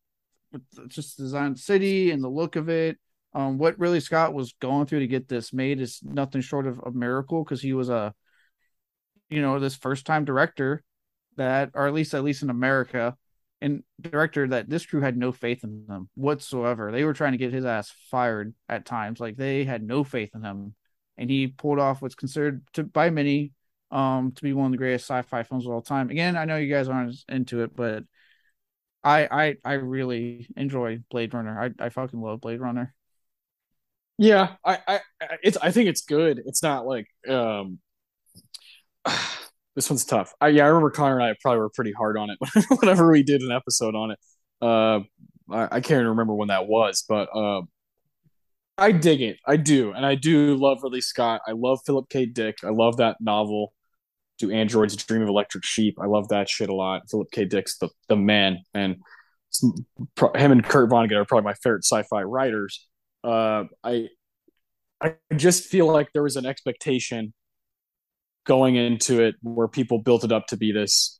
just 0.88 1.16
the 1.16 1.24
design 1.24 1.56
city 1.56 2.10
and 2.10 2.22
the 2.22 2.28
look 2.28 2.56
of 2.56 2.68
it. 2.68 2.98
Um 3.34 3.58
what 3.58 3.78
Ridley 3.78 4.00
Scott 4.00 4.34
was 4.34 4.54
going 4.60 4.86
through 4.86 5.00
to 5.00 5.06
get 5.06 5.28
this 5.28 5.52
made 5.52 5.80
is 5.80 6.00
nothing 6.02 6.40
short 6.40 6.66
of 6.66 6.80
a 6.84 6.90
miracle 6.90 7.44
because 7.44 7.62
he 7.62 7.72
was 7.72 7.88
a 7.88 8.14
you 9.30 9.40
know 9.40 9.58
this 9.58 9.76
first 9.76 10.04
time 10.04 10.24
director 10.24 10.82
that 11.36 11.70
or 11.74 11.86
at 11.86 11.94
least 11.94 12.12
at 12.12 12.24
least 12.24 12.42
in 12.42 12.50
america 12.50 13.16
and 13.62 13.82
director 14.00 14.46
that 14.48 14.68
this 14.68 14.84
crew 14.84 15.00
had 15.00 15.16
no 15.16 15.30
faith 15.30 15.62
in 15.62 15.86
them 15.86 16.08
whatsoever. 16.14 16.90
They 16.90 17.04
were 17.04 17.14
trying 17.14 17.32
to 17.32 17.38
get 17.38 17.52
his 17.52 17.64
ass 17.64 17.94
fired 18.10 18.54
at 18.68 18.84
times 18.84 19.20
like 19.20 19.36
they 19.36 19.64
had 19.64 19.84
no 19.84 20.02
faith 20.02 20.30
in 20.34 20.42
him. 20.42 20.74
And 21.16 21.30
he 21.30 21.46
pulled 21.46 21.78
off 21.78 22.02
what's 22.02 22.16
considered 22.16 22.62
to 22.72 22.82
by 22.82 23.10
many 23.10 23.52
um 23.92 24.32
to 24.32 24.42
be 24.42 24.52
one 24.54 24.66
of 24.66 24.72
the 24.72 24.78
greatest 24.78 25.06
sci-fi 25.06 25.44
films 25.44 25.66
of 25.66 25.72
all 25.72 25.82
time 25.82 26.10
again 26.10 26.36
i 26.36 26.44
know 26.46 26.56
you 26.56 26.72
guys 26.72 26.88
aren't 26.88 27.14
into 27.28 27.62
it 27.62 27.76
but 27.76 28.04
i 29.04 29.26
i 29.30 29.56
i 29.64 29.72
really 29.74 30.48
enjoy 30.56 30.98
blade 31.10 31.34
runner 31.34 31.60
i, 31.60 31.84
I 31.84 31.88
fucking 31.88 32.20
love 32.20 32.40
blade 32.40 32.60
runner 32.60 32.94
Yeah, 34.18 34.56
I, 34.64 34.78
I, 34.86 35.00
it's, 35.42 35.56
I 35.56 35.70
think 35.70 35.88
it's 35.88 36.02
good. 36.02 36.40
It's 36.46 36.62
not 36.62 36.86
like, 36.86 37.06
um, 37.28 37.78
this 39.76 39.88
one's 39.90 40.04
tough. 40.04 40.34
I, 40.40 40.48
yeah, 40.48 40.64
I 40.64 40.68
remember 40.68 40.90
Connor 40.90 41.18
and 41.18 41.24
I 41.30 41.34
probably 41.40 41.60
were 41.60 41.70
pretty 41.70 41.92
hard 41.92 42.16
on 42.16 42.30
it 42.30 42.38
whenever 42.80 43.10
we 43.10 43.22
did 43.22 43.42
an 43.42 43.52
episode 43.52 43.94
on 43.94 44.12
it. 44.12 44.18
Uh, 44.60 45.00
I, 45.50 45.76
I 45.76 45.80
can't 45.80 45.92
even 45.92 46.08
remember 46.08 46.34
when 46.34 46.48
that 46.48 46.66
was, 46.66 47.04
but 47.08 47.28
uh, 47.34 47.62
I 48.78 48.92
dig 48.92 49.20
it. 49.20 49.38
I 49.46 49.56
do, 49.56 49.92
and 49.92 50.04
I 50.04 50.14
do 50.14 50.56
love 50.56 50.82
Ridley 50.82 51.00
Scott. 51.02 51.42
I 51.46 51.52
love 51.52 51.80
Philip 51.86 52.08
K. 52.08 52.26
Dick. 52.26 52.58
I 52.64 52.70
love 52.70 52.96
that 52.96 53.18
novel. 53.20 53.72
Androids 54.50 54.96
dream 54.96 55.22
of 55.22 55.28
electric 55.28 55.64
sheep? 55.64 55.98
I 56.00 56.06
love 56.06 56.28
that 56.28 56.48
shit 56.48 56.68
a 56.68 56.74
lot. 56.74 57.02
Philip 57.10 57.30
K. 57.30 57.44
Dick's 57.44 57.78
the 57.78 57.88
the 58.08 58.16
man, 58.16 58.58
and 58.74 58.96
him 60.34 60.52
and 60.52 60.64
Kurt 60.64 60.90
Vonnegut 60.90 61.16
are 61.16 61.24
probably 61.24 61.44
my 61.44 61.54
favorite 61.54 61.84
sci-fi 61.84 62.22
writers. 62.22 62.88
Uh, 63.22 63.64
I 63.84 64.08
I 65.00 65.14
just 65.36 65.64
feel 65.64 65.86
like 65.86 66.12
there 66.12 66.22
was 66.22 66.36
an 66.36 66.46
expectation 66.46 67.34
going 68.44 68.76
into 68.76 69.22
it 69.22 69.36
where 69.42 69.68
people 69.68 69.98
built 69.98 70.24
it 70.24 70.32
up 70.32 70.46
to 70.48 70.56
be 70.56 70.72
this. 70.72 71.18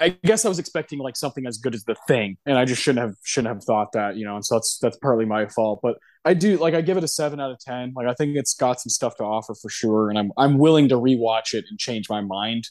I 0.00 0.10
guess 0.24 0.44
I 0.44 0.48
was 0.48 0.58
expecting 0.58 0.98
like 0.98 1.16
something 1.16 1.46
as 1.46 1.58
good 1.58 1.74
as 1.74 1.84
the 1.84 1.96
thing, 2.06 2.36
and 2.46 2.58
I 2.58 2.64
just 2.64 2.82
shouldn't 2.82 3.06
have 3.06 3.14
shouldn't 3.22 3.54
have 3.54 3.64
thought 3.64 3.92
that, 3.92 4.16
you 4.16 4.24
know. 4.26 4.36
And 4.36 4.44
so 4.44 4.56
that's 4.56 4.78
that's 4.80 4.96
partly 4.98 5.24
my 5.24 5.46
fault. 5.46 5.80
But 5.82 5.96
I 6.24 6.34
do 6.34 6.56
like 6.58 6.74
I 6.74 6.80
give 6.80 6.96
it 6.96 7.04
a 7.04 7.08
seven 7.08 7.40
out 7.40 7.50
of 7.50 7.58
ten. 7.58 7.92
Like 7.94 8.06
I 8.06 8.14
think 8.14 8.36
it's 8.36 8.54
got 8.54 8.80
some 8.80 8.90
stuff 8.90 9.16
to 9.16 9.24
offer 9.24 9.54
for 9.54 9.68
sure, 9.68 10.08
and 10.08 10.18
I'm 10.18 10.32
I'm 10.36 10.58
willing 10.58 10.88
to 10.88 10.96
rewatch 10.96 11.54
it 11.54 11.66
and 11.68 11.78
change 11.78 12.08
my 12.08 12.20
mind 12.20 12.68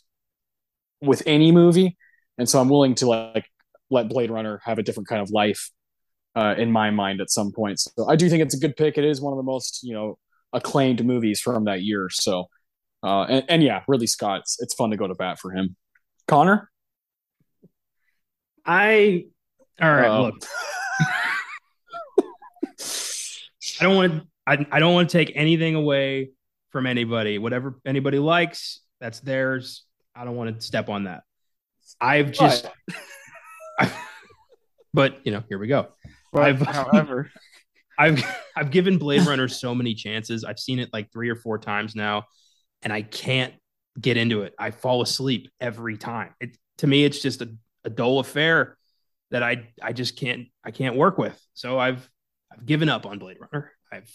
with 1.02 1.22
any 1.26 1.52
movie. 1.52 1.98
And 2.38 2.50
so 2.50 2.60
I'm 2.60 2.70
willing 2.70 2.96
to 2.96 3.06
like 3.06 3.46
let 3.90 4.10
Blade 4.10 4.32
Runner 4.32 4.60
have 4.64 4.80
a 4.80 4.84
different 4.84 5.08
kind 5.08 5.22
of 5.22 5.30
life 5.30 5.70
uh, 6.36 6.56
in 6.58 6.72
my 6.72 6.90
mind 6.90 7.22
at 7.22 7.30
some 7.30 7.52
point. 7.52 7.80
So 7.80 8.08
I 8.08 8.16
do 8.16 8.28
think 8.30 8.42
it's 8.42 8.56
a 8.56 8.60
good 8.60 8.76
pick. 8.76 8.98
It 8.98 9.06
is 9.06 9.22
one 9.22 9.34
of 9.34 9.38
the 9.38 9.44
most 9.44 9.82
you 9.84 9.94
know 9.94 10.18
acclaimed 10.52 11.06
movies 11.06 11.40
from 11.40 11.66
that 11.66 11.84
year. 11.84 12.10
So 12.10 12.48
uh, 13.04 13.24
and, 13.24 13.46
and 13.50 13.64
yeah, 13.64 13.84
Ridley 13.88 14.08
Scott, 14.08 14.42
it's, 14.42 14.62
it's 14.62 14.74
fun 14.74 14.92
to 14.92 14.98
go 14.98 15.08
to 15.08 15.14
bat 15.14 15.38
for 15.38 15.52
him. 15.52 15.76
Connor, 16.28 16.72
I 18.66 19.26
all 19.82 19.92
right. 19.94 20.08
Uh-oh. 20.08 20.24
Look, 20.24 20.36
I 23.80 23.84
don't 23.84 23.96
want 23.96 24.14
to. 24.14 24.28
I, 24.46 24.66
I 24.72 24.80
don't 24.80 24.94
want 24.94 25.10
to 25.10 25.18
take 25.18 25.32
anything 25.36 25.76
away 25.76 26.32
from 26.72 26.86
anybody. 26.86 27.38
Whatever 27.38 27.80
anybody 27.86 28.20
likes, 28.20 28.82
that's 29.00 29.20
theirs. 29.22 29.84
I 30.16 30.26
don't 30.26 30.36
want 30.36 30.56
to 30.56 30.62
step 30.66 30.90
on 30.90 31.06
that. 31.06 31.24
I've 32.02 32.32
just, 32.32 32.68
but 34.94 35.20
you 35.24 35.32
know, 35.32 35.44
here 35.50 35.58
we 35.58 35.68
go. 35.68 35.88
But 36.32 36.44
I've- 36.44 36.66
however, 36.66 37.32
I've 38.00 38.24
I've 38.56 38.72
given 38.72 38.98
Blade 38.98 39.26
Runner 39.28 39.48
so 39.48 39.76
many 39.76 39.94
chances. 39.94 40.44
I've 40.44 40.60
seen 40.60 40.80
it 40.80 40.90
like 40.92 41.12
three 41.12 41.30
or 41.30 41.36
four 41.36 41.58
times 41.60 41.96
now, 41.96 42.24
and 42.82 42.92
I 42.92 43.02
can't 43.04 43.54
get 44.00 44.18
into 44.18 44.42
it. 44.42 44.54
I 44.58 44.72
fall 44.72 45.02
asleep 45.02 45.50
every 45.62 45.98
time. 45.98 46.34
It 46.40 46.58
to 46.80 46.88
me, 46.88 47.06
it's 47.06 47.22
just 47.22 47.42
a, 47.42 47.50
a 47.86 47.90
dull 47.90 48.20
affair 48.20 48.78
that 49.32 49.44
I 49.44 49.70
I 49.82 49.94
just 49.94 50.18
can't 50.18 50.48
I 50.64 50.72
can't 50.72 50.96
work 50.96 51.18
with. 51.18 51.40
So 51.54 51.78
I've 51.78 52.10
I've 52.54 52.66
given 52.66 52.90
up 52.90 53.06
on 53.06 53.20
Blade 53.20 53.38
Runner. 53.40 53.72
I've 53.92 54.10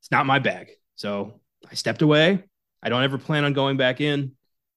it's 0.00 0.10
not 0.10 0.26
my 0.26 0.38
bag. 0.40 0.70
So 0.96 1.40
I 1.70 1.74
stepped 1.74 2.02
away. 2.02 2.42
I 2.82 2.88
don't 2.88 3.02
ever 3.04 3.18
plan 3.18 3.44
on 3.44 3.52
going 3.52 3.76
back 3.76 4.00
in. 4.00 4.32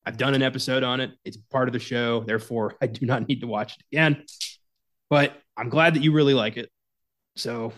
I've 0.06 0.18
done 0.18 0.36
an 0.36 0.44
episode 0.44 0.84
on 0.84 1.00
it. 1.00 1.12
It's 1.24 1.38
part 1.38 1.68
of 1.68 1.74
the 1.74 1.80
show. 1.80 2.22
Therefore, 2.22 2.76
I 2.82 2.88
do 2.88 3.06
not 3.06 3.28
need 3.28 3.42
to 3.42 3.48
watch 3.48 3.74
it 3.78 3.84
again. 3.92 4.24
But 5.10 5.34
I'm 5.58 5.70
glad 5.70 5.96
that 5.96 6.04
you 6.04 6.12
really 6.12 6.34
like 6.36 6.58
it. 6.58 6.70
So 7.36 7.74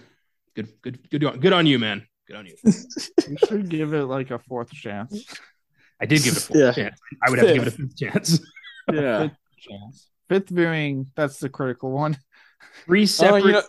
good, 0.56 0.70
good, 0.82 1.10
good, 1.10 1.24
on, 1.24 1.40
good 1.40 1.54
on 1.54 1.66
you, 1.66 1.80
man. 1.80 2.06
Good 2.28 2.36
on 2.36 2.46
you. 2.46 2.56
you 2.66 3.38
should 3.48 3.70
give 3.70 3.94
it 3.94 4.06
like 4.06 4.32
a 4.32 4.40
fourth 4.40 4.72
chance. 4.72 5.26
I 6.02 6.06
did 6.06 6.22
give 6.24 6.34
it 6.34 6.40
a 6.40 6.42
fourth 6.42 6.60
Yeah. 6.60 6.72
chance. 6.74 7.00
I 7.26 7.30
would 7.30 7.40
have 7.40 7.48
to 7.48 7.54
give 7.54 7.64
it 7.64 7.68
a 7.70 7.72
fifth 7.72 7.98
chance. 7.98 8.40
Yeah. 8.94 9.24
Fifth 9.24 9.38
chance. 9.60 10.08
Fifth 10.30 10.50
viewing, 10.50 11.12
that's 11.16 11.40
the 11.40 11.50
critical 11.50 11.92
one. 11.92 12.18
Three 12.86 13.04
Oh, 13.04 13.06
separate, 13.06 13.46
you 13.46 13.52
know, 13.52 13.62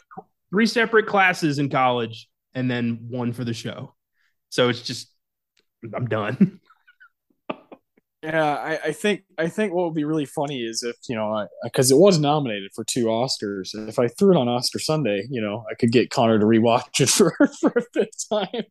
three 0.51 0.67
separate 0.67 1.07
classes 1.07 1.59
in 1.59 1.69
college, 1.69 2.29
and 2.55 2.71
then 2.71 3.07
one 3.09 3.33
for 3.33 3.45
the 3.45 3.55
show. 3.55 3.95
So 4.51 4.69
it's 4.69 4.83
just, 4.83 5.13
I'm 5.95 6.07
done. 6.07 6.61
yeah, 8.23 8.55
I, 8.55 8.79
I 8.87 8.93
think 8.93 9.23
I 9.39 9.49
think 9.49 9.73
what 9.73 9.85
would 9.85 9.95
be 9.95 10.05
really 10.05 10.25
funny 10.25 10.61
is 10.61 10.83
if 10.83 10.97
you 11.09 11.15
know 11.15 11.47
because 11.63 11.91
it 11.91 11.97
was 11.97 12.19
nominated 12.19 12.73
for 12.75 12.85
two 12.85 13.07
Oscars. 13.07 13.75
If 13.89 13.99
I 13.99 14.09
threw 14.09 14.33
it 14.33 14.37
on 14.37 14.49
Oscar 14.49 14.81
Sunday, 14.81 15.25
you 15.31 15.41
know, 15.41 15.65
I 15.71 15.75
could 15.75 15.93
get 15.93 16.11
Connor 16.11 16.39
to 16.39 16.45
rewatch 16.45 17.01
it 17.01 17.09
for 17.11 17.33
for 17.61 17.73
a 17.77 17.83
fifth 17.95 18.29
time. 18.29 18.65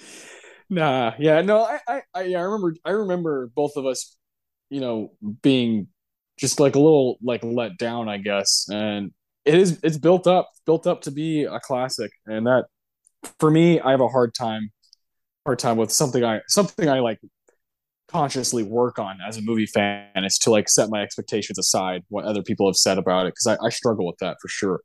nah, 0.70 1.12
yeah, 1.18 1.42
no, 1.42 1.64
I, 1.64 1.80
I 1.86 2.02
I 2.14 2.40
remember 2.40 2.74
I 2.84 2.90
remember 2.90 3.50
both 3.54 3.76
of 3.76 3.84
us, 3.84 4.16
you 4.70 4.80
know, 4.80 5.12
being 5.42 5.88
just 6.38 6.58
like 6.58 6.74
a 6.74 6.80
little 6.80 7.18
like 7.22 7.44
let 7.44 7.76
down, 7.76 8.08
I 8.08 8.16
guess, 8.16 8.68
and 8.70 9.12
it 9.48 9.54
is 9.54 9.80
it's 9.82 9.98
built 9.98 10.26
up 10.26 10.50
built 10.66 10.86
up 10.86 11.02
to 11.02 11.10
be 11.10 11.44
a 11.44 11.58
classic, 11.60 12.10
and 12.26 12.46
that 12.46 12.66
for 13.40 13.50
me, 13.50 13.80
I 13.80 13.90
have 13.92 14.00
a 14.00 14.08
hard 14.08 14.34
time 14.34 14.70
hard 15.46 15.58
time 15.58 15.76
with 15.76 15.90
something 15.90 16.22
I 16.22 16.40
something 16.46 16.88
I 16.88 17.00
like 17.00 17.18
consciously 18.08 18.62
work 18.62 18.98
on 18.98 19.18
as 19.26 19.36
a 19.36 19.42
movie 19.42 19.66
fan 19.66 20.24
is 20.24 20.38
to 20.38 20.50
like 20.50 20.68
set 20.68 20.88
my 20.90 21.02
expectations 21.02 21.58
aside 21.58 22.02
what 22.08 22.24
other 22.24 22.42
people 22.42 22.66
have 22.66 22.76
said 22.76 22.98
about 22.98 23.26
it 23.26 23.34
because 23.34 23.58
I, 23.58 23.66
I 23.66 23.70
struggle 23.70 24.06
with 24.06 24.16
that 24.18 24.36
for 24.40 24.48
sure. 24.48 24.80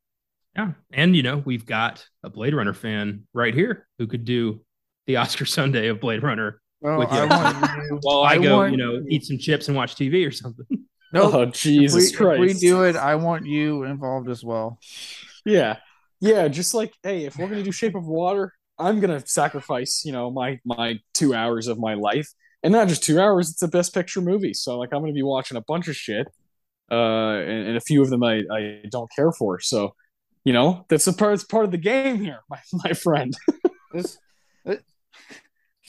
Yeah. 0.56 0.74
And, 0.92 1.16
you 1.16 1.24
know, 1.24 1.42
we've 1.46 1.66
got 1.66 2.06
a 2.24 2.30
Blade 2.30 2.54
Runner 2.54 2.74
fan 2.74 3.24
right 3.34 3.54
here 3.54 3.88
who 3.98 4.08
could 4.08 4.26
do 4.26 4.62
the 5.08 5.18
Oscar 5.18 5.46
Sunday 5.46 5.88
of 5.88 6.00
Blade 6.00 6.22
Runner 6.22 6.62
Well, 6.82 7.00
with 7.00 7.12
you. 7.12 7.18
I 7.18 7.26
want 7.26 7.82
you. 7.90 8.00
while 8.02 8.24
I, 8.24 8.38
go, 8.38 8.64
you 8.66 8.78
know, 8.78 9.02
eat 9.10 9.24
some 9.26 9.38
chips 9.38 9.68
and 9.68 9.76
watch 9.76 9.96
TV 9.96 10.28
or 10.28 10.32
something. 10.32 10.66
No, 11.14 11.32
oh 11.32 11.46
Jesus 11.46 12.12
if 12.12 12.12
we, 12.12 12.18
Christ! 12.18 12.42
If 12.42 12.56
we 12.56 12.68
do 12.68 12.84
it, 12.84 12.96
I 12.96 13.16
want 13.16 13.46
you 13.46 13.84
involved 13.84 14.30
as 14.30 14.44
well. 14.44 14.80
Yeah, 15.46 15.78
yeah. 16.20 16.48
Just 16.48 16.74
like 16.74 16.94
hey, 17.04 17.26
if 17.26 17.38
we're 17.38 17.48
gonna 17.48 17.64
do 17.64 17.72
Shape 17.72 17.96
of 17.96 18.08
Water, 18.08 18.52
I'm 18.80 19.00
gonna 19.00 19.26
sacrifice 19.26 20.04
you 20.06 20.12
know 20.12 20.32
my 20.32 20.60
my 20.66 21.00
two 21.14 21.36
hours 21.36 21.68
of 21.68 21.78
my 21.78 21.94
life, 21.94 22.28
and 22.64 22.72
not 22.74 22.88
just 22.88 23.04
two 23.04 23.20
hours. 23.22 23.52
It's 23.52 23.62
a 23.62 23.68
Best 23.68 23.94
Picture 23.94 24.22
movie, 24.22 24.54
so 24.56 24.80
like 24.80 24.90
I'm 24.92 25.02
gonna 25.02 25.14
be 25.14 25.22
watching 25.24 25.56
a 25.56 25.62
bunch 25.62 25.88
of 25.88 25.96
shit, 25.96 26.28
uh, 26.92 26.96
and, 26.96 27.68
and 27.68 27.78
a 27.78 27.82
few 27.82 28.02
of 28.02 28.10
them 28.10 28.24
I 28.24 28.42
I 28.52 28.82
don't 28.90 29.12
care 29.16 29.32
for. 29.32 29.60
So, 29.60 29.94
you 30.44 30.54
know, 30.54 30.84
that's 30.90 31.06
a 31.06 31.14
part. 31.14 31.36
It's 31.36 31.44
part 31.44 31.66
of 31.66 31.72
the 31.72 31.78
game 31.78 32.22
here, 32.24 32.40
my 32.50 32.60
my 32.74 32.94
friend. 32.94 33.34
This, 33.94 34.18
it- 34.66 34.84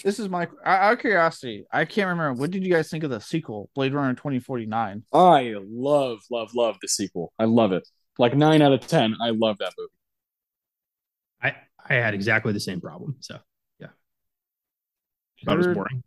this 0.02 0.18
is 0.18 0.28
my 0.28 0.48
out 0.64 0.94
of 0.94 0.98
curiosity. 0.98 1.64
I 1.72 1.84
can't 1.84 2.08
remember. 2.08 2.40
What 2.40 2.50
did 2.50 2.64
you 2.64 2.72
guys 2.72 2.90
think 2.90 3.04
of 3.04 3.10
the 3.10 3.20
sequel, 3.20 3.70
Blade 3.74 3.94
Runner 3.94 4.14
2049? 4.14 5.04
I 5.12 5.54
love, 5.68 6.20
love, 6.30 6.54
love 6.54 6.76
the 6.82 6.88
sequel. 6.88 7.32
I 7.38 7.44
love 7.44 7.72
it. 7.72 7.86
Like 8.18 8.34
nine 8.34 8.62
out 8.62 8.72
of 8.72 8.86
ten. 8.86 9.16
I 9.20 9.30
love 9.30 9.58
that 9.58 9.72
movie. 9.78 9.90
I, 11.42 11.56
I 11.88 11.94
had 12.00 12.14
exactly 12.14 12.52
the 12.52 12.60
same 12.60 12.80
problem. 12.80 13.16
So, 13.20 13.38
yeah. 13.78 13.88
Thought 15.44 15.54
it 15.54 15.66
was 15.66 15.74
boring. 15.74 16.02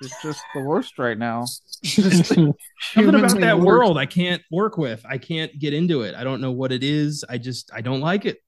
It's 0.00 0.22
just 0.22 0.42
the 0.54 0.60
worst 0.60 0.98
right 0.98 1.16
now. 1.16 1.44
Something 1.84 2.54
about 2.96 3.40
that 3.40 3.58
worst. 3.58 3.66
world 3.66 3.98
I 3.98 4.06
can't 4.06 4.42
work 4.50 4.76
with. 4.76 5.04
I 5.08 5.18
can't 5.18 5.56
get 5.58 5.72
into 5.72 6.02
it. 6.02 6.14
I 6.14 6.24
don't 6.24 6.40
know 6.40 6.52
what 6.52 6.72
it 6.72 6.84
is. 6.84 7.24
I 7.28 7.38
just, 7.38 7.70
I 7.72 7.80
don't 7.80 8.00
like 8.00 8.26
it. 8.26 8.38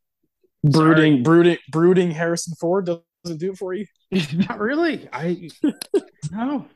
brooding, 0.63 1.23
brooding, 1.23 1.59
brooding. 1.71 2.11
Harrison 2.11 2.55
Ford 2.61 2.91
doesn't 3.27 3.39
do 3.39 3.53
it 3.53 3.59
for 3.59 3.75
you. 3.75 3.87
Not 4.49 4.59
really. 4.59 5.09
I, 5.13 5.49
no. 6.33 6.67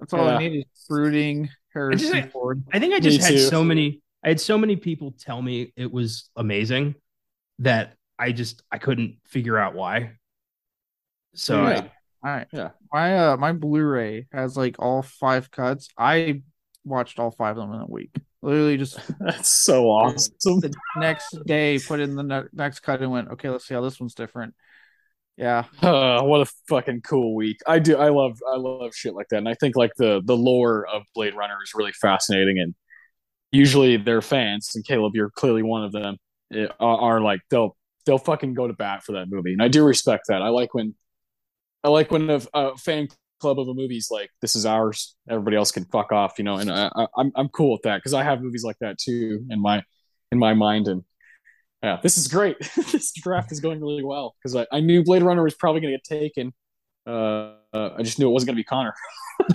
That's 0.00 0.12
all 0.12 0.26
Yeah. 0.26 0.36
I 0.36 0.38
need 0.38 0.58
is 0.58 0.64
brooding 0.88 1.48
Harrison 1.72 2.10
say- 2.12 2.28
Ford. 2.32 2.62
I 2.72 2.78
think 2.78 2.94
I 2.94 3.00
just 3.00 3.18
Me 3.18 3.24
had 3.24 3.30
too. 3.34 3.38
so 3.38 3.62
many. 3.64 4.02
I 4.24 4.28
had 4.28 4.40
so 4.40 4.58
many 4.58 4.76
people 4.76 5.14
tell 5.18 5.40
me 5.40 5.72
it 5.76 5.90
was 5.90 6.28
amazing 6.36 6.94
that 7.60 7.94
I 8.18 8.32
just 8.32 8.62
I 8.70 8.78
couldn't 8.78 9.18
figure 9.26 9.56
out 9.58 9.74
why. 9.74 10.12
So 11.34 11.62
Yeah. 11.62 11.80
All 12.22 12.30
right. 12.30 12.46
Yeah. 12.52 12.70
My 12.92 13.18
uh 13.18 13.36
my 13.36 13.52
Blu-ray 13.52 14.26
has 14.32 14.56
like 14.56 14.76
all 14.78 15.02
five 15.02 15.50
cuts. 15.50 15.88
I 15.96 16.42
watched 16.84 17.18
all 17.18 17.30
five 17.30 17.56
of 17.56 17.62
them 17.68 17.74
in 17.74 17.80
a 17.82 17.86
week. 17.86 18.14
Literally 18.42 18.76
just 18.78 18.98
That's 19.20 19.50
so 19.50 19.86
awesome. 19.86 20.60
the 20.60 20.72
next 20.96 21.36
day 21.46 21.78
put 21.78 22.00
in 22.00 22.14
the 22.16 22.22
ne- 22.22 22.48
next 22.52 22.80
cut 22.80 23.00
and 23.02 23.10
went, 23.10 23.28
okay, 23.32 23.48
let's 23.50 23.66
see 23.68 23.74
how 23.74 23.80
this 23.82 24.00
one's 24.00 24.14
different. 24.14 24.54
Yeah. 25.40 25.64
Uh, 25.82 26.22
what 26.22 26.42
a 26.42 26.52
fucking 26.68 27.00
cool 27.00 27.34
week. 27.34 27.60
I 27.66 27.78
do. 27.78 27.96
I 27.96 28.10
love. 28.10 28.38
I 28.46 28.56
love 28.56 28.94
shit 28.94 29.14
like 29.14 29.28
that. 29.30 29.38
And 29.38 29.48
I 29.48 29.54
think 29.54 29.74
like 29.74 29.92
the 29.96 30.20
the 30.24 30.36
lore 30.36 30.86
of 30.86 31.02
Blade 31.14 31.34
Runner 31.34 31.56
is 31.64 31.72
really 31.74 31.92
fascinating. 31.92 32.58
And 32.58 32.74
usually 33.50 33.96
their 33.96 34.20
fans, 34.22 34.72
and 34.74 34.84
Caleb, 34.84 35.14
you're 35.16 35.30
clearly 35.30 35.62
one 35.62 35.84
of 35.84 35.92
them, 35.92 36.18
eh, 36.54 36.66
are, 36.78 36.98
are 36.98 37.20
like 37.22 37.40
they'll 37.50 37.76
they'll 38.06 38.18
fucking 38.18 38.54
go 38.54 38.66
to 38.68 38.74
bat 38.74 39.02
for 39.02 39.12
that 39.12 39.30
movie. 39.30 39.52
And 39.54 39.62
I 39.62 39.68
do 39.68 39.82
respect 39.84 40.26
that. 40.28 40.42
I 40.42 40.48
like 40.50 40.74
when 40.74 40.94
I 41.82 41.88
like 41.88 42.10
when 42.10 42.28
a, 42.30 42.40
a 42.54 42.76
fan 42.76 43.08
club 43.40 43.58
of 43.58 43.68
a 43.68 43.74
movie's 43.74 44.10
like 44.10 44.30
this 44.42 44.54
is 44.54 44.66
ours. 44.66 45.16
Everybody 45.28 45.56
else 45.56 45.72
can 45.72 45.86
fuck 45.86 46.12
off. 46.12 46.34
You 46.38 46.44
know. 46.44 46.56
And 46.56 46.70
I, 46.70 46.90
I, 46.94 47.06
I'm 47.16 47.32
I'm 47.34 47.48
cool 47.48 47.72
with 47.72 47.82
that 47.82 47.98
because 47.98 48.14
I 48.14 48.22
have 48.24 48.42
movies 48.42 48.64
like 48.64 48.78
that 48.80 48.98
too 48.98 49.46
in 49.50 49.60
my 49.60 49.82
in 50.30 50.38
my 50.38 50.54
mind 50.54 50.88
and. 50.88 51.04
Yeah, 51.82 51.98
this 52.02 52.18
is 52.18 52.28
great. 52.28 52.58
this 52.92 53.12
draft 53.12 53.52
is 53.52 53.60
going 53.60 53.80
really 53.80 54.04
well 54.04 54.34
because 54.38 54.54
I, 54.54 54.66
I 54.70 54.80
knew 54.80 55.02
Blade 55.02 55.22
Runner 55.22 55.42
was 55.42 55.54
probably 55.54 55.80
going 55.80 55.92
to 55.92 55.98
get 55.98 56.04
taken. 56.04 56.52
Uh, 57.06 57.54
uh, 57.72 57.90
I 57.96 58.02
just 58.02 58.18
knew 58.18 58.28
it 58.28 58.32
wasn't 58.32 58.48
going 58.48 58.56
to 58.56 58.60
be 58.60 58.64
Connor. 58.64 58.94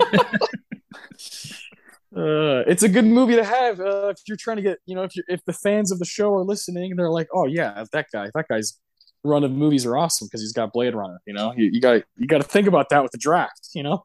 uh, 2.16 2.64
it's 2.66 2.82
a 2.82 2.88
good 2.88 3.04
movie 3.04 3.36
to 3.36 3.44
have 3.44 3.78
uh, 3.78 4.08
if 4.08 4.18
you're 4.26 4.36
trying 4.36 4.56
to 4.56 4.62
get, 4.62 4.78
you 4.86 4.96
know, 4.96 5.04
if 5.04 5.14
you 5.14 5.22
if 5.28 5.44
the 5.44 5.52
fans 5.52 5.92
of 5.92 5.98
the 6.00 6.04
show 6.04 6.34
are 6.34 6.42
listening, 6.42 6.96
they're 6.96 7.10
like, 7.10 7.28
oh 7.32 7.46
yeah, 7.46 7.84
that 7.92 8.06
guy, 8.12 8.30
that 8.34 8.48
guy's 8.48 8.80
run 9.22 9.44
of 9.44 9.52
movies 9.52 9.86
are 9.86 9.96
awesome 9.96 10.26
because 10.26 10.40
he's 10.40 10.52
got 10.52 10.72
Blade 10.72 10.94
Runner. 10.94 11.20
You 11.26 11.34
know, 11.34 11.52
you, 11.56 11.80
got 11.80 12.02
you 12.16 12.26
got 12.26 12.38
to 12.38 12.48
think 12.48 12.66
about 12.66 12.88
that 12.90 13.02
with 13.02 13.12
the 13.12 13.18
draft. 13.18 13.68
You 13.74 13.84
know, 13.84 14.04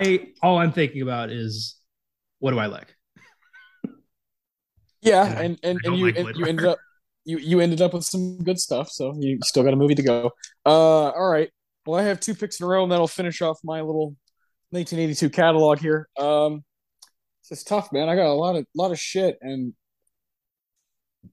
I, 0.00 0.28
all 0.42 0.58
I'm 0.58 0.72
thinking 0.72 1.02
about 1.02 1.30
is 1.30 1.76
what 2.38 2.52
do 2.52 2.58
I 2.58 2.66
like? 2.66 2.94
Yeah, 5.02 5.40
and 5.40 5.58
and, 5.62 5.78
and 5.84 5.96
you 5.96 6.06
like 6.06 6.16
and 6.16 6.36
you 6.36 6.46
ended 6.46 6.66
up 6.66 6.78
you 7.24 7.38
you 7.38 7.60
ended 7.60 7.80
up 7.80 7.94
with 7.94 8.04
some 8.04 8.38
good 8.38 8.58
stuff, 8.58 8.90
so 8.90 9.14
you 9.18 9.38
still 9.44 9.62
got 9.62 9.72
a 9.72 9.76
movie 9.76 9.94
to 9.94 10.02
go. 10.02 10.30
Uh, 10.64 11.10
all 11.10 11.28
right. 11.28 11.50
Well, 11.86 11.98
I 11.98 12.04
have 12.04 12.20
two 12.20 12.34
picks 12.34 12.60
in 12.60 12.66
a 12.66 12.68
row, 12.68 12.82
and 12.82 12.92
that'll 12.92 13.08
finish 13.08 13.40
off 13.42 13.58
my 13.64 13.80
little 13.80 14.16
1982 14.70 15.30
catalog 15.30 15.78
here. 15.78 16.08
Um, 16.18 16.64
it's 17.50 17.64
tough, 17.64 17.92
man. 17.92 18.08
I 18.08 18.14
got 18.14 18.26
a 18.26 18.32
lot 18.32 18.56
of 18.56 18.64
lot 18.76 18.92
of 18.92 18.98
shit, 18.98 19.36
and 19.40 19.74
I 21.24 21.28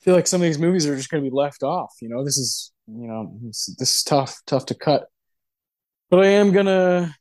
feel 0.00 0.14
like 0.14 0.26
some 0.26 0.40
of 0.40 0.46
these 0.46 0.58
movies 0.58 0.86
are 0.86 0.96
just 0.96 1.10
going 1.10 1.22
to 1.22 1.30
be 1.30 1.34
left 1.34 1.62
off. 1.62 1.92
You 2.00 2.08
know, 2.08 2.24
this 2.24 2.38
is 2.38 2.72
you 2.86 3.06
know 3.06 3.38
this, 3.42 3.74
this 3.78 3.96
is 3.96 4.02
tough, 4.02 4.40
tough 4.46 4.66
to 4.66 4.74
cut. 4.74 5.06
But 6.08 6.24
I 6.24 6.28
am 6.28 6.52
gonna, 6.52 7.14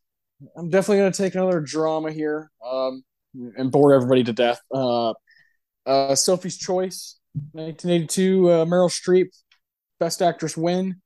I'm 0.58 0.70
definitely 0.70 1.00
gonna 1.00 1.12
take 1.12 1.36
another 1.36 1.60
drama 1.60 2.12
here, 2.12 2.50
um, 2.66 3.04
and 3.58 3.72
bore 3.72 3.94
everybody 3.94 4.24
to 4.24 4.34
death. 4.34 4.62
Uh, 4.74 5.14
uh, 5.86 6.16
Sophie's 6.16 6.58
Choice, 6.58 7.20
1982, 7.54 8.50
uh, 8.50 8.66
Meryl 8.66 8.90
Streep, 8.90 9.30
Best 10.00 10.22
Actress 10.22 10.56
win. 10.58 11.02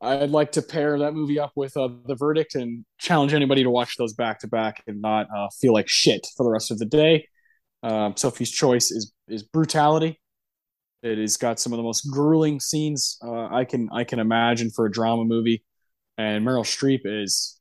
I'd 0.00 0.30
like 0.30 0.52
to 0.52 0.62
pair 0.62 0.98
that 0.98 1.14
movie 1.14 1.38
up 1.38 1.52
with 1.56 1.76
uh, 1.76 1.88
The 2.06 2.14
Verdict 2.14 2.54
and 2.56 2.84
challenge 2.98 3.32
anybody 3.32 3.62
to 3.62 3.70
watch 3.70 3.96
those 3.96 4.12
back 4.12 4.40
to 4.40 4.48
back 4.48 4.82
and 4.86 5.00
not 5.00 5.28
uh, 5.34 5.48
feel 5.60 5.72
like 5.72 5.88
shit 5.88 6.26
for 6.36 6.44
the 6.44 6.50
rest 6.50 6.70
of 6.70 6.78
the 6.78 6.84
day. 6.84 7.26
Um, 7.82 8.16
Sophie's 8.16 8.50
Choice 8.50 8.90
is 8.90 9.12
is 9.28 9.42
brutality. 9.42 10.20
It 11.02 11.18
has 11.18 11.36
got 11.36 11.60
some 11.60 11.72
of 11.72 11.76
the 11.76 11.82
most 11.82 12.10
grueling 12.10 12.60
scenes 12.60 13.18
uh, 13.22 13.48
I 13.50 13.64
can 13.64 13.88
I 13.92 14.04
can 14.04 14.18
imagine 14.18 14.70
for 14.70 14.86
a 14.86 14.90
drama 14.90 15.24
movie, 15.24 15.62
and 16.16 16.46
Meryl 16.46 16.64
Streep 16.64 17.00
is 17.04 17.60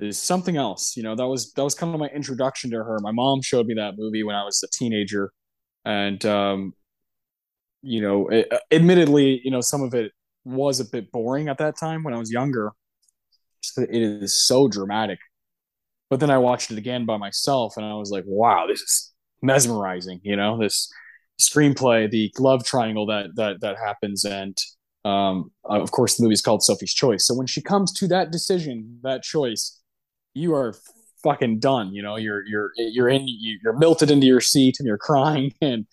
is 0.00 0.18
something 0.18 0.56
else. 0.56 0.96
You 0.96 1.02
know 1.02 1.14
that 1.14 1.26
was 1.26 1.52
that 1.52 1.64
was 1.64 1.74
kind 1.74 1.94
of 1.94 2.00
my 2.00 2.08
introduction 2.08 2.70
to 2.72 2.76
her. 2.76 2.98
My 3.00 3.12
mom 3.12 3.40
showed 3.40 3.66
me 3.66 3.74
that 3.74 3.94
movie 3.96 4.22
when 4.22 4.36
I 4.36 4.44
was 4.44 4.62
a 4.62 4.68
teenager, 4.70 5.32
and 5.84 6.24
um, 6.24 6.74
you 7.82 8.00
know, 8.00 8.28
it, 8.28 8.52
admittedly, 8.70 9.40
you 9.44 9.50
know, 9.50 9.60
some 9.60 9.82
of 9.82 9.94
it 9.94 10.12
was 10.44 10.80
a 10.80 10.84
bit 10.84 11.10
boring 11.12 11.48
at 11.48 11.58
that 11.58 11.76
time 11.78 12.02
when 12.02 12.14
I 12.14 12.18
was 12.18 12.30
younger. 12.30 12.72
It 13.76 13.88
is 13.90 14.40
so 14.46 14.68
dramatic. 14.68 15.18
But 16.10 16.20
then 16.20 16.30
I 16.30 16.38
watched 16.38 16.70
it 16.70 16.78
again 16.78 17.06
by 17.06 17.16
myself 17.16 17.76
and 17.76 17.86
I 17.86 17.94
was 17.94 18.10
like, 18.10 18.24
wow, 18.26 18.66
this 18.68 18.80
is 18.80 19.12
mesmerizing, 19.40 20.20
you 20.22 20.36
know, 20.36 20.58
this 20.58 20.92
screenplay, 21.40 22.10
the 22.10 22.32
love 22.38 22.64
triangle 22.64 23.06
that 23.06 23.34
that 23.36 23.60
that 23.62 23.76
happens 23.78 24.24
and 24.24 24.56
um, 25.04 25.50
of 25.64 25.90
course 25.90 26.16
the 26.16 26.22
movie's 26.22 26.42
called 26.42 26.62
Sophie's 26.62 26.94
Choice. 26.94 27.26
So 27.26 27.34
when 27.34 27.46
she 27.46 27.60
comes 27.60 27.92
to 27.94 28.06
that 28.08 28.30
decision, 28.30 29.00
that 29.02 29.22
choice, 29.22 29.80
you 30.34 30.54
are 30.54 30.74
fucking 31.22 31.58
done, 31.58 31.92
you 31.94 32.02
know, 32.02 32.16
you're 32.16 32.44
you're 32.46 32.72
you're 32.76 33.08
in 33.08 33.26
you're 33.26 33.76
melted 33.78 34.10
into 34.10 34.26
your 34.26 34.40
seat 34.40 34.76
and 34.78 34.86
you're 34.86 34.98
crying 34.98 35.54
and 35.60 35.86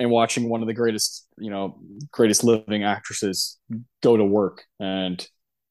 and 0.00 0.10
watching 0.10 0.48
one 0.48 0.62
of 0.62 0.66
the 0.66 0.74
greatest, 0.74 1.26
you 1.38 1.50
know, 1.50 1.78
greatest 2.10 2.44
living 2.44 2.82
actresses 2.82 3.58
go 4.02 4.16
to 4.16 4.24
work. 4.24 4.64
And 4.80 5.24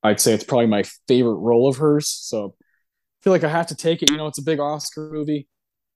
I'd 0.03 0.19
say 0.19 0.33
it's 0.33 0.43
probably 0.43 0.67
my 0.67 0.83
favorite 1.07 1.35
role 1.35 1.67
of 1.67 1.77
hers. 1.77 2.07
So 2.07 2.55
I 2.59 3.23
feel 3.23 3.33
like 3.33 3.43
I 3.43 3.49
have 3.49 3.67
to 3.67 3.75
take 3.75 4.01
it. 4.01 4.09
You 4.09 4.17
know, 4.17 4.27
it's 4.27 4.39
a 4.39 4.43
big 4.43 4.59
Oscar 4.59 5.09
movie. 5.11 5.47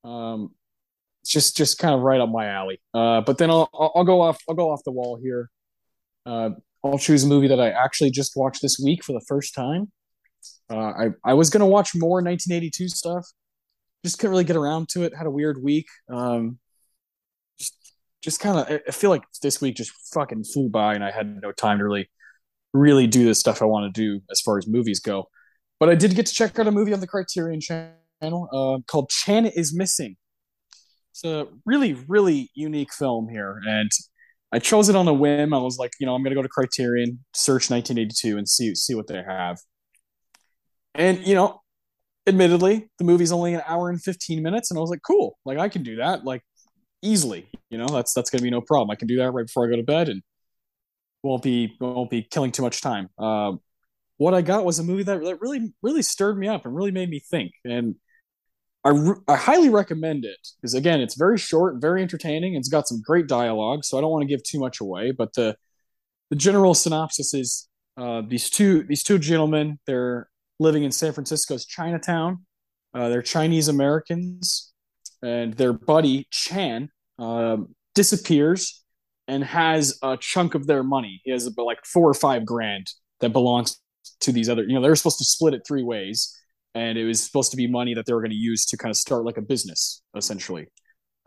Um, 0.03 0.51
it's 1.22 1.32
just 1.32 1.57
just 1.57 1.80
kind 1.80 1.95
of 1.95 2.01
right 2.01 2.22
up 2.22 2.30
my 2.30 2.47
alley. 2.47 2.82
Uh, 2.93 3.22
but 3.22 3.38
then 3.38 3.49
I'll 3.49 3.70
I'll 3.74 4.03
go 4.03 4.22
off 4.22 4.39
I'll 4.47 4.55
go 4.55 4.72
off 4.72 4.84
the 4.84 4.91
wall 4.91 5.18
here. 5.22 5.49
Uh, 6.26 6.51
I'll 6.84 6.99
choose 6.99 7.24
a 7.24 7.28
movie 7.28 7.47
that 7.47 7.59
I 7.59 7.70
actually 7.70 8.11
just 8.11 8.34
watched 8.36 8.61
this 8.61 8.80
week 8.80 9.03
for 9.03 9.13
the 9.13 9.26
first 9.28 9.55
time. 9.55 9.91
Uh, 10.70 10.78
I 10.78 11.10
I 11.24 11.34
was 11.34 11.50
gonna 11.50 11.68
watch 11.68 11.96
more 11.96 12.22
1982 12.22 12.89
stuff, 12.89 13.26
just 14.04 14.20
couldn't 14.20 14.32
really 14.32 14.43
get 14.43 14.56
around 14.56 14.89
to 14.89 15.04
it. 15.04 15.16
Had 15.16 15.28
a 15.28 15.32
weird 15.32 15.62
week. 15.62 15.88
Um, 16.10 16.60
just 18.22 18.39
kind 18.39 18.58
of 18.58 18.82
I 18.88 18.91
feel 18.91 19.10
like 19.10 19.24
this 19.41 19.62
week 19.62 19.76
just 19.76 19.91
fucking 20.14 20.46
flew 20.46 20.70
by 20.70 20.96
and 20.96 21.04
I 21.04 21.12
had 21.12 21.41
no 21.41 21.52
time 21.52 21.78
to 21.78 21.84
really 21.84 22.10
really 22.74 23.08
do 23.08 23.26
the 23.26 23.36
stuff 23.36 23.62
I 23.62 23.66
want 23.66 23.93
to 23.93 24.02
do 24.02 24.22
as 24.32 24.41
far 24.41 24.58
as 24.58 24.68
movies 24.68 25.00
go. 25.00 25.30
But 25.80 25.89
I 25.89 25.96
did 25.96 26.16
get 26.16 26.26
to 26.26 26.34
check 26.34 26.58
out 26.60 26.68
a 26.68 26.72
movie 26.72 26.93
on 26.93 27.00
the 27.00 27.08
Criterion 27.08 27.62
channel 27.62 28.50
uh, 28.52 28.80
called 28.88 29.10
Chan 29.10 29.46
is 29.46 29.76
Missing. 29.76 30.18
It's 31.12 31.24
a 31.24 31.48
really 31.66 31.93
really 31.93 32.50
unique 32.56 32.93
film 32.93 33.30
here 33.30 33.62
and 33.68 33.91
I 34.52 34.60
chose 34.60 34.88
it 34.88 34.96
on 34.96 35.08
a 35.08 35.14
whim. 35.14 35.54
I 35.54 35.58
was 35.58 35.78
like, 35.78 35.91
you 36.00 36.06
know, 36.06 36.16
I'm 36.16 36.24
going 36.24 36.32
to 36.32 36.36
go 36.36 36.41
to 36.41 36.48
Criterion, 36.48 37.20
search 37.34 37.70
1982 37.70 38.38
and 38.38 38.48
see 38.48 38.74
see 38.76 38.96
what 38.96 39.08
they 39.08 39.22
have. 39.22 39.60
And 40.96 41.26
you 41.26 41.36
know, 41.36 41.62
admittedly, 42.28 42.89
the 42.98 43.04
movie's 43.04 43.32
only 43.32 43.54
an 43.54 43.62
hour 43.68 43.89
and 43.89 44.02
15 44.02 44.41
minutes 44.41 44.72
and 44.72 44.78
I 44.78 44.82
was 44.82 44.89
like, 44.89 45.02
cool. 45.06 45.38
Like 45.46 45.58
I 45.58 45.70
can 45.70 45.84
do 45.84 45.98
that. 45.98 46.24
Like 46.26 46.41
easily. 47.02 47.48
You 47.70 47.78
know, 47.78 47.88
that's 47.88 48.14
that's 48.14 48.30
gonna 48.30 48.43
be 48.43 48.50
no 48.50 48.62
problem. 48.62 48.91
I 48.91 48.96
can 48.96 49.08
do 49.08 49.18
that 49.18 49.32
right 49.32 49.46
before 49.46 49.66
I 49.66 49.70
go 49.70 49.76
to 49.78 49.84
bed 49.84 50.10
and 50.10 50.22
won't 51.24 51.43
be 51.43 51.76
won't 51.80 52.10
be 52.10 52.24
killing 52.24 52.52
too 52.52 52.62
much 52.62 52.82
time. 52.82 53.10
Um, 53.18 53.60
what 54.18 54.34
I 54.34 54.41
got 54.41 54.66
was 54.66 54.80
a 54.80 54.84
movie 54.84 55.04
that, 55.04 55.22
that 55.24 55.41
really 55.41 55.74
really 55.82 56.02
stirred 56.02 56.38
me 56.38 56.48
up 56.48 56.66
and 56.66 56.76
really 56.76 56.91
made 56.91 57.10
me 57.10 57.20
think. 57.20 57.54
And 57.64 57.96
I, 58.84 58.89
re- 58.89 59.22
I 59.28 59.36
highly 59.36 59.70
recommend 59.70 60.26
it 60.26 60.38
because 60.62 60.76
again, 60.76 61.02
it's 61.02 61.16
very 61.16 61.38
short, 61.38 61.82
very 61.82 62.02
entertaining. 62.02 62.56
It's 62.56 62.70
got 62.70 62.88
some 62.88 63.02
great 63.02 63.28
dialogue, 63.28 63.84
so 63.84 63.98
I 63.98 64.02
don't 64.02 64.12
want 64.12 64.22
to 64.22 64.28
give 64.28 64.43
too 64.43 64.60
much 64.60 64.80
away. 64.80 65.12
But 65.12 65.34
the 65.34 65.58
the 66.30 66.36
general 66.36 66.74
synopsis 66.74 67.34
is 67.34 67.68
uh, 67.98 68.22
these 68.28 68.50
two 68.50 68.84
these 68.84 69.04
two 69.04 69.20
gentlemen 69.20 69.80
they're 69.88 70.30
living 70.60 70.84
in 70.84 70.91
San 70.91 71.14
Francisco's 71.14 71.66
Chinatown. 71.66 72.45
Uh, 72.93 73.10
they're 73.10 73.22
Chinese 73.22 73.68
Americans, 73.68 74.72
and 75.22 75.53
their 75.56 75.74
buddy 75.74 76.28
Chan 76.32 76.89
um, 77.20 77.76
disappears 77.93 78.84
and 79.28 79.43
has 79.43 79.97
a 80.03 80.18
chunk 80.18 80.56
of 80.56 80.68
their 80.68 80.84
money. 80.84 81.22
He 81.24 81.32
has 81.32 81.49
like 81.58 81.80
four 81.86 82.10
or 82.10 82.14
five 82.14 82.45
grand 82.45 82.88
that 83.22 83.34
belongs 83.34 83.80
to 84.22 84.32
these 84.32 84.49
other. 84.49 84.64
You 84.64 84.76
know, 84.76 84.82
they're 84.82 84.95
supposed 84.95 85.18
to 85.18 85.26
split 85.26 85.53
it 85.53 85.64
three 85.68 85.84
ways, 85.84 86.34
and 86.74 86.97
it 86.97 87.06
was 87.06 87.24
supposed 87.24 87.51
to 87.51 87.58
be 87.58 87.68
money 87.68 87.93
that 87.93 88.06
they 88.06 88.14
were 88.14 88.22
going 88.22 88.32
to 88.32 88.38
use 88.38 88.66
to 88.68 88.78
kind 88.78 88.91
of 88.91 88.97
start 88.97 89.26
like 89.26 89.38
a 89.38 89.41
business, 89.41 90.01
essentially. 90.16 90.68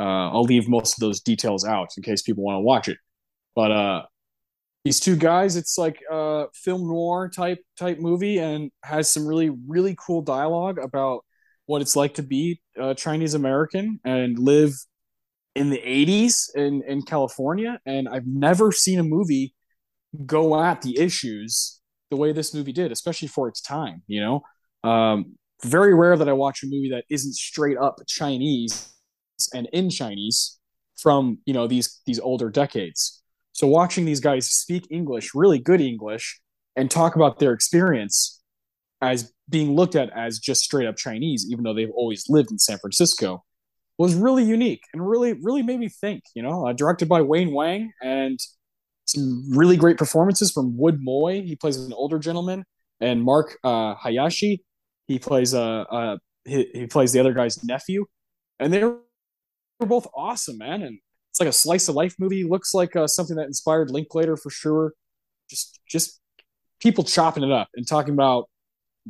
Uh, 0.01 0.31
I'll 0.31 0.45
leave 0.45 0.69
most 0.69 0.95
of 0.95 1.01
those 1.01 1.21
details 1.21 1.65
out 1.65 1.89
in 1.97 2.03
case 2.03 2.23
people 2.23 2.45
want 2.45 2.57
to 2.57 2.61
watch 2.61 2.89
it. 2.89 2.99
But 3.57 3.73
uh, 3.73 4.03
these 4.89 5.01
two 5.01 5.17
guys, 5.17 5.55
it's 5.55 5.77
like 5.77 6.01
a 6.11 6.47
film 6.55 6.87
noir 6.87 7.29
type 7.29 7.59
type 7.79 7.99
movie, 7.99 8.39
and 8.39 8.71
has 8.83 9.11
some 9.11 9.27
really 9.27 9.51
really 9.67 9.95
cool 9.99 10.23
dialogue 10.23 10.79
about 10.79 11.27
what 11.67 11.83
it's 11.83 11.95
like 11.95 12.15
to 12.15 12.23
be 12.23 12.63
a 12.81 12.95
Chinese 12.95 13.35
American 13.35 14.01
and 14.03 14.39
live 14.39 14.73
in 15.55 15.69
the 15.69 15.77
80s 15.77 16.49
in, 16.55 16.83
in 16.89 17.03
California. 17.03 17.79
And 17.85 18.09
I've 18.09 18.27
never 18.27 18.73
seen 18.73 18.99
a 18.99 19.03
movie 19.03 19.55
go 20.25 20.59
at 20.59 20.81
the 20.81 20.99
issues 20.99 21.83
the 22.11 22.17
way 22.17 22.33
this 22.33 22.55
movie 22.55 22.73
did, 22.73 22.91
especially 22.91 23.29
for 23.29 23.47
its 23.47 23.61
time, 23.61 24.03
you 24.07 24.23
know? 24.23 24.91
Um, 24.91 25.35
very 25.63 25.95
rare 25.95 26.17
that 26.17 26.31
I 26.31 26.33
watch 26.33 26.63
a 26.63 26.67
movie 26.67 26.89
that 26.93 27.05
isn't 27.11 27.35
straight 27.35 27.77
up 27.77 28.01
Chinese 28.07 28.95
and 29.53 29.69
in 29.75 29.91
Chinese 29.91 30.59
from, 30.97 31.41
you 31.45 31.53
know, 31.53 31.67
these 31.67 32.01
these 32.07 32.21
older 32.21 32.49
decades. 32.49 33.18
So 33.59 33.67
watching 33.67 34.05
these 34.05 34.21
guys 34.21 34.49
speak 34.49 34.87
English, 34.89 35.35
really 35.35 35.59
good 35.59 35.81
English, 35.81 36.41
and 36.77 36.89
talk 36.89 37.17
about 37.17 37.41
their 37.41 37.53
experience 37.53 38.41
as 39.01 39.33
being 39.49 39.75
looked 39.75 39.97
at 39.97 40.17
as 40.17 40.39
just 40.39 40.63
straight 40.63 40.87
up 40.87 40.97
Chinese, 40.97 41.45
even 41.51 41.65
though 41.65 41.75
they've 41.75 41.91
always 41.91 42.27
lived 42.29 42.53
in 42.53 42.59
San 42.61 42.79
Francisco, 42.79 43.43
was 43.99 44.15
really 44.15 44.45
unique 44.45 44.83
and 44.95 45.05
really, 45.05 45.33
really 45.33 45.65
made 45.65 45.81
me 45.81 45.89
think. 45.89 46.23
You 46.37 46.45
know, 46.45 46.69
uh, 46.69 46.73
directed 46.73 47.09
by 47.09 47.21
Wayne 47.21 47.53
Wang 47.53 47.91
and 48.01 48.39
some 49.07 49.51
really 49.51 49.77
great 49.77 49.99
performances 49.99 50.53
from 50.53 50.79
Wood 50.79 50.99
Moy. 51.01 51.43
He 51.43 51.57
plays 51.57 51.79
an 51.79 51.93
older 51.93 52.21
gentleman, 52.21 52.65
and 53.01 53.25
Marc 53.25 53.59
uh, 53.65 53.97
Hayashi. 53.97 54.63
He 55.09 55.19
plays 55.19 55.53
uh, 55.53 55.81
uh 55.81 56.19
he, 56.45 56.71
he 56.73 56.87
plays 56.87 57.11
the 57.11 57.19
other 57.19 57.33
guy's 57.33 57.65
nephew, 57.65 58.07
and 58.61 58.73
they 58.73 58.85
were 58.85 59.01
both 59.81 60.07
awesome, 60.15 60.59
man. 60.59 60.83
And 60.83 61.01
it's 61.31 61.41
like 61.41 61.49
a 61.49 61.53
slice 61.53 61.89
of 61.89 61.95
life 61.95 62.15
movie. 62.19 62.45
Looks 62.45 62.75
like 62.75 62.97
uh, 62.97 63.07
something 63.07 63.37
that 63.37 63.47
inspired 63.47 63.91
Linklater 63.91 64.37
for 64.37 64.51
sure. 64.51 64.93
Just 65.49 65.81
just 65.89 66.21
people 66.81 67.05
chopping 67.05 67.43
it 67.43 67.53
up 67.53 67.69
and 67.75 67.87
talking 67.87 68.15
about 68.15 68.49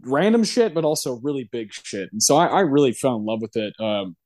random 0.02 0.44
shit, 0.44 0.74
but 0.74 0.84
also 0.84 1.20
really 1.22 1.48
big 1.50 1.72
shit. 1.72 2.08
And 2.12 2.22
so 2.22 2.36
I, 2.36 2.46
I 2.46 2.60
really 2.60 2.92
fell 2.92 3.16
in 3.16 3.24
love 3.24 3.42
with 3.42 3.56
it. 3.56 3.74
Um, 3.80 4.16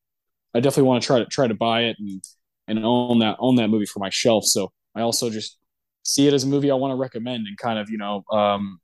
I 0.54 0.60
definitely 0.60 0.84
want 0.88 1.02
to 1.02 1.06
try 1.06 1.18
to 1.18 1.26
try 1.26 1.46
to 1.46 1.54
buy 1.54 1.84
it 1.84 1.96
and 1.98 2.22
and 2.68 2.84
own 2.84 3.18
that 3.20 3.36
own 3.38 3.56
that 3.56 3.68
movie 3.68 3.86
for 3.86 4.00
my 4.00 4.10
shelf. 4.10 4.44
So 4.44 4.72
I 4.94 5.00
also 5.00 5.30
just 5.30 5.58
see 6.04 6.26
it 6.26 6.34
as 6.34 6.44
a 6.44 6.46
movie 6.46 6.70
I 6.70 6.74
want 6.74 6.92
to 6.92 6.96
recommend 6.96 7.46
and 7.46 7.56
kind 7.56 7.78
of 7.78 7.88
you 7.90 7.98
know 7.98 8.24
um, 8.30 8.80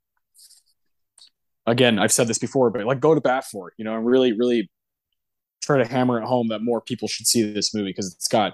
again 1.65 1.99
I've 1.99 2.11
said 2.11 2.27
this 2.27 2.39
before, 2.39 2.69
but 2.71 2.85
like 2.85 2.99
go 2.99 3.13
to 3.13 3.21
bat 3.21 3.45
for 3.45 3.69
it. 3.69 3.75
You 3.77 3.85
know, 3.85 3.95
and 3.95 4.05
really 4.05 4.33
really 4.33 4.69
try 5.61 5.77
to 5.77 5.85
hammer 5.85 6.19
it 6.21 6.25
home 6.25 6.47
that 6.47 6.61
more 6.61 6.81
people 6.81 7.07
should 7.07 7.27
see 7.27 7.51
this 7.51 7.73
movie 7.73 7.89
because 7.89 8.13
it's 8.13 8.27
got 8.27 8.53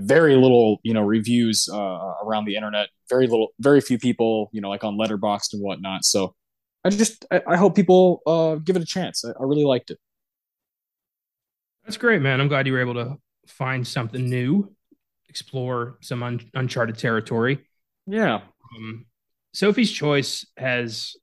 very 0.00 0.36
little 0.36 0.78
you 0.82 0.94
know 0.94 1.02
reviews 1.02 1.68
uh, 1.72 2.14
around 2.24 2.44
the 2.44 2.56
internet 2.56 2.88
very 3.08 3.26
little 3.26 3.48
very 3.60 3.80
few 3.80 3.98
people 3.98 4.48
you 4.52 4.60
know 4.60 4.68
like 4.68 4.84
on 4.84 4.96
letterboxd 4.96 5.52
and 5.54 5.62
whatnot 5.62 6.04
so 6.04 6.34
I 6.84 6.90
just 6.90 7.24
I, 7.30 7.42
I 7.46 7.56
hope 7.56 7.74
people 7.74 8.22
uh, 8.26 8.56
give 8.56 8.76
it 8.76 8.82
a 8.82 8.86
chance. 8.86 9.24
I, 9.24 9.30
I, 9.30 9.44
really 9.44 9.64
liked 9.64 9.90
it. 9.90 9.98
That's 11.84 11.96
great, 11.96 12.22
man. 12.22 12.40
I'm 12.40 12.48
glad 12.48 12.66
you 12.66 12.72
were 12.72 12.80
able 12.80 12.94
to 12.94 13.16
find 13.46 13.86
something 13.86 14.28
new, 14.28 14.74
explore 15.28 15.98
some 16.00 16.22
un- 16.22 16.50
uncharted 16.54 16.98
territory. 16.98 17.66
Yeah. 18.06 18.40
Um, 18.76 19.06
Sophie's 19.52 19.92
Choice 19.92 20.46
has 20.56 21.14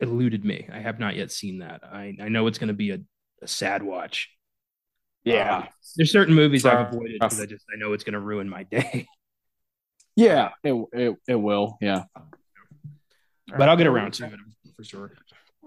eluded 0.00 0.44
me. 0.44 0.68
I 0.72 0.80
have 0.80 0.98
not 0.98 1.16
yet 1.16 1.30
seen 1.30 1.58
that. 1.58 1.82
I, 1.84 2.16
I 2.20 2.28
know 2.28 2.46
it's 2.46 2.58
going 2.58 2.68
to 2.68 2.74
be 2.74 2.90
a, 2.90 2.98
a, 3.42 3.48
sad 3.48 3.82
watch. 3.82 4.30
Yeah. 5.24 5.56
Um, 5.58 5.68
there's 5.96 6.12
certain 6.12 6.34
movies 6.34 6.64
I've 6.64 6.88
avoided 6.88 7.20
because 7.20 7.40
I 7.40 7.46
just 7.46 7.64
I 7.72 7.78
know 7.78 7.92
it's 7.92 8.04
going 8.04 8.14
to 8.14 8.20
ruin 8.20 8.48
my 8.48 8.62
day. 8.64 9.06
Yeah, 10.16 10.50
it, 10.62 10.72
it 10.92 11.16
it 11.26 11.34
will. 11.34 11.76
Yeah. 11.80 12.04
But 13.48 13.68
I'll 13.68 13.76
get 13.76 13.88
around 13.88 14.12
to 14.14 14.26
it 14.26 14.32
for 14.76 14.84
sure. 14.84 15.12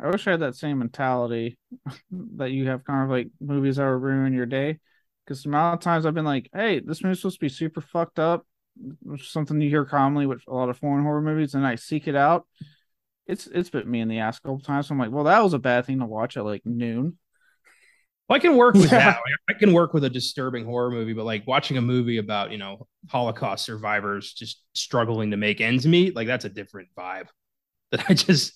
I 0.02 0.10
wish 0.10 0.26
I 0.28 0.32
had 0.32 0.40
that 0.40 0.56
same 0.56 0.80
mentality 0.80 1.58
that 2.38 2.52
you 2.52 2.68
have, 2.68 2.86
kind 2.86 3.04
of 3.04 3.10
like 3.10 3.28
movies 3.42 3.76
that 3.76 3.84
will 3.84 3.96
ruin 3.96 4.34
your 4.34 4.46
day. 4.46 4.80
Because 5.26 5.44
the 5.44 5.50
amount 5.50 5.74
of 5.74 5.80
times 5.82 6.06
I've 6.06 6.14
been 6.14 6.24
like, 6.24 6.50
"Hey, 6.54 6.80
this 6.80 7.04
movie's 7.04 7.20
supposed 7.20 7.40
to 7.40 7.46
be 7.46 7.50
super 7.50 7.82
fucked 7.82 8.20
up," 8.20 8.46
something 9.22 9.60
you 9.60 9.70
hear 9.70 9.84
commonly 9.84 10.26
with 10.26 10.42
a 10.48 10.54
lot 10.54 10.70
of 10.70 10.78
foreign 10.78 11.04
horror 11.04 11.22
movies, 11.22 11.54
and 11.54 11.68
I 11.68 11.76
seek 11.76 12.08
it 12.08 12.16
out. 12.16 12.48
It's 13.26 13.48
it's 13.48 13.70
bit 13.70 13.86
me 13.86 14.00
in 14.00 14.08
the 14.08 14.20
ass 14.20 14.38
a 14.38 14.42
couple 14.42 14.60
times. 14.62 14.88
So 14.88 14.94
I'm 14.94 15.00
like, 15.00 15.12
"Well, 15.12 15.26
that 15.26 15.44
was 15.44 15.54
a 15.54 15.60
bad 15.60 15.86
thing 15.86 16.00
to 16.00 16.06
watch 16.06 16.38
at 16.38 16.46
like 16.46 16.66
noon." 16.66 17.18
Well, 18.28 18.36
I 18.36 18.40
can 18.40 18.58
work 18.58 18.76
with 18.76 18.92
yeah. 18.92 19.12
that. 19.12 19.20
I 19.50 19.54
can 19.54 19.72
work 19.72 19.94
with 19.94 20.04
a 20.04 20.10
disturbing 20.10 20.66
horror 20.66 20.92
movie, 20.92 21.14
but 21.14 21.24
like 21.24 21.48
watching 21.48 21.78
a 21.78 21.82
movie 21.82 22.18
about 22.18 22.52
you 22.52 22.58
know 22.58 22.88
Holocaust 23.10 23.66
survivors 23.66 24.34
just 24.34 24.62
struggling 24.74 25.32
to 25.32 25.38
make 25.38 25.62
ends 25.62 25.88
meet, 25.88 26.16
like 26.16 26.28
that's 26.28 26.46
a 26.46 26.50
different 26.50 26.90
vibe. 26.98 27.28
That 27.92 28.04
I 28.10 28.16
just 28.16 28.52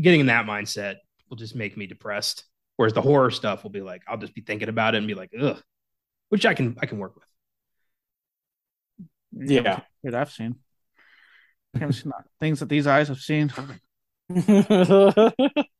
getting 0.00 0.20
in 0.20 0.26
that 0.26 0.46
mindset 0.46 0.98
will 1.28 1.36
just 1.36 1.56
make 1.56 1.76
me 1.76 1.88
depressed. 1.88 2.44
Whereas 2.76 2.92
the 2.92 3.02
horror 3.02 3.32
stuff 3.32 3.64
will 3.64 3.72
be 3.72 3.80
like, 3.80 4.02
I'll 4.06 4.18
just 4.18 4.36
be 4.36 4.40
thinking 4.40 4.68
about 4.68 4.94
it 4.94 4.98
and 4.98 5.08
be 5.08 5.14
like, 5.14 5.30
ugh, 5.36 5.60
which 6.28 6.46
I 6.46 6.54
can 6.54 6.76
I 6.80 6.86
can 6.86 6.98
work 6.98 7.16
with. 7.16 7.24
Yeah. 9.50 9.80
that 10.04 10.14
I've 10.14 10.30
seen. 10.30 10.54
I 11.74 11.80
haven't 11.80 11.94
seen 11.94 12.12
things 12.38 12.60
that 12.60 12.68
these 12.68 12.86
eyes 12.86 13.08
have 13.08 13.18
seen. 13.18 13.52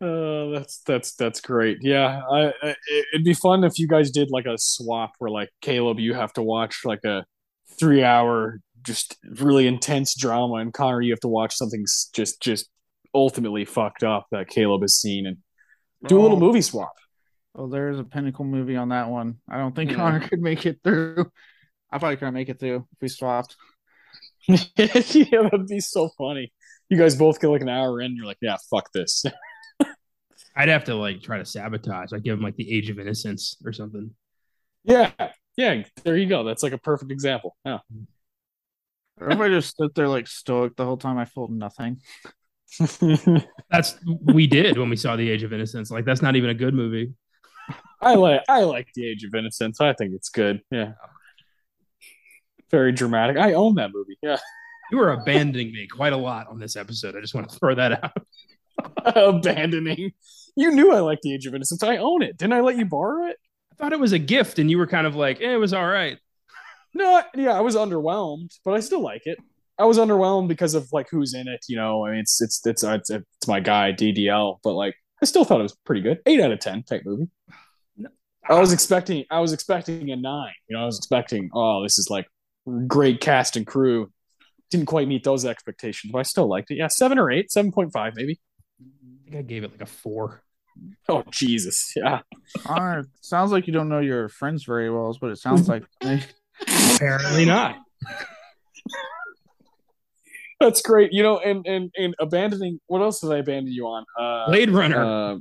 Uh, 0.00 0.50
that's 0.50 0.80
that's 0.86 1.14
that's 1.16 1.40
great. 1.40 1.78
Yeah, 1.82 2.22
I, 2.30 2.52
I, 2.62 2.74
it'd 3.12 3.24
be 3.24 3.34
fun 3.34 3.64
if 3.64 3.78
you 3.78 3.86
guys 3.86 4.10
did 4.10 4.30
like 4.30 4.46
a 4.46 4.56
swap 4.56 5.12
where 5.18 5.30
like 5.30 5.50
Caleb, 5.60 5.98
you 5.98 6.14
have 6.14 6.32
to 6.34 6.42
watch 6.42 6.80
like 6.84 7.04
a 7.04 7.24
three 7.78 8.02
hour 8.02 8.60
just 8.82 9.18
really 9.40 9.66
intense 9.66 10.14
drama, 10.16 10.54
and 10.54 10.72
Connor, 10.72 11.02
you 11.02 11.12
have 11.12 11.20
to 11.20 11.28
watch 11.28 11.54
something 11.54 11.84
just 12.14 12.40
just 12.42 12.70
ultimately 13.14 13.64
fucked 13.66 14.02
up 14.02 14.26
that 14.32 14.48
Caleb 14.48 14.80
has 14.82 14.94
seen, 14.96 15.26
and 15.26 15.36
do 16.06 16.18
a 16.18 16.22
little 16.22 16.38
Oh. 16.38 16.40
movie 16.40 16.62
swap. 16.62 16.94
Oh, 17.54 17.66
there's 17.66 17.98
a 17.98 18.04
pinnacle 18.04 18.44
movie 18.46 18.76
on 18.76 18.88
that 18.90 19.08
one. 19.10 19.38
I 19.50 19.58
don't 19.58 19.74
think 19.76 19.90
Yeah. 19.90 19.96
Connor 19.98 20.20
could 20.28 20.40
make 20.40 20.64
it 20.64 20.78
through. 20.82 21.30
I 21.92 21.98
probably 21.98 22.16
couldn't 22.16 22.34
make 22.34 22.48
it 22.48 22.58
through 22.58 22.76
if 22.76 23.00
we 23.02 23.08
swapped. 23.08 23.54
yeah, 24.48 24.56
that'd 24.76 25.66
be 25.66 25.80
so 25.80 26.08
funny. 26.16 26.52
You 26.88 26.96
guys 26.96 27.16
both 27.16 27.40
get 27.40 27.48
like 27.48 27.60
an 27.62 27.68
hour 27.68 28.00
in, 28.00 28.16
you're 28.16 28.24
like, 28.24 28.38
yeah, 28.40 28.56
fuck 28.70 28.90
this. 28.94 29.24
I'd 30.60 30.68
have 30.68 30.84
to 30.84 30.94
like 30.94 31.22
try 31.22 31.38
to 31.38 31.44
sabotage. 31.44 32.12
I'd 32.12 32.22
give 32.22 32.36
him 32.36 32.44
like 32.44 32.56
the 32.56 32.70
age 32.70 32.90
of 32.90 32.98
innocence 32.98 33.56
or 33.64 33.72
something. 33.72 34.10
yeah, 34.84 35.10
yeah. 35.56 35.82
There 36.04 36.16
you 36.16 36.26
go. 36.26 36.44
That's 36.44 36.62
like 36.62 36.72
a 36.72 36.78
perfect 36.78 37.10
example. 37.10 37.56
Yeah. 37.64 37.78
Everybody 39.20 39.54
just 39.54 39.70
stood 39.70 39.94
there 39.94 40.08
like 40.08 40.26
stoic 40.26 40.76
the 40.76 40.84
whole 40.84 40.96
time. 40.96 41.18
I 41.18 41.24
felt 41.24 41.50
nothing. 41.50 42.00
That's 43.70 43.98
we 44.24 44.46
did 44.46 44.78
when 44.78 44.90
we 44.90 44.96
saw 44.96 45.16
the 45.16 45.28
age 45.28 45.42
of 45.42 45.52
innocence. 45.52 45.90
Like 45.90 46.04
that's 46.04 46.22
not 46.22 46.36
even 46.36 46.50
a 46.50 46.54
good 46.54 46.72
movie. 46.74 47.12
I 48.00 48.14
like 48.14 48.42
I 48.48 48.62
like 48.62 48.88
the 48.94 49.06
Age 49.08 49.24
of 49.24 49.34
Innocence. 49.34 49.80
I 49.80 49.92
think 49.92 50.14
it's 50.14 50.28
good. 50.28 50.62
Yeah. 50.70 50.92
Very 52.70 52.92
dramatic. 52.92 53.36
I 53.36 53.54
own 53.54 53.74
that 53.76 53.90
movie. 53.92 54.18
Yeah. 54.22 54.38
You 54.92 54.98
were 54.98 55.12
abandoning 55.12 55.70
me 55.72 55.86
quite 55.86 56.12
a 56.12 56.16
lot 56.16 56.48
on 56.48 56.58
this 56.58 56.74
episode. 56.74 57.16
I 57.16 57.20
just 57.20 57.32
want 57.32 57.48
to 57.48 57.56
throw 57.56 57.76
that 57.76 58.02
out. 58.02 58.10
Abandoning. 59.14 60.10
You 60.56 60.70
knew 60.72 60.92
I 60.92 61.00
liked 61.00 61.22
the 61.22 61.34
Age 61.34 61.46
of 61.46 61.54
Innocence. 61.54 61.82
I 61.82 61.96
own 61.98 62.22
it. 62.22 62.36
Didn't 62.36 62.54
I 62.54 62.60
let 62.60 62.76
you 62.76 62.84
borrow 62.84 63.26
it? 63.26 63.36
I 63.72 63.74
thought 63.76 63.92
it 63.92 64.00
was 64.00 64.12
a 64.12 64.18
gift, 64.18 64.58
and 64.58 64.70
you 64.70 64.78
were 64.78 64.86
kind 64.86 65.06
of 65.06 65.16
like, 65.16 65.40
eh, 65.40 65.52
it 65.52 65.56
was 65.56 65.72
all 65.72 65.86
right. 65.86 66.18
No, 66.92 67.22
yeah, 67.36 67.52
I 67.52 67.60
was 67.60 67.76
underwhelmed, 67.76 68.50
but 68.64 68.74
I 68.74 68.80
still 68.80 69.00
like 69.00 69.22
it. 69.24 69.38
I 69.78 69.84
was 69.84 69.96
underwhelmed 69.96 70.48
because 70.48 70.74
of 70.74 70.88
like 70.92 71.06
who's 71.08 71.34
in 71.34 71.46
it. 71.46 71.64
You 71.68 71.76
know, 71.76 72.04
I 72.04 72.10
mean, 72.10 72.20
it's 72.20 72.42
it's 72.42 72.60
it's 72.66 72.82
it's, 72.82 73.10
it's 73.10 73.46
my 73.46 73.60
guy 73.60 73.92
DDL, 73.92 74.58
but 74.64 74.72
like 74.72 74.96
I 75.22 75.26
still 75.26 75.44
thought 75.44 75.60
it 75.60 75.62
was 75.62 75.76
pretty 75.86 76.02
good. 76.02 76.18
Eight 76.26 76.40
out 76.40 76.50
of 76.50 76.58
ten 76.58 76.82
type 76.82 77.02
movie. 77.04 77.28
I 78.48 78.58
was 78.58 78.72
expecting 78.72 79.24
I 79.30 79.40
was 79.40 79.52
expecting 79.52 80.10
a 80.10 80.16
nine. 80.16 80.52
You 80.68 80.76
know, 80.76 80.82
I 80.82 80.86
was 80.86 80.98
expecting 80.98 81.50
oh, 81.54 81.82
this 81.82 81.98
is 81.98 82.10
like 82.10 82.26
great 82.86 83.20
cast 83.20 83.56
and 83.56 83.66
crew. 83.66 84.10
Didn't 84.70 84.86
quite 84.86 85.08
meet 85.08 85.24
those 85.24 85.44
expectations, 85.44 86.12
but 86.12 86.18
I 86.18 86.22
still 86.22 86.48
liked 86.48 86.70
it. 86.70 86.76
Yeah, 86.76 86.88
seven 86.88 87.18
or 87.18 87.30
eight, 87.30 87.50
seven 87.50 87.72
point 87.72 87.92
five 87.92 88.14
maybe. 88.16 88.40
I 88.80 89.24
think 89.24 89.36
I 89.36 89.42
gave 89.42 89.64
it 89.64 89.72
like 89.72 89.82
a 89.82 89.86
four. 89.86 90.42
Oh 91.08 91.24
Jesus, 91.30 91.92
yeah. 91.96 92.20
Connor, 92.58 93.06
sounds 93.20 93.52
like 93.52 93.66
you 93.66 93.72
don't 93.72 93.88
know 93.88 94.00
your 94.00 94.28
friends 94.28 94.64
very 94.64 94.90
well, 94.90 95.10
is 95.10 95.20
what 95.20 95.30
it 95.30 95.36
sounds 95.36 95.68
like. 95.68 95.84
to 96.00 96.08
me. 96.08 96.22
Apparently 96.94 97.44
not. 97.44 97.76
That's 100.60 100.82
great. 100.82 101.12
You 101.12 101.22
know, 101.22 101.38
and 101.38 101.66
and 101.66 101.90
and 101.96 102.14
abandoning. 102.20 102.80
What 102.86 103.00
else 103.00 103.20
did 103.20 103.32
I 103.32 103.38
abandon 103.38 103.72
you 103.72 103.86
on? 103.86 104.04
Uh, 104.18 104.46
Blade 104.46 104.70
Runner. 104.70 105.02
Uh, 105.02 105.38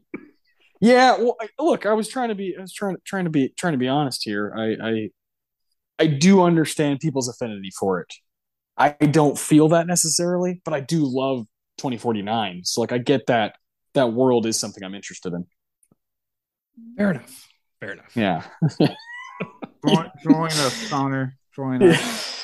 yeah. 0.80 1.18
Well, 1.18 1.36
I, 1.42 1.50
look, 1.62 1.86
I 1.86 1.94
was 1.94 2.08
trying 2.08 2.30
to 2.30 2.36
be. 2.36 2.56
I 2.58 2.62
was 2.62 2.74
trying 2.74 2.96
trying 3.06 3.26
to 3.26 3.30
be 3.30 3.54
trying 3.58 3.74
to 3.74 3.78
be 3.80 3.88
honest 3.88 4.24
here. 4.24 4.54
I 4.56 4.76
I, 4.82 5.10
I 6.00 6.08
do 6.08 6.42
understand 6.42 7.00
people's 7.02 7.28
affinity 7.28 7.70
for 7.78 8.00
it. 8.00 8.14
I 8.80 8.92
don't 8.92 9.38
feel 9.38 9.68
that 9.70 9.88
necessarily, 9.88 10.62
but 10.64 10.74
I 10.74 10.80
do 10.80 11.04
love 11.04 11.46
2049. 11.80 12.61
So 12.65 12.82
like, 12.82 12.91
I 12.91 12.97
get 12.99 13.25
that 13.27 13.55
that 13.95 14.13
world 14.13 14.45
is 14.45 14.59
something 14.59 14.84
I'm 14.84 14.93
interested 14.95 15.34
in. 15.34 15.45
Fair 16.97 17.11
enough. 17.11 17.47
Fair 17.80 17.93
enough. 17.93 18.15
Yeah. 18.15 18.43
Join, 19.88 20.11
join 20.21 20.47
us, 20.47 20.89
Connor. 20.89 21.38
Join 21.55 21.82
us. 21.82 22.43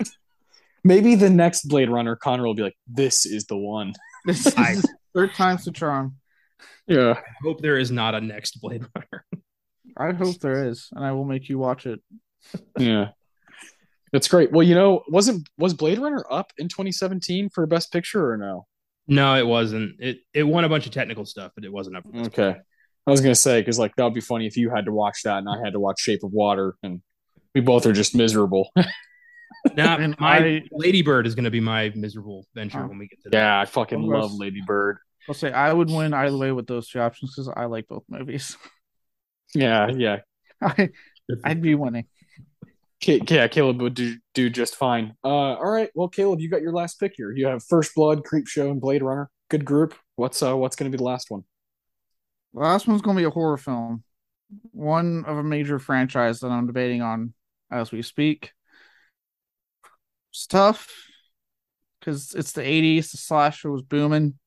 Maybe 0.84 1.14
the 1.14 1.28
next 1.28 1.68
Blade 1.68 1.90
Runner, 1.90 2.16
Connor 2.16 2.44
will 2.44 2.54
be 2.54 2.62
like, 2.62 2.76
"This 2.86 3.26
is 3.26 3.44
the 3.44 3.56
one." 3.58 3.92
This 4.24 4.46
is 4.46 4.54
I- 4.56 4.76
third 5.14 5.34
time's 5.34 5.66
the 5.66 5.72
charm. 5.72 6.16
Yeah. 6.86 7.12
I 7.18 7.22
hope 7.42 7.60
there 7.60 7.76
is 7.76 7.90
not 7.90 8.14
a 8.14 8.20
next 8.22 8.62
Blade 8.62 8.86
Runner. 8.96 9.24
I 9.94 10.12
hope 10.12 10.40
there 10.40 10.68
is, 10.68 10.88
and 10.92 11.04
I 11.04 11.12
will 11.12 11.26
make 11.26 11.50
you 11.50 11.58
watch 11.58 11.84
it. 11.84 12.00
Yeah. 12.78 13.08
That's 14.12 14.28
great. 14.28 14.50
Well, 14.52 14.62
you 14.66 14.74
know, 14.74 15.02
wasn't 15.08 15.48
was 15.58 15.74
Blade 15.74 15.98
Runner 15.98 16.24
up 16.30 16.52
in 16.58 16.68
2017 16.68 17.50
for 17.50 17.66
Best 17.66 17.92
Picture 17.92 18.30
or 18.32 18.36
no? 18.36 18.66
No, 19.06 19.36
it 19.36 19.46
wasn't. 19.46 19.96
It 20.00 20.18
it 20.34 20.42
won 20.44 20.64
a 20.64 20.68
bunch 20.68 20.86
of 20.86 20.92
technical 20.92 21.24
stuff, 21.24 21.52
but 21.54 21.64
it 21.64 21.72
wasn't 21.72 21.96
up. 21.96 22.04
Okay. 22.26 22.56
I 23.06 23.10
was 23.10 23.20
gonna 23.20 23.34
say 23.34 23.60
because 23.60 23.78
like 23.78 23.94
that 23.96 24.04
would 24.04 24.14
be 24.14 24.20
funny 24.20 24.46
if 24.46 24.56
you 24.56 24.70
had 24.70 24.84
to 24.86 24.92
watch 24.92 25.22
that 25.24 25.38
and 25.38 25.48
I 25.48 25.58
had 25.64 25.72
to 25.72 25.80
watch 25.80 26.00
Shape 26.00 26.22
of 26.24 26.32
Water 26.32 26.74
and 26.82 27.00
we 27.54 27.60
both 27.60 27.86
are 27.86 27.92
just 27.92 28.14
miserable. 28.14 28.70
Now, 29.74 29.96
And 29.98 30.18
my 30.18 30.38
I- 30.38 30.62
Lady 30.72 31.02
Bird 31.02 31.26
is 31.26 31.34
going 31.34 31.44
to 31.44 31.50
be 31.50 31.60
my 31.60 31.92
miserable 31.94 32.46
venture 32.54 32.82
Oh. 32.82 32.86
when 32.88 32.98
we 32.98 33.08
get 33.08 33.20
to 33.24 33.30
that. 33.30 33.36
yeah, 33.36 33.60
I 33.60 33.64
fucking 33.66 33.98
Almost. 34.00 34.22
love 34.30 34.32
Lady 34.38 34.62
Bird. 34.66 34.98
I'll 35.28 35.34
say 35.34 35.52
I 35.52 35.70
would 35.72 35.90
win 35.90 36.14
either 36.14 36.36
way 36.36 36.50
with 36.52 36.66
those 36.66 36.88
two 36.88 37.00
options 37.00 37.34
because 37.34 37.52
I 37.54 37.66
like 37.66 37.86
both 37.88 38.04
movies. 38.08 38.56
Yeah, 39.54 39.88
yeah. 39.88 40.18
I, 40.62 40.90
I'd 41.44 41.60
be 41.60 41.74
winning. 41.74 42.06
Yeah, 43.02 43.48
Caleb 43.48 43.80
would 43.80 43.94
do, 43.94 44.16
do 44.34 44.50
just 44.50 44.76
fine. 44.76 45.16
Uh, 45.24 45.28
all 45.28 45.70
right. 45.70 45.90
Well, 45.94 46.08
Caleb, 46.08 46.40
you 46.40 46.50
got 46.50 46.60
your 46.60 46.72
last 46.72 47.00
pick 47.00 47.14
here. 47.16 47.32
You 47.32 47.46
have 47.46 47.64
First 47.64 47.94
Blood, 47.94 48.24
Creepshow, 48.24 48.70
and 48.70 48.80
Blade 48.80 49.02
Runner. 49.02 49.30
Good 49.48 49.64
group. 49.64 49.94
What's 50.16 50.42
uh 50.42 50.56
what's 50.56 50.76
gonna 50.76 50.90
be 50.90 50.98
the 50.98 51.02
last 51.04 51.30
one? 51.30 51.44
The 52.52 52.60
last 52.60 52.86
one's 52.86 53.00
gonna 53.00 53.18
be 53.18 53.24
a 53.24 53.30
horror 53.30 53.56
film, 53.56 54.04
one 54.72 55.24
of 55.26 55.38
a 55.38 55.42
major 55.42 55.78
franchise 55.78 56.40
that 56.40 56.50
I'm 56.50 56.66
debating 56.66 57.00
on 57.00 57.32
as 57.70 57.90
we 57.90 58.02
speak. 58.02 58.52
It's 60.32 60.46
tough 60.46 60.88
because 61.98 62.34
it's 62.34 62.52
the 62.52 62.62
'80s. 62.62 63.12
The 63.12 63.16
slasher 63.18 63.70
was 63.70 63.82
booming. 63.82 64.38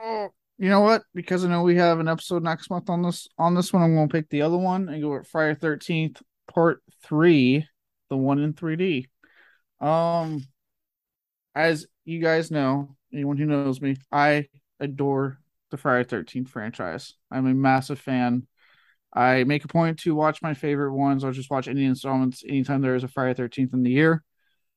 Oh, 0.00 0.32
you 0.58 0.68
know 0.68 0.80
what? 0.80 1.02
Because 1.14 1.44
I 1.44 1.48
know 1.48 1.62
we 1.62 1.76
have 1.76 2.00
an 2.00 2.08
episode 2.08 2.42
next 2.42 2.68
month 2.68 2.90
on 2.90 3.02
this 3.02 3.28
on 3.38 3.54
this 3.54 3.72
one, 3.72 3.82
I'm 3.82 3.94
gonna 3.94 4.08
pick 4.08 4.28
the 4.28 4.42
other 4.42 4.58
one 4.58 4.88
and 4.88 5.00
go 5.00 5.10
with 5.10 5.28
Friday 5.28 5.54
Thirteenth 5.58 6.20
Part 6.52 6.82
Three, 7.04 7.66
the 8.10 8.16
one 8.16 8.40
in 8.40 8.54
3D. 8.54 9.06
Um, 9.80 10.44
as 11.54 11.86
you 12.04 12.20
guys 12.20 12.50
know, 12.50 12.96
anyone 13.12 13.36
who 13.36 13.46
knows 13.46 13.80
me, 13.80 13.96
I 14.10 14.48
adore 14.80 15.38
the 15.70 15.76
Friday 15.76 16.08
Thirteenth 16.08 16.48
franchise. 16.48 17.14
I'm 17.30 17.46
a 17.46 17.54
massive 17.54 18.00
fan. 18.00 18.48
I 19.14 19.44
make 19.44 19.64
a 19.64 19.68
point 19.68 20.00
to 20.00 20.14
watch 20.14 20.42
my 20.42 20.54
favorite 20.54 20.92
ones 20.92 21.22
or 21.22 21.30
just 21.32 21.50
watch 21.50 21.68
any 21.68 21.84
installments 21.84 22.42
anytime 22.46 22.82
there 22.82 22.96
is 22.96 23.04
a 23.04 23.08
Friday 23.08 23.34
Thirteenth 23.34 23.72
in 23.74 23.84
the 23.84 23.92
year. 23.92 24.24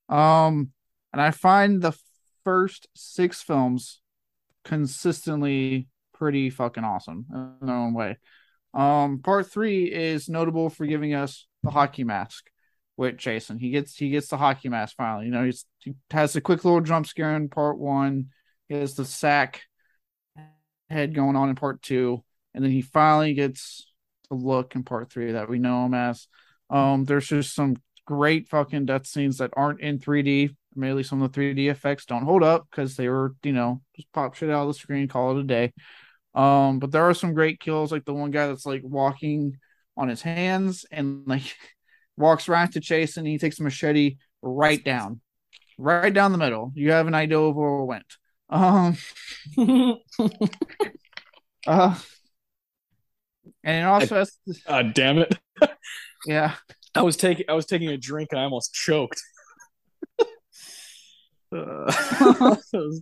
Um, 0.10 0.72
and 1.12 1.22
I 1.22 1.32
find 1.32 1.82
the 1.82 1.98
first 2.44 2.88
six 2.96 3.42
films 3.42 4.00
consistently 4.64 5.88
pretty 6.14 6.50
fucking 6.50 6.84
awesome 6.84 7.26
in 7.62 7.68
their 7.68 7.76
own 7.76 7.94
way. 7.94 8.18
Um, 8.74 9.20
part 9.20 9.52
three 9.52 9.86
is 9.86 10.30
notable 10.30 10.70
for 10.70 10.86
giving 10.86 11.14
us 11.14 11.48
the 11.64 11.72
hockey 11.72 12.04
mask 12.04 12.50
with 12.98 13.18
Jason. 13.18 13.58
He 13.60 13.72
gets 13.72 13.96
he 13.96 14.10
gets 14.10 14.28
the 14.28 14.38
hockey 14.38 14.70
mask 14.70 14.96
finally. 14.96 15.26
You 15.26 15.32
know, 15.32 15.46
he's, 15.46 15.66
he 15.80 15.94
has 16.12 16.36
a 16.36 16.42
quick 16.42 16.64
little 16.64 16.82
jump 16.82 17.08
scare 17.08 17.36
in 17.36 17.50
part 17.50 17.78
one. 17.78 18.28
He 18.70 18.76
has 18.76 18.96
the 18.96 19.06
sack 19.06 19.62
head 20.90 21.16
going 21.16 21.36
on 21.36 21.50
in 21.50 21.56
part 21.56 21.82
two, 21.82 22.24
and 22.54 22.64
then 22.64 22.72
he 22.72 22.82
finally 22.82 23.34
gets 23.34 23.92
the 24.30 24.36
look 24.36 24.76
in 24.76 24.84
part 24.84 25.12
three 25.12 25.34
that 25.34 25.50
we 25.50 25.60
know 25.60 25.86
him 25.86 25.94
as. 25.94 26.28
Um, 26.70 27.04
there's 27.04 27.28
just 27.28 27.54
some 27.54 27.76
great 28.06 28.48
fucking 28.48 28.86
death 28.86 29.06
scenes 29.06 29.38
that 29.38 29.52
aren't 29.58 29.82
in 29.82 30.00
3D. 30.00 30.56
Mainly 30.76 31.04
some 31.04 31.22
of 31.22 31.32
the 31.32 31.40
3D 31.40 31.70
effects 31.70 32.06
don't 32.06 32.24
hold 32.24 32.44
up 32.44 32.68
because 32.70 32.96
they 32.96 33.10
were, 33.10 33.36
you 33.44 33.52
know, 33.52 33.82
just 33.96 34.12
pop 34.14 34.36
shit 34.36 34.50
out 34.50 34.62
of 34.62 34.68
the 34.70 34.74
screen, 34.74 35.08
call 35.08 35.38
it 35.38 35.42
a 35.42 35.44
day. 35.44 35.74
Um, 36.34 36.80
but 36.80 36.92
there 36.92 37.04
are 37.04 37.14
some 37.14 37.34
great 37.34 37.60
kills, 37.60 37.92
like 37.92 38.06
the 38.06 38.14
one 38.14 38.32
guy 38.32 38.48
that's 38.48 38.66
like 38.66 38.82
walking 38.84 39.58
on 39.98 40.08
his 40.08 40.22
hands 40.22 40.86
and 40.92 41.28
like 41.28 41.56
walks 42.18 42.48
right 42.48 42.72
to 42.72 42.80
chase 42.80 43.18
and 43.18 43.28
he 43.28 43.38
takes 43.38 43.60
a 43.60 43.64
machete 43.64 44.18
right 44.42 44.84
down, 44.84 45.20
right 45.78 46.14
down 46.14 46.32
the 46.32 46.38
middle. 46.38 46.72
You 46.76 46.92
have 46.92 47.08
an 47.08 47.16
idea 47.16 47.40
of 47.40 47.56
where 47.56 47.80
it 47.80 47.86
went. 47.86 48.06
Um, 48.50 48.98
uh, 51.68 51.96
and 53.64 53.86
it 53.86 53.88
also 53.88 54.16
has, 54.16 54.38
God 54.68 54.94
damn 54.96 55.20
it. 55.20 55.38
yeah, 56.26 56.56
I 56.96 57.02
was 57.04 57.18
taking 57.18 57.46
I 57.48 57.54
was 57.54 57.66
taking 57.66 57.90
a 57.90 57.98
drink 57.98 58.30
and 58.32 58.40
I 58.40 58.44
almost 58.44 58.74
choked. 58.74 59.22
Uh, 61.52 61.86
that, 61.92 62.68
was, 62.74 63.02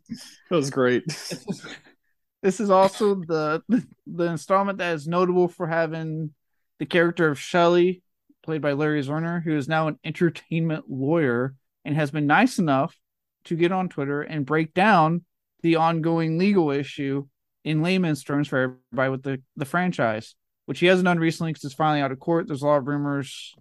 that 0.49 0.55
was 0.55 0.69
great. 0.69 1.03
this 2.41 2.59
is 2.59 2.69
also 2.69 3.15
the 3.15 3.61
the 4.07 4.25
installment 4.25 4.77
that 4.79 4.95
is 4.95 5.07
notable 5.07 5.47
for 5.47 5.67
having 5.67 6.33
the 6.79 6.85
character 6.85 7.27
of 7.27 7.39
Shelly 7.39 8.01
played 8.43 8.61
by 8.61 8.73
Larry 8.73 9.03
Zerner, 9.03 9.43
who 9.43 9.55
is 9.55 9.67
now 9.67 9.87
an 9.87 9.99
entertainment 10.03 10.85
lawyer 10.89 11.53
and 11.85 11.95
has 11.95 12.11
been 12.11 12.27
nice 12.27 12.57
enough 12.57 12.95
to 13.45 13.55
get 13.55 13.71
on 13.71 13.89
Twitter 13.89 14.21
and 14.21 14.45
break 14.45 14.73
down 14.73 15.23
the 15.61 15.75
ongoing 15.75 16.37
legal 16.37 16.71
issue 16.71 17.27
in 17.63 17.81
layman's 17.81 18.23
terms 18.23 18.47
for 18.47 18.79
everybody 18.91 19.09
with 19.09 19.23
the, 19.23 19.41
the 19.57 19.65
franchise, 19.65 20.35
which 20.65 20.79
he 20.79 20.85
hasn't 20.85 21.05
done 21.05 21.19
recently 21.19 21.51
because 21.51 21.65
it's 21.65 21.73
finally 21.73 22.01
out 22.01 22.11
of 22.11 22.19
court. 22.19 22.47
There's 22.47 22.61
a 22.61 22.65
lot 22.65 22.77
of 22.77 22.87
rumors 22.87 23.53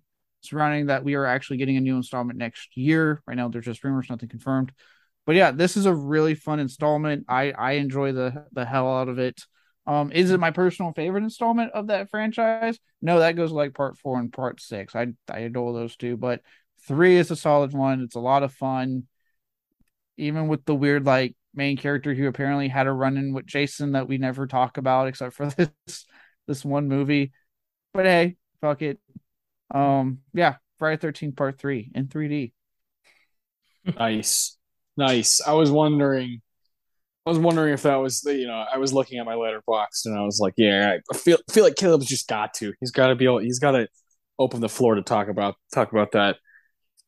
surrounding 0.43 0.87
that 0.87 1.05
we 1.05 1.15
are 1.15 1.27
actually 1.27 1.59
getting 1.59 1.77
a 1.77 1.81
new 1.81 1.97
installment 1.97 2.39
next 2.39 2.77
year. 2.77 3.23
Right 3.27 3.37
now, 3.37 3.49
there's 3.49 3.65
just 3.65 3.85
rumors, 3.85 4.09
nothing 4.11 4.29
confirmed. 4.29 4.73
But 5.27 5.37
yeah, 5.37 5.51
this 5.51 5.77
is 5.77 5.87
a 5.87 5.95
really 5.95 6.35
fun 6.35 6.61
installment. 6.61 7.27
I 7.29 7.53
I 7.53 7.73
enjoy 7.73 8.13
the 8.13 8.47
the 8.53 8.65
hell 8.65 8.89
out 8.93 9.09
of 9.09 9.19
it. 9.19 9.43
Um, 9.87 10.13
is 10.13 10.31
it 10.31 10.41
my 10.41 10.51
personal 10.51 10.93
favorite 10.93 11.25
installment 11.25 11.73
of 11.73 11.89
that 11.89 12.11
franchise? 12.11 12.79
No, 13.01 13.21
that 13.21 13.37
goes 13.37 13.53
like 13.53 13.75
part 13.75 13.99
four 13.99 14.19
and 14.19 14.33
part 14.33 14.61
six. 14.61 14.95
I 14.95 15.09
I 15.31 15.41
adore 15.41 15.73
those 15.73 15.97
two, 15.97 16.17
but 16.17 16.43
three 16.87 17.17
is 17.17 17.31
a 17.31 17.37
solid 17.37 17.73
one. 17.73 18.01
It's 18.03 18.15
a 18.17 18.21
lot 18.21 18.43
of 18.43 18.53
fun, 18.55 19.05
even 20.17 20.49
with 20.49 20.65
the 20.65 20.75
weird 20.75 21.05
like 21.07 21.35
main 21.55 21.77
character 21.77 22.15
who 22.15 22.27
apparently 22.27 22.69
had 22.69 22.87
a 22.87 22.93
run 22.93 23.17
in 23.17 23.33
with 23.33 23.47
Jason 23.47 23.93
that 23.93 24.09
we 24.09 24.19
never 24.19 24.47
talk 24.47 24.77
about 24.79 25.09
except 25.09 25.35
for 25.35 25.47
this 25.87 26.07
this 26.47 26.65
one 26.65 26.89
movie. 26.89 27.33
But 27.95 28.07
hey, 28.07 28.37
fuck 28.61 28.83
it. 28.83 29.01
Um, 29.73 30.21
yeah, 30.35 30.57
Friday 30.79 30.99
Thirteenth 30.99 31.37
Part 31.37 31.59
Three 31.59 31.91
in 31.95 32.09
3D. 32.09 32.53
Nice, 33.99 34.57
nice. 34.97 35.41
I 35.41 35.53
was 35.53 35.71
wondering, 35.71 36.43
I 37.27 37.31
was 37.31 37.39
wondering 37.39 37.73
if 37.73 37.83
that 37.83 37.97
was 37.97 38.21
the, 38.21 38.35
you 38.35 38.47
know, 38.47 38.65
I 38.73 38.79
was 38.79 38.93
looking 38.93 39.19
at 39.19 39.27
my 39.27 39.35
Letterboxd 39.35 40.07
and 40.07 40.19
I 40.19 40.23
was 40.23 40.41
like, 40.41 40.55
yeah, 40.57 40.99
I 41.13 41.17
feel 41.17 41.39
feel 41.51 41.65
like 41.65 41.77
Caleb's 41.77 42.07
just 42.07 42.29
got 42.29 42.55
to. 42.55 42.73
He's 42.81 42.91
got 42.91 43.09
to 43.09 43.15
be 43.15 43.25
able. 43.25 43.39
He's 43.39 43.59
got 43.59 43.73
to 43.73 43.89
open 44.39 44.61
the 44.61 44.69
floor 44.69 44.95
to 44.95 45.03
talk 45.03 45.29
about 45.29 45.57
talk 45.73 45.93
about 45.93 46.13
that 46.13 46.37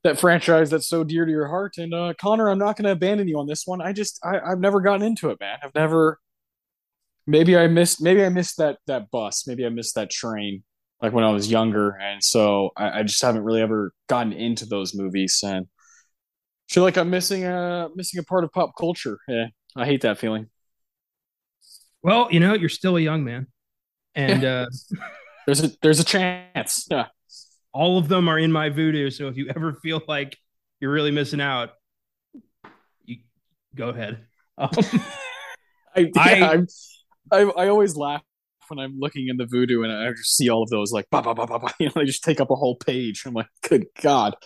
that 0.02 0.18
franchise 0.18 0.70
that's 0.70 0.88
so 0.88 1.04
dear 1.04 1.24
to 1.24 1.30
your 1.30 1.48
heart. 1.48 1.76
And 1.78 1.92
uh, 1.92 2.14
Connor, 2.18 2.48
I'm 2.48 2.58
not 2.58 2.76
going 2.76 2.86
to 2.86 2.92
abandon 2.92 3.28
you 3.28 3.38
on 3.38 3.46
this 3.46 3.66
one. 3.66 3.80
I 3.82 3.92
just 3.92 4.18
I, 4.24 4.40
I've 4.40 4.60
never 4.60 4.80
gotten 4.80 5.02
into 5.02 5.30
it, 5.30 5.38
man. 5.40 5.58
I've 5.62 5.74
never. 5.74 6.18
Maybe 7.26 7.56
I 7.56 7.66
missed. 7.66 8.00
Maybe 8.00 8.24
I 8.24 8.28
missed 8.28 8.56
that 8.58 8.78
that 8.86 9.10
bus. 9.10 9.46
Maybe 9.46 9.64
I 9.64 9.68
missed 9.68 9.94
that 9.94 10.10
train, 10.10 10.62
like 11.02 11.12
when 11.12 11.24
I 11.24 11.30
was 11.30 11.50
younger, 11.50 11.96
and 12.00 12.22
so 12.22 12.70
I, 12.76 13.00
I 13.00 13.02
just 13.02 13.22
haven't 13.22 13.44
really 13.44 13.62
ever 13.62 13.92
gotten 14.08 14.32
into 14.32 14.66
those 14.66 14.94
movies, 14.94 15.40
and 15.44 15.66
feel 16.68 16.82
like 16.82 16.96
I'm 16.96 17.10
missing 17.10 17.44
a 17.44 17.88
missing 17.94 18.20
a 18.20 18.22
part 18.22 18.44
of 18.44 18.52
pop 18.52 18.72
culture. 18.78 19.18
Yeah, 19.28 19.46
I 19.76 19.86
hate 19.86 20.02
that 20.02 20.18
feeling. 20.18 20.48
Well, 22.02 22.28
you 22.30 22.40
know, 22.40 22.54
you're 22.54 22.68
still 22.68 22.96
a 22.96 23.00
young 23.00 23.24
man, 23.24 23.46
and 24.14 24.44
uh, 24.44 24.66
there's 25.46 25.64
a 25.64 25.70
there's 25.82 26.00
a 26.00 26.04
chance. 26.04 26.86
Yeah 26.90 27.06
all 27.72 27.98
of 27.98 28.08
them 28.08 28.28
are 28.28 28.38
in 28.38 28.50
my 28.52 28.70
Vudu. 28.70 29.12
So 29.12 29.28
if 29.28 29.36
you 29.36 29.50
ever 29.54 29.74
feel 29.74 30.00
like 30.08 30.36
you're 30.80 30.92
really 30.92 31.10
missing 31.10 31.40
out, 31.40 31.70
you 33.04 33.18
go 33.74 33.90
ahead. 33.90 34.26
Um, 34.58 34.70
I, 35.96 36.10
yeah, 36.14 36.62
I, 37.32 37.36
I, 37.36 37.40
I 37.42 37.68
always 37.68 37.96
laugh 37.96 38.22
when 38.70 38.78
I'm 38.78 38.98
looking 38.98 39.28
in 39.28 39.36
the 39.36 39.44
Vudu 39.44 39.84
and 39.84 39.92
I 39.92 40.10
just 40.10 40.36
see 40.36 40.48
all 40.48 40.62
of 40.62 40.70
those 40.70 40.92
like 40.92 41.06
bah, 41.10 41.22
bah, 41.22 41.34
bah, 41.34 41.46
bah, 41.46 41.58
bah, 41.58 41.72
you 41.80 41.86
know 41.86 41.92
they 41.96 42.04
just 42.04 42.24
take 42.24 42.40
up 42.40 42.50
a 42.50 42.56
whole 42.56 42.76
page. 42.76 43.24
I'm 43.26 43.34
like, 43.34 43.48
good 43.68 43.86
god. 44.00 44.36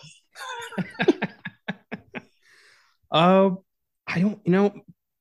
uh, 3.11 3.51
I 4.07 4.19
don't, 4.19 4.39
you 4.45 4.51
know, 4.51 4.73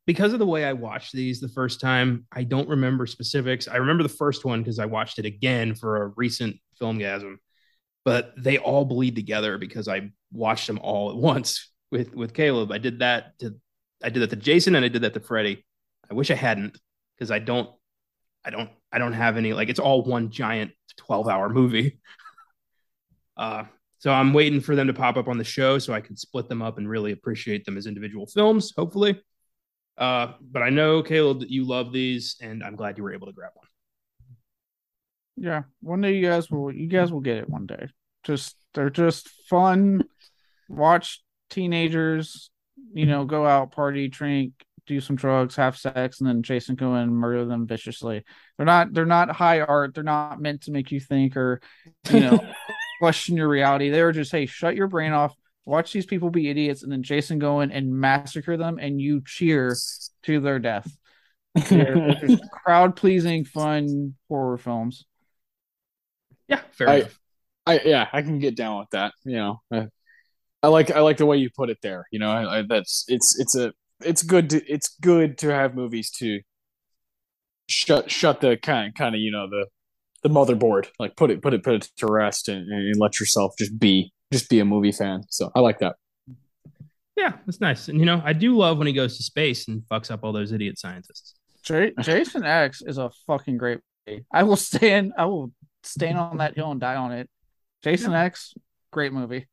because 0.06 0.32
of 0.32 0.38
the 0.38 0.46
way 0.46 0.64
I 0.64 0.72
watched 0.72 1.12
these 1.12 1.40
the 1.40 1.48
first 1.48 1.80
time, 1.80 2.26
I 2.32 2.44
don't 2.44 2.68
remember 2.68 3.06
specifics. 3.06 3.68
I 3.68 3.76
remember 3.76 4.02
the 4.02 4.08
first 4.08 4.44
one 4.44 4.62
because 4.62 4.78
I 4.78 4.86
watched 4.86 5.18
it 5.18 5.24
again 5.24 5.74
for 5.74 6.02
a 6.02 6.08
recent 6.16 6.56
Filmgazm 6.80 7.36
but 8.04 8.32
they 8.36 8.58
all 8.58 8.84
bleed 8.84 9.16
together 9.16 9.58
because 9.58 9.88
I 9.88 10.10
watched 10.30 10.66
them 10.66 10.78
all 10.82 11.10
at 11.10 11.16
once 11.32 11.70
with 11.90 12.14
with 12.14 12.34
Caleb. 12.34 12.70
I 12.70 12.78
did 12.78 13.00
that 13.00 13.38
to 13.40 13.56
I 14.02 14.10
did 14.10 14.20
that 14.20 14.30
to 14.30 14.36
Jason 14.36 14.74
and 14.74 14.84
I 14.84 14.88
did 14.88 15.02
that 15.02 15.14
to 15.14 15.20
Freddy. 15.20 15.64
I 16.10 16.14
wish 16.14 16.30
I 16.30 16.34
hadn't 16.34 16.78
because 17.16 17.30
I 17.30 17.38
don't 17.38 17.70
I 18.44 18.50
don't 18.50 18.70
I 18.92 18.98
don't 18.98 19.12
have 19.12 19.36
any 19.36 19.52
like 19.52 19.68
it's 19.68 19.80
all 19.80 20.04
one 20.04 20.30
giant 20.30 20.72
12 20.96 21.28
hour 21.28 21.48
movie. 21.48 22.00
uh 23.36 23.64
so 24.04 24.12
I'm 24.12 24.34
waiting 24.34 24.60
for 24.60 24.76
them 24.76 24.86
to 24.88 24.92
pop 24.92 25.16
up 25.16 25.28
on 25.28 25.38
the 25.38 25.44
show 25.44 25.78
so 25.78 25.94
I 25.94 26.02
can 26.02 26.14
split 26.14 26.46
them 26.50 26.60
up 26.60 26.76
and 26.76 26.86
really 26.86 27.12
appreciate 27.12 27.64
them 27.64 27.78
as 27.78 27.86
individual 27.86 28.26
films, 28.26 28.70
hopefully. 28.76 29.18
Uh, 29.96 30.32
but 30.42 30.62
I 30.62 30.68
know 30.68 31.02
Caleb 31.02 31.40
that 31.40 31.48
you 31.48 31.64
love 31.64 31.90
these, 31.90 32.36
and 32.42 32.62
I'm 32.62 32.76
glad 32.76 32.98
you 32.98 33.04
were 33.04 33.14
able 33.14 33.28
to 33.28 33.32
grab 33.32 33.52
one. 33.54 33.66
Yeah, 35.36 35.62
one 35.80 36.02
day 36.02 36.16
you 36.16 36.28
guys 36.28 36.50
will 36.50 36.70
you 36.70 36.86
guys 36.86 37.10
will 37.10 37.22
get 37.22 37.38
it 37.38 37.48
one 37.48 37.64
day. 37.64 37.88
Just 38.24 38.56
they're 38.74 38.90
just 38.90 39.28
fun. 39.48 40.04
Watch 40.68 41.22
teenagers, 41.48 42.50
you 42.92 43.06
know, 43.06 43.24
go 43.24 43.46
out, 43.46 43.72
party, 43.72 44.08
drink, 44.08 44.52
do 44.86 45.00
some 45.00 45.16
drugs, 45.16 45.56
have 45.56 45.76
sex, 45.76 46.20
and 46.20 46.28
then 46.28 46.42
Jason 46.42 46.74
go 46.74 46.94
in 46.96 47.02
and 47.02 47.12
murder 47.16 47.44
them 47.44 47.66
viciously. 47.66 48.24
They're 48.56 48.66
not 48.66 48.92
they're 48.92 49.06
not 49.06 49.30
high 49.30 49.60
art. 49.60 49.94
They're 49.94 50.04
not 50.04 50.40
meant 50.40 50.62
to 50.62 50.72
make 50.72 50.90
you 50.90 51.00
think 51.00 51.36
or 51.36 51.60
you 52.10 52.20
know 52.20 52.38
question 53.00 53.36
your 53.36 53.48
reality. 53.48 53.90
They 53.90 54.02
were 54.02 54.12
just 54.12 54.32
hey, 54.32 54.46
shut 54.46 54.76
your 54.76 54.88
brain 54.88 55.12
off, 55.12 55.34
watch 55.64 55.92
these 55.92 56.06
people 56.06 56.30
be 56.30 56.50
idiots, 56.50 56.82
and 56.82 56.92
then 56.92 57.02
Jason 57.02 57.38
go 57.38 57.60
in 57.60 57.70
and 57.70 57.94
massacre 57.94 58.56
them, 58.56 58.78
and 58.78 59.00
you 59.00 59.22
cheer 59.24 59.76
to 60.24 60.40
their 60.40 60.58
death. 60.58 60.90
crowd 62.64 62.96
pleasing, 62.96 63.44
fun 63.44 64.14
horror 64.28 64.58
films. 64.58 65.06
Yeah, 66.48 66.60
fair 66.72 66.88
I, 66.88 66.94
enough. 66.96 67.20
I 67.66 67.80
yeah, 67.84 68.08
I 68.12 68.22
can 68.22 68.38
get 68.38 68.56
down 68.56 68.80
with 68.80 68.90
that. 68.90 69.12
You 69.24 69.36
know, 69.36 69.62
I, 69.72 69.86
I 70.62 70.68
like 70.68 70.90
I 70.90 71.00
like 71.00 71.16
the 71.16 71.26
way 71.26 71.38
you 71.38 71.50
put 71.54 71.70
it 71.70 71.78
there. 71.82 72.06
You 72.10 72.18
know, 72.18 72.30
I, 72.30 72.58
I, 72.58 72.62
that's 72.68 73.04
it's 73.08 73.38
it's 73.38 73.54
a 73.54 73.72
it's 74.02 74.22
good 74.22 74.50
to 74.50 74.64
it's 74.66 74.96
good 75.00 75.38
to 75.38 75.48
have 75.48 75.74
movies 75.74 76.10
to 76.10 76.40
shut 77.68 78.10
shut 78.10 78.40
the 78.40 78.56
kind 78.56 78.94
kind 78.94 79.14
of 79.14 79.20
you 79.20 79.30
know 79.30 79.48
the 79.48 79.66
the 80.22 80.28
motherboard 80.28 80.86
like 80.98 81.16
put 81.16 81.30
it 81.30 81.42
put 81.42 81.54
it 81.54 81.62
put 81.62 81.74
it 81.74 81.88
to 81.96 82.06
rest 82.06 82.48
and, 82.48 82.66
and 82.70 82.96
let 82.98 83.20
yourself 83.20 83.54
just 83.58 83.78
be 83.78 84.12
just 84.32 84.50
be 84.50 84.58
a 84.58 84.64
movie 84.64 84.92
fan. 84.92 85.22
So 85.30 85.50
I 85.54 85.60
like 85.60 85.78
that. 85.78 85.96
Yeah, 87.16 87.34
that's 87.46 87.60
nice. 87.60 87.88
And 87.88 88.00
you 88.00 88.04
know, 88.04 88.20
I 88.24 88.32
do 88.32 88.56
love 88.56 88.78
when 88.78 88.86
he 88.86 88.92
goes 88.92 89.16
to 89.16 89.22
space 89.22 89.68
and 89.68 89.82
fucks 89.82 90.10
up 90.10 90.20
all 90.24 90.32
those 90.32 90.50
idiot 90.50 90.78
scientists. 90.78 91.34
J- 91.62 91.92
Jason 92.00 92.44
X 92.44 92.82
is 92.82 92.98
a 92.98 93.10
fucking 93.26 93.56
great. 93.56 93.78
Movie. 94.06 94.24
I 94.32 94.42
will 94.42 94.56
stand. 94.56 95.12
I 95.16 95.26
will 95.26 95.52
stand 95.84 96.18
on 96.18 96.38
that 96.38 96.56
hill 96.56 96.72
and 96.72 96.80
die 96.80 96.96
on 96.96 97.12
it. 97.12 97.28
Jason 97.82 98.12
yeah. 98.12 98.24
X, 98.24 98.54
great 98.90 99.12
movie. 99.12 99.46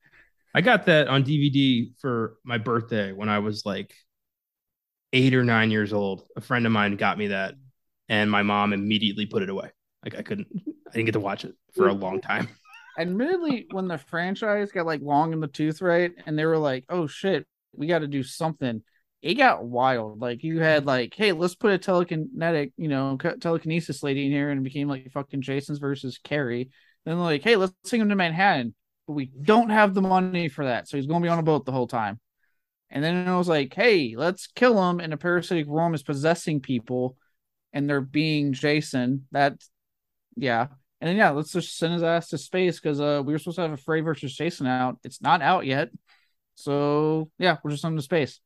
I 0.54 0.62
got 0.62 0.88
that 0.88 1.08
on 1.08 1.24
DVD 1.24 1.92
for 2.00 2.38
my 2.44 2.58
birthday 2.58 3.12
when 3.12 3.30
I 3.30 3.40
was 3.40 3.66
like 3.66 3.94
eight 5.14 5.34
or 5.34 5.44
nine 5.44 5.72
years 5.72 5.94
old. 5.94 6.24
A 6.36 6.42
friend 6.42 6.66
of 6.66 6.72
mine 6.72 6.96
got 6.96 7.18
me 7.18 7.28
that, 7.28 7.56
and 8.10 8.30
my 8.30 8.44
mom 8.44 8.74
immediately 8.74 9.26
put 9.26 9.44
it 9.44 9.50
away. 9.50 9.72
Like 10.04 10.16
I 10.16 10.22
couldn't, 10.22 10.48
I 10.88 10.94
didn't 10.94 11.06
get 11.06 11.14
to 11.14 11.20
watch 11.20 11.46
it 11.46 11.56
for 11.76 11.88
a 11.88 11.94
long 11.94 12.22
time. 12.22 12.48
Admittedly, 13.00 13.68
when 13.72 13.88
the 13.88 13.98
franchise 13.98 14.72
got 14.72 14.86
like 14.86 15.02
long 15.02 15.34
in 15.34 15.40
the 15.40 15.48
tooth, 15.48 15.82
right, 15.82 16.12
and 16.26 16.38
they 16.38 16.46
were 16.46 16.58
like, 16.58 16.86
"Oh 16.90 17.08
shit, 17.08 17.46
we 17.74 17.88
got 17.88 18.00
to 18.00 18.08
do 18.08 18.24
something," 18.24 18.84
it 19.22 19.36
got 19.36 19.64
wild. 19.64 20.20
Like 20.20 20.44
you 20.44 20.60
had 20.60 20.86
like, 20.86 21.14
"Hey, 21.16 21.32
let's 21.32 21.56
put 21.56 21.74
a 21.74 21.78
telekinetic, 21.78 22.74
you 22.78 22.88
know, 22.88 23.18
telekinesis 23.18 24.04
lady 24.04 24.26
in 24.26 24.32
here," 24.32 24.50
and 24.50 24.60
it 24.60 24.64
became 24.64 24.88
like 24.88 25.12
fucking 25.12 25.42
Jason's 25.42 25.80
versus 25.80 26.20
Carrie. 26.24 26.70
Then 27.06 27.20
like, 27.20 27.44
"Hey, 27.44 27.56
let's 27.56 27.74
sing 27.86 28.02
him 28.02 28.10
to 28.10 28.16
Manhattan," 28.16 28.76
but 29.08 29.14
we 29.14 29.26
don't 29.42 29.70
have 29.70 29.94
the 29.94 30.02
money 30.02 30.50
for 30.50 30.66
that, 30.66 30.88
so 30.88 30.98
he's 30.98 31.08
going 31.08 31.22
to 31.22 31.26
be 31.26 31.30
on 31.30 31.40
a 31.40 31.44
boat 31.44 31.66
the 31.66 31.72
whole 31.72 31.88
time. 31.88 32.20
And 32.92 33.04
then 33.04 33.28
I 33.28 33.38
was 33.38 33.48
like, 33.48 33.74
"Hey, 33.74 34.16
let's 34.18 34.48
kill 34.48 34.90
him," 34.90 35.00
and 35.00 35.14
a 35.14 35.18
parasitic 35.18 35.66
worm 35.66 35.94
is 35.94 36.04
possessing 36.04 36.60
people, 36.60 37.18
and 37.72 37.90
they're 37.90 38.02
being 38.02 38.52
Jason. 38.52 39.28
That, 39.32 39.56
yeah. 40.36 40.68
And 41.00 41.08
then 41.08 41.16
yeah, 41.16 41.32
let's 41.32 41.54
just 41.54 41.78
send 41.78 41.94
his 41.94 42.04
ass 42.04 42.30
to 42.30 42.38
space 42.38 42.80
because 42.80 43.02
uh 43.02 43.24
we 43.26 43.34
were 43.34 43.40
supposed 43.40 43.56
to 43.56 43.62
have 43.62 43.72
a 43.72 43.78
Frey 43.78 44.02
versus 44.02 44.36
Jason 44.36 44.68
out. 44.68 45.00
It's 45.04 45.22
not 45.22 45.42
out 45.42 45.66
yet. 45.66 45.90
So 46.56 47.32
yeah, 47.40 47.58
we're 47.64 47.72
just 47.72 47.82
send 47.82 47.94
him 47.94 47.98
to 47.98 48.04
space. 48.04 48.40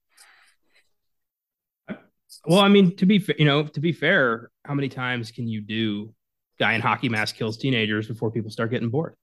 Well, 2.45 2.59
I 2.59 2.69
mean, 2.69 2.95
to 2.97 3.05
be 3.05 3.19
fa- 3.19 3.35
you 3.37 3.45
know, 3.45 3.63
to 3.63 3.79
be 3.79 3.91
fair, 3.91 4.51
how 4.63 4.75
many 4.75 4.87
times 4.89 5.31
can 5.31 5.47
you 5.47 5.61
do 5.61 6.13
guy 6.59 6.73
in 6.73 6.81
hockey 6.81 7.09
mask 7.09 7.35
kills 7.35 7.57
teenagers 7.57 8.07
before 8.07 8.31
people 8.31 8.51
start 8.51 8.69
getting 8.71 8.89
bored? 8.89 9.15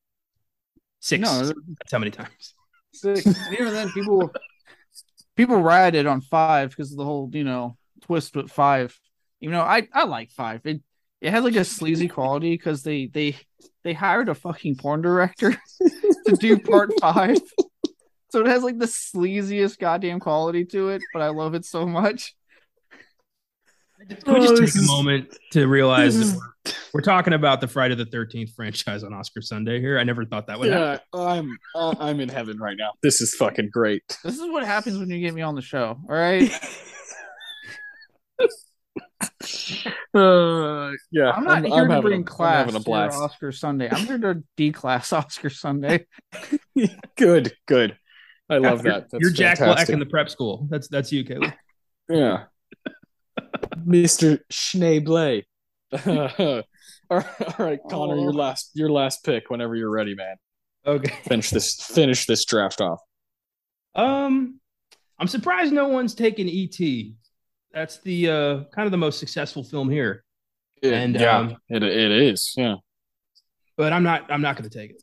Six. 1.01 1.23
No, 1.23 1.45
that's 1.47 1.93
how 1.93 1.99
many 1.99 2.11
times. 2.11 2.55
Six. 2.93 3.27
even 3.53 3.73
then, 3.73 3.91
people 3.93 4.31
people 5.37 5.61
rioted 5.61 6.07
on 6.07 6.21
five 6.21 6.71
because 6.71 6.93
of 6.93 6.99
the 6.99 7.05
whole 7.05 7.31
you 7.33 7.45
know 7.45 7.77
twist 8.03 8.37
with 8.37 8.51
five. 8.51 8.99
You 9.41 9.51
know, 9.51 9.63
I 9.63 9.89
I 9.93 10.05
like 10.05 10.31
five. 10.31 10.61
It 10.65 10.83
it 11.21 11.31
has 11.31 11.45
like 11.45 11.57
a 11.57 11.65
sleazy 11.65 12.09
quality 12.09 12.55
because 12.55 12.83
they 12.83 13.07
they 13.07 13.37
they 13.85 13.93
hired 13.93 14.29
a 14.29 14.35
fucking 14.35 14.77
porn 14.77 15.03
director 15.03 15.57
to 16.27 16.37
do 16.37 16.59
part 16.59 16.93
five. 17.01 17.39
So 18.31 18.41
it 18.41 18.47
has 18.47 18.63
like 18.63 18.79
the 18.79 18.87
sleaziest 18.87 19.79
goddamn 19.79 20.21
quality 20.21 20.65
to 20.67 20.91
it, 20.91 21.03
but 21.13 21.23
I 21.23 21.29
love 21.29 21.55
it 21.55 21.65
so 21.65 21.87
much. 21.87 22.35
Can 24.25 24.35
we 24.35 24.41
just 24.41 24.55
oh, 24.55 24.65
take 24.65 24.75
a 24.75 24.87
moment 24.87 25.37
to 25.53 25.67
realize 25.69 26.19
that 26.19 26.37
we're 26.37 26.52
we're 26.93 27.01
talking 27.01 27.33
about 27.33 27.61
the 27.61 27.69
Friday 27.69 27.95
the 27.95 28.05
Thirteenth 28.07 28.51
franchise 28.55 29.03
on 29.05 29.13
Oscar 29.15 29.41
Sunday 29.43 29.81
here. 29.81 29.99
I 29.99 30.05
never 30.05 30.25
thought 30.25 30.47
that 30.49 30.59
would 30.59 30.71
happen. 30.73 31.01
Yeah, 31.15 31.21
I'm 31.21 31.59
uh, 31.75 31.95
I'm 31.99 32.21
in 32.21 32.29
heaven 32.29 32.59
right 32.59 32.77
now. 32.77 32.93
This 33.03 33.21
is 33.21 33.35
fucking 33.35 33.71
great. 33.73 34.03
This 34.25 34.35
is 34.35 34.41
what 34.51 34.65
happens 34.65 34.99
when 34.99 35.09
you 35.11 35.21
get 35.21 35.35
me 35.35 35.43
on 35.43 35.55
the 35.55 35.63
show. 35.63 35.99
All 36.09 36.15
right. 36.17 36.51
Uh, 40.15 40.91
yeah, 41.11 41.31
I'm 41.31 41.45
not 41.45 41.65
here 41.65 41.71
to 41.71 41.77
having 41.93 42.01
bring 42.03 42.13
a- 42.15 42.17
I'm 42.19 42.25
class 42.25 42.67
having 42.67 42.81
a 42.81 42.85
to. 42.85 42.91
Oscar 42.93 43.51
Sunday. 43.53 43.89
I'm 43.91 44.05
here 44.07 44.19
to 44.19 44.43
declass 44.59 45.13
Oscar 45.13 45.49
Sunday. 45.51 46.07
good, 47.17 47.53
good. 47.67 47.97
I 48.51 48.59
love 48.59 48.85
You're- 48.85 48.91
that. 49.01 49.09
That's 49.11 49.23
You're 49.23 49.31
Jack 49.31 49.59
Black 49.59 49.89
in 49.89 49.99
the 49.99 50.07
prep 50.07 50.29
school. 50.29 50.67
That's 50.71 50.89
that's 50.89 51.13
you, 51.13 51.25
Caleb. 51.25 51.53
Yeah. 52.09 52.45
Mr. 53.87 54.41
Schneebly. 54.53 55.45
All 57.13 57.19
right, 57.19 57.59
all 57.61 57.67
right, 57.67 57.81
Connor, 57.91 58.15
Oh. 58.15 58.23
your 58.23 58.33
last 58.33 58.71
your 58.75 58.91
last 58.91 59.25
pick 59.25 59.51
whenever 59.51 59.75
you're 59.77 59.91
ready, 59.91 60.15
man. 60.15 60.37
Okay. 60.87 61.15
Finish 61.25 61.51
this 61.51 61.75
finish 61.75 62.27
this 62.27 62.45
draft 62.45 62.81
off. 62.81 63.01
Um, 63.95 64.59
I'm 65.19 65.29
surprised 65.29 65.73
no 65.73 65.89
one's 65.89 66.15
taken 66.15 66.49
ET. 66.49 66.79
That's 67.73 67.99
the 67.99 68.29
uh 68.31 68.65
kind 68.75 68.87
of 68.87 68.91
the 68.91 68.99
most 68.99 69.19
successful 69.19 69.63
film 69.65 69.91
here, 69.91 70.25
And, 70.83 71.15
yeah, 71.15 71.37
um, 71.39 71.57
it 71.69 71.83
it 71.83 72.11
is. 72.13 72.55
Yeah. 72.57 72.77
but 73.77 73.93
I'm 73.93 74.03
not 74.03 74.31
I'm 74.31 74.43
not 74.43 74.57
going 74.57 74.69
to 74.69 74.77
take 74.79 74.91
it. 74.91 75.03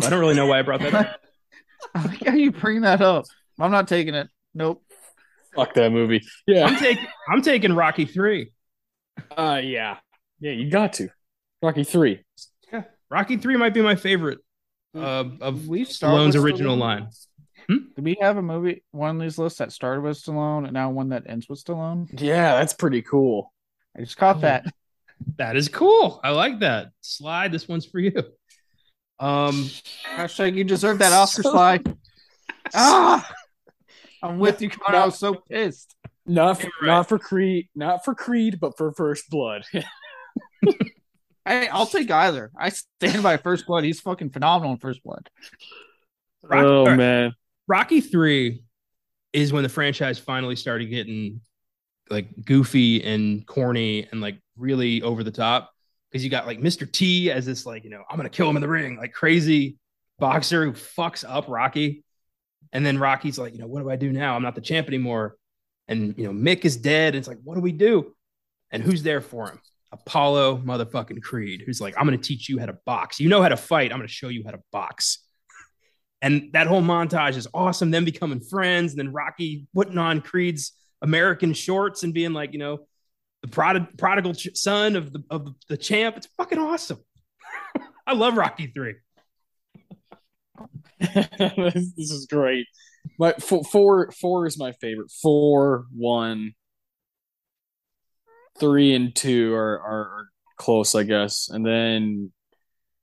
So 0.00 0.06
I 0.06 0.10
don't 0.10 0.20
really 0.20 0.34
know 0.36 0.46
why 0.46 0.60
I 0.60 0.62
brought 0.62 0.80
that 0.80 0.94
up. 0.94 1.20
How 2.24 2.32
you 2.34 2.52
bring 2.52 2.80
that 2.82 3.00
up. 3.00 3.24
I'm 3.60 3.70
not 3.72 3.88
taking 3.88 4.14
it. 4.14 4.28
Nope. 4.54 4.82
Fuck 5.54 5.74
that 5.74 5.90
movie. 5.90 6.22
Yeah. 6.46 6.66
I'm 6.66 6.76
taking 6.76 7.06
I'm 7.28 7.42
taking 7.42 7.72
Rocky 7.72 8.04
three. 8.06 8.52
Uh 9.36 9.60
yeah. 9.62 9.98
Yeah, 10.40 10.52
you 10.52 10.70
got 10.70 10.92
to. 10.94 11.08
Rocky 11.62 11.84
3. 11.84 12.22
Yeah, 12.72 12.84
Rocky 13.10 13.36
three 13.36 13.56
might 13.56 13.74
be 13.74 13.80
my 13.82 13.96
favorite 13.96 14.38
uh, 14.96 15.24
of 15.40 15.66
We 15.66 15.84
start 15.84 16.12
Stallone's 16.14 16.36
with 16.36 16.44
original 16.44 16.76
Stallone? 16.76 16.80
line. 16.80 17.08
Did 17.68 18.04
we 18.04 18.16
have 18.20 18.36
a 18.38 18.42
movie 18.42 18.82
one 18.92 19.16
of 19.16 19.20
these 19.22 19.36
lists 19.38 19.58
that 19.58 19.72
started 19.72 20.00
with 20.02 20.16
Stallone 20.22 20.64
and 20.64 20.72
now 20.72 20.90
one 20.90 21.10
that 21.10 21.24
ends 21.26 21.48
with 21.48 21.62
Stallone? 21.62 22.08
Yeah, 22.20 22.54
that's 22.58 22.72
pretty 22.72 23.02
cool. 23.02 23.52
I 23.96 24.00
just 24.00 24.16
caught 24.16 24.36
Oh. 24.36 24.40
that. 24.40 24.66
That 25.36 25.56
is 25.56 25.68
cool. 25.68 26.20
I 26.22 26.30
like 26.30 26.60
that. 26.60 26.90
Sly, 27.00 27.48
this 27.48 27.66
one's 27.66 27.84
for 27.84 27.98
you. 27.98 28.12
Um, 29.18 29.68
Hashtag 30.14 30.54
you 30.54 30.62
deserve 30.62 30.98
that 31.00 31.12
Oscar 31.12 31.42
Sly. 31.42 31.80
Ah, 32.72 33.28
I'm 34.22 34.38
with 34.38 34.62
you, 34.62 34.70
Connor. 34.70 34.98
I 34.98 35.04
was 35.06 35.18
so 35.18 35.34
pissed. 35.50 35.96
Not 36.24 36.60
for, 36.60 36.68
right. 36.80 36.86
not 36.86 37.08
for 37.08 37.18
Creed, 37.18 37.68
not 37.74 38.04
for 38.04 38.14
Creed, 38.14 38.60
but 38.60 38.76
for 38.76 38.92
First 38.92 39.28
Blood. 39.28 39.64
Hey, 41.48 41.66
I'll 41.68 41.86
take 41.86 42.10
either. 42.10 42.50
I 42.58 42.68
stand 42.68 43.22
by 43.22 43.38
First 43.38 43.66
Blood. 43.66 43.82
He's 43.82 44.00
fucking 44.00 44.30
phenomenal 44.30 44.72
in 44.72 44.78
First 44.78 45.02
Blood. 45.02 45.30
Rocky, 46.42 46.66
oh 46.66 46.80
all 46.80 46.86
right, 46.88 46.96
man. 46.96 47.32
Rocky 47.66 48.02
three 48.02 48.62
is 49.32 49.50
when 49.50 49.62
the 49.62 49.70
franchise 49.70 50.18
finally 50.18 50.56
started 50.56 50.86
getting 50.86 51.40
like 52.10 52.28
goofy 52.44 53.02
and 53.02 53.46
corny 53.46 54.06
and 54.10 54.20
like 54.20 54.38
really 54.58 55.00
over 55.00 55.24
the 55.24 55.30
top 55.30 55.72
because 56.10 56.22
you 56.22 56.28
got 56.28 56.46
like 56.46 56.60
Mr. 56.60 56.90
T 56.90 57.30
as 57.30 57.46
this 57.46 57.64
like 57.64 57.82
you 57.82 57.90
know 57.90 58.02
I'm 58.10 58.18
gonna 58.18 58.28
kill 58.28 58.50
him 58.50 58.56
in 58.56 58.62
the 58.62 58.68
ring 58.68 58.98
like 58.98 59.14
crazy 59.14 59.78
boxer 60.18 60.66
who 60.66 60.72
fucks 60.72 61.24
up 61.26 61.46
Rocky, 61.48 62.04
and 62.74 62.84
then 62.84 62.98
Rocky's 62.98 63.38
like 63.38 63.54
you 63.54 63.58
know 63.58 63.66
what 63.66 63.80
do 63.80 63.88
I 63.88 63.96
do 63.96 64.12
now? 64.12 64.36
I'm 64.36 64.42
not 64.42 64.54
the 64.54 64.60
champ 64.60 64.86
anymore, 64.86 65.36
and 65.88 66.14
you 66.18 66.24
know 66.24 66.32
Mick 66.32 66.66
is 66.66 66.76
dead. 66.76 67.14
it's 67.14 67.28
like 67.28 67.38
what 67.42 67.54
do 67.54 67.62
we 67.62 67.72
do? 67.72 68.14
And 68.70 68.82
who's 68.82 69.02
there 69.02 69.22
for 69.22 69.48
him? 69.48 69.60
Apollo 69.92 70.58
motherfucking 70.64 71.22
Creed, 71.22 71.62
who's 71.64 71.80
like 71.80 71.94
I'm 71.96 72.04
gonna 72.04 72.18
teach 72.18 72.48
you 72.48 72.58
how 72.58 72.66
to 72.66 72.78
box. 72.84 73.20
You 73.20 73.28
know 73.28 73.42
how 73.42 73.48
to 73.48 73.56
fight. 73.56 73.92
I'm 73.92 73.98
gonna 73.98 74.08
show 74.08 74.28
you 74.28 74.42
how 74.44 74.50
to 74.50 74.60
box. 74.72 75.24
And 76.20 76.50
that 76.52 76.66
whole 76.66 76.82
montage 76.82 77.36
is 77.36 77.46
awesome. 77.54 77.90
Them 77.90 78.04
becoming 78.04 78.40
friends, 78.40 78.92
and 78.92 78.98
then 78.98 79.12
Rocky 79.12 79.66
putting 79.74 79.98
on 79.98 80.20
Creed's 80.20 80.72
American 81.00 81.52
shorts 81.52 82.02
and 82.02 82.12
being 82.12 82.32
like, 82.32 82.52
you 82.52 82.58
know, 82.58 82.86
the 83.42 83.48
prod- 83.48 83.96
prodigal 83.96 84.34
ch- 84.34 84.54
son 84.54 84.96
of 84.96 85.12
the 85.12 85.22
of 85.30 85.54
the 85.68 85.76
champ. 85.76 86.16
It's 86.16 86.28
fucking 86.36 86.58
awesome. 86.58 86.98
I 88.06 88.14
love 88.14 88.36
Rocky 88.36 88.66
three. 88.66 88.96
this, 90.98 92.10
is 92.10 92.26
great. 92.28 92.66
My 93.18 93.32
four, 93.34 93.62
four 93.64 94.10
four 94.10 94.46
is 94.46 94.58
my 94.58 94.72
favorite. 94.72 95.10
Four, 95.22 95.86
one, 95.94 96.54
three, 98.60 98.94
and 98.94 99.14
two 99.14 99.54
are, 99.54 99.80
are, 99.80 100.00
are 100.00 100.28
close, 100.56 100.94
I 100.94 101.02
guess. 101.04 101.48
And 101.50 101.64
then 101.64 102.32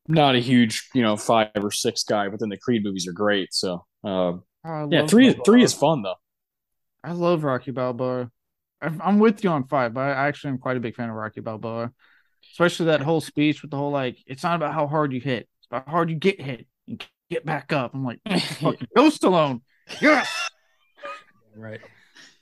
not 0.08 0.36
a 0.36 0.40
huge, 0.40 0.90
you 0.94 1.02
know, 1.02 1.18
five 1.18 1.50
or 1.56 1.72
six 1.72 2.04
guy, 2.04 2.30
but 2.30 2.40
then 2.40 2.50
the 2.50 2.58
Creed 2.58 2.84
movies 2.84 3.08
are 3.08 3.14
great. 3.14 3.54
So 3.54 3.86
uh, 4.04 4.34
Oh, 4.68 4.90
yeah, 4.92 5.06
three 5.06 5.28
Balboa. 5.30 5.46
three 5.46 5.64
is 5.64 5.74
fun 5.74 6.02
though. 6.02 6.16
I 7.04 7.12
love 7.12 7.44
Rocky 7.44 7.72
Balboa. 7.72 8.32
I'm 8.82 9.02
I'm 9.02 9.20
with 9.20 9.44
you 9.44 9.50
on 9.52 9.66
five, 9.68 9.94
but 9.94 10.02
I 10.02 10.28
actually 10.28 10.52
am 10.52 10.58
quite 10.58 10.78
a 10.78 10.80
big 10.80 10.96
fan 10.96 11.10
of 11.10 11.16
Rocky 11.16 11.40
Balboa, 11.42 11.92
especially 12.52 12.88
that 12.88 13.02
whole 13.02 13.22
speech 13.22 13.62
with 13.62 13.72
the 13.72 13.78
whole 13.78 13.92
like, 13.92 14.18
it's 14.26 14.44
not 14.44 14.56
about 14.56 14.74
how 14.74 14.88
hard 14.88 15.14
you 15.14 15.22
hit, 15.22 15.48
it's 15.60 15.68
about 15.68 15.86
how 15.86 15.92
hard 15.92 16.10
you 16.10 16.16
get 16.16 16.42
hit 16.42 16.66
and 16.88 17.04
get 17.30 17.46
back 17.46 17.74
up. 17.74 17.94
I'm 17.94 18.04
like, 18.04 18.20
fucking 18.26 18.88
go 18.96 19.10
Stallone. 19.10 19.62
Yes. 20.02 20.50
Right. 21.56 21.82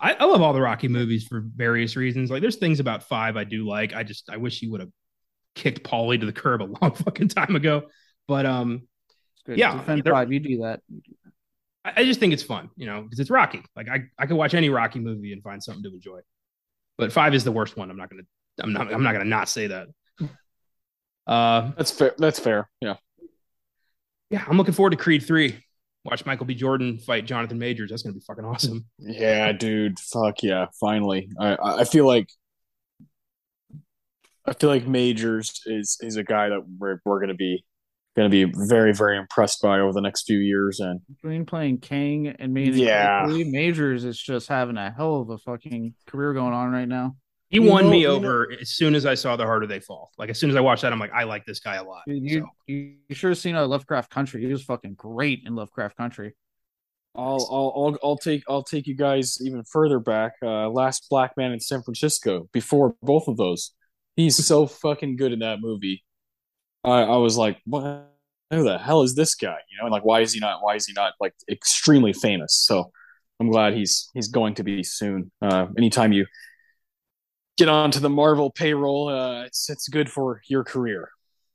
I, 0.03 0.13
I 0.13 0.25
love 0.25 0.41
all 0.41 0.51
the 0.51 0.61
Rocky 0.61 0.89
movies 0.89 1.25
for 1.25 1.41
various 1.55 1.95
reasons. 1.95 2.29
Like 2.29 2.41
there's 2.41 2.57
things 2.57 2.81
about 2.81 3.03
five 3.03 3.37
I 3.37 3.45
do 3.45 3.65
like. 3.65 3.93
I 3.95 4.03
just 4.03 4.29
I 4.29 4.35
wish 4.37 4.59
he 4.59 4.67
would 4.67 4.81
have 4.81 4.89
kicked 5.55 5.83
Paulie 5.83 6.19
to 6.19 6.25
the 6.25 6.33
curb 6.33 6.61
a 6.61 6.65
long 6.81 6.93
fucking 6.93 7.29
time 7.29 7.55
ago. 7.55 7.83
But 8.27 8.45
um 8.45 8.81
It's 9.35 9.43
good. 9.45 9.57
Yeah, 9.57 9.77
Defend 9.77 10.03
they're- 10.03 10.13
five. 10.13 10.31
You 10.33 10.39
do 10.41 10.57
that. 10.63 10.81
I, 11.85 11.93
I 12.01 12.03
just 12.05 12.19
think 12.19 12.33
it's 12.33 12.43
fun, 12.43 12.69
you 12.75 12.85
know, 12.85 13.01
because 13.01 13.19
it's 13.19 13.29
Rocky. 13.29 13.63
Like 13.77 13.87
I, 13.89 14.03
I 14.19 14.25
could 14.25 14.35
watch 14.37 14.53
any 14.53 14.69
Rocky 14.69 14.99
movie 14.99 15.31
and 15.31 15.41
find 15.41 15.63
something 15.63 15.83
to 15.83 15.93
enjoy. 15.93 16.19
But 16.97 17.13
five 17.13 17.33
is 17.33 17.43
the 17.45 17.51
worst 17.53 17.77
one. 17.77 17.89
I'm 17.89 17.97
not 17.97 18.09
gonna 18.09 18.23
I'm 18.61 18.73
not 18.73 18.93
I'm 18.93 19.03
not 19.03 19.13
gonna 19.13 19.25
not 19.25 19.47
say 19.47 19.67
that. 19.67 19.87
Uh 21.25 21.71
That's 21.77 21.91
fair. 21.91 22.13
That's 22.17 22.39
fair. 22.39 22.69
Yeah. 22.81 22.95
yeah, 24.29 24.43
I'm 24.47 24.57
looking 24.57 24.73
forward 24.73 24.89
to 24.91 24.97
Creed 24.97 25.23
three. 25.23 25.63
Watch 26.05 26.25
Michael 26.25 26.45
B. 26.45 26.53
Jordan 26.53 26.99
fight 26.99 27.25
Jonathan 27.25 27.57
Majors. 27.57 27.89
That's 27.89 28.03
gonna 28.03 28.13
be 28.13 28.19
fucking 28.19 28.43
awesome. 28.45 28.85
Yeah, 28.99 29.51
dude. 29.53 29.99
Fuck 29.99 30.43
yeah. 30.43 30.65
Finally. 30.79 31.29
I 31.39 31.55
I 31.55 31.79
I 31.79 31.83
feel 31.85 32.05
like 32.05 32.29
I 34.45 34.53
feel 34.53 34.69
like 34.69 34.85
Majors 34.87 35.61
is 35.65 35.97
is 36.01 36.17
a 36.17 36.23
guy 36.23 36.49
that 36.49 36.61
we're 36.77 36.99
we're 37.05 37.19
gonna 37.21 37.33
be 37.33 37.63
gonna 38.15 38.29
be 38.29 38.43
very, 38.43 38.93
very 38.93 39.17
impressed 39.17 39.61
by 39.61 39.79
over 39.79 39.93
the 39.93 40.01
next 40.01 40.23
few 40.25 40.37
years. 40.37 40.79
And 40.79 40.99
Between 41.15 41.45
playing 41.45 41.79
King 41.79 42.27
and 42.27 42.53
me, 42.53 42.69
Yeah. 42.69 43.25
Majors 43.27 44.03
is 44.03 44.19
just 44.19 44.47
having 44.47 44.77
a 44.77 44.91
hell 44.91 45.21
of 45.21 45.29
a 45.29 45.37
fucking 45.37 45.95
career 46.05 46.33
going 46.33 46.53
on 46.53 46.71
right 46.71 46.87
now. 46.87 47.15
He 47.53 47.59
You 47.61 47.69
won 47.69 47.83
know- 47.85 47.89
me 47.91 48.01
you 48.01 48.07
know- 48.07 48.15
over 48.15 48.51
as 48.59 48.69
soon 48.71 48.95
as 48.95 49.05
I 49.05 49.13
saw 49.13 49.35
The 49.35 49.45
Harder 49.45 49.67
They 49.67 49.79
Fall. 49.79 50.11
Like 50.17 50.29
as 50.31 50.39
soon 50.39 50.49
as 50.49 50.55
I 50.55 50.59
watched 50.61 50.81
that, 50.81 50.91
I'm 50.91 50.99
like, 50.99 51.13
I 51.13 51.23
like 51.23 51.45
this 51.45 51.59
guy 51.59 51.75
a 51.75 51.83
lot. 51.83 52.01
You 52.07 52.15
you, 52.15 52.39
So, 52.39 52.45
you, 52.67 52.95
you 53.07 53.15
sure 53.15 53.35
seen 53.35 53.55
uh, 53.55 53.67
Lovecraft 53.67 54.09
Country? 54.09 54.41
He 54.43 54.51
was 54.51 54.63
fucking 54.63 54.95
great 54.95 55.43
in 55.45 55.53
Lovecraft 55.55 55.95
Country. 55.95 56.35
I'll 57.15 57.47
I'll 57.51 57.73
I'll, 57.75 57.97
I'll 58.03 58.17
take 58.17 58.43
I'll 58.49 58.63
take 58.63 58.87
you 58.87 58.95
guys 58.95 59.37
even 59.39 59.63
further 59.65 59.99
back. 59.99 60.33
Uh, 60.41 60.67
Last 60.69 61.05
Black 61.11 61.37
Man 61.37 61.51
in 61.51 61.59
San 61.59 61.83
Francisco. 61.83 62.49
Before 62.51 62.95
both 63.03 63.27
of 63.27 63.37
those, 63.37 63.71
he's 64.15 64.43
so 64.43 64.65
fucking 64.83 65.15
good 65.17 65.31
in 65.31 65.39
that 65.39 65.59
movie. 65.61 66.03
I 66.83 67.01
I 67.03 67.17
was 67.17 67.37
like, 67.37 67.59
what? 67.65 68.09
Who 68.49 68.63
the 68.63 68.79
hell 68.79 69.03
is 69.03 69.13
this 69.13 69.35
guy? 69.35 69.57
You 69.71 69.77
know, 69.77 69.85
and 69.85 69.91
like, 69.91 70.03
why 70.05 70.21
is 70.21 70.33
he 70.33 70.39
not? 70.39 70.63
Why 70.63 70.73
is 70.73 70.87
he 70.87 70.93
not 70.93 71.13
like 71.19 71.33
extremely 71.47 72.13
famous? 72.13 72.55
So 72.55 72.91
I'm 73.39 73.51
glad 73.51 73.75
he's 73.75 74.09
he's 74.15 74.29
going 74.29 74.55
to 74.55 74.63
be 74.63 74.81
soon. 74.83 75.31
Uh, 75.39 75.67
anytime 75.77 76.13
you 76.13 76.25
get 77.57 77.69
onto 77.69 77.99
the 77.99 78.09
Marvel 78.09 78.49
payroll, 78.49 79.09
uh, 79.09 79.43
it's 79.43 79.69
it's 79.69 79.87
good 79.87 80.09
for 80.09 80.41
your 80.47 80.63
career. 80.63 81.09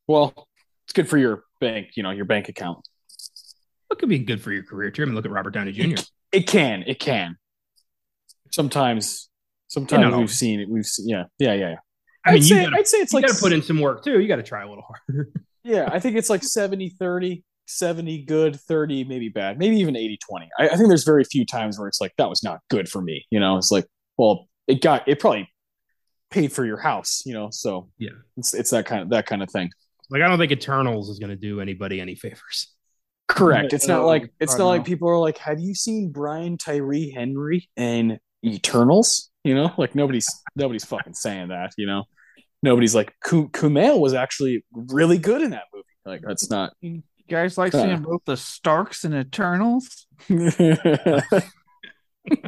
Well, 0.07 0.49
it's 0.87 0.93
good 0.93 1.09
for 1.09 1.19
your 1.19 1.45
bank. 1.61 1.91
You 1.95 2.03
know, 2.03 2.11
your 2.11 2.25
bank 2.25 2.49
account. 2.49 2.87
what 3.89 3.99
could 3.99 4.09
be 4.09 4.19
good 4.19 4.41
for 4.41 4.53
your 4.53 4.63
career 4.63 4.91
too? 4.91 5.03
I 5.03 5.05
mean, 5.07 5.15
look 5.15 5.25
at 5.25 5.31
Robert 5.31 5.51
Downey 5.51 5.73
Jr. 5.73 6.03
It 6.33 6.47
can. 6.47 6.85
It 6.87 6.99
can. 6.99 7.37
Sometimes, 8.51 9.29
sometimes 9.69 10.05
You 10.05 10.11
know. 10.11 10.19
we've 10.19 10.31
seen 10.31 10.61
it. 10.61 10.69
We've 10.69 10.87
seen, 10.87 11.09
yeah, 11.09 11.25
yeah, 11.39 11.55
yeah. 11.55 11.71
yeah. 11.71 11.77
I 12.25 12.33
mean, 12.33 12.37
I'd 12.37 12.43
you 12.43 12.43
say, 12.43 12.65
gotta, 12.65 12.77
I'd 12.77 12.89
say 12.89 12.99
it's 12.99 13.13
you 13.13 13.19
like 13.19 13.27
gotta 13.27 13.41
put 13.41 13.53
in 13.53 13.63
some 13.63 13.81
work 13.81 14.05
too. 14.05 14.21
You 14.21 14.29
gotta 14.29 14.43
try 14.43 14.63
a 14.63 14.69
little 14.69 14.85
harder. 14.85 15.31
Yeah, 15.65 15.87
I 15.93 15.99
think 15.99 16.17
it's 16.17 16.31
like 16.31 16.43
70 16.43 16.91
30, 16.91 17.45
70 17.67 18.23
good, 18.23 18.59
30 18.59 19.05
maybe 19.05 19.29
bad, 19.29 19.59
maybe 19.59 19.77
even 19.81 19.97
80 19.97 20.19
20. 20.27 20.49
I, 20.59 20.69
I 20.69 20.77
think 20.77 20.89
there's 20.89 21.05
very 21.05 21.25
few 21.25 21.45
times 21.45 21.79
where 21.79 21.89
it's 21.89 22.01
like, 22.01 22.15
that 22.17 22.31
was 22.31 22.43
not 22.43 22.61
good 22.71 22.89
for 22.89 23.03
me. 23.03 23.27
You 23.29 23.39
know, 23.39 23.59
it's 23.59 23.71
like, 23.71 23.85
well, 24.17 24.49
it 24.67 24.81
got, 24.81 25.07
it 25.07 25.21
probably 25.21 25.51
paid 26.31 26.53
for 26.53 26.65
your 26.65 26.79
house, 26.79 27.23
you 27.25 27.35
know, 27.35 27.49
so 27.51 27.89
Yeah. 27.99 28.11
it's, 28.37 28.55
it's 28.55 28.71
that 28.71 28.87
kind 28.87 29.03
of, 29.03 29.11
that 29.11 29.27
kind 29.27 29.43
of 29.43 29.51
thing. 29.51 29.71
Like 30.11 30.23
I 30.23 30.29
don't 30.29 30.39
think 30.39 30.53
Eternals 30.53 31.09
is 31.09 31.19
gonna 31.19 31.37
do 31.37 31.61
anybody 31.61 32.01
any 32.01 32.15
favors. 32.15 32.75
Correct. 33.27 33.73
It's 33.73 33.87
not 33.87 34.05
like, 34.05 34.33
it's 34.41 34.53
not 34.53 34.65
no. 34.65 34.69
like 34.69 34.85
people 34.85 35.09
are 35.09 35.19
like, 35.19 35.39
have 35.39 35.61
you 35.61 35.75
seen 35.75 36.11
Brian 36.11 36.57
Tyree 36.57 37.11
Henry 37.11 37.69
in 37.77 38.19
Eternals? 38.45 39.31
You 39.45 39.55
know, 39.55 39.73
like 39.77 39.95
nobody's, 39.95 40.29
nobody's 40.57 40.85
fucking 40.85 41.15
saying 41.15 41.49
that, 41.49 41.73
you 41.77 41.87
know? 41.87 42.05
nobody's 42.63 42.95
like 42.95 43.15
Kumail 43.25 44.01
was 44.01 44.15
actually 44.15 44.65
really 44.73 45.19
good 45.19 45.43
in 45.43 45.51
that 45.51 45.65
movie. 45.73 45.87
Like 46.05 46.23
that's 46.27 46.51
not. 46.51 46.73
You 46.81 47.03
guys 47.29 47.59
like 47.59 47.73
seeing 47.73 48.03
both 48.03 48.23
the 48.25 48.37
Starks 48.37 49.05
and 49.05 49.15
Eternals? 49.15 50.07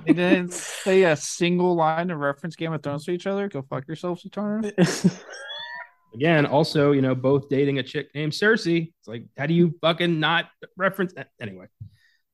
they 0.07 0.12
didn't 0.12 0.53
say 0.53 1.05
a 1.05 1.16
single 1.16 1.74
line 1.74 2.11
of 2.11 2.18
reference 2.18 2.57
Game 2.57 2.72
of 2.72 2.82
Thrones 2.82 3.05
to 3.05 3.12
each 3.12 3.26
other. 3.26 3.48
Go 3.48 3.62
fuck 3.62 3.86
yourselves, 3.86 4.24
Eternal. 4.24 4.70
Again, 6.14 6.46
also, 6.46 6.92
you 6.92 7.03
know, 7.03 7.14
both 7.14 7.48
dating 7.48 7.78
a 7.78 7.82
chick 7.82 8.09
named 8.14 8.32
Cersei. 8.32 8.92
It's 8.98 9.09
like, 9.09 9.26
how 9.38 9.46
do 9.46 9.55
you 9.55 9.74
fucking 9.80 10.18
not 10.18 10.46
reference 10.76 11.14
anyway? 11.40 11.66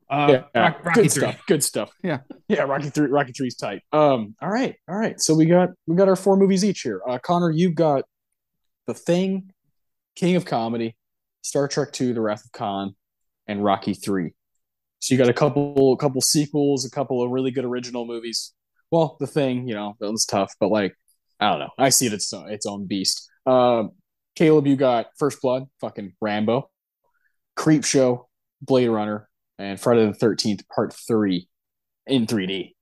Uh, 0.08 0.28
yeah, 0.54 0.62
Rock, 0.62 0.84
Rocky 0.84 1.02
good 1.02 1.12
3. 1.12 1.20
stuff. 1.20 1.42
Good 1.46 1.64
stuff. 1.64 1.90
Yeah, 2.02 2.20
yeah. 2.48 2.62
Rocky 2.62 2.90
three. 2.90 3.08
Rocky 3.08 3.32
three's 3.32 3.56
tight. 3.56 3.82
Um. 3.92 4.36
All 4.40 4.48
right. 4.48 4.76
All 4.88 4.96
right. 4.96 5.20
So 5.20 5.34
we 5.34 5.46
got 5.46 5.70
we 5.86 5.96
got 5.96 6.08
our 6.08 6.14
four 6.14 6.36
movies 6.36 6.64
each 6.64 6.82
here. 6.82 7.02
Uh, 7.06 7.18
Connor, 7.18 7.50
you've 7.50 7.74
got 7.74 8.04
the 8.86 8.94
Thing, 8.94 9.50
King 10.14 10.36
of 10.36 10.44
Comedy, 10.44 10.94
Star 11.42 11.66
Trek 11.66 11.92
Two: 11.92 12.14
The 12.14 12.20
Wrath 12.20 12.44
of 12.44 12.52
Khan, 12.52 12.94
and 13.48 13.64
Rocky 13.64 13.94
Three. 13.94 14.35
So 15.06 15.14
you 15.14 15.18
got 15.18 15.28
a 15.28 15.32
couple 15.32 15.92
a 15.92 15.96
couple 15.98 16.20
sequels, 16.20 16.84
a 16.84 16.90
couple 16.90 17.22
of 17.22 17.30
really 17.30 17.52
good 17.52 17.64
original 17.64 18.06
movies. 18.06 18.52
Well, 18.90 19.16
The 19.20 19.28
Thing, 19.28 19.68
you 19.68 19.74
know, 19.76 19.94
that 20.00 20.10
was 20.10 20.26
tough, 20.26 20.52
but 20.58 20.72
like 20.72 20.96
I 21.38 21.50
don't 21.50 21.60
know. 21.60 21.70
I 21.78 21.90
see 21.90 22.06
it 22.06 22.12
as 22.12 22.28
its 22.48 22.66
own 22.66 22.88
beast. 22.88 23.30
Uh, 23.46 23.84
Caleb, 24.34 24.66
you 24.66 24.74
got 24.74 25.06
First 25.16 25.40
Blood, 25.40 25.68
fucking 25.80 26.14
Rambo, 26.20 26.70
Creepshow, 27.56 28.24
Blade 28.60 28.88
Runner, 28.88 29.28
and 29.60 29.80
Friday 29.80 30.06
the 30.06 30.12
Thirteenth 30.12 30.68
Part 30.68 30.92
Three 30.92 31.48
in 32.08 32.26
3D. 32.26 32.72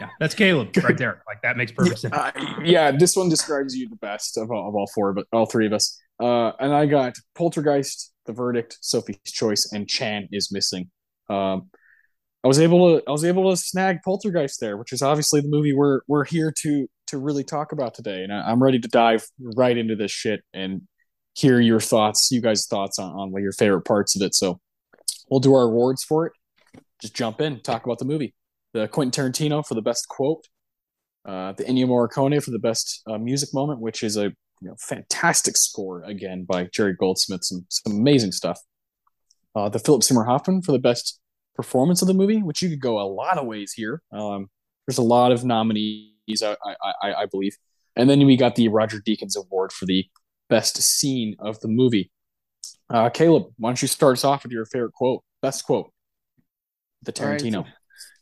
Yeah, 0.00 0.10
that's 0.20 0.36
Caleb 0.36 0.76
right 0.84 0.96
there. 0.96 1.24
Like 1.26 1.42
that 1.42 1.56
makes 1.56 1.72
perfect 1.72 1.98
sense. 1.98 2.14
Uh, 2.14 2.30
yeah, 2.62 2.92
this 2.92 3.16
one 3.16 3.28
describes 3.28 3.74
you 3.74 3.88
the 3.88 3.96
best 3.96 4.38
of 4.38 4.52
all, 4.52 4.68
of 4.68 4.76
all 4.76 4.86
four, 4.94 5.12
but 5.12 5.26
all 5.32 5.46
three 5.46 5.66
of 5.66 5.72
us. 5.72 6.00
Uh, 6.20 6.52
and 6.60 6.72
I 6.72 6.86
got 6.86 7.14
Poltergeist, 7.34 8.12
The 8.26 8.32
Verdict, 8.32 8.78
Sophie's 8.80 9.18
Choice, 9.24 9.72
and 9.72 9.88
Chan 9.88 10.28
is 10.30 10.52
missing. 10.52 10.92
Um, 11.28 11.70
I 12.42 12.48
was 12.48 12.58
able 12.58 12.98
to 12.98 13.08
I 13.08 13.10
was 13.10 13.24
able 13.24 13.50
to 13.50 13.56
snag 13.56 14.02
Poltergeist 14.04 14.60
there, 14.60 14.76
which 14.76 14.92
is 14.92 15.00
obviously 15.00 15.40
the 15.40 15.48
movie 15.48 15.72
we're 15.72 16.00
we're 16.06 16.24
here 16.24 16.52
to 16.60 16.86
to 17.06 17.18
really 17.18 17.44
talk 17.44 17.72
about 17.72 17.94
today. 17.94 18.22
And 18.22 18.32
I, 18.32 18.50
am 18.50 18.62
ready 18.62 18.78
to 18.78 18.88
dive 18.88 19.24
right 19.38 19.76
into 19.76 19.96
this 19.96 20.10
shit 20.10 20.42
and 20.52 20.82
hear 21.34 21.60
your 21.60 21.80
thoughts, 21.80 22.30
you 22.30 22.40
guys' 22.40 22.66
thoughts 22.66 22.98
on, 22.98 23.10
on 23.34 23.42
your 23.42 23.52
favorite 23.52 23.82
parts 23.82 24.14
of 24.16 24.22
it. 24.22 24.34
So 24.34 24.60
we'll 25.30 25.40
do 25.40 25.54
our 25.54 25.62
awards 25.62 26.04
for 26.04 26.26
it. 26.26 26.32
Just 27.00 27.14
jump 27.14 27.40
in, 27.40 27.60
talk 27.60 27.84
about 27.84 27.98
the 27.98 28.04
movie. 28.04 28.34
The 28.72 28.88
Quentin 28.88 29.32
Tarantino 29.32 29.64
for 29.66 29.74
the 29.74 29.82
best 29.82 30.08
quote, 30.08 30.46
uh, 31.24 31.52
the 31.52 31.64
Ennio 31.64 31.86
Morricone 31.86 32.42
for 32.42 32.50
the 32.50 32.58
best 32.58 33.02
uh, 33.06 33.18
music 33.18 33.50
moment, 33.54 33.80
which 33.80 34.02
is 34.02 34.16
a 34.16 34.24
you 34.60 34.68
know, 34.68 34.76
fantastic 34.78 35.56
score 35.56 36.02
again 36.02 36.44
by 36.44 36.68
Jerry 36.72 36.94
Goldsmith, 36.94 37.44
some 37.44 37.66
some 37.68 37.92
amazing 37.96 38.32
stuff. 38.32 38.60
Uh, 39.54 39.68
the 39.68 39.78
Philip 39.78 40.02
Seymour 40.02 40.24
Hoffman 40.24 40.62
for 40.62 40.72
the 40.72 40.78
best 40.78 41.20
performance 41.54 42.02
of 42.02 42.08
the 42.08 42.14
movie, 42.14 42.42
which 42.42 42.60
you 42.62 42.68
could 42.68 42.80
go 42.80 43.00
a 43.00 43.06
lot 43.06 43.38
of 43.38 43.46
ways 43.46 43.72
here. 43.72 44.02
Um, 44.12 44.50
there's 44.86 44.98
a 44.98 45.02
lot 45.02 45.32
of 45.32 45.44
nominees, 45.44 46.42
I, 46.42 46.56
I, 47.02 47.14
I 47.14 47.26
believe, 47.26 47.56
and 47.96 48.10
then 48.10 48.24
we 48.26 48.36
got 48.36 48.56
the 48.56 48.68
Roger 48.68 49.00
Deakins 49.00 49.36
Award 49.36 49.72
for 49.72 49.86
the 49.86 50.06
best 50.50 50.76
scene 50.82 51.36
of 51.38 51.60
the 51.60 51.68
movie. 51.68 52.10
Uh, 52.90 53.08
Caleb, 53.08 53.44
why 53.58 53.70
don't 53.70 53.80
you 53.80 53.88
start 53.88 54.18
us 54.18 54.24
off 54.24 54.42
with 54.42 54.52
your 54.52 54.66
favorite 54.66 54.92
quote, 54.92 55.22
best 55.40 55.64
quote, 55.64 55.92
the 57.02 57.12
Tarantino. 57.12 57.62
Right, 57.62 57.66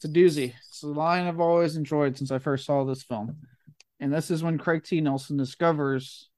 it's, 0.00 0.04
a, 0.04 0.06
it's 0.06 0.36
a 0.36 0.40
doozy. 0.40 0.54
It's 0.68 0.82
a 0.82 0.88
line 0.88 1.26
I've 1.26 1.40
always 1.40 1.76
enjoyed 1.76 2.16
since 2.16 2.30
I 2.30 2.38
first 2.38 2.66
saw 2.66 2.84
this 2.84 3.02
film, 3.02 3.36
and 3.98 4.12
this 4.12 4.30
is 4.30 4.42
when 4.42 4.58
Craig 4.58 4.84
T. 4.84 5.00
Nelson 5.00 5.36
discovers 5.36 6.28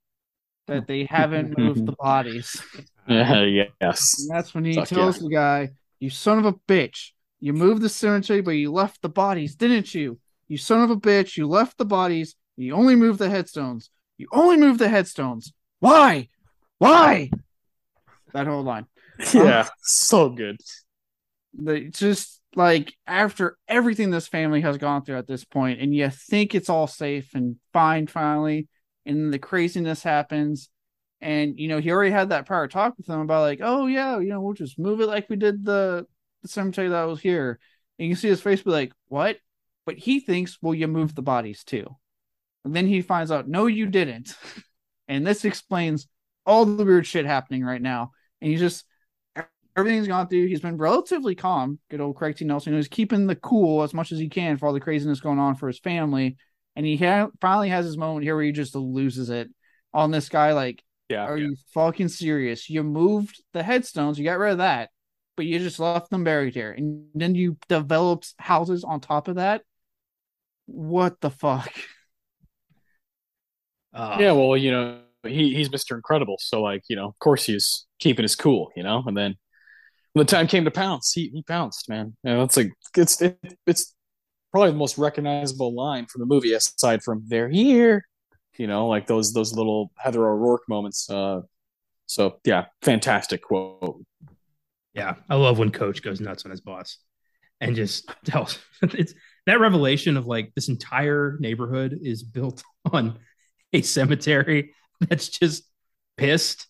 that 0.67 0.87
they 0.87 1.05
haven't 1.05 1.59
moved 1.59 1.85
the 1.85 1.93
bodies. 1.99 2.63
Uh, 3.09 3.15
yes. 3.81 4.17
And 4.21 4.37
that's 4.37 4.55
when 4.55 4.65
he 4.65 4.75
Fuck 4.75 4.89
tells 4.89 5.17
yeah. 5.17 5.23
the 5.23 5.35
guy, 5.35 5.71
"You 6.01 6.11
son 6.11 6.39
of 6.39 6.47
a 6.47 6.53
bitch! 6.53 7.11
You 7.41 7.53
moved 7.53 7.83
the 7.83 7.89
cemetery, 7.89 8.41
but 8.41 8.53
you 8.53 8.73
left 8.73 9.03
the 9.03 9.09
bodies, 9.09 9.55
didn't 9.55 9.95
you? 9.95 10.19
You 10.49 10.59
son 10.59 10.83
of 10.83 10.91
a 10.91 10.97
bitch! 10.97 11.37
You 11.37 11.47
left 11.47 11.79
the 11.79 11.85
bodies. 11.85 12.37
You 12.57 12.75
only 12.75 12.97
moved 12.97 13.19
the 13.19 13.31
headstones. 13.31 13.91
You 14.17 14.29
only 14.33 14.57
moved 14.57 14.79
the 14.79 14.89
headstones. 14.89 15.53
Why? 15.81 16.29
Why?" 16.79 17.31
That 18.33 18.47
whole 18.47 18.63
line. 18.63 18.87
Yeah, 19.33 19.61
um, 19.61 19.67
so 19.81 20.29
good. 20.29 20.61
The, 21.55 21.89
just 21.89 22.41
like 22.57 22.95
after 23.07 23.57
everything 23.69 24.11
this 24.11 24.27
family 24.27 24.61
has 24.63 24.77
gone 24.77 25.05
through 25.05 25.19
at 25.19 25.29
this 25.29 25.45
point, 25.45 25.81
and 25.81 25.95
you 25.95 26.11
think 26.11 26.53
it's 26.53 26.69
all 26.69 26.89
safe 26.89 27.35
and 27.35 27.57
fine 27.73 28.09
finally, 28.09 28.67
and 29.07 29.33
the 29.33 29.39
craziness 29.39 30.03
happens, 30.03 30.69
and 31.21 31.59
you 31.59 31.69
know 31.69 31.79
he 31.79 31.91
already 31.91 32.11
had 32.11 32.31
that 32.31 32.47
prior 32.47 32.69
talk 32.69 32.97
with 32.97 33.07
them 33.07 33.21
about 33.21 33.43
like, 33.43 33.61
oh 33.63 33.87
yeah, 33.87 34.19
you 34.19 34.29
know 34.29 34.41
we'll 34.41 34.55
just 34.55 34.79
move 34.79 35.01
it 35.01 35.07
like 35.07 35.29
we 35.29 35.37
did 35.37 35.65
the, 35.65 36.07
the 36.43 36.49
cemetery 36.49 36.89
that 36.89 37.05
was 37.05 37.21
here, 37.21 37.59
and 37.99 38.09
you 38.09 38.15
see 38.15 38.29
his 38.29 38.41
face 38.41 38.63
be 38.63 38.71
like, 38.71 38.93
what? 39.09 39.39
But 39.87 39.99
he 39.99 40.21
thinks, 40.21 40.59
well, 40.63 40.75
you 40.75 40.89
moved 40.89 41.17
the 41.17 41.23
bodies 41.23 41.65
too, 41.65 41.87
and 42.65 42.75
then 42.75 42.87
he 42.87 43.03
finds 43.03 43.31
out, 43.31 43.49
no, 43.49 43.67
you 43.67 43.87
didn't, 43.87 44.35
and 45.09 45.27
this 45.27 45.45
explains 45.45 46.07
all 46.47 46.65
the 46.67 46.85
weird 46.85 47.07
shit 47.07 47.25
happening 47.25 47.65
right 47.65 47.81
now 47.81 48.13
and 48.45 48.51
he's 48.51 48.61
just 48.61 48.85
everything's 49.77 50.07
gone 50.07 50.29
through. 50.29 50.47
He's 50.47 50.61
been 50.61 50.77
relatively 50.77 51.35
calm. 51.35 51.79
Good 51.91 52.01
old 52.01 52.15
Craig 52.15 52.37
T. 52.37 52.45
Nelson, 52.45 52.75
who's 52.75 52.89
keeping 52.89 53.27
the 53.27 53.35
cool 53.35 53.83
as 53.83 53.95
much 53.95 54.13
as 54.13 54.19
he 54.19 54.29
can 54.29 54.57
for 54.57 54.67
all 54.67 54.73
the 54.73 54.81
craziness 54.81 55.21
going 55.21 55.39
on 55.39 55.57
for 55.57 55.67
his 55.67 55.81
family. 55.81 56.37
And 56.77 56.87
he 56.87 56.97
ha- 56.97 57.31
finally 57.41 57.71
has 57.71 57.87
his 57.87 57.97
moment 57.97 58.25
here 58.25 58.37
where 58.37 58.45
he 58.45 58.53
just 58.53 58.75
loses 58.75 59.31
it 59.31 59.49
on 59.93 60.11
this 60.11 60.29
guy. 60.29 60.53
Like, 60.53 60.83
yeah, 61.09 61.25
are 61.25 61.37
yeah. 61.37 61.49
you 61.49 61.57
fucking 61.73 62.09
serious? 62.09 62.69
You 62.71 62.83
moved 62.83 63.43
the 63.53 63.63
headstones, 63.63 64.19
you 64.19 64.25
got 64.25 64.39
rid 64.39 64.53
of 64.53 64.59
that, 64.59 64.91
but 65.37 65.47
you 65.47 65.59
just 65.59 65.79
left 65.79 66.11
them 66.11 66.25
buried 66.25 66.55
here, 66.55 66.73
and 66.73 67.07
then 67.15 67.35
you 67.35 67.57
developed 67.69 68.35
houses 68.39 68.85
on 68.85 69.01
top 69.01 69.29
of 69.29 69.37
that. 69.37 69.63
What 70.67 71.21
the 71.21 71.31
fuck? 71.31 71.73
Uh, 73.93 74.17
yeah, 74.19 74.33
well, 74.33 74.57
you 74.57 74.71
know, 74.71 75.01
he 75.23 75.55
he's 75.55 75.69
Mr. 75.69 75.95
Incredible, 75.95 76.37
so 76.41 76.63
like 76.63 76.83
you 76.89 76.97
know, 76.97 77.07
of 77.07 77.19
course 77.19 77.45
he's 77.45 77.87
keeping 78.01 78.25
his 78.25 78.35
cool, 78.35 78.71
you 78.77 78.83
know. 78.83 79.03
And 79.07 79.17
then 79.17 79.37
when 80.15 80.27
the 80.27 80.31
time 80.31 80.47
came 80.47 80.65
to 80.65 80.71
pounce, 80.71 81.13
he 81.13 81.29
he 81.29 81.43
pounced, 81.43 81.89
man. 81.89 82.17
You 82.25 82.33
know, 82.33 82.43
it's 82.43 82.57
like 82.57 82.73
it's 82.97 83.21
it, 83.23 83.39
it's 83.67 83.95
probably 84.51 84.71
the 84.71 84.77
most 84.77 84.99
recognizable 84.99 85.75
line 85.75 86.07
from 86.07 86.21
the 86.21 86.27
movie, 86.27 86.53
aside 86.55 87.03
from 87.03 87.23
"They're 87.27 87.49
here," 87.49 88.07
you 88.59 88.67
know, 88.67 88.89
like 88.89 89.07
those 89.07 89.33
those 89.33 89.53
little 89.53 89.91
Heather 89.97 90.27
O'Rourke 90.27 90.69
moments. 90.69 91.09
Uh, 91.09 91.43
so 92.07 92.41
yeah, 92.45 92.67
fantastic 92.83 93.43
quote. 93.43 94.05
Yeah, 94.95 95.15
I 95.29 95.35
love 95.35 95.59
when 95.59 95.71
Coach 95.71 96.03
goes 96.03 96.21
nuts 96.21 96.45
on 96.45 96.51
his 96.51 96.61
boss 96.61 96.99
and 97.61 97.75
just 97.75 98.09
tells 98.25 98.59
it's 98.83 99.15
that 99.47 99.61
revelation 99.61 100.17
of 100.17 100.27
like 100.27 100.53
this 100.55 100.69
entire 100.69 101.37
neighborhood 101.41 101.99
is 102.03 102.23
built 102.23 102.63
on 102.93 103.19
a 103.73 103.83
cemetery 103.83 104.75
that's 105.01 105.29
just 105.29 105.65
pissed. 106.17 106.67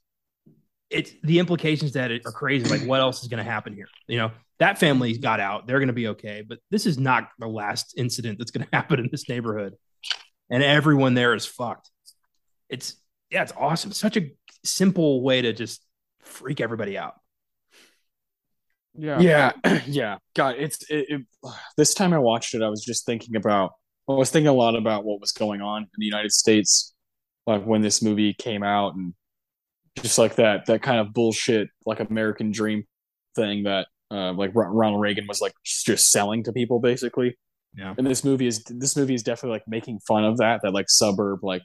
It's 0.90 1.12
the 1.22 1.38
implications 1.38 1.92
that 1.92 2.10
are 2.10 2.18
crazy. 2.20 2.68
Like, 2.68 2.86
what 2.86 3.00
else 3.00 3.22
is 3.22 3.28
going 3.28 3.44
to 3.44 3.50
happen 3.50 3.74
here? 3.74 3.88
You 4.06 4.18
know, 4.18 4.30
that 4.58 4.78
family 4.78 5.16
got 5.18 5.40
out; 5.40 5.66
they're 5.66 5.78
going 5.78 5.88
to 5.88 5.94
be 5.94 6.08
okay. 6.08 6.42
But 6.46 6.60
this 6.70 6.86
is 6.86 6.98
not 6.98 7.30
the 7.38 7.48
last 7.48 7.94
incident 7.96 8.38
that's 8.38 8.50
going 8.50 8.66
to 8.66 8.76
happen 8.76 9.00
in 9.00 9.08
this 9.10 9.28
neighborhood, 9.28 9.74
and 10.50 10.62
everyone 10.62 11.14
there 11.14 11.34
is 11.34 11.46
fucked. 11.46 11.90
It's 12.68 12.96
yeah, 13.30 13.42
it's 13.42 13.52
awesome. 13.56 13.92
Such 13.92 14.16
a 14.16 14.30
simple 14.64 15.22
way 15.22 15.42
to 15.42 15.52
just 15.52 15.84
freak 16.22 16.60
everybody 16.60 16.96
out. 16.96 17.14
Yeah, 18.96 19.20
yeah, 19.20 19.52
yeah. 19.86 20.18
God, 20.34 20.56
it's 20.58 20.88
it, 20.90 21.06
it, 21.08 21.22
this 21.76 21.94
time 21.94 22.12
I 22.12 22.18
watched 22.18 22.54
it. 22.54 22.62
I 22.62 22.68
was 22.68 22.84
just 22.84 23.06
thinking 23.06 23.36
about. 23.36 23.72
I 24.06 24.12
was 24.12 24.30
thinking 24.30 24.48
a 24.48 24.52
lot 24.52 24.76
about 24.76 25.04
what 25.04 25.18
was 25.18 25.32
going 25.32 25.62
on 25.62 25.82
in 25.82 25.88
the 25.96 26.04
United 26.04 26.30
States 26.30 26.94
like 27.46 27.64
when 27.64 27.82
this 27.82 28.02
movie 28.02 28.34
came 28.34 28.62
out 28.62 28.94
and 28.94 29.14
just 29.96 30.18
like 30.18 30.36
that 30.36 30.66
that 30.66 30.82
kind 30.82 31.00
of 31.00 31.12
bullshit 31.12 31.68
like 31.86 32.00
American 32.00 32.50
dream 32.50 32.84
thing 33.36 33.64
that 33.64 33.86
uh, 34.10 34.32
like 34.32 34.50
Ronald 34.54 35.00
Reagan 35.00 35.26
was 35.26 35.40
like 35.40 35.54
just 35.64 36.10
selling 36.10 36.44
to 36.44 36.52
people 36.52 36.80
basically. 36.80 37.36
Yeah. 37.76 37.94
And 37.96 38.06
this 38.06 38.24
movie 38.24 38.46
is 38.46 38.62
this 38.64 38.96
movie 38.96 39.14
is 39.14 39.22
definitely 39.22 39.56
like 39.56 39.68
making 39.68 40.00
fun 40.00 40.24
of 40.24 40.38
that 40.38 40.60
that 40.62 40.72
like 40.72 40.86
suburb 40.88 41.42
like 41.42 41.62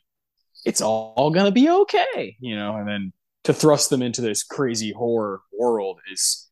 it's 0.65 0.81
all 0.81 1.29
gonna 1.31 1.51
be 1.51 1.69
okay, 1.69 2.35
you 2.39 2.55
know, 2.55 2.75
and 2.75 2.87
then 2.87 3.13
to 3.45 3.53
thrust 3.53 3.89
them 3.89 4.01
into 4.01 4.21
this 4.21 4.43
crazy 4.43 4.91
horror 4.91 5.41
world 5.57 5.99
is 6.11 6.49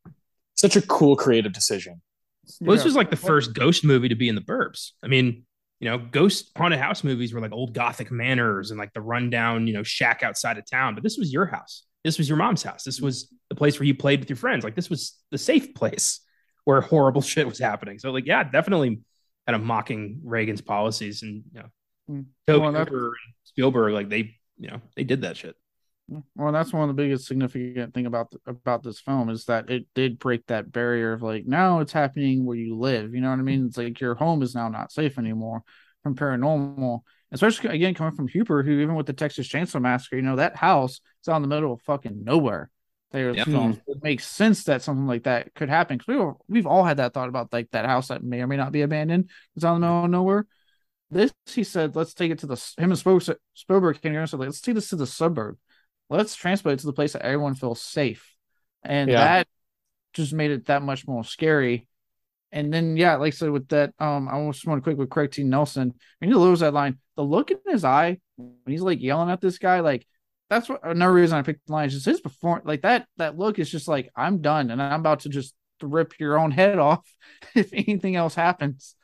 such 0.55 0.76
a 0.76 0.82
cool 0.82 1.16
creative 1.16 1.53
decision. 1.53 2.01
Well, 2.62 2.76
this 2.76 2.86
was 2.86 2.95
like 2.95 3.10
the 3.10 3.18
first 3.18 3.53
ghost 3.53 3.84
movie 3.84 4.10
to 4.10 4.16
be 4.16 4.30
in 4.30 4.36
the 4.36 4.41
burbs. 4.41 4.91
I 5.03 5.08
mean, 5.08 5.43
you 5.80 5.89
know, 5.89 5.97
ghost 5.97 6.51
haunted 6.58 6.80
house 6.80 7.03
movies 7.03 7.34
were 7.34 7.41
like 7.41 7.51
old 7.51 7.74
gothic 7.74 8.12
manors 8.12 8.72
and 8.72 8.80
like 8.80 8.93
the 8.93 9.01
rundown, 9.01 9.68
you 9.68 9.74
know, 9.74 9.84
shack 9.84 10.24
outside 10.24 10.58
of 10.58 10.70
town. 10.70 10.95
But 10.95 11.03
this 11.03 11.18
was 11.18 11.32
your 11.32 11.45
house. 11.45 11.84
This 12.03 12.18
was 12.18 12.30
your 12.30 12.38
mom's 12.38 12.64
house. 12.64 12.84
This 12.84 13.01
was 13.01 13.32
the 13.49 13.55
place 13.55 13.80
where 13.80 13.86
you 13.86 13.95
played 13.95 14.22
with 14.22 14.30
your 14.30 14.38
friends. 14.38 14.64
Like 14.64 14.76
this 14.76 14.89
was 14.89 15.18
the 15.30 15.38
safe 15.38 15.76
place 15.76 16.22
where 16.64 16.82
horrible 16.82 17.22
shit 17.34 17.47
was 17.47 17.60
happening. 17.60 17.99
So 17.99 18.12
like, 18.12 18.26
yeah, 18.26 18.43
definitely 18.43 19.01
kind 19.48 19.56
of 19.56 19.64
mocking 19.64 20.20
Reagan's 20.24 20.62
policies 20.62 21.24
and 21.24 21.43
you 21.54 21.62
know, 21.62 21.70
mm. 22.10 22.26
Tobe 22.45 22.76
and 22.76 23.14
Spielberg, 23.45 23.93
like 23.93 24.10
they 24.10 24.36
you 24.58 24.70
know 24.70 24.82
they 24.95 25.04
did 25.04 25.22
that 25.22 25.38
shit. 25.38 25.56
Well, 26.36 26.54
that's 26.54 26.72
one 26.72 26.89
of 26.89 26.95
the 26.95 27.02
biggest 27.02 27.28
significant 27.28 27.93
thing 27.93 28.06
about 28.06 28.32
about 28.45 28.84
this 28.84 29.00
film 29.00 29.30
is 29.30 29.45
that 29.45 29.70
it 29.70 29.88
did 29.93 30.20
break 30.20 30.45
that 30.48 30.72
barrier 30.72 31.14
of 31.14 31.22
like 31.22 31.45
now 31.45 31.80
it's 31.80 31.91
happening 31.91 32.45
where 32.45 32.58
you 32.58 32.78
live. 32.78 33.14
You 33.14 33.22
know 33.22 33.30
what 33.30 33.39
I 33.39 33.43
mean? 33.43 33.68
It's 33.68 33.78
like 33.78 34.00
your 34.00 34.16
home 34.16 34.41
is 34.41 34.56
now 34.56 34.70
not 34.70 34.91
safe 34.91 35.18
anymore 35.18 35.64
from 36.04 36.16
paranormal. 36.16 37.02
Especially 37.32 37.70
again 37.72 37.93
coming 37.93 38.16
from 38.16 38.30
Hooper, 38.30 38.64
who 38.64 38.80
even 38.80 38.95
with 38.95 39.06
the 39.06 39.14
Texas 39.14 39.50
Chainsaw 39.50 39.82
Massacre, 39.82 40.16
you 40.16 40.22
know 40.22 40.38
that 40.38 40.56
house 40.56 41.02
is 41.22 41.28
out 41.28 41.38
in 41.38 41.41
the 41.41 41.50
middle 41.50 41.74
of 41.74 41.82
fucking 41.82 42.24
nowhere. 42.24 42.70
There, 43.12 43.34
Yep. 43.34 43.47
films. 43.47 43.78
It 43.88 44.03
makes 44.03 44.28
sense 44.28 44.66
that 44.66 44.82
something 44.82 45.08
like 45.08 45.24
that 45.24 45.53
could 45.53 45.70
happen 45.70 45.97
because 45.97 46.08
we 46.14 46.18
were, 46.18 46.34
we've 46.49 46.68
all 46.68 46.84
had 46.84 46.97
that 46.97 47.14
thought 47.14 47.30
about 47.30 47.53
like 47.53 47.72
that 47.72 47.86
house 47.86 48.10
that 48.10 48.22
may 48.22 48.41
or 48.41 48.47
may 48.47 48.58
not 48.58 48.74
be 48.74 48.82
abandoned. 48.82 49.30
It's 49.55 49.64
out 49.64 49.76
in 49.76 49.82
the 49.82 49.88
middle 49.88 50.05
of 50.05 50.12
nowhere. 50.12 50.45
This 51.10 51.32
he 51.45 51.64
said, 51.64 51.95
let's 51.95 52.14
take 52.14 52.32
it 52.32 52.39
to 52.39 52.47
the 52.47 52.55
him 52.78 52.91
and 52.91 52.99
Spielberg, 52.99 53.38
Spielberg 53.53 54.01
came 54.01 54.12
here 54.12 54.20
and 54.22 54.30
said, 54.30 54.41
let's 54.41 54.60
take 54.60 54.76
this 54.76 54.89
to 54.89 54.97
the 54.97 55.08
suburb. 55.08 55.58
Let's 56.10 56.36
transport 56.36 56.74
it 56.74 56.80
to 56.80 56.86
the 56.86 56.93
place 56.93 57.14
that 57.14 57.22
everyone 57.22 57.55
feels 57.55 57.82
safe, 57.82 58.36
and 58.84 59.10
Yeah. 59.10 59.20
that 59.20 59.47
just 60.14 60.34
made 60.34 60.51
it 60.51 60.66
that 60.66 60.82
much 60.82 61.08
more 61.08 61.24
scary. 61.24 61.88
And 62.51 62.74
then 62.74 62.97
yeah, 62.97 63.16
like 63.16 63.34
I 63.34 63.38
said, 63.38 63.51
with 63.51 63.70
that, 63.70 63.93
um, 63.99 64.28
I 64.28 64.45
just 64.51 64.66
want 64.66 64.80
to 64.80 64.84
quick 64.84 64.97
with 64.97 65.10
Craig 65.10 65.32
T. 65.32 65.43
Nelson. 65.43 65.93
When 66.20 66.30
he 66.30 66.36
loses 66.36 66.60
that 66.62 66.74
line, 66.74 66.97
the 67.16 67.24
look 67.24 67.51
in 67.51 67.60
his 67.66 67.86
eye 67.86 68.20
when 68.36 68.53
he's 68.66 68.82
like 68.82 69.01
yelling 69.01 69.30
at 69.30 69.41
this 69.41 69.58
guy, 69.58 69.80
like 69.80 70.05
that's 70.50 70.70
what 70.70 70.80
another 70.84 71.14
reason 71.14 71.38
I 71.38 71.41
picked 71.41 71.68
the 71.68 71.74
line 71.74 71.88
is 71.88 71.93
just 71.93 72.06
his 72.06 72.22
perform 72.22 72.62
like 72.66 72.82
that. 72.84 73.08
That 73.18 73.38
look 73.38 73.60
is 73.60 73.70
just 73.70 73.88
like 73.88 74.10
I'm 74.16 74.41
done, 74.41 74.72
and 74.72 74.82
I'm 74.82 75.00
about 75.00 75.22
to 75.22 75.30
just 75.30 75.54
rip 75.82 76.20
your 76.20 76.39
own 76.39 76.52
head 76.52 76.80
off 76.80 77.08
if 77.56 77.72
anything 77.74 78.16
else 78.16 78.36
happens. 78.36 78.95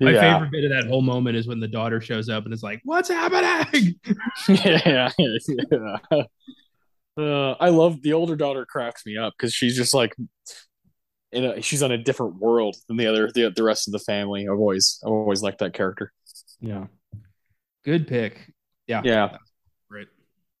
My 0.00 0.10
yeah. 0.10 0.34
favorite 0.34 0.50
bit 0.50 0.64
of 0.64 0.70
that 0.70 0.88
whole 0.88 1.02
moment 1.02 1.36
is 1.36 1.46
when 1.46 1.60
the 1.60 1.68
daughter 1.68 2.00
shows 2.00 2.28
up 2.28 2.44
and 2.44 2.52
is 2.52 2.62
like, 2.62 2.80
"What's 2.84 3.08
happening?" 3.08 3.94
yeah, 4.48 5.10
yeah. 5.18 6.22
Uh, 7.16 7.52
I 7.52 7.68
love 7.68 8.02
the 8.02 8.12
older 8.12 8.34
daughter 8.34 8.66
cracks 8.66 9.06
me 9.06 9.16
up 9.16 9.34
because 9.38 9.54
she's 9.54 9.76
just 9.76 9.94
like 9.94 10.16
in 11.30 11.44
a, 11.44 11.62
she's 11.62 11.82
on 11.82 11.92
a 11.92 11.98
different 11.98 12.36
world 12.36 12.76
than 12.88 12.96
the 12.96 13.06
other 13.06 13.30
the, 13.32 13.50
the 13.54 13.62
rest 13.62 13.86
of 13.86 13.92
the 13.92 14.00
family. 14.00 14.48
I've 14.48 14.58
always 14.58 14.98
I've 15.04 15.12
always 15.12 15.42
liked 15.42 15.58
that 15.60 15.74
character. 15.74 16.12
Yeah, 16.60 16.86
good 17.84 18.08
pick. 18.08 18.52
Yeah, 18.88 19.02
Yeah, 19.04 19.28
great. 19.28 19.40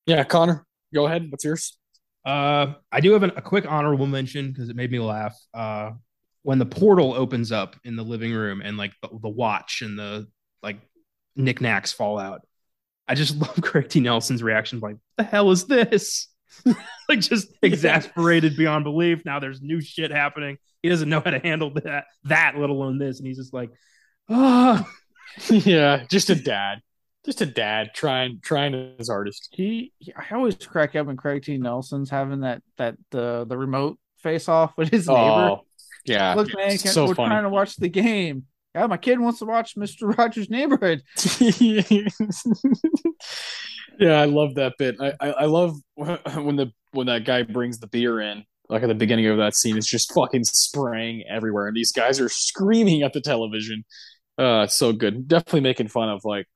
Yeah. 0.06 0.24
Connor, 0.24 0.66
go 0.92 1.06
ahead. 1.06 1.26
What's 1.30 1.44
yours? 1.44 1.76
Uh, 2.24 2.74
I 2.90 3.00
do 3.00 3.12
have 3.12 3.22
an, 3.22 3.32
a 3.36 3.42
quick 3.42 3.70
honorable 3.70 4.06
mention 4.06 4.50
because 4.50 4.68
it 4.68 4.76
made 4.76 4.90
me 4.90 4.98
laugh. 4.98 5.36
Uh, 5.52 5.92
when 6.42 6.58
the 6.58 6.66
portal 6.66 7.14
opens 7.14 7.52
up 7.52 7.76
in 7.84 7.96
the 7.96 8.02
living 8.02 8.32
room 8.32 8.60
and 8.62 8.76
like 8.76 8.92
the, 9.02 9.08
the 9.20 9.28
watch 9.28 9.82
and 9.82 9.98
the 9.98 10.26
like 10.62 10.78
knickknacks 11.36 11.92
fall 11.92 12.18
out. 12.18 12.42
I 13.08 13.14
just 13.14 13.36
love 13.40 13.60
Craig 13.62 13.88
T. 13.88 14.00
Nelson's 14.00 14.42
reaction, 14.42 14.80
like, 14.80 14.96
"The 15.16 15.24
hell 15.24 15.50
is 15.50 15.66
this?" 15.66 16.28
like 17.08 17.20
just 17.20 17.48
exasperated 17.62 18.56
beyond 18.56 18.84
belief. 18.84 19.24
Now 19.24 19.40
there's 19.40 19.60
new 19.60 19.80
shit 19.80 20.10
happening. 20.10 20.58
He 20.82 20.88
doesn't 20.88 21.08
know 21.08 21.20
how 21.20 21.30
to 21.30 21.38
handle 21.38 21.72
that, 21.74 22.04
that 22.24 22.58
let 22.58 22.70
alone 22.70 22.98
this, 22.98 23.18
and 23.18 23.26
he's 23.26 23.38
just 23.38 23.54
like, 23.54 23.70
"Ah." 24.28 24.88
yeah, 25.48 26.04
just 26.10 26.30
a 26.30 26.34
dad, 26.34 26.80
just 27.24 27.40
a 27.40 27.46
dad 27.46 27.90
trying 27.94 28.40
trying 28.42 28.94
his 28.98 29.08
hardest. 29.08 29.48
He, 29.52 29.92
he 29.98 30.12
I 30.14 30.34
always 30.34 30.54
crack 30.56 30.94
up 30.94 31.06
when 31.06 31.16
Craig 31.16 31.42
T. 31.42 31.56
Nelson's 31.58 32.10
having 32.10 32.40
that 32.40 32.62
that 32.76 32.96
the 33.10 33.44
the 33.48 33.56
remote 33.56 33.98
face 34.22 34.48
off 34.48 34.76
with 34.76 34.90
his 34.90 35.08
neighbor. 35.08 35.20
Oh, 35.20 35.60
yeah, 36.04 36.34
Look, 36.34 36.54
man, 36.54 36.76
so 36.78 37.06
we're 37.06 37.14
funny. 37.14 37.30
trying 37.30 37.44
to 37.44 37.48
watch 37.48 37.76
the 37.76 37.88
game. 37.88 38.44
Yeah, 38.74 38.86
my 38.88 38.96
kid 38.96 39.20
wants 39.20 39.38
to 39.38 39.46
watch 39.46 39.76
Mister 39.76 40.08
Rogers' 40.08 40.50
Neighborhood. 40.50 41.02
yeah, 43.98 44.20
I 44.20 44.24
love 44.24 44.56
that 44.56 44.74
bit. 44.78 44.96
I, 45.00 45.12
I 45.20 45.28
I 45.30 45.44
love 45.46 45.76
when 45.94 46.56
the 46.56 46.72
when 46.92 47.06
that 47.06 47.24
guy 47.24 47.42
brings 47.42 47.78
the 47.78 47.86
beer 47.86 48.20
in. 48.20 48.44
Like 48.68 48.82
at 48.82 48.88
the 48.88 48.94
beginning 48.94 49.26
of 49.26 49.36
that 49.36 49.54
scene, 49.54 49.76
it's 49.76 49.86
just 49.86 50.12
fucking 50.14 50.44
spraying 50.44 51.24
everywhere, 51.28 51.66
and 51.66 51.76
these 51.76 51.92
guys 51.92 52.18
are 52.20 52.30
screaming 52.30 53.02
at 53.02 53.12
the 53.12 53.20
television. 53.20 53.84
Uh, 54.38 54.62
it's 54.64 54.76
so 54.76 54.92
good. 54.92 55.28
Definitely 55.28 55.60
making 55.60 55.88
fun 55.88 56.08
of 56.08 56.22
like 56.24 56.46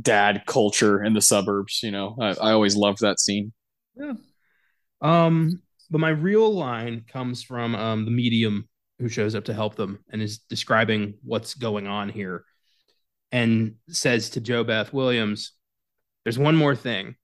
dad 0.00 0.44
culture 0.46 1.02
in 1.02 1.14
the 1.14 1.20
suburbs. 1.20 1.80
You 1.82 1.90
know, 1.90 2.16
I, 2.20 2.28
I 2.30 2.52
always 2.52 2.76
loved 2.76 3.00
that 3.00 3.20
scene. 3.20 3.52
Um, 5.00 5.62
but 5.90 6.00
my 6.00 6.10
real 6.10 6.52
line 6.52 7.04
comes 7.10 7.42
from 7.42 7.74
um, 7.74 8.04
the 8.04 8.10
medium 8.10 8.68
who 8.98 9.08
shows 9.08 9.34
up 9.34 9.44
to 9.44 9.54
help 9.54 9.76
them 9.76 10.00
and 10.10 10.20
is 10.20 10.38
describing 10.38 11.14
what's 11.22 11.54
going 11.54 11.86
on 11.86 12.08
here 12.08 12.44
and 13.30 13.74
says 13.88 14.30
to 14.30 14.40
JoBeth 14.40 14.92
Williams, 14.92 15.52
There's 16.24 16.38
one 16.38 16.56
more 16.56 16.74
thing. 16.74 17.14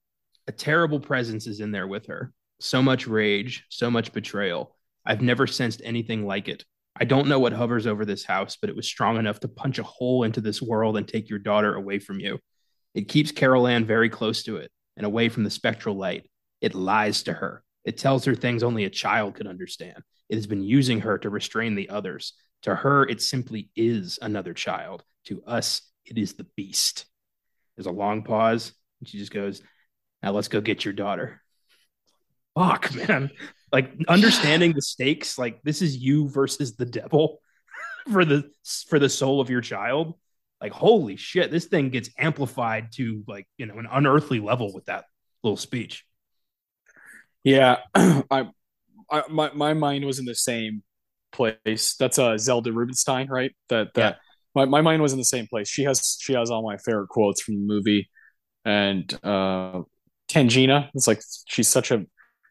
A 0.46 0.52
terrible 0.52 1.00
presence 1.00 1.46
is 1.46 1.60
in 1.60 1.72
there 1.72 1.86
with 1.86 2.06
her. 2.06 2.32
So 2.60 2.82
much 2.82 3.06
rage, 3.06 3.64
so 3.68 3.90
much 3.90 4.12
betrayal. 4.12 4.76
I've 5.04 5.22
never 5.22 5.46
sensed 5.46 5.82
anything 5.84 6.26
like 6.26 6.48
it. 6.48 6.64
I 6.96 7.04
don't 7.04 7.28
know 7.28 7.40
what 7.40 7.52
hovers 7.52 7.86
over 7.86 8.04
this 8.04 8.24
house, 8.24 8.56
but 8.60 8.70
it 8.70 8.76
was 8.76 8.86
strong 8.86 9.16
enough 9.16 9.40
to 9.40 9.48
punch 9.48 9.78
a 9.78 9.82
hole 9.82 10.22
into 10.22 10.40
this 10.40 10.62
world 10.62 10.96
and 10.96 11.08
take 11.08 11.28
your 11.28 11.40
daughter 11.40 11.74
away 11.74 11.98
from 11.98 12.20
you. 12.20 12.38
It 12.94 13.08
keeps 13.08 13.32
Carol 13.32 13.66
Anne 13.66 13.84
very 13.84 14.08
close 14.08 14.44
to 14.44 14.56
it 14.56 14.70
and 14.96 15.04
away 15.04 15.28
from 15.28 15.44
the 15.44 15.50
spectral 15.50 15.96
light. 15.96 16.28
It 16.60 16.74
lies 16.74 17.24
to 17.24 17.32
her. 17.32 17.62
It 17.84 17.98
tells 17.98 18.24
her 18.24 18.34
things 18.34 18.62
only 18.62 18.84
a 18.84 18.90
child 18.90 19.34
could 19.34 19.46
understand. 19.46 20.02
It 20.28 20.36
has 20.36 20.46
been 20.46 20.62
using 20.62 21.00
her 21.00 21.18
to 21.18 21.30
restrain 21.30 21.74
the 21.74 21.90
others. 21.90 22.32
To 22.62 22.74
her, 22.74 23.04
it 23.04 23.20
simply 23.20 23.68
is 23.76 24.18
another 24.22 24.54
child. 24.54 25.04
To 25.26 25.42
us, 25.44 25.82
it 26.06 26.16
is 26.16 26.34
the 26.34 26.46
beast. 26.56 27.04
There's 27.76 27.86
a 27.86 27.92
long 27.92 28.22
pause, 28.22 28.72
and 29.00 29.08
she 29.08 29.18
just 29.18 29.32
goes, 29.32 29.60
Now 30.22 30.32
let's 30.32 30.48
go 30.48 30.60
get 30.60 30.84
your 30.84 30.94
daughter. 30.94 31.42
Fuck, 32.56 32.94
man. 32.94 33.30
Like 33.72 33.92
understanding 34.08 34.72
the 34.72 34.82
stakes, 34.82 35.36
like 35.36 35.62
this 35.62 35.82
is 35.82 35.96
you 35.96 36.28
versus 36.28 36.76
the 36.76 36.86
devil 36.86 37.40
for 38.12 38.24
the 38.24 38.48
for 38.88 38.98
the 38.98 39.08
soul 39.08 39.40
of 39.40 39.50
your 39.50 39.60
child. 39.60 40.14
Like, 40.64 40.72
holy 40.72 41.16
shit, 41.16 41.50
this 41.50 41.66
thing 41.66 41.90
gets 41.90 42.08
amplified 42.16 42.90
to 42.92 43.22
like, 43.28 43.46
you 43.58 43.66
know, 43.66 43.78
an 43.78 43.86
unearthly 43.90 44.40
level 44.40 44.72
with 44.72 44.86
that 44.86 45.04
little 45.42 45.58
speech. 45.58 46.06
Yeah, 47.42 47.80
I, 47.94 48.48
I 49.10 49.24
my 49.28 49.52
my 49.52 49.74
mind 49.74 50.06
was 50.06 50.18
in 50.18 50.24
the 50.24 50.34
same 50.34 50.82
place. 51.32 51.96
That's 51.96 52.18
uh 52.18 52.38
Zelda 52.38 52.72
Rubinstein, 52.72 53.28
right? 53.28 53.54
That 53.68 53.92
that 53.92 54.20
my, 54.54 54.64
my 54.64 54.80
mind 54.80 55.02
was 55.02 55.12
in 55.12 55.18
the 55.18 55.24
same 55.26 55.46
place. 55.48 55.68
She 55.68 55.84
has 55.84 56.16
she 56.18 56.32
has 56.32 56.50
all 56.50 56.62
my 56.62 56.78
favorite 56.78 57.08
quotes 57.08 57.42
from 57.42 57.56
the 57.56 57.66
movie, 57.66 58.08
and 58.64 59.12
uh 59.22 59.82
Tangina. 60.30 60.88
It's 60.94 61.06
like 61.06 61.20
she's 61.46 61.68
such 61.68 61.90
a, 61.90 62.06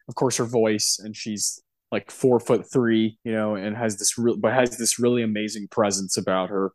of 0.08 0.14
course, 0.14 0.36
her 0.36 0.44
voice, 0.44 1.00
and 1.02 1.16
she's 1.16 1.60
like 1.90 2.12
four 2.12 2.38
foot 2.38 2.64
three, 2.72 3.18
you 3.24 3.32
know, 3.32 3.56
and 3.56 3.76
has 3.76 3.98
this 3.98 4.16
real 4.16 4.36
but 4.36 4.52
has 4.52 4.78
this 4.78 5.00
really 5.00 5.24
amazing 5.24 5.66
presence 5.66 6.16
about 6.16 6.50
her 6.50 6.70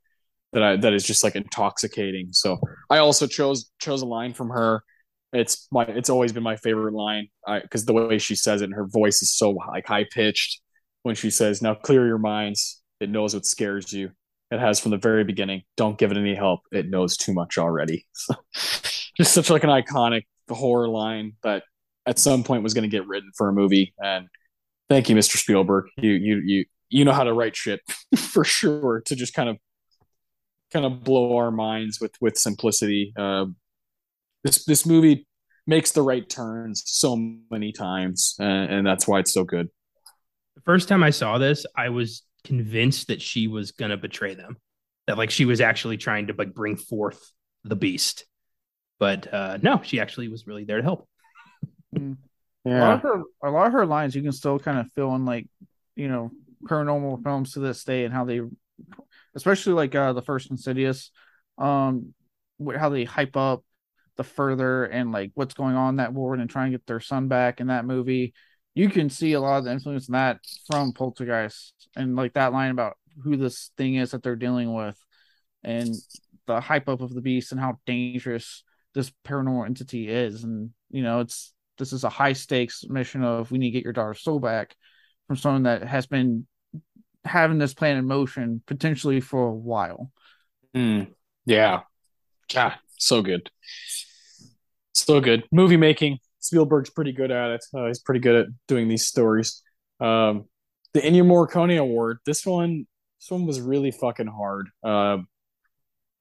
that 0.53 0.63
I 0.63 0.75
that 0.77 0.93
is 0.93 1.03
just 1.03 1.23
like 1.23 1.35
intoxicating. 1.35 2.29
So 2.31 2.59
I 2.89 2.99
also 2.99 3.27
chose 3.27 3.71
chose 3.79 4.01
a 4.01 4.05
line 4.05 4.33
from 4.33 4.49
her. 4.49 4.83
It's 5.33 5.67
my 5.71 5.83
it's 5.83 6.09
always 6.09 6.33
been 6.33 6.43
my 6.43 6.55
favorite 6.55 6.93
line. 6.93 7.27
Because 7.61 7.85
the 7.85 7.93
way 7.93 8.17
she 8.17 8.35
says 8.35 8.61
it 8.61 8.65
and 8.65 8.73
her 8.73 8.87
voice 8.87 9.21
is 9.21 9.35
so 9.35 9.51
like 9.51 9.87
high 9.87 10.05
pitched 10.11 10.61
when 11.03 11.15
she 11.15 11.29
says 11.29 11.61
now 11.61 11.75
clear 11.75 12.05
your 12.05 12.17
minds. 12.17 12.81
It 12.99 13.09
knows 13.09 13.33
what 13.33 13.45
scares 13.45 13.93
you. 13.93 14.11
It 14.51 14.59
has 14.59 14.79
from 14.79 14.91
the 14.91 14.97
very 14.97 15.23
beginning 15.23 15.61
don't 15.77 15.97
give 15.97 16.11
it 16.11 16.17
any 16.17 16.35
help. 16.35 16.61
It 16.71 16.89
knows 16.89 17.15
too 17.15 17.33
much 17.33 17.57
already. 17.57 18.05
Just 19.17 19.33
such 19.33 19.49
like 19.49 19.63
an 19.63 19.69
iconic 19.69 20.23
horror 20.49 20.87
line 20.87 21.33
that 21.43 21.63
at 22.05 22.17
some 22.17 22.43
point 22.43 22.63
was 22.63 22.73
going 22.73 22.89
to 22.89 22.89
get 22.89 23.07
written 23.07 23.31
for 23.37 23.49
a 23.49 23.53
movie. 23.53 23.93
And 24.03 24.27
thank 24.89 25.09
you 25.09 25.15
mr 25.15 25.37
spielberg. 25.37 25.85
You 25.97 26.11
you 26.11 26.41
you 26.43 26.65
you 26.89 27.05
know 27.05 27.13
how 27.13 27.23
to 27.23 27.33
write 27.33 27.55
shit 27.55 27.81
for 28.17 28.43
sure 28.43 29.01
to 29.05 29.15
just 29.15 29.33
kind 29.33 29.49
of 29.49 29.57
kind 30.71 30.85
of 30.85 31.03
blow 31.03 31.35
our 31.37 31.51
minds 31.51 31.99
with 31.99 32.13
with 32.21 32.37
simplicity 32.37 33.13
uh, 33.17 33.45
this 34.43 34.65
this 34.65 34.85
movie 34.85 35.27
makes 35.67 35.91
the 35.91 36.01
right 36.01 36.27
turns 36.27 36.81
so 36.85 37.15
many 37.51 37.71
times, 37.71 38.35
and, 38.39 38.71
and 38.71 38.87
that's 38.87 39.07
why 39.07 39.19
it's 39.19 39.33
so 39.33 39.43
good. 39.43 39.69
The 40.55 40.61
first 40.61 40.89
time 40.89 41.03
I 41.03 41.11
saw 41.11 41.37
this, 41.37 41.65
I 41.77 41.89
was 41.89 42.23
convinced 42.43 43.07
that 43.07 43.21
she 43.21 43.47
was 43.47 43.71
gonna 43.71 43.97
betray 43.97 44.33
them. 44.33 44.57
That 45.07 45.17
like 45.17 45.29
she 45.29 45.45
was 45.45 45.61
actually 45.61 45.97
trying 45.97 46.27
to 46.27 46.33
like 46.37 46.53
bring 46.53 46.77
forth 46.77 47.19
the 47.63 47.75
beast. 47.75 48.25
But 48.99 49.33
uh 49.33 49.57
no, 49.61 49.81
she 49.83 49.99
actually 49.99 50.27
was 50.27 50.47
really 50.47 50.63
there 50.63 50.77
to 50.77 50.83
help. 50.83 51.07
A 52.65 52.69
lot 52.69 52.93
of 52.93 53.01
her, 53.01 53.23
a 53.43 53.51
lot 53.51 53.67
of 53.67 53.73
her 53.73 53.85
lines 53.85 54.15
you 54.15 54.21
can 54.21 54.31
still 54.31 54.59
kind 54.59 54.79
of 54.79 54.91
feel 54.93 55.15
in 55.15 55.25
like, 55.25 55.47
you 55.95 56.07
know, 56.07 56.31
paranormal 56.63 57.23
films 57.23 57.53
to 57.53 57.59
this 57.59 57.83
day 57.83 58.05
and 58.05 58.13
how 58.13 58.25
they, 58.25 58.41
especially 59.35 59.73
like 59.73 59.95
uh 59.95 60.13
the 60.13 60.21
first 60.21 60.51
Insidious, 60.51 61.11
um, 61.57 62.13
how 62.77 62.89
they 62.89 63.03
hype 63.03 63.37
up 63.37 63.63
the 64.17 64.23
further 64.23 64.85
and 64.85 65.11
like 65.11 65.31
what's 65.33 65.53
going 65.53 65.75
on 65.75 65.97
that 65.97 66.13
ward 66.13 66.39
and 66.39 66.49
try 66.49 66.63
and 66.63 66.73
get 66.73 66.85
their 66.85 66.99
son 66.99 67.27
back 67.27 67.61
in 67.61 67.67
that 67.67 67.85
movie. 67.85 68.33
You 68.75 68.89
can 68.89 69.09
see 69.09 69.33
a 69.33 69.39
lot 69.41 69.57
of 69.57 69.65
the 69.65 69.71
influence 69.71 70.07
in 70.07 70.13
that 70.13 70.39
from 70.67 70.93
Poltergeist 70.93 71.73
and 71.95 72.15
like 72.15 72.33
that 72.33 72.53
line 72.53 72.71
about 72.71 72.97
who 73.23 73.37
this 73.37 73.71
thing 73.77 73.95
is 73.95 74.11
that 74.11 74.23
they're 74.23 74.35
dealing 74.35 74.73
with 74.73 74.97
and 75.63 75.93
the 76.47 76.59
hype 76.59 76.89
up 76.89 77.01
of 77.01 77.13
the 77.13 77.21
beast 77.21 77.51
and 77.51 77.61
how 77.61 77.77
dangerous 77.85 78.63
this 78.93 79.11
paranormal 79.25 79.65
entity 79.65 80.09
is, 80.09 80.43
and 80.43 80.71
you 80.89 81.03
know, 81.03 81.19
it's 81.19 81.53
this 81.77 81.93
is 81.93 82.03
a 82.03 82.09
high 82.09 82.33
stakes 82.33 82.83
mission 82.87 83.23
of 83.23 83.51
we 83.51 83.57
need 83.57 83.67
to 83.67 83.71
get 83.71 83.83
your 83.83 83.93
daughter's 83.93 84.21
soul 84.21 84.39
back 84.39 84.75
from 85.27 85.35
someone 85.37 85.63
that 85.63 85.83
has 85.83 86.07
been 86.07 86.47
having 87.25 87.57
this 87.57 87.73
plan 87.73 87.97
in 87.97 88.05
motion 88.05 88.61
potentially 88.65 89.21
for 89.21 89.47
a 89.47 89.53
while. 89.53 90.11
Mm, 90.75 91.07
yeah. 91.45 91.81
So 92.97 93.21
good. 93.21 93.49
So 94.93 95.21
good. 95.21 95.43
Movie 95.51 95.77
making. 95.77 96.19
Spielberg's 96.39 96.89
pretty 96.89 97.11
good 97.11 97.31
at 97.31 97.51
it. 97.51 97.65
Uh, 97.73 97.87
he's 97.87 97.99
pretty 97.99 98.19
good 98.19 98.35
at 98.35 98.47
doing 98.67 98.87
these 98.87 99.05
stories. 99.05 99.61
Um, 99.99 100.45
the 100.93 101.01
Ennio 101.01 101.23
Morricone 101.23 101.77
Award. 101.77 102.19
This 102.25 102.45
one, 102.45 102.87
this 103.19 103.29
one 103.29 103.45
was 103.45 103.61
really 103.61 103.91
fucking 103.91 104.27
hard. 104.27 104.69
Uh, 104.83 105.19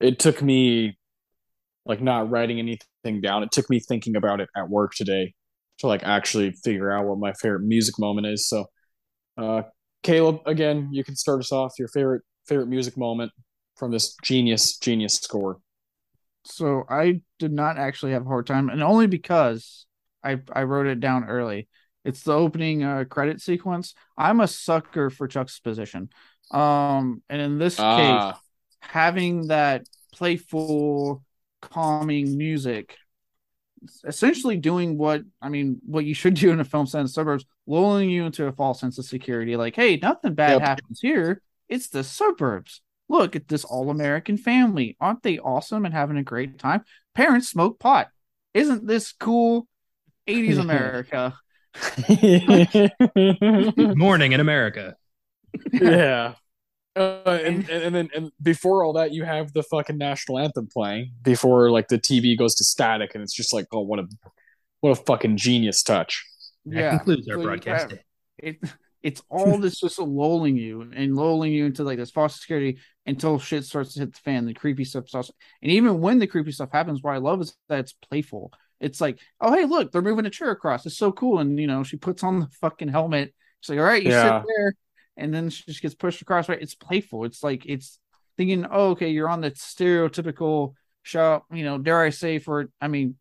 it 0.01 0.19
took 0.19 0.43
me 0.43 0.99
like 1.87 2.01
not 2.03 2.31
writing 2.31 2.59
anything 2.59 3.21
down. 3.21 3.43
It 3.43 3.51
took 3.51 3.71
me 3.71 3.81
thinking 3.81 4.17
about 4.17 4.41
it 4.41 4.49
at 4.57 4.69
work 4.69 4.93
today 4.95 5.35
to 5.79 5.87
like 5.87 6.03
actually 6.05 6.53
figure 6.53 6.91
out 6.91 7.07
what 7.07 7.19
my 7.19 7.33
favorite 7.33 7.63
music 7.63 7.99
moment 7.99 8.27
is. 8.27 8.49
So, 8.49 8.67
uh, 9.37 9.63
Caleb, 10.03 10.41
again, 10.47 10.89
you 10.93 11.05
can 11.05 11.17
start 11.17 11.41
us 11.41 11.53
off. 11.53 11.75
Your 11.79 11.89
favorite 11.89 12.23
favorite 12.47 12.69
music 12.69 12.97
moment 12.97 13.33
from 13.77 13.91
this 13.91 14.17
genius 14.23 14.79
genius 14.79 15.17
score. 15.17 15.59
So 16.45 16.85
I 16.89 17.21
did 17.39 17.53
not 17.53 17.79
actually 17.79 18.13
have 18.13 18.23
a 18.23 18.29
hard 18.29 18.47
time, 18.47 18.69
and 18.69 18.83
only 18.83 19.07
because 19.07 19.87
I 20.25 20.39
I 20.53 20.63
wrote 20.63 20.87
it 20.87 21.01
down 21.01 21.25
early. 21.25 21.69
It's 22.05 22.23
the 22.23 22.33
opening 22.33 22.83
uh, 22.83 23.05
credit 23.05 23.41
sequence. 23.41 23.95
I'm 24.17 24.41
a 24.41 24.49
sucker 24.49 25.11
for 25.11 25.29
juxtaposition. 25.29 26.09
Um, 26.51 27.23
and 27.29 27.43
in 27.43 27.59
this 27.59 27.79
ah. 27.79 28.33
case, 28.33 28.41
having 28.81 29.49
that 29.49 29.87
playful, 30.15 31.23
calming 31.61 32.39
music, 32.39 32.97
essentially 34.05 34.57
doing 34.57 34.99
what 34.99 35.23
I 35.41 35.49
mean, 35.49 35.81
what 35.87 36.05
you 36.05 36.15
should 36.15 36.35
do 36.35 36.51
in 36.51 36.61
a 36.61 36.65
film 36.65 36.87
set 36.87 37.01
in 37.01 37.07
the 37.07 37.11
suburbs, 37.11 37.45
lulling 37.67 38.11
you 38.11 38.25
into 38.25 38.47
a 38.47 38.53
false 38.53 38.81
sense 38.81 38.99
of 38.99 39.05
security. 39.05 39.57
Like, 39.57 39.77
hey, 39.77 39.97
nothing 39.97 40.35
bad 40.35 40.53
yep. 40.53 40.63
happens 40.63 41.01
here. 41.01 41.43
It's 41.69 41.89
the 41.89 42.05
suburbs. 42.05 42.83
Look 43.09 43.37
at 43.37 43.49
this 43.49 43.65
all 43.65 43.91
American 43.91 44.37
family. 44.37 44.97
Aren't 45.01 45.23
they 45.23 45.39
awesome 45.39 45.85
and 45.85 45.95
having 45.95 46.17
a 46.17 46.23
great 46.23 46.59
time? 46.59 46.83
Parents 47.15 47.49
smoke 47.49 47.79
pot. 47.79 48.09
Isn't 48.55 48.87
this 48.87 49.13
cool? 49.13 49.67
80s 50.27 50.59
America. 50.61 51.39
Morning 53.97 54.33
in 54.33 54.41
America. 54.41 54.97
yeah. 55.73 56.35
Uh, 56.99 57.23
and, 57.45 57.69
and, 57.69 57.83
and 57.83 57.95
then 57.95 58.09
and 58.15 58.31
before 58.43 58.85
all 58.85 58.93
that, 58.95 59.13
you 59.13 59.25
have 59.25 59.53
the 59.53 59.63
fucking 59.63 59.99
national 59.99 60.39
anthem 60.39 60.69
playing 60.73 61.13
before 61.23 61.71
like 61.71 61.89
the 61.89 61.99
TV 61.99 62.37
goes 62.37 62.55
to 62.57 62.65
static, 62.65 63.15
and 63.15 63.23
it's 63.23 63.35
just 63.35 63.53
like, 63.53 63.67
oh, 63.73 63.81
what 63.81 64.01
a 64.01 64.09
what 64.81 64.91
a 64.91 64.97
fucking 64.97 65.37
genius 65.37 65.83
touch. 65.83 66.25
That 66.67 66.81
yeah, 66.81 66.91
concludes 66.97 67.29
our 67.29 67.37
so 67.37 67.43
broadcast. 67.43 67.95
It, 68.39 68.59
it's 69.03 69.23
all 69.31 69.59
this 69.59 69.81
just 69.81 69.99
lulling 69.99 70.57
you 70.57 70.91
and 70.95 71.17
lulling 71.17 71.53
you 71.53 71.67
into 71.67 71.85
like 71.85 71.99
this 71.99 72.11
false 72.11 72.41
security 72.41 72.79
until 73.07 73.39
shit 73.39 73.65
starts 73.65 73.95
to 73.95 74.01
hit 74.01 74.13
the 74.13 74.21
fan. 74.21 74.45
The 74.45 74.55
creepy 74.55 74.85
stuff 74.85 75.09
starts, 75.09 75.31
and 75.63 75.71
even 75.73 76.01
when 76.01 76.19
the 76.19 76.27
creepy 76.27 76.53
stuff 76.53 76.71
happens, 76.73 77.03
what 77.03 77.15
I 77.15 77.19
love 77.19 77.41
is 77.41 77.55
that 77.69 77.81
it's 77.81 77.93
playful. 77.93 78.53
It's 78.81 79.01
like, 79.01 79.21
oh 79.41 79.55
hey, 79.55 79.65
look, 79.65 79.93
they're 79.93 80.03
moving 80.03 80.27
a 80.27 80.31
chair 80.31 80.51
across. 80.51 80.85
It's 80.87 80.99
so 80.99 81.13
cool. 81.13 81.39
And 81.39 81.59
you 81.59 81.67
know, 81.67 81.85
she 81.85 81.97
puts 81.97 82.23
on 82.23 82.41
the 82.41 82.49
fucking 82.61 82.89
helmet. 82.89 83.35
She's 83.61 83.71
like, 83.71 83.79
all 83.79 83.85
right, 83.85 84.03
you 84.03 84.11
yeah. 84.11 84.41
sit 84.41 84.49
there, 84.57 84.75
and 85.19 85.33
then 85.35 85.51
she 85.51 85.65
just 85.65 85.83
gets 85.83 85.95
pushed 85.95 86.23
across. 86.23 86.49
Right? 86.49 86.61
It's 86.61 86.75
playful. 86.75 87.25
It's 87.25 87.43
like 87.43 87.67
it's 87.67 87.99
thinking, 88.37 88.67
oh, 88.71 88.91
okay, 88.91 89.11
you're 89.11 89.29
on 89.29 89.41
the 89.41 89.51
stereotypical 89.51 90.75
show. 91.03 91.45
You 91.53 91.65
know, 91.65 91.79
dare 91.79 92.01
I 92.01 92.11
say, 92.11 92.39
for 92.39 92.71
I 92.81 92.89
mean, 92.89 93.17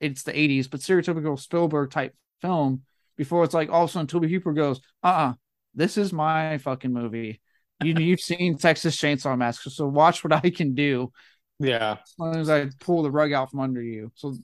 it's 0.00 0.22
the 0.22 0.32
'80s, 0.32 0.70
but 0.70 0.80
stereotypical 0.80 1.38
Spielberg 1.38 1.90
type 1.90 2.14
film. 2.40 2.82
Before 3.16 3.44
it's 3.44 3.52
like 3.52 3.68
all 3.68 3.84
of 3.84 3.90
a 3.90 3.92
sudden 3.92 4.06
Tobe 4.06 4.24
Hooper 4.24 4.54
goes, 4.54 4.80
uh, 5.04 5.08
uh-uh, 5.08 5.32
this 5.74 5.98
is 5.98 6.10
my 6.10 6.56
fucking 6.56 6.92
movie. 6.92 7.40
You, 7.82 7.94
you've 7.94 8.20
seen 8.20 8.56
Texas 8.56 8.96
Chainsaw 8.96 9.36
Massacre, 9.36 9.68
so 9.68 9.86
watch 9.86 10.24
what 10.24 10.32
I 10.32 10.48
can 10.48 10.74
do. 10.74 11.12
Yeah, 11.58 11.98
as 12.02 12.14
long 12.18 12.36
as 12.36 12.48
I 12.48 12.70
pull 12.80 13.02
the 13.02 13.10
rug 13.10 13.32
out 13.32 13.50
from 13.50 13.60
under 13.60 13.82
you. 13.82 14.10
So 14.14 14.34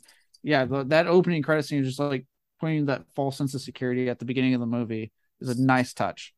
yeah, 0.42 0.64
the, 0.66 0.84
that 0.84 1.06
opening 1.06 1.42
credit 1.42 1.64
scene 1.64 1.80
is 1.80 1.88
just 1.88 2.00
like 2.00 2.26
putting 2.60 2.86
that 2.86 3.04
false 3.14 3.36
sense 3.36 3.54
of 3.54 3.60
security 3.60 4.08
at 4.08 4.18
the 4.18 4.24
beginning 4.24 4.54
of 4.54 4.60
the 4.60 4.66
movie 4.66 5.12
is 5.40 5.48
a 5.48 5.60
nice 5.60 5.92
touch. 5.92 6.34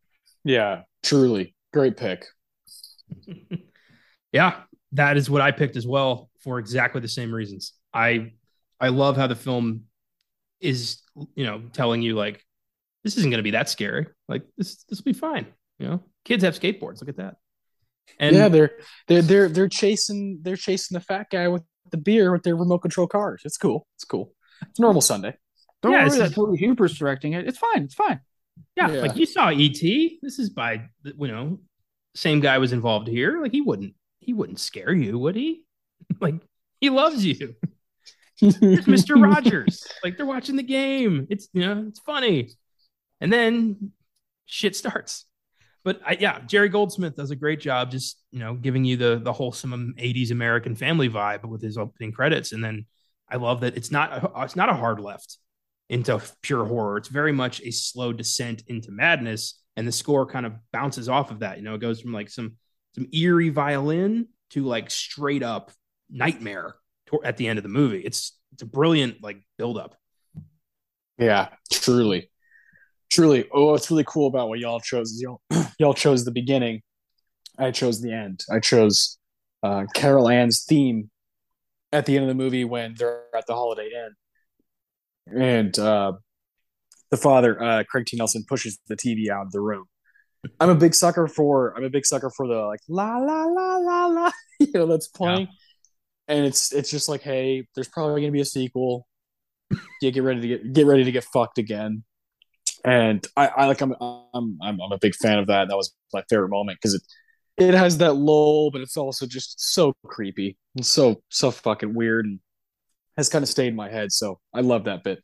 Yeah, 0.48 0.82
truly 1.02 1.54
great 1.74 1.98
pick. 1.98 2.24
yeah, 4.32 4.62
that 4.92 5.18
is 5.18 5.28
what 5.28 5.42
I 5.42 5.50
picked 5.50 5.76
as 5.76 5.86
well 5.86 6.30
for 6.40 6.58
exactly 6.58 7.02
the 7.02 7.08
same 7.08 7.34
reasons. 7.34 7.74
I 7.92 8.32
I 8.80 8.88
love 8.88 9.18
how 9.18 9.26
the 9.26 9.36
film 9.36 9.84
is, 10.58 11.02
you 11.34 11.44
know, 11.44 11.60
telling 11.74 12.00
you 12.00 12.14
like 12.14 12.42
this 13.04 13.18
isn't 13.18 13.30
going 13.30 13.40
to 13.40 13.44
be 13.44 13.50
that 13.50 13.68
scary. 13.68 14.06
Like 14.26 14.42
this 14.56 14.84
this 14.84 15.00
will 15.00 15.12
be 15.12 15.18
fine. 15.18 15.48
You 15.78 15.88
know, 15.88 16.02
kids 16.24 16.42
have 16.44 16.58
skateboards. 16.58 17.02
Look 17.02 17.10
at 17.10 17.18
that. 17.18 17.36
And 18.18 18.34
yeah, 18.34 18.48
they're 18.48 18.70
they're 19.06 19.20
they're 19.20 19.48
they're 19.50 19.68
chasing 19.68 20.38
they're 20.40 20.56
chasing 20.56 20.94
the 20.94 21.04
fat 21.04 21.26
guy 21.30 21.48
with 21.48 21.62
the 21.90 21.98
beer 21.98 22.32
with 22.32 22.42
their 22.42 22.56
remote 22.56 22.78
control 22.78 23.06
cars. 23.06 23.42
It's 23.44 23.58
cool. 23.58 23.86
It's 23.96 24.04
cool. 24.04 24.32
It's 24.62 24.80
normal 24.80 25.02
Sunday. 25.02 25.36
Don't 25.82 25.92
yeah, 25.92 26.08
worry 26.08 26.18
that 26.20 26.32
Tobe 26.32 26.58
Hooper's 26.58 26.98
directing 26.98 27.34
it. 27.34 27.46
It's 27.46 27.58
fine. 27.58 27.82
It's 27.82 27.94
fine. 27.94 28.20
Yeah, 28.76 28.90
yeah, 28.90 29.00
like 29.00 29.16
you 29.16 29.26
saw 29.26 29.48
ET. 29.48 29.80
This 29.80 30.38
is 30.38 30.50
by 30.50 30.88
you 31.04 31.28
know, 31.28 31.58
same 32.14 32.40
guy 32.40 32.58
was 32.58 32.72
involved 32.72 33.08
here. 33.08 33.40
Like 33.40 33.52
he 33.52 33.60
wouldn't 33.60 33.94
he 34.20 34.32
wouldn't 34.32 34.60
scare 34.60 34.92
you, 34.92 35.18
would 35.18 35.36
he? 35.36 35.64
like 36.20 36.36
he 36.80 36.90
loves 36.90 37.24
you. 37.24 37.54
Mr. 38.42 39.20
Rogers. 39.20 39.84
Like 40.04 40.16
they're 40.16 40.26
watching 40.26 40.56
the 40.56 40.62
game. 40.62 41.26
It's 41.30 41.48
you 41.52 41.66
know, 41.66 41.86
it's 41.88 42.00
funny. 42.00 42.50
And 43.20 43.32
then 43.32 43.92
shit 44.46 44.76
starts 44.76 45.26
but 45.88 46.02
I, 46.04 46.18
yeah, 46.20 46.40
Jerry 46.40 46.68
Goldsmith 46.68 47.16
does 47.16 47.30
a 47.30 47.36
great 47.36 47.60
job, 47.60 47.90
just 47.90 48.22
you 48.30 48.40
know, 48.40 48.52
giving 48.52 48.84
you 48.84 48.98
the 48.98 49.20
the 49.22 49.32
wholesome 49.32 49.94
'80s 49.98 50.30
American 50.30 50.74
Family 50.74 51.08
vibe 51.08 51.46
with 51.46 51.62
his 51.62 51.78
opening 51.78 52.12
credits, 52.12 52.52
and 52.52 52.62
then 52.62 52.84
I 53.26 53.36
love 53.36 53.60
that 53.62 53.74
it's 53.74 53.90
not 53.90 54.32
it's 54.36 54.54
not 54.54 54.68
a 54.68 54.74
hard 54.74 55.00
left 55.00 55.38
into 55.88 56.20
pure 56.42 56.64
horror. 56.64 56.98
It's 56.98 57.08
very 57.08 57.32
much 57.32 57.60
a 57.62 57.70
slow 57.70 58.12
descent 58.12 58.62
into 58.66 58.90
madness, 58.90 59.60
and 59.76 59.86
the 59.86 59.92
score 59.92 60.26
kind 60.26 60.46
of 60.46 60.54
bounces 60.72 61.08
off 61.08 61.30
of 61.30 61.40
that. 61.40 61.58
You 61.58 61.64
know, 61.64 61.74
it 61.74 61.80
goes 61.80 62.00
from 62.00 62.12
like 62.12 62.30
some 62.30 62.56
some 62.94 63.06
eerie 63.12 63.50
violin 63.50 64.28
to 64.50 64.64
like 64.64 64.90
straight 64.90 65.42
up 65.42 65.70
nightmare 66.10 66.74
at 67.24 67.36
the 67.36 67.48
end 67.48 67.58
of 67.58 67.62
the 67.62 67.68
movie. 67.68 68.00
It's 68.00 68.38
it's 68.52 68.62
a 68.62 68.66
brilliant 68.66 69.22
like 69.22 69.42
build 69.56 69.78
up. 69.78 69.96
Yeah, 71.18 71.48
truly 71.72 72.30
truly, 73.10 73.48
oh, 73.52 73.72
what's 73.72 73.90
really 73.90 74.04
cool 74.04 74.26
about 74.26 74.48
what 74.48 74.58
y'all 74.58 74.80
chose 74.80 75.12
is 75.12 75.20
y'all 75.20 75.40
y'all 75.78 75.94
chose 75.94 76.24
the 76.24 76.30
beginning. 76.30 76.82
I 77.58 77.70
chose 77.70 78.00
the 78.00 78.12
end. 78.12 78.44
I 78.50 78.60
chose 78.60 79.18
uh, 79.62 79.86
Carol 79.94 80.28
Anne's 80.28 80.64
theme 80.64 81.10
at 81.92 82.06
the 82.06 82.14
end 82.14 82.24
of 82.24 82.28
the 82.28 82.34
movie 82.34 82.64
when 82.64 82.94
they're 82.96 83.24
at 83.36 83.46
the 83.46 83.54
Holiday 83.54 83.90
Inn, 83.94 84.14
and 85.36 85.78
uh, 85.78 86.12
the 87.10 87.16
father, 87.16 87.62
uh, 87.62 87.84
Craig 87.88 88.06
T. 88.06 88.16
Nelson, 88.16 88.44
pushes 88.48 88.78
the 88.88 88.96
TV 88.96 89.28
out 89.30 89.46
of 89.46 89.52
the 89.52 89.60
room. 89.60 89.84
I'm 90.60 90.70
a 90.70 90.74
big 90.74 90.94
sucker 90.94 91.26
for. 91.26 91.74
I'm 91.76 91.84
a 91.84 91.90
big 91.90 92.06
sucker 92.06 92.30
for 92.30 92.46
the 92.46 92.56
like 92.56 92.80
la 92.88 93.18
la 93.18 93.44
la 93.44 93.76
la 93.76 94.06
la. 94.06 94.30
You 94.60 94.72
know 94.74 94.86
that's 94.86 95.06
playing, 95.06 95.46
yeah. 96.28 96.34
and 96.34 96.44
it's 96.44 96.72
it's 96.72 96.90
just 96.90 97.08
like, 97.08 97.22
hey, 97.22 97.64
there's 97.76 97.86
probably 97.86 98.20
gonna 98.20 98.32
be 98.32 98.40
a 98.40 98.44
sequel. 98.44 99.06
Yeah, 100.00 100.10
get 100.10 100.24
ready 100.24 100.40
to 100.40 100.48
get 100.48 100.72
get 100.72 100.86
ready 100.86 101.04
to 101.04 101.12
get 101.12 101.22
fucked 101.24 101.58
again 101.58 102.02
and 102.84 103.26
I, 103.36 103.48
I 103.48 103.66
like 103.66 103.80
I'm, 103.80 103.94
I'm 104.00 104.58
I'm 104.62 104.80
I'm 104.80 104.92
a 104.92 104.98
big 104.98 105.14
fan 105.14 105.38
of 105.38 105.46
that. 105.48 105.68
That 105.68 105.76
was 105.76 105.94
my 106.12 106.22
favorite 106.28 106.50
moment 106.50 106.78
because 106.80 106.94
it 106.94 107.02
it 107.56 107.74
has 107.74 107.98
that 107.98 108.14
lull, 108.14 108.70
but 108.70 108.80
it's 108.80 108.96
also 108.96 109.26
just 109.26 109.60
so 109.60 109.92
creepy 110.06 110.56
and 110.76 110.86
so 110.86 111.22
so 111.28 111.50
fucking 111.50 111.94
weird 111.94 112.26
and 112.26 112.40
has 113.18 113.28
kind 113.28 113.42
of 113.42 113.48
stayed 113.48 113.68
in 113.68 113.76
my 113.76 113.90
head. 113.90 114.12
So 114.12 114.38
I 114.54 114.60
love 114.60 114.84
that 114.84 115.02
bit. 115.02 115.18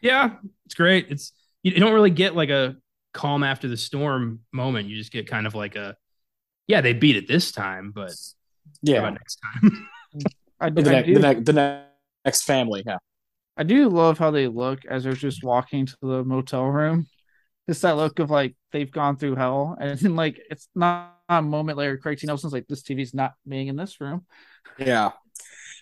Yeah, 0.00 0.36
it's 0.64 0.74
great. 0.74 1.06
It's 1.10 1.32
you 1.62 1.72
don't 1.72 1.92
really 1.92 2.10
get 2.10 2.34
like 2.34 2.48
a 2.48 2.76
calm 3.12 3.44
after 3.44 3.68
the 3.68 3.76
storm 3.76 4.40
moment. 4.52 4.88
You 4.88 4.96
just 4.96 5.12
get 5.12 5.28
kind 5.28 5.46
of 5.46 5.54
like 5.54 5.76
a 5.76 5.96
yeah, 6.66 6.80
they 6.80 6.94
beat 6.94 7.16
it 7.16 7.28
this 7.28 7.52
time, 7.52 7.92
but 7.94 8.12
yeah, 8.82 9.08
next 9.10 9.38
time. 9.42 9.88
I, 10.60 10.70
the, 10.70 10.80
I 10.80 11.02
the, 11.02 11.18
ne- 11.20 11.40
the 11.40 11.84
next 12.24 12.42
family, 12.42 12.82
yeah. 12.84 12.96
I 13.56 13.62
do 13.62 13.88
love 13.88 14.18
how 14.18 14.30
they 14.30 14.48
look 14.48 14.80
as 14.86 15.04
they're 15.04 15.12
just 15.12 15.44
walking 15.44 15.86
to 15.86 15.96
the 16.00 16.24
motel 16.24 16.64
room. 16.64 17.06
It's 17.68 17.80
that 17.82 17.96
look 17.96 18.18
of 18.18 18.30
like 18.30 18.56
they've 18.72 18.90
gone 18.90 19.16
through 19.16 19.34
hell, 19.34 19.76
and 19.78 19.98
then 19.98 20.16
like 20.16 20.40
it's 20.50 20.68
not 20.74 21.16
a 21.28 21.42
moment 21.42 21.76
later. 21.76 21.98
Craig 21.98 22.18
T. 22.18 22.26
Nelson's 22.26 22.52
like, 22.52 22.66
"This 22.66 22.82
TV's 22.82 23.12
not 23.12 23.34
being 23.46 23.68
in 23.68 23.76
this 23.76 24.00
room." 24.00 24.24
Yeah, 24.78 25.10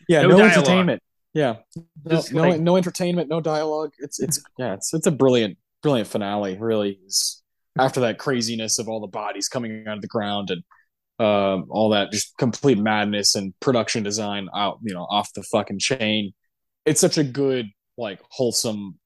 yeah, 0.08 0.22
no, 0.22 0.36
no 0.36 0.44
entertainment. 0.44 1.02
Yeah, 1.34 1.56
no, 2.04 2.22
no, 2.32 2.56
no 2.56 2.76
entertainment, 2.76 3.28
no 3.28 3.40
dialogue. 3.40 3.92
It's 3.98 4.20
it's 4.20 4.42
yeah, 4.58 4.74
it's 4.74 4.94
it's 4.94 5.06
a 5.06 5.10
brilliant 5.10 5.58
brilliant 5.82 6.08
finale. 6.08 6.56
Really, 6.58 6.98
is 7.06 7.42
after 7.78 8.00
that 8.00 8.18
craziness 8.18 8.78
of 8.78 8.88
all 8.88 9.00
the 9.00 9.06
bodies 9.06 9.48
coming 9.48 9.84
out 9.86 9.96
of 9.96 10.02
the 10.02 10.08
ground 10.08 10.50
and 10.50 10.62
um, 11.18 11.66
all 11.70 11.90
that 11.90 12.12
just 12.12 12.36
complete 12.36 12.78
madness 12.78 13.34
and 13.34 13.58
production 13.60 14.02
design 14.02 14.48
out, 14.54 14.78
you 14.82 14.94
know, 14.94 15.06
off 15.10 15.32
the 15.34 15.42
fucking 15.42 15.78
chain. 15.78 16.32
It's 16.84 17.00
such 17.00 17.18
a 17.18 17.24
good, 17.24 17.66
like, 17.96 18.20
wholesome, 18.30 18.98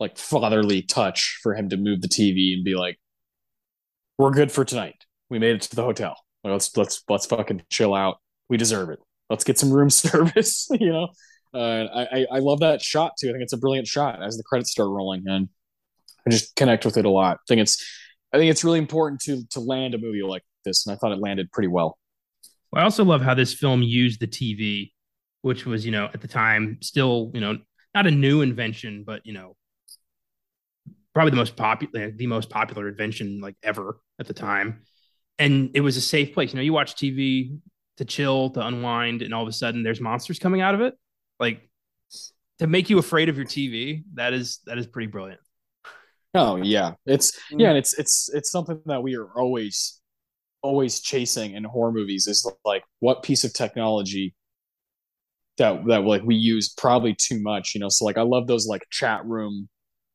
like 0.00 0.18
fatherly 0.18 0.82
touch 0.82 1.38
for 1.42 1.54
him 1.54 1.68
to 1.68 1.76
move 1.76 2.00
the 2.00 2.08
TV 2.08 2.54
and 2.54 2.64
be 2.64 2.74
like, 2.74 2.98
"We're 4.18 4.32
good 4.32 4.50
for 4.50 4.64
tonight. 4.64 5.04
We 5.30 5.38
made 5.38 5.56
it 5.56 5.62
to 5.62 5.76
the 5.76 5.82
hotel. 5.82 6.16
Let's 6.42 6.76
let's 6.76 7.02
let's 7.08 7.26
fucking 7.26 7.62
chill 7.70 7.94
out. 7.94 8.18
We 8.48 8.56
deserve 8.56 8.90
it. 8.90 8.98
Let's 9.30 9.44
get 9.44 9.58
some 9.58 9.72
room 9.72 9.90
service." 9.90 10.68
you 10.70 10.92
know, 10.92 11.08
uh, 11.54 11.86
I 12.12 12.26
I 12.30 12.38
love 12.40 12.60
that 12.60 12.82
shot 12.82 13.12
too. 13.18 13.28
I 13.28 13.32
think 13.32 13.42
it's 13.42 13.52
a 13.52 13.58
brilliant 13.58 13.86
shot 13.86 14.22
as 14.22 14.36
the 14.36 14.42
credits 14.44 14.70
start 14.70 14.88
rolling, 14.88 15.24
and 15.26 15.48
I 16.26 16.30
just 16.30 16.56
connect 16.56 16.84
with 16.84 16.96
it 16.96 17.04
a 17.04 17.10
lot. 17.10 17.36
I 17.36 17.44
think 17.48 17.60
it's 17.60 17.84
I 18.32 18.38
think 18.38 18.50
it's 18.50 18.64
really 18.64 18.78
important 18.78 19.20
to 19.22 19.44
to 19.50 19.60
land 19.60 19.94
a 19.94 19.98
movie 19.98 20.22
like 20.22 20.42
this, 20.64 20.86
and 20.86 20.94
I 20.94 20.98
thought 20.98 21.12
it 21.12 21.20
landed 21.20 21.50
pretty 21.52 21.68
well. 21.68 21.98
I 22.74 22.82
also 22.82 23.04
love 23.04 23.22
how 23.22 23.34
this 23.34 23.54
film 23.54 23.82
used 23.82 24.20
the 24.20 24.26
TV, 24.26 24.92
which 25.42 25.64
was, 25.64 25.84
you 25.86 25.92
know, 25.92 26.06
at 26.12 26.20
the 26.20 26.28
time 26.28 26.78
still, 26.82 27.30
you 27.32 27.40
know, 27.40 27.58
not 27.94 28.06
a 28.06 28.10
new 28.10 28.42
invention, 28.42 29.04
but 29.06 29.24
you 29.24 29.32
know, 29.32 29.56
probably 31.14 31.30
the 31.30 31.36
most 31.36 31.56
popular, 31.56 32.10
the 32.10 32.26
most 32.26 32.50
popular 32.50 32.88
invention 32.88 33.40
like 33.40 33.56
ever 33.62 34.00
at 34.18 34.26
the 34.26 34.34
time. 34.34 34.82
And 35.38 35.70
it 35.74 35.80
was 35.80 35.96
a 35.96 36.00
safe 36.00 36.34
place. 36.34 36.52
You 36.52 36.56
know, 36.56 36.62
you 36.62 36.72
watch 36.72 36.96
TV 36.96 37.58
to 37.96 38.04
chill, 38.04 38.50
to 38.50 38.66
unwind, 38.66 39.22
and 39.22 39.32
all 39.32 39.42
of 39.42 39.48
a 39.48 39.52
sudden 39.52 39.82
there's 39.82 40.00
monsters 40.00 40.38
coming 40.38 40.60
out 40.60 40.74
of 40.74 40.80
it. 40.80 40.94
Like 41.38 41.68
to 42.58 42.66
make 42.66 42.90
you 42.90 42.98
afraid 42.98 43.28
of 43.28 43.36
your 43.36 43.46
TV. 43.46 44.04
That 44.14 44.32
is 44.32 44.60
that 44.66 44.78
is 44.78 44.86
pretty 44.86 45.08
brilliant. 45.08 45.40
Oh 46.34 46.56
yeah, 46.56 46.92
it's 47.06 47.32
mm. 47.52 47.60
yeah, 47.60 47.68
and 47.70 47.78
it's 47.78 47.98
it's 47.98 48.30
it's 48.32 48.50
something 48.50 48.80
that 48.86 49.02
we 49.02 49.16
are 49.16 49.28
always 49.36 50.00
always 50.62 51.00
chasing 51.00 51.54
in 51.54 51.62
horror 51.64 51.92
movies 51.92 52.26
is 52.26 52.50
like 52.64 52.82
what 53.00 53.22
piece 53.22 53.44
of 53.44 53.52
technology 53.52 54.34
that 55.58 55.84
that 55.86 56.04
like 56.04 56.22
we 56.22 56.34
use 56.34 56.70
probably 56.70 57.14
too 57.14 57.40
much, 57.42 57.74
you 57.74 57.80
know. 57.80 57.88
So 57.88 58.04
like 58.04 58.18
I 58.18 58.22
love 58.22 58.46
those 58.46 58.66
like 58.66 58.82
chat 58.90 59.24
room 59.24 59.68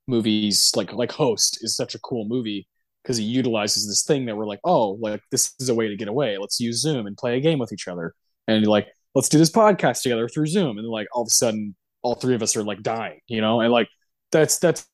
movies, 0.07 0.71
like 0.75 0.91
like 0.93 1.11
Host 1.11 1.59
is 1.61 1.75
such 1.75 1.95
a 1.95 1.99
cool 1.99 2.27
movie 2.27 2.67
because 3.03 3.17
he 3.17 3.23
utilizes 3.23 3.87
this 3.87 4.03
thing 4.03 4.25
that 4.25 4.35
we're 4.35 4.45
like, 4.45 4.59
oh, 4.63 4.91
like 5.01 5.21
this 5.31 5.53
is 5.59 5.69
a 5.69 5.75
way 5.75 5.87
to 5.87 5.95
get 5.95 6.07
away. 6.07 6.37
Let's 6.37 6.59
use 6.59 6.81
Zoom 6.81 7.07
and 7.07 7.17
play 7.17 7.37
a 7.37 7.41
game 7.41 7.59
with 7.59 7.71
each 7.71 7.87
other, 7.87 8.13
and 8.47 8.65
like 8.67 8.87
let's 9.15 9.29
do 9.29 9.37
this 9.37 9.51
podcast 9.51 10.01
together 10.01 10.27
through 10.27 10.47
Zoom, 10.47 10.77
and 10.77 10.87
like 10.87 11.07
all 11.13 11.23
of 11.23 11.27
a 11.27 11.31
sudden 11.31 11.75
all 12.01 12.15
three 12.15 12.35
of 12.35 12.43
us 12.43 12.55
are 12.55 12.63
like 12.63 12.81
dying, 12.81 13.19
you 13.27 13.41
know, 13.41 13.61
and 13.61 13.71
like 13.71 13.89
that's 14.31 14.59
that's 14.59 14.87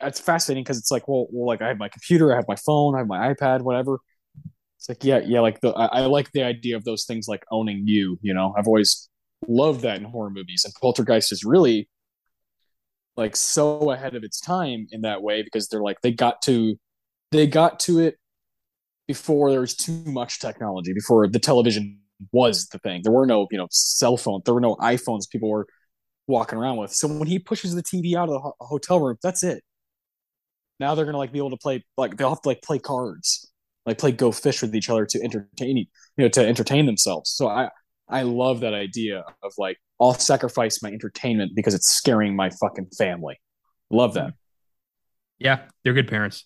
that's 0.00 0.20
fascinating 0.20 0.62
because 0.62 0.78
it's 0.78 0.90
like, 0.90 1.08
well, 1.08 1.26
well, 1.30 1.46
like 1.46 1.62
I 1.62 1.68
have 1.68 1.78
my 1.78 1.88
computer, 1.88 2.32
I 2.32 2.36
have 2.36 2.48
my 2.48 2.56
phone, 2.56 2.94
I 2.94 2.98
have 2.98 3.06
my 3.06 3.32
iPad, 3.32 3.62
whatever. 3.62 3.98
It's 4.78 4.88
like, 4.88 5.02
yeah, 5.02 5.20
yeah, 5.24 5.40
like 5.40 5.60
the 5.60 5.70
I, 5.70 5.86
I 5.86 6.00
like 6.06 6.30
the 6.32 6.42
idea 6.42 6.76
of 6.76 6.84
those 6.84 7.04
things 7.04 7.28
like 7.28 7.44
owning 7.50 7.86
you. 7.86 8.18
You 8.22 8.34
know, 8.34 8.54
I've 8.56 8.66
always 8.66 9.08
loved 9.48 9.82
that 9.82 9.98
in 9.98 10.04
horror 10.04 10.30
movies, 10.30 10.64
and 10.64 10.74
Poltergeist 10.74 11.32
is 11.32 11.44
really 11.44 11.88
like 13.16 13.34
so 13.34 13.90
ahead 13.90 14.14
of 14.14 14.24
its 14.24 14.40
time 14.40 14.86
in 14.90 15.02
that 15.02 15.22
way 15.22 15.42
because 15.42 15.68
they're 15.68 15.82
like 15.82 16.00
they 16.02 16.12
got 16.12 16.42
to 16.42 16.78
they 17.36 17.46
got 17.46 17.80
to 17.80 18.00
it 18.00 18.18
before 19.06 19.50
there 19.50 19.60
was 19.60 19.74
too 19.74 20.02
much 20.06 20.40
technology 20.40 20.92
before 20.92 21.28
the 21.28 21.38
television 21.38 22.00
was 22.32 22.66
the 22.68 22.78
thing. 22.78 23.02
There 23.02 23.12
were 23.12 23.26
no 23.26 23.46
you 23.50 23.58
know 23.58 23.68
cell 23.70 24.16
phones. 24.16 24.44
There 24.44 24.54
were 24.54 24.60
no 24.60 24.76
iphones 24.76 25.28
people 25.30 25.50
were 25.50 25.66
walking 26.26 26.58
around 26.58 26.78
with. 26.78 26.92
So 26.92 27.06
when 27.06 27.28
he 27.28 27.38
pushes 27.38 27.74
the 27.74 27.82
tv 27.82 28.14
out 28.16 28.28
of 28.28 28.34
the 28.34 28.40
ho- 28.40 28.56
hotel 28.60 29.00
room 29.00 29.16
that's 29.22 29.42
it. 29.42 29.62
Now 30.80 30.94
they're 30.94 31.04
gonna 31.04 31.18
like 31.18 31.32
be 31.32 31.38
able 31.38 31.50
to 31.50 31.56
play 31.56 31.84
like 31.96 32.16
they'll 32.16 32.30
have 32.30 32.42
to 32.42 32.48
like 32.48 32.62
play 32.62 32.78
cards. 32.78 33.50
Like 33.84 33.98
play 33.98 34.10
go 34.10 34.32
fish 34.32 34.62
with 34.62 34.74
each 34.74 34.90
other 34.90 35.06
to 35.06 35.22
entertain 35.22 35.76
you 35.76 35.86
know 36.18 36.28
to 36.28 36.44
entertain 36.44 36.86
themselves. 36.86 37.30
So 37.30 37.48
i 37.48 37.70
i 38.08 38.22
love 38.22 38.60
that 38.60 38.72
idea 38.72 39.24
of 39.42 39.52
like 39.58 39.76
i'll 40.00 40.14
sacrifice 40.14 40.80
my 40.80 40.90
entertainment 40.90 41.52
because 41.56 41.74
it's 41.74 41.92
scaring 41.92 42.34
my 42.34 42.50
fucking 42.50 42.88
family. 42.98 43.38
Love 43.90 44.14
that. 44.14 44.32
Yeah 45.38 45.60
they're 45.84 45.92
good 45.92 46.08
parents 46.08 46.44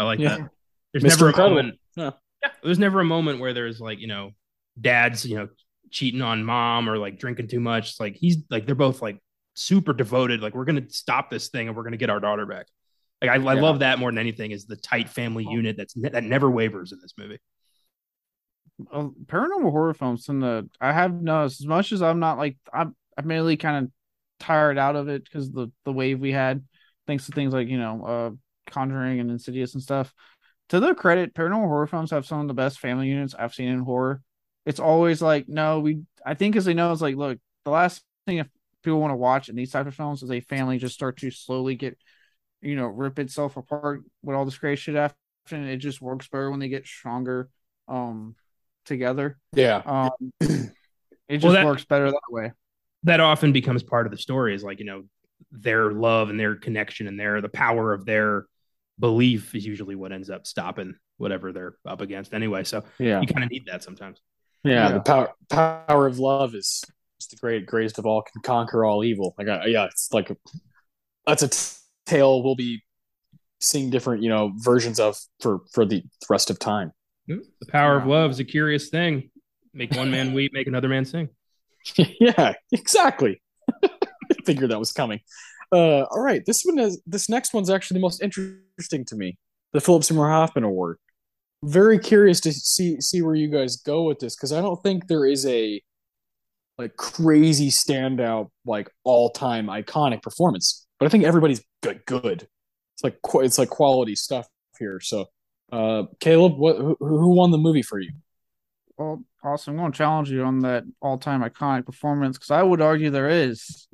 i 0.00 0.04
like 0.04 0.18
Yeah. 0.18 0.36
that 0.38 0.50
there's 0.92 1.04
Mr. 1.04 1.08
never 1.08 1.24
a 1.26 1.28
Incredible. 1.28 1.56
moment 1.56 1.78
Yeah. 1.96 2.10
yeah 2.42 2.50
there's 2.62 2.78
never 2.78 3.00
a 3.00 3.04
moment 3.04 3.38
where 3.40 3.52
there's 3.52 3.80
like 3.80 4.00
you 4.00 4.06
know 4.08 4.32
dad's 4.80 5.24
you 5.24 5.36
know 5.36 5.48
cheating 5.90 6.22
on 6.22 6.44
mom 6.44 6.88
or 6.88 6.96
like 6.98 7.18
drinking 7.18 7.48
too 7.48 7.60
much 7.60 7.90
It's 7.90 8.00
like 8.00 8.16
he's 8.16 8.38
like 8.50 8.66
they're 8.66 8.74
both 8.74 9.02
like 9.02 9.18
super 9.54 9.92
devoted 9.92 10.40
like 10.40 10.54
we're 10.54 10.64
gonna 10.64 10.88
stop 10.88 11.30
this 11.30 11.48
thing 11.48 11.68
and 11.68 11.76
we're 11.76 11.82
gonna 11.84 11.96
get 11.96 12.10
our 12.10 12.20
daughter 12.20 12.46
back 12.46 12.66
like 13.20 13.30
i, 13.30 13.34
I 13.34 13.54
love 13.54 13.80
that 13.80 13.98
more 13.98 14.10
than 14.10 14.18
anything 14.18 14.52
is 14.52 14.64
the 14.66 14.76
tight 14.76 15.08
family 15.08 15.44
unit 15.48 15.76
that's 15.76 15.94
that 15.94 16.24
never 16.24 16.50
wavers 16.50 16.92
in 16.92 17.00
this 17.02 17.12
movie 17.18 17.38
uh, 18.92 19.08
paranormal 19.26 19.70
horror 19.70 19.92
films 19.94 20.28
and 20.28 20.42
the 20.42 20.68
I 20.80 20.92
have 20.92 21.12
noticed 21.20 21.60
as 21.60 21.66
much 21.66 21.92
as 21.92 22.00
I'm 22.02 22.18
not 22.20 22.38
like 22.38 22.56
I'm 22.72 22.96
I'm 23.18 23.26
mainly 23.26 23.56
kind 23.58 23.84
of 23.84 23.92
tired 24.38 24.78
out 24.78 24.96
of 24.96 25.08
it 25.08 25.24
because 25.24 25.50
the 25.52 25.70
the 25.84 25.92
wave 25.92 26.18
we 26.20 26.32
had 26.32 26.64
thanks 27.06 27.26
to 27.26 27.32
things 27.32 27.52
like 27.52 27.68
you 27.68 27.78
know 27.78 28.04
uh 28.04 28.30
Conjuring 28.70 29.20
and 29.20 29.30
Insidious 29.30 29.74
and 29.74 29.82
stuff. 29.82 30.12
To 30.70 30.80
their 30.80 30.94
credit, 30.94 31.34
paranormal 31.34 31.66
horror 31.66 31.86
films 31.86 32.10
have 32.12 32.26
some 32.26 32.40
of 32.40 32.48
the 32.48 32.54
best 32.54 32.78
family 32.78 33.08
units 33.08 33.34
I've 33.38 33.54
seen 33.54 33.68
in 33.68 33.80
horror. 33.80 34.22
It's 34.66 34.80
always 34.80 35.20
like 35.20 35.48
no, 35.48 35.80
we 35.80 36.02
I 36.24 36.34
think 36.34 36.54
as 36.56 36.64
they 36.64 36.74
know 36.74 36.92
it's 36.92 37.00
like 37.02 37.16
look 37.16 37.38
the 37.64 37.70
last 37.70 38.02
thing 38.26 38.38
if 38.38 38.48
people 38.82 39.00
want 39.00 39.10
to 39.12 39.16
watch 39.16 39.48
in 39.48 39.56
these 39.56 39.72
type 39.72 39.86
of 39.86 39.94
films 39.94 40.22
is 40.22 40.30
a 40.30 40.40
family 40.40 40.78
just 40.78 40.94
start 40.94 41.16
to 41.18 41.30
slowly 41.30 41.74
get 41.74 41.98
you 42.62 42.76
know 42.76 42.86
rip 42.86 43.18
itself 43.18 43.56
apart 43.56 44.02
with 44.22 44.36
all 44.36 44.44
this 44.44 44.56
crazy 44.58 44.80
shit 44.80 44.96
after 44.96 45.16
and 45.50 45.66
it 45.68 45.78
just 45.78 46.00
works 46.00 46.28
better 46.28 46.50
when 46.50 46.60
they 46.60 46.68
get 46.68 46.86
stronger 46.86 47.48
um 47.88 48.34
together 48.84 49.38
yeah 49.54 49.82
um, 49.84 50.10
it 50.40 51.38
just 51.38 51.42
Well, 51.44 51.52
that- 51.52 51.64
works 51.64 51.84
better 51.84 52.10
that 52.10 52.20
way. 52.30 52.52
that 53.04 53.20
often 53.20 53.52
becomes 53.52 53.82
part 53.82 54.06
of 54.06 54.12
the 54.12 54.18
story 54.18 54.54
is 54.54 54.62
like 54.62 54.78
you 54.78 54.84
know 54.86 55.04
their 55.50 55.90
love 55.92 56.30
and 56.30 56.38
their 56.38 56.54
connection 56.54 57.06
and 57.06 57.18
their 57.18 57.40
the 57.40 57.48
power 57.48 57.92
of 57.92 58.04
their 58.04 58.44
belief 59.00 59.54
is 59.54 59.66
usually 59.66 59.94
what 59.96 60.12
ends 60.12 60.30
up 60.30 60.46
stopping 60.46 60.94
whatever 61.16 61.52
they're 61.52 61.74
up 61.86 62.00
against 62.00 62.32
anyway. 62.32 62.64
So 62.64 62.82
yeah. 62.98 63.20
you 63.20 63.26
kind 63.26 63.44
of 63.44 63.50
need 63.50 63.66
that 63.66 63.82
sometimes. 63.82 64.20
Yeah, 64.62 64.88
Yeah. 64.88 64.92
the 64.94 65.00
power 65.00 65.32
power 65.48 66.06
of 66.06 66.18
love 66.18 66.54
is, 66.54 66.84
is 67.20 67.26
the 67.28 67.36
great 67.36 67.66
greatest 67.66 67.98
of 67.98 68.06
all 68.06 68.22
can 68.22 68.42
conquer 68.42 68.84
all 68.84 69.04
evil. 69.04 69.34
Like 69.38 69.48
I, 69.48 69.66
yeah 69.66 69.86
it's 69.86 70.12
like 70.12 70.30
a, 70.30 70.36
that's 71.26 71.42
a 71.42 71.48
t- 71.48 71.76
tale 72.06 72.42
we'll 72.42 72.56
be 72.56 72.82
seeing 73.60 73.90
different 73.90 74.22
you 74.22 74.28
know 74.30 74.52
versions 74.56 74.98
of 75.00 75.18
for 75.40 75.60
for 75.72 75.84
the 75.84 76.02
rest 76.28 76.50
of 76.50 76.58
time. 76.58 76.92
Hmm? 77.26 77.38
The 77.60 77.66
power 77.70 77.96
of 77.96 78.06
love 78.06 78.30
is 78.30 78.38
a 78.38 78.44
curious 78.44 78.88
thing. 78.88 79.30
Make 79.72 79.94
one 79.94 80.10
man 80.10 80.32
weep 80.34 80.52
make 80.52 80.66
another 80.66 80.88
man 80.88 81.04
sing. 81.04 81.28
Yeah 81.96 82.54
exactly. 82.72 83.42
I 83.82 83.88
figured 84.44 84.70
that 84.70 84.78
was 84.78 84.92
coming 84.92 85.20
uh 85.72 86.02
all 86.10 86.20
right 86.20 86.44
this 86.46 86.62
one 86.64 86.78
is 86.78 87.00
this 87.06 87.28
next 87.28 87.54
one's 87.54 87.70
actually 87.70 87.94
the 87.96 88.02
most 88.02 88.22
interesting 88.22 89.04
to 89.04 89.16
me 89.16 89.38
the 89.72 89.80
philip 89.80 90.04
seymour 90.04 90.28
hoffman 90.28 90.64
award. 90.64 90.98
Very 91.62 91.98
curious 91.98 92.40
to 92.40 92.52
see 92.52 93.00
see 93.00 93.22
where 93.22 93.34
you 93.34 93.48
guys 93.48 93.76
go 93.76 94.04
with 94.04 94.18
this 94.18 94.34
because 94.34 94.52
i 94.52 94.60
don't 94.60 94.82
think 94.82 95.06
there 95.06 95.26
is 95.26 95.46
a 95.46 95.80
like 96.78 96.96
crazy 96.96 97.68
standout 97.68 98.48
like 98.64 98.90
all-time 99.04 99.66
iconic 99.66 100.22
performance 100.22 100.86
but 100.98 101.06
i 101.06 101.08
think 101.08 101.24
everybody's 101.24 101.62
good 101.82 102.00
good. 102.06 102.48
It's 102.94 103.04
like 103.04 103.18
it's 103.44 103.58
like 103.58 103.68
quality 103.68 104.16
stuff 104.16 104.46
here 104.78 105.00
so 105.00 105.26
uh 105.70 106.04
caleb 106.20 106.56
what 106.56 106.76
who, 106.76 106.96
who 106.98 107.34
won 107.34 107.50
the 107.50 107.58
movie 107.58 107.82
for 107.82 108.00
you? 108.00 108.10
Well, 108.96 109.24
awesome. 109.42 109.74
I'm 109.74 109.80
going 109.80 109.92
to 109.92 109.96
challenge 109.96 110.30
you 110.30 110.44
on 110.44 110.58
that 110.60 110.84
all-time 111.00 111.42
iconic 111.42 111.86
performance 111.86 112.36
because 112.36 112.50
I 112.50 112.62
would 112.62 112.82
argue 112.82 113.08
there 113.08 113.30
is 113.30 113.88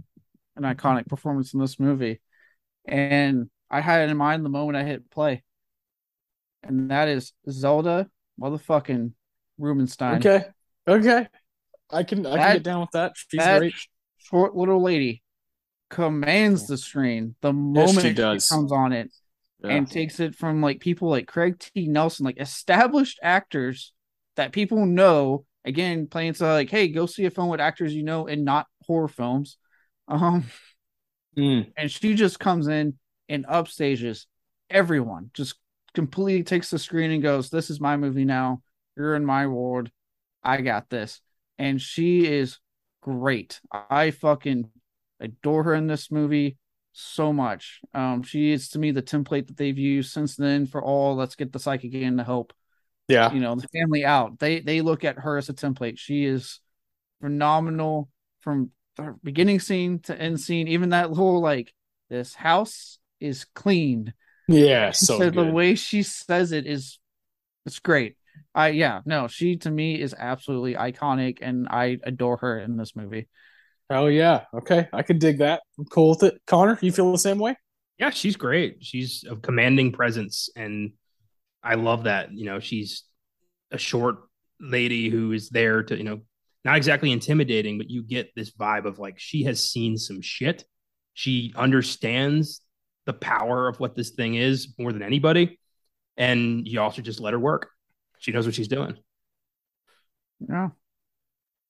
an 0.56 0.62
iconic 0.64 1.06
performance 1.06 1.54
in 1.54 1.60
this 1.60 1.78
movie, 1.78 2.20
and 2.86 3.48
I 3.70 3.80
had 3.80 4.02
it 4.02 4.10
in 4.10 4.16
mind 4.16 4.44
the 4.44 4.48
moment 4.50 4.76
I 4.76 4.84
hit 4.84 5.10
play, 5.10 5.42
and 6.62 6.90
that 6.90 7.08
is 7.08 7.32
Zelda 7.48 8.08
motherfucking 8.40 9.12
Rubinstein. 9.58 10.16
okay 10.18 10.44
okay 10.86 11.26
i 11.90 12.02
can 12.02 12.26
i 12.26 12.36
can 12.36 12.52
get 12.54 12.62
down 12.62 12.80
with 12.80 12.90
that 12.92 13.12
she's 13.16 13.38
that 13.40 13.58
great 13.58 13.74
short 14.18 14.54
little 14.54 14.82
lady 14.82 15.22
commands 15.88 16.66
the 16.66 16.76
screen 16.76 17.34
the 17.40 17.52
moment 17.52 18.00
she 18.02 18.12
does. 18.12 18.48
comes 18.48 18.72
on 18.72 18.92
it 18.92 19.10
Yeah. 19.62 19.70
and 19.76 19.90
takes 19.90 20.20
it 20.20 20.34
from 20.34 20.60
like 20.60 20.80
people 20.80 21.08
like 21.08 21.26
Craig 21.26 21.58
T. 21.58 21.86
Nelson, 21.86 22.24
like 22.26 22.40
established 22.40 23.18
actors 23.22 23.92
that 24.36 24.52
people 24.52 24.84
know. 24.84 25.44
Again, 25.64 26.06
playing 26.06 26.34
to 26.34 26.44
like, 26.46 26.70
hey, 26.70 26.86
go 26.88 27.06
see 27.06 27.24
a 27.24 27.30
film 27.30 27.48
with 27.48 27.60
actors 27.60 27.94
you 27.94 28.02
know 28.04 28.26
and 28.26 28.44
not 28.44 28.66
horror 28.86 29.08
films. 29.08 29.56
Um, 30.08 30.44
Mm. 31.36 31.70
and 31.76 31.90
she 31.90 32.14
just 32.14 32.40
comes 32.40 32.66
in 32.66 32.94
and 33.28 33.44
upstages 33.46 34.24
everyone, 34.70 35.30
just 35.34 35.56
completely 35.94 36.42
takes 36.42 36.70
the 36.70 36.78
screen 36.78 37.10
and 37.10 37.22
goes, 37.22 37.50
This 37.50 37.68
is 37.68 37.80
my 37.80 37.96
movie 37.96 38.24
now. 38.24 38.62
You're 38.96 39.16
in 39.16 39.24
my 39.24 39.46
world. 39.46 39.90
I 40.42 40.62
got 40.62 40.88
this. 40.88 41.20
And 41.58 41.80
she 41.80 42.26
is 42.26 42.58
great. 43.02 43.60
I 43.70 44.12
fucking 44.12 44.70
adore 45.20 45.64
her 45.64 45.74
in 45.74 45.86
this 45.86 46.10
movie 46.10 46.56
so 46.92 47.32
much. 47.32 47.80
Um, 47.92 48.22
she 48.22 48.52
is 48.52 48.70
to 48.70 48.78
me 48.78 48.90
the 48.90 49.02
template 49.02 49.48
that 49.48 49.56
they've 49.56 49.76
used 49.76 50.12
since 50.12 50.36
then 50.36 50.66
for 50.66 50.82
all 50.82 51.14
let's 51.16 51.34
get 51.34 51.52
the 51.52 51.58
psychic 51.58 51.92
in 51.92 52.16
to 52.16 52.24
help. 52.24 52.52
Yeah. 53.08 53.32
You 53.32 53.40
know, 53.40 53.54
the 53.54 53.68
family 53.68 54.04
out. 54.04 54.38
They 54.38 54.60
they 54.60 54.80
look 54.80 55.04
at 55.04 55.18
her 55.18 55.36
as 55.36 55.48
a 55.48 55.54
template. 55.54 55.98
She 55.98 56.24
is 56.24 56.60
phenomenal 57.20 58.08
from 58.40 58.70
the 58.96 59.14
beginning 59.22 59.60
scene 59.60 60.00
to 60.00 60.20
end 60.20 60.40
scene. 60.40 60.68
Even 60.68 60.90
that 60.90 61.10
little 61.10 61.40
like 61.40 61.72
this 62.10 62.34
house 62.34 62.98
is 63.20 63.46
clean. 63.54 64.14
Yeah. 64.48 64.90
So, 64.92 65.18
So 65.18 65.30
the 65.30 65.44
way 65.44 65.74
she 65.74 66.02
says 66.02 66.52
it 66.52 66.66
is 66.66 66.98
it's 67.64 67.78
great. 67.78 68.16
I 68.54 68.68
yeah, 68.68 69.00
no, 69.04 69.28
she 69.28 69.56
to 69.58 69.70
me 69.70 70.00
is 70.00 70.14
absolutely 70.16 70.74
iconic 70.74 71.38
and 71.42 71.68
I 71.68 71.98
adore 72.02 72.38
her 72.38 72.58
in 72.58 72.76
this 72.76 72.94
movie. 72.94 73.28
Oh 73.90 74.06
yeah. 74.06 74.44
Okay. 74.54 74.88
I 74.92 75.02
can 75.02 75.18
dig 75.18 75.38
that. 75.38 75.62
I'm 75.78 75.84
cool 75.86 76.10
with 76.10 76.22
it. 76.22 76.40
Connor, 76.46 76.78
you 76.80 76.92
feel 76.92 77.12
the 77.12 77.18
same 77.18 77.38
way? 77.38 77.56
Yeah, 77.98 78.10
she's 78.10 78.36
great. 78.36 78.78
She's 78.80 79.24
a 79.28 79.36
commanding 79.36 79.92
presence, 79.92 80.50
and 80.54 80.92
I 81.62 81.76
love 81.76 82.04
that. 82.04 82.30
You 82.32 82.44
know, 82.44 82.60
she's 82.60 83.04
a 83.70 83.78
short 83.78 84.16
lady 84.60 85.08
who 85.08 85.32
is 85.32 85.48
there 85.48 85.82
to, 85.82 85.96
you 85.96 86.04
know, 86.04 86.20
not 86.66 86.76
exactly 86.76 87.12
intimidating, 87.12 87.78
but 87.78 87.88
you 87.88 88.02
get 88.02 88.34
this 88.34 88.50
vibe 88.50 88.86
of 88.86 88.98
like 88.98 89.18
she 89.18 89.44
has 89.44 89.70
seen 89.70 89.96
some 89.96 90.20
shit. 90.20 90.64
She 91.14 91.54
understands 91.56 92.60
the 93.06 93.12
power 93.12 93.68
of 93.68 93.78
what 93.78 93.94
this 93.94 94.10
thing 94.10 94.34
is 94.34 94.74
more 94.76 94.92
than 94.92 95.02
anybody, 95.02 95.60
and 96.16 96.66
you 96.66 96.80
also 96.80 97.02
just 97.02 97.20
let 97.20 97.32
her 97.32 97.38
work. 97.38 97.70
She 98.18 98.32
knows 98.32 98.46
what 98.46 98.54
she's 98.56 98.66
doing. 98.68 98.96
Yeah. 100.40 100.70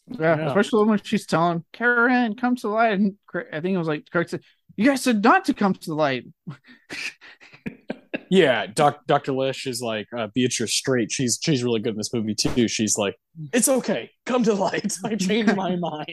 Yeah, 0.08 0.36
Yeah. 0.38 0.46
especially 0.48 0.86
when 0.86 1.00
she's 1.02 1.26
telling 1.26 1.62
Karen, 1.72 2.34
come 2.34 2.56
to 2.56 2.62
the 2.62 2.68
light. 2.68 2.92
And 2.98 3.16
I 3.34 3.60
think 3.60 3.74
it 3.74 3.78
was 3.78 3.88
like 3.88 4.08
Craig 4.10 4.30
said, 4.30 4.40
You 4.76 4.86
guys 4.86 5.02
said 5.02 5.22
not 5.22 5.44
to 5.44 5.54
come 5.54 5.74
to 5.74 5.86
the 5.86 5.94
light. 5.94 6.24
Yeah, 8.30 8.66
Doc, 8.66 9.06
Dr. 9.06 9.32
Lesh 9.32 9.66
is 9.66 9.80
like 9.80 10.06
uh, 10.16 10.28
Beatrice 10.34 10.74
Straight. 10.74 11.12
She's 11.12 11.38
she's 11.42 11.62
really 11.62 11.80
good 11.80 11.90
in 11.90 11.96
this 11.96 12.12
movie 12.12 12.34
too. 12.34 12.68
She's 12.68 12.98
like, 12.98 13.16
it's 13.52 13.68
okay, 13.68 14.10
come 14.24 14.42
to 14.44 14.54
light. 14.54 14.94
I 15.04 15.14
changed 15.14 15.54
my 15.56 15.76
mind. 15.80 16.08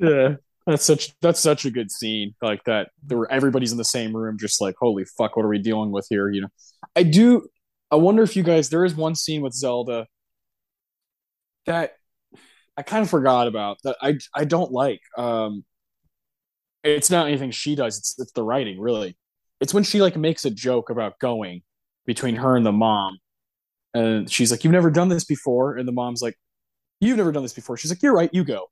yeah, 0.00 0.34
that's 0.66 0.84
such 0.84 1.14
that's 1.20 1.40
such 1.40 1.64
a 1.64 1.70
good 1.70 1.90
scene. 1.90 2.34
Like 2.42 2.64
that, 2.64 2.90
there 3.04 3.18
were 3.18 3.30
everybody's 3.30 3.72
in 3.72 3.78
the 3.78 3.84
same 3.84 4.16
room, 4.16 4.38
just 4.38 4.60
like, 4.60 4.74
holy 4.78 5.04
fuck, 5.04 5.36
what 5.36 5.44
are 5.44 5.48
we 5.48 5.58
dealing 5.58 5.92
with 5.92 6.06
here? 6.10 6.30
You 6.30 6.42
know, 6.42 6.48
I 6.96 7.04
do. 7.04 7.48
I 7.90 7.96
wonder 7.96 8.22
if 8.22 8.36
you 8.36 8.42
guys. 8.42 8.68
There 8.68 8.84
is 8.84 8.94
one 8.94 9.14
scene 9.14 9.42
with 9.42 9.54
Zelda 9.54 10.06
that 11.66 11.92
I 12.76 12.82
kind 12.82 13.02
of 13.02 13.10
forgot 13.10 13.46
about 13.46 13.78
that 13.84 13.96
I 14.00 14.18
I 14.34 14.44
don't 14.44 14.72
like. 14.72 15.00
Um, 15.16 15.64
it's 16.82 17.10
not 17.10 17.26
anything 17.28 17.50
she 17.50 17.74
does. 17.74 17.98
It's 17.98 18.18
it's 18.18 18.32
the 18.32 18.42
writing 18.42 18.80
really 18.80 19.16
it's 19.60 19.74
when 19.74 19.84
she 19.84 20.00
like 20.00 20.16
makes 20.16 20.44
a 20.44 20.50
joke 20.50 20.90
about 20.90 21.18
going 21.18 21.62
between 22.06 22.36
her 22.36 22.56
and 22.56 22.64
the 22.64 22.72
mom 22.72 23.18
and 23.94 24.30
she's 24.30 24.50
like 24.50 24.64
you've 24.64 24.72
never 24.72 24.90
done 24.90 25.08
this 25.08 25.24
before 25.24 25.76
and 25.76 25.86
the 25.86 25.92
mom's 25.92 26.22
like 26.22 26.36
you've 27.00 27.16
never 27.16 27.32
done 27.32 27.42
this 27.42 27.52
before. 27.52 27.76
She's 27.76 27.90
like 27.90 28.02
you're 28.02 28.14
right 28.14 28.30
you 28.32 28.44
go. 28.44 28.66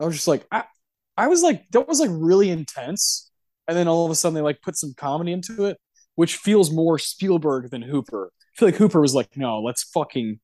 I 0.00 0.04
was 0.04 0.14
just 0.14 0.28
like 0.28 0.46
i, 0.52 0.64
I 1.16 1.26
was 1.26 1.42
like 1.42 1.68
that 1.70 1.88
was 1.88 2.00
like 2.00 2.10
really 2.12 2.50
intense 2.50 3.30
and 3.66 3.76
then 3.76 3.88
all 3.88 4.04
of 4.04 4.10
a 4.10 4.14
sudden 4.14 4.34
they 4.34 4.40
like 4.40 4.62
put 4.62 4.76
some 4.76 4.94
comedy 4.96 5.32
into 5.32 5.64
it 5.64 5.78
which 6.14 6.36
feels 6.36 6.72
more 6.72 6.98
spielberg 6.98 7.70
than 7.70 7.82
hooper. 7.82 8.32
I 8.36 8.58
feel 8.58 8.68
like 8.68 8.76
hooper 8.76 9.00
was 9.00 9.14
like 9.14 9.36
no 9.36 9.60
let's 9.60 9.84
fucking 9.84 10.40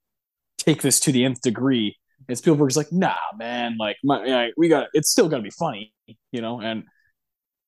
take 0.58 0.82
this 0.82 1.00
to 1.00 1.12
the 1.12 1.24
nth 1.24 1.40
degree 1.40 1.96
and 2.28 2.38
spielberg's 2.38 2.76
like 2.76 2.90
nah 2.90 3.14
man 3.36 3.76
like 3.78 3.96
my, 4.02 4.24
yeah, 4.24 4.48
we 4.56 4.68
got 4.68 4.88
it's 4.94 5.10
still 5.10 5.28
gonna 5.28 5.42
be 5.42 5.50
funny 5.50 5.92
you 6.32 6.40
know 6.40 6.60
and 6.60 6.84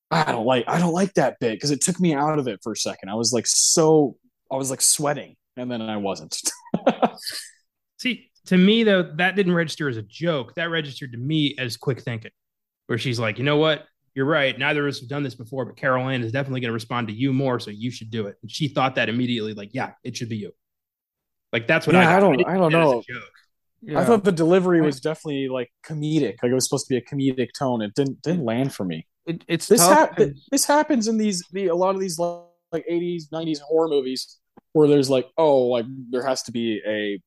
I 0.09 0.31
don't 0.31 0.45
like 0.45 0.65
I 0.67 0.79
don't 0.79 0.93
like 0.93 1.13
that 1.15 1.37
bit 1.39 1.53
because 1.55 1.71
it 1.71 1.81
took 1.81 1.99
me 1.99 2.13
out 2.13 2.39
of 2.39 2.47
it 2.47 2.59
for 2.63 2.71
a 2.71 2.77
second. 2.77 3.09
I 3.09 3.15
was 3.15 3.33
like 3.33 3.45
so 3.47 4.15
I 4.51 4.55
was 4.55 4.69
like 4.69 4.81
sweating 4.81 5.35
and 5.57 5.69
then 5.69 5.81
I 5.81 5.97
wasn't. 5.97 6.39
See, 7.99 8.29
to 8.45 8.57
me 8.57 8.83
though, 8.83 9.03
that 9.17 9.35
didn't 9.35 9.53
register 9.53 9.89
as 9.89 9.97
a 9.97 10.01
joke. 10.03 10.55
That 10.55 10.69
registered 10.69 11.11
to 11.13 11.17
me 11.17 11.55
as 11.57 11.77
quick 11.77 12.01
thinking, 12.01 12.31
where 12.87 12.97
she's 12.97 13.19
like, 13.19 13.37
you 13.37 13.43
know 13.43 13.57
what? 13.57 13.85
You're 14.15 14.25
right. 14.25 14.57
Neither 14.57 14.87
of 14.87 14.89
us 14.93 14.99
have 14.99 15.09
done 15.09 15.23
this 15.23 15.35
before, 15.35 15.65
but 15.65 15.75
Carol 15.77 16.07
Anne 16.07 16.23
is 16.23 16.31
definitely 16.31 16.61
going 16.61 16.69
to 16.69 16.73
respond 16.73 17.07
to 17.07 17.13
you 17.13 17.33
more, 17.33 17.59
so 17.59 17.69
you 17.69 17.91
should 17.91 18.09
do 18.09 18.27
it. 18.27 18.35
And 18.41 18.49
she 18.49 18.67
thought 18.67 18.95
that 18.95 19.09
immediately, 19.09 19.53
like, 19.53 19.71
yeah, 19.73 19.91
it 20.03 20.17
should 20.17 20.29
be 20.29 20.37
you. 20.37 20.53
Like 21.53 21.67
that's 21.67 21.85
what 21.87 21.95
Yeah, 21.95 22.09
I. 22.09 22.17
I 22.17 22.19
don't- 22.19 22.37
didn't 22.37 22.49
I 22.49 22.57
don't 22.57 22.71
see 22.71 22.77
that 22.77 22.83
as 22.83 22.87
a 22.87 23.13
know. 23.13 23.21
Yeah. 23.81 23.99
I 23.99 24.05
thought 24.05 24.23
the 24.23 24.31
delivery 24.31 24.81
was 24.81 24.99
definitely 24.99 25.49
like 25.49 25.71
comedic. 25.85 26.35
Like 26.41 26.51
it 26.51 26.53
was 26.55 26.65
supposed 26.67 26.87
to 26.87 26.93
be 26.93 26.97
a 26.97 27.01
comedic 27.01 27.49
tone. 27.57 27.81
It 27.83 27.93
didn't 27.93 28.21
didn't 28.23 28.43
land 28.43 28.73
for 28.73 28.83
me. 28.83 29.05
It, 29.27 29.43
it's 29.47 29.67
This 29.67 29.81
tough 29.81 29.97
hap- 30.09 30.15
'cause- 30.17 30.47
this 30.51 30.65
happens 30.65 31.07
in 31.07 31.17
these 31.17 31.43
the 31.51 31.67
a 31.67 31.75
lot 31.75 31.93
of 31.95 32.01
these 32.01 32.17
like 32.19 32.85
80s 32.89 33.29
90s 33.31 33.59
horror 33.59 33.87
movies 33.87 34.37
where 34.73 34.87
there's 34.87 35.09
like 35.09 35.27
oh 35.37 35.63
like 35.67 35.85
there 36.09 36.25
has 36.25 36.43
to 36.43 36.51
be 36.51 36.81
a 36.87 37.19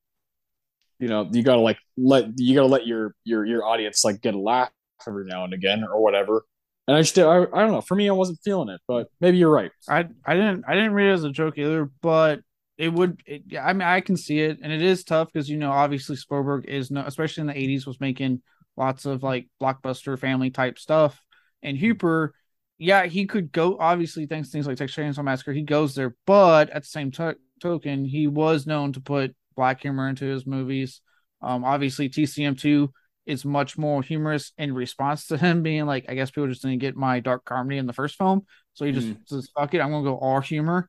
you 0.99 1.09
know 1.09 1.29
you 1.33 1.43
gotta 1.43 1.61
like 1.61 1.79
let 1.97 2.27
you 2.37 2.55
gotta 2.55 2.67
let 2.67 2.87
your 2.87 3.15
your 3.25 3.45
your 3.47 3.65
audience 3.65 4.05
like 4.05 4.21
get 4.21 4.35
a 4.35 4.39
laugh 4.39 4.71
every 5.07 5.25
now 5.25 5.45
and 5.45 5.55
again 5.55 5.83
or 5.85 6.03
whatever. 6.03 6.45
And 6.89 6.97
i 6.97 7.03
just 7.03 7.19
I, 7.19 7.39
I 7.43 7.61
don't 7.61 7.73
know. 7.73 7.81
For 7.81 7.95
me 7.95 8.09
i 8.09 8.13
wasn't 8.13 8.41
feeling 8.45 8.69
it 8.69 8.81
but 8.89 9.09
maybe 9.21 9.39
you're 9.39 9.51
right. 9.51 9.71
I 9.89 10.09
I 10.25 10.35
didn't 10.35 10.65
I 10.69 10.75
didn't 10.75 10.93
read 10.93 11.11
it 11.11 11.15
as 11.15 11.25
a 11.25 11.31
joke 11.31 11.57
either, 11.59 11.91
but 12.03 12.41
it 12.77 12.93
would. 12.93 13.21
It, 13.27 13.43
yeah, 13.49 13.65
I 13.67 13.75
mean, 13.75 13.83
I 13.87 14.01
can 14.01 14.17
see 14.17 14.41
it, 14.41 14.59
and 14.63 14.73
it 14.73 14.81
is 14.81 15.05
tough 15.05 15.29
because 15.33 15.49
you 15.51 15.59
know, 15.59 15.71
obviously 15.71 16.17
Spielberg 16.17 16.65
is 16.67 16.91
no, 16.91 17.03
especially 17.07 17.43
in 17.43 17.47
the 17.49 17.53
'80s, 17.55 17.87
was 17.87 18.01
making 18.01 18.41
lots 18.77 19.05
of 19.05 19.23
like 19.23 19.49
blockbuster 19.63 20.19
family 20.19 20.49
type 20.51 20.79
stuff, 20.79 21.21
and 21.63 21.77
Hooper, 21.77 22.35
yeah, 22.79 23.07
he 23.07 23.27
could 23.27 23.53
go. 23.53 23.77
Obviously, 23.79 24.27
thanks 24.27 24.49
to 24.49 24.53
things 24.53 24.67
like 24.67 24.77
Texas 24.79 24.97
Chainsaw 24.97 25.25
Massacre, 25.25 25.53
he 25.53 25.63
goes 25.63 25.95
there, 25.95 26.17
but 26.27 26.71
at 26.71 26.83
the 26.83 26.89
same 26.89 27.11
to- 27.13 27.37
token, 27.61 28.05
he 28.05 28.27
was 28.27 28.67
known 28.67 28.93
to 28.95 29.01
put 29.01 29.35
black 29.57 29.83
humor 29.83 30.09
into 30.09 30.25
his 30.25 30.47
movies. 30.47 31.01
Um, 31.43 31.65
obviously, 31.65 32.09
TCM 32.09 32.59
two 32.59 32.93
is 33.27 33.45
much 33.45 33.77
more 33.77 34.03
humorous 34.03 34.53
in 34.59 34.73
response 34.75 35.27
to 35.27 35.37
him 35.39 35.63
being 35.63 35.87
like, 35.87 36.07
I 36.09 36.15
guess 36.15 36.31
people 36.31 36.49
just 36.49 36.63
didn't 36.63 36.79
get 36.79 36.97
my 36.97 37.21
dark 37.21 37.45
comedy 37.45 37.77
in 37.79 37.87
the 37.87 37.93
first 37.93 38.17
film. 38.17 38.47
So 38.75 38.85
he 38.85 38.93
just 38.93 39.09
Mm. 39.09 39.17
says, 39.27 39.51
fuck 39.55 39.75
it, 39.75 39.81
I'm 39.81 39.91
gonna 39.91 40.05
go 40.05 40.17
all 40.17 40.41
humor. 40.41 40.89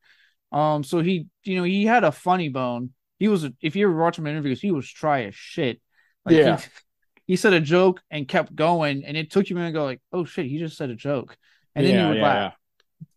Um, 0.52 0.84
so 0.84 1.02
he, 1.02 1.28
you 1.44 1.58
know, 1.58 1.64
he 1.64 1.86
had 1.86 2.04
a 2.04 2.12
funny 2.12 2.50
bone. 2.50 2.92
He 3.20 3.28
was, 3.28 3.46
if 3.62 3.76
you 3.76 3.88
ever 3.88 3.98
watch 3.98 4.18
him 4.18 4.28
in 4.28 4.32
interviews, 4.34 4.62
he 4.62 4.72
was 4.72 4.90
try 4.90 5.24
as 5.26 5.36
shit. 5.36 5.82
Like 6.26 6.36
Yeah. 6.38 6.60
he, 7.28 7.36
said 7.36 7.54
a 7.54 7.62
joke 7.62 8.02
and 8.12 8.28
kept 8.28 8.56
going, 8.56 9.04
and 9.06 9.18
it 9.18 9.32
took 9.32 9.50
you 9.50 9.56
a 9.56 9.60
minute 9.60 9.72
to 9.72 9.74
go 9.74 9.86
like, 9.86 10.02
oh 10.12 10.26
shit, 10.26 10.46
he 10.48 10.60
just 10.60 10.78
said 10.78 10.90
a 10.90 10.96
joke, 10.96 11.38
and 11.76 11.86
then 11.86 11.96
Yeah, 11.96 11.98
you 11.98 12.08
would 12.10 12.18
yeah, 12.18 12.20
laugh. 12.20 12.54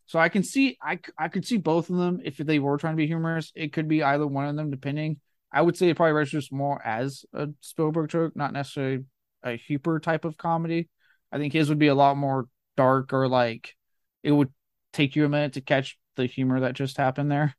So 0.06 0.18
I 0.18 0.28
can 0.28 0.42
see, 0.42 0.76
I 0.82 0.98
I 1.18 1.28
could 1.28 1.46
see 1.46 1.56
both 1.56 1.90
of 1.90 1.96
them 1.96 2.20
if 2.24 2.36
they 2.36 2.58
were 2.58 2.76
trying 2.78 2.94
to 2.94 2.98
be 2.98 3.06
humorous. 3.06 3.52
It 3.54 3.72
could 3.72 3.88
be 3.88 4.02
either 4.02 4.26
one 4.26 4.46
of 4.46 4.56
them, 4.56 4.70
depending. 4.70 5.20
I 5.52 5.62
would 5.62 5.76
say 5.76 5.88
it 5.88 5.96
probably 5.96 6.12
registers 6.12 6.52
more 6.52 6.84
as 6.86 7.24
a 7.32 7.48
Spielberg 7.60 8.10
joke, 8.10 8.36
not 8.36 8.52
necessarily 8.52 9.04
a 9.44 9.56
Hooper 9.68 10.00
type 10.00 10.24
of 10.24 10.36
comedy. 10.36 10.88
I 11.32 11.38
think 11.38 11.52
his 11.52 11.68
would 11.68 11.78
be 11.78 11.88
a 11.88 11.94
lot 11.94 12.16
more 12.16 12.46
dark 12.76 13.12
or 13.12 13.28
like 13.28 13.74
it 14.22 14.32
would 14.32 14.52
take 14.92 15.16
you 15.16 15.24
a 15.24 15.28
minute 15.28 15.54
to 15.54 15.60
catch 15.60 15.98
the 16.16 16.26
humor 16.26 16.60
that 16.60 16.74
just 16.74 16.96
happened 16.96 17.30
there. 17.30 17.54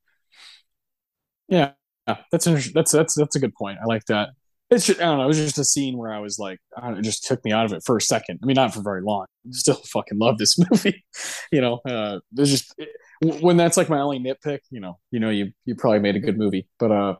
yeah 1.48 1.72
yeah 2.08 2.18
that's 2.32 2.48
interesting 2.48 2.74
that's 2.74 2.92
that's 2.92 3.16
that's 3.16 3.36
a 3.36 3.40
good 3.40 3.54
point 3.56 3.78
i 3.82 3.86
like 3.86 4.06
that 4.06 4.30
it's 4.72 4.86
just, 4.88 5.00
i 5.00 5.04
don't 5.04 5.18
know 5.18 5.24
it 5.24 5.28
was 5.28 5.38
just 5.38 5.58
a 5.58 5.64
scene 5.64 5.98
where 5.98 6.12
i 6.14 6.20
was 6.20 6.40
like 6.40 6.60
I 6.76 6.82
don't 6.82 6.94
know, 6.94 7.00
it 7.00 7.04
just 7.04 7.26
took 7.26 7.44
me 7.46 7.52
out 7.52 7.66
of 7.66 7.74
it 7.74 7.84
for 7.86 7.98
a 7.98 8.02
second 8.02 8.40
i 8.42 8.46
mean 8.46 8.56
not 8.56 8.74
for 8.74 8.82
very 8.82 9.02
long 9.02 9.26
still 9.52 9.76
fucking 9.86 10.18
love 10.18 10.38
this 10.38 10.58
movie 10.72 11.06
you 11.52 11.62
know 11.62 11.80
uh 11.88 12.20
there's 12.32 12.50
just 12.52 12.74
when 13.22 13.58
that's 13.58 13.78
like 13.78 13.90
my 13.90 14.00
only 14.00 14.20
nitpick 14.20 14.60
you 14.72 14.80
know 14.80 14.98
you 15.12 15.20
know 15.20 15.30
you 15.30 15.52
you 15.66 15.76
probably 15.76 16.00
made 16.00 16.16
a 16.16 16.20
good 16.20 16.38
movie 16.38 16.68
but 16.80 16.92
uh 16.92 17.16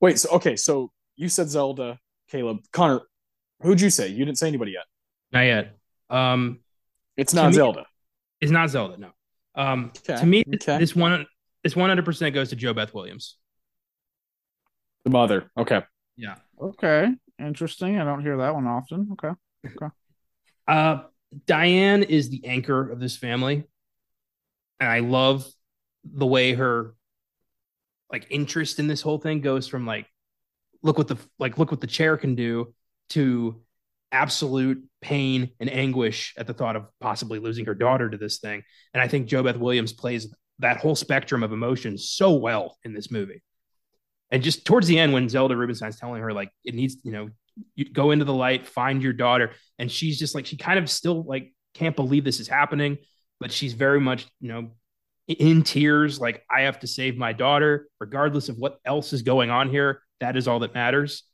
wait 0.00 0.18
so 0.18 0.28
okay 0.30 0.56
so 0.56 0.90
you 1.16 1.28
said 1.28 1.48
zelda 1.48 1.98
caleb 2.30 2.58
connor 2.72 3.00
who'd 3.62 3.80
you 3.80 3.90
say 3.90 4.08
you 4.08 4.24
didn't 4.24 4.38
say 4.38 4.48
anybody 4.48 4.72
yet 4.72 4.84
Not 5.32 5.40
yet. 5.42 5.76
Um, 6.10 6.60
it's 7.16 7.32
not 7.34 7.48
me- 7.48 7.52
zelda 7.54 7.86
it's 8.38 8.52
not 8.52 8.68
Zelda. 8.68 8.98
No. 8.98 9.10
Um, 9.54 9.92
Okay, 10.06 10.20
to 10.20 10.26
me, 10.26 10.44
okay. 10.56 10.76
this 10.76 10.94
one, 10.94 11.24
this 11.64 11.74
one 11.74 11.88
hundred 11.88 12.04
percent 12.04 12.34
goes 12.34 12.50
to 12.50 12.56
JoBeth 12.56 12.92
Williams. 12.92 13.38
the 15.04 15.10
mother 15.10 15.50
okay 15.56 15.80
Yeah. 16.16 16.36
Okay, 16.60 17.08
interesting. 17.38 17.98
I 17.98 18.04
don't 18.04 18.22
hear 18.22 18.38
that 18.38 18.54
one 18.54 18.66
often. 18.66 19.08
Okay, 19.12 19.34
Uh, 20.68 21.04
Diane 21.46 22.02
is 22.02 22.28
the 22.28 22.44
anchor 22.44 22.90
of 22.90 22.98
this 22.98 23.16
family, 23.16 23.64
and 24.80 24.88
I 24.88 25.00
love 25.00 25.46
the 26.04 26.26
way 26.26 26.54
her 26.54 26.94
like 28.10 28.26
interest 28.30 28.78
in 28.78 28.86
this 28.86 29.02
whole 29.02 29.18
thing 29.18 29.40
goes 29.40 29.66
from 29.66 29.86
like 29.86 30.06
look 30.82 30.98
what 30.98 31.08
the 31.08 31.18
like 31.38 31.58
look 31.58 31.70
what 31.70 31.80
the 31.80 31.86
chair 31.86 32.16
can 32.16 32.34
do 32.34 32.72
to 33.10 33.60
absolute 34.12 34.82
pain 35.00 35.50
and 35.60 35.70
anguish 35.70 36.34
at 36.38 36.46
the 36.46 36.54
thought 36.54 36.76
of 36.76 36.86
possibly 37.00 37.38
losing 37.38 37.66
her 37.66 37.74
daughter 37.74 38.08
to 38.08 38.16
this 38.16 38.38
thing. 38.38 38.62
And 38.94 39.02
I 39.02 39.08
think 39.08 39.28
JoBeth 39.28 39.58
Williams 39.58 39.92
plays 39.92 40.32
that 40.60 40.78
whole 40.78 40.94
spectrum 40.94 41.42
of 41.42 41.52
emotions 41.52 42.08
so 42.08 42.34
well 42.34 42.76
in 42.84 42.94
this 42.94 43.10
movie. 43.10 43.42
And 44.30 44.42
just 44.42 44.64
towards 44.64 44.86
the 44.86 44.98
end, 44.98 45.12
when 45.12 45.28
Zelda 45.28 45.56
Rubinstein's 45.56 45.98
telling 45.98 46.22
her 46.22 46.32
like 46.32 46.50
it 46.64 46.74
needs, 46.74 46.96
you 47.04 47.12
know, 47.12 47.28
you 47.74 47.90
go 47.90 48.10
into 48.10 48.24
the 48.24 48.34
light, 48.34 48.66
find 48.66 49.02
your 49.02 49.12
daughter, 49.12 49.52
and 49.78 49.90
she's 49.90 50.18
just 50.18 50.34
like 50.34 50.46
she 50.46 50.56
kind 50.56 50.78
of 50.78 50.90
still 50.90 51.24
like 51.24 51.52
can't 51.74 51.96
believe 51.96 52.24
this 52.24 52.40
is 52.40 52.48
happening, 52.48 52.98
but 53.40 53.52
she's 53.52 53.72
very 53.72 54.00
much, 54.00 54.26
you 54.40 54.48
know, 54.48 54.70
in 55.28 55.62
tears, 55.62 56.20
like 56.20 56.44
I 56.50 56.62
have 56.62 56.80
to 56.80 56.86
save 56.86 57.16
my 57.16 57.32
daughter, 57.32 57.88
regardless 58.00 58.48
of 58.48 58.56
what 58.58 58.78
else 58.84 59.12
is 59.12 59.22
going 59.22 59.50
on 59.50 59.70
here. 59.70 60.02
That 60.20 60.36
is 60.36 60.48
all 60.48 60.60
that 60.60 60.74
matters. 60.74 61.24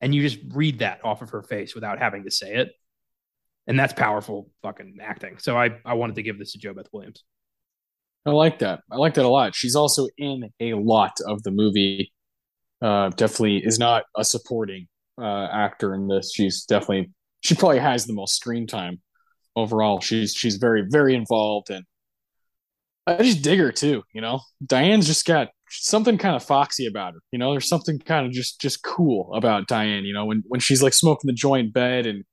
And 0.00 0.14
you 0.14 0.22
just 0.22 0.40
read 0.52 0.80
that 0.80 1.04
off 1.04 1.22
of 1.22 1.30
her 1.30 1.42
face 1.42 1.74
without 1.74 1.98
having 1.98 2.24
to 2.24 2.30
say 2.30 2.56
it. 2.56 2.72
And 3.66 3.78
that's 3.78 3.92
powerful 3.92 4.50
fucking 4.62 4.98
acting. 5.00 5.38
So 5.38 5.56
I, 5.56 5.78
I 5.84 5.94
wanted 5.94 6.16
to 6.16 6.22
give 6.22 6.38
this 6.38 6.52
to 6.52 6.58
JoBeth 6.58 6.86
Williams. 6.92 7.22
I 8.26 8.30
like 8.30 8.58
that. 8.60 8.80
I 8.90 8.96
like 8.96 9.14
that 9.14 9.24
a 9.24 9.28
lot. 9.28 9.54
She's 9.54 9.76
also 9.76 10.08
in 10.16 10.50
a 10.60 10.74
lot 10.74 11.12
of 11.26 11.42
the 11.42 11.50
movie. 11.50 12.12
Uh, 12.82 13.10
definitely 13.10 13.58
is 13.58 13.78
not 13.78 14.04
a 14.16 14.24
supporting 14.24 14.88
uh, 15.20 15.46
actor 15.52 15.94
in 15.94 16.08
this. 16.08 16.32
She's 16.34 16.64
definitely 16.64 17.10
she 17.40 17.54
probably 17.54 17.78
has 17.78 18.06
the 18.06 18.12
most 18.12 18.34
screen 18.34 18.66
time 18.66 19.00
overall. 19.54 20.00
She's 20.00 20.34
she's 20.34 20.56
very 20.56 20.84
very 20.88 21.14
involved 21.14 21.70
and 21.70 21.84
I 23.06 23.16
just 23.22 23.42
dig 23.42 23.58
her 23.58 23.72
too. 23.72 24.02
You 24.12 24.20
know, 24.20 24.40
Diane's 24.64 25.06
just 25.06 25.26
got 25.26 25.48
something 25.68 26.18
kind 26.18 26.36
of 26.36 26.42
foxy 26.44 26.86
about 26.86 27.14
her. 27.14 27.20
You 27.32 27.38
know, 27.38 27.52
there's 27.52 27.68
something 27.68 27.98
kind 27.98 28.26
of 28.26 28.32
just 28.32 28.60
just 28.60 28.82
cool 28.82 29.32
about 29.34 29.66
Diane. 29.66 30.04
You 30.04 30.14
know, 30.14 30.24
when 30.24 30.42
when 30.46 30.60
she's 30.60 30.82
like 30.82 30.94
smoking 30.94 31.28
the 31.28 31.32
joint 31.32 31.72
bed 31.72 32.06
and 32.06 32.24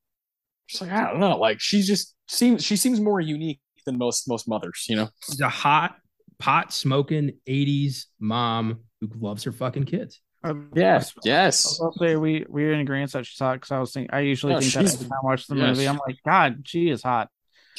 she's 0.67 0.81
like 0.81 0.91
I 0.91 1.09
don't 1.09 1.19
know, 1.19 1.37
like 1.37 1.59
she 1.59 1.81
just 1.81 2.15
seems 2.27 2.63
she 2.63 2.75
seems 2.75 2.99
more 2.99 3.19
unique 3.19 3.59
than 3.85 3.97
most 3.97 4.27
most 4.27 4.47
mothers. 4.47 4.85
You 4.87 4.95
know, 4.97 5.09
she's 5.25 5.41
a 5.41 5.49
hot 5.49 5.95
pot 6.37 6.71
smoking 6.71 7.33
'80s 7.47 8.05
mom 8.19 8.81
who 9.01 9.09
loves 9.19 9.43
her 9.45 9.51
fucking 9.51 9.85
kids. 9.85 10.21
Um, 10.43 10.71
yes, 10.73 11.13
yes. 11.23 11.79
I'll 11.81 11.91
say 11.93 12.15
we 12.15 12.45
we're 12.47 12.73
in 12.73 12.79
agreement 12.79 13.11
that 13.11 13.25
she's 13.25 13.39
hot 13.39 13.55
because 13.55 13.71
I 13.71 13.79
was 13.79 13.91
thinking 13.91 14.13
I 14.13 14.21
usually 14.21 14.53
no, 14.53 14.59
think 14.61 14.73
that 14.73 14.85
every 14.85 15.05
time 15.05 15.17
I 15.21 15.25
watch 15.25 15.47
the 15.47 15.55
yes. 15.55 15.67
movie. 15.67 15.87
I'm 15.87 15.99
like, 16.07 16.17
God, 16.25 16.61
she 16.65 16.89
is 16.89 17.03
hot. 17.03 17.29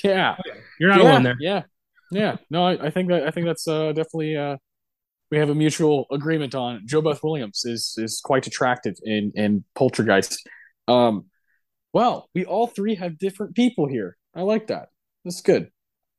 Yeah, 0.04 0.36
you're 0.78 0.90
not 0.90 1.00
yeah, 1.00 1.10
alone 1.10 1.22
there. 1.22 1.36
Yeah, 1.40 1.62
yeah. 2.10 2.36
No, 2.50 2.66
I, 2.66 2.86
I, 2.86 2.90
think 2.90 3.08
that 3.08 3.26
I 3.26 3.30
think 3.30 3.46
that's 3.46 3.66
uh, 3.66 3.88
definitely 3.92 4.36
uh, 4.36 4.56
we 5.30 5.38
have 5.38 5.50
a 5.50 5.54
mutual 5.54 6.06
agreement 6.10 6.54
on. 6.54 6.86
JoBeth 6.86 7.22
Williams 7.22 7.64
is 7.64 7.94
is 7.96 8.20
quite 8.22 8.46
attractive 8.46 8.96
in 9.02 9.32
in 9.34 9.64
Poltergeist. 9.74 10.46
Um, 10.88 11.26
well, 11.92 12.28
we 12.34 12.44
all 12.44 12.66
three 12.66 12.94
have 12.96 13.18
different 13.18 13.54
people 13.54 13.86
here. 13.86 14.16
I 14.34 14.42
like 14.42 14.68
that. 14.68 14.88
That's 15.24 15.40
good. 15.40 15.70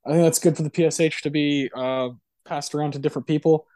I 0.06 0.12
think 0.12 0.24
that's 0.24 0.40
good 0.40 0.58
for 0.58 0.64
the 0.64 0.70
PSH 0.70 1.22
to 1.22 1.30
be 1.30 1.70
uh, 1.76 2.10
passed 2.46 2.74
around 2.74 2.94
to 2.94 3.00
different 3.00 3.28
people. 3.28 3.68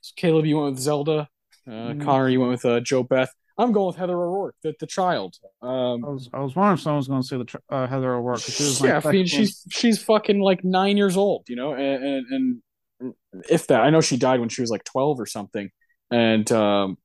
So 0.00 0.12
Caleb, 0.16 0.46
you 0.46 0.58
went 0.58 0.74
with 0.74 0.82
Zelda. 0.82 1.28
Uh, 1.66 1.70
mm. 1.70 2.04
Connor, 2.04 2.28
you 2.28 2.40
went 2.40 2.52
with 2.52 2.64
uh, 2.64 2.80
JoBeth. 2.80 3.28
I'm 3.58 3.72
going 3.72 3.88
with 3.88 3.96
Heather 3.96 4.14
O'Rourke, 4.14 4.54
the, 4.62 4.74
the 4.80 4.86
child. 4.86 5.36
Um, 5.60 6.02
I 6.04 6.08
was 6.08 6.30
I 6.32 6.40
was 6.40 6.56
wondering 6.56 6.74
if 6.74 6.80
someone 6.80 6.96
was 6.96 7.08
going 7.08 7.22
to 7.22 7.28
say 7.28 7.36
the 7.36 7.74
uh, 7.74 7.86
Heather 7.86 8.14
O'Rourke. 8.14 8.40
She 8.40 8.62
was 8.62 8.80
yeah, 8.80 9.00
I 9.04 9.12
mean, 9.12 9.26
she's 9.26 9.62
she's 9.70 10.02
fucking 10.02 10.40
like 10.40 10.64
nine 10.64 10.96
years 10.96 11.16
old, 11.16 11.44
you 11.46 11.56
know, 11.56 11.74
and, 11.74 12.04
and, 12.04 12.62
and 13.00 13.14
if 13.50 13.66
that, 13.66 13.82
I 13.82 13.90
know 13.90 14.00
she 14.00 14.16
died 14.16 14.40
when 14.40 14.48
she 14.48 14.62
was 14.62 14.70
like 14.70 14.84
twelve 14.84 15.20
or 15.20 15.26
something, 15.26 15.68
and 16.10 16.50
um, 16.52 16.96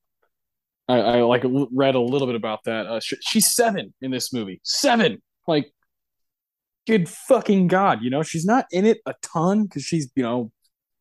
I, 0.88 1.00
I 1.00 1.22
like 1.24 1.44
read 1.44 1.96
a 1.96 2.00
little 2.00 2.28
bit 2.28 2.38
about 2.38 2.64
that. 2.66 2.86
Uh, 2.86 3.00
she, 3.02 3.18
she's 3.22 3.54
seven 3.54 3.94
in 4.02 4.12
this 4.12 4.32
movie, 4.32 4.62
seven. 4.64 5.22
Like, 5.48 5.72
good 6.88 7.10
fucking 7.10 7.68
god, 7.68 8.02
you 8.02 8.10
know, 8.10 8.24
she's 8.24 8.46
not 8.46 8.66
in 8.72 8.86
it 8.86 9.00
a 9.06 9.14
ton 9.22 9.64
because 9.64 9.84
she's 9.84 10.10
you 10.16 10.24
know 10.24 10.52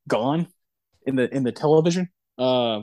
gone 0.09 0.49
in 1.07 1.15
the 1.15 1.33
in 1.33 1.45
the 1.45 1.53
television. 1.53 2.09
Uh, 2.37 2.83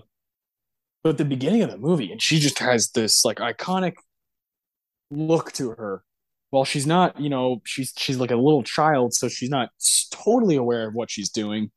but 1.03 1.18
the 1.18 1.26
beginning 1.26 1.64
of 1.64 1.72
the 1.72 1.78
movie, 1.78 2.11
and 2.11 2.22
she 2.22 2.40
just 2.40 2.60
has 2.60 2.91
this 2.91 3.26
like 3.26 3.38
iconic 3.38 3.94
look 5.10 5.52
to 5.53 5.69
her. 5.72 6.03
While 6.52 6.65
she's 6.65 6.86
not, 6.86 7.19
you 7.19 7.30
know, 7.30 7.61
she's 7.65 7.94
she's 7.98 8.18
like 8.18 8.32
a 8.32 8.36
little 8.36 8.64
child, 8.64 9.14
so 9.14 9.30
she's 9.30 9.49
not 9.49 9.69
totally 10.11 10.57
aware 10.57 10.88
of 10.88 10.94
what 10.94 11.10
she's 11.10 11.30
doing. 11.30 11.72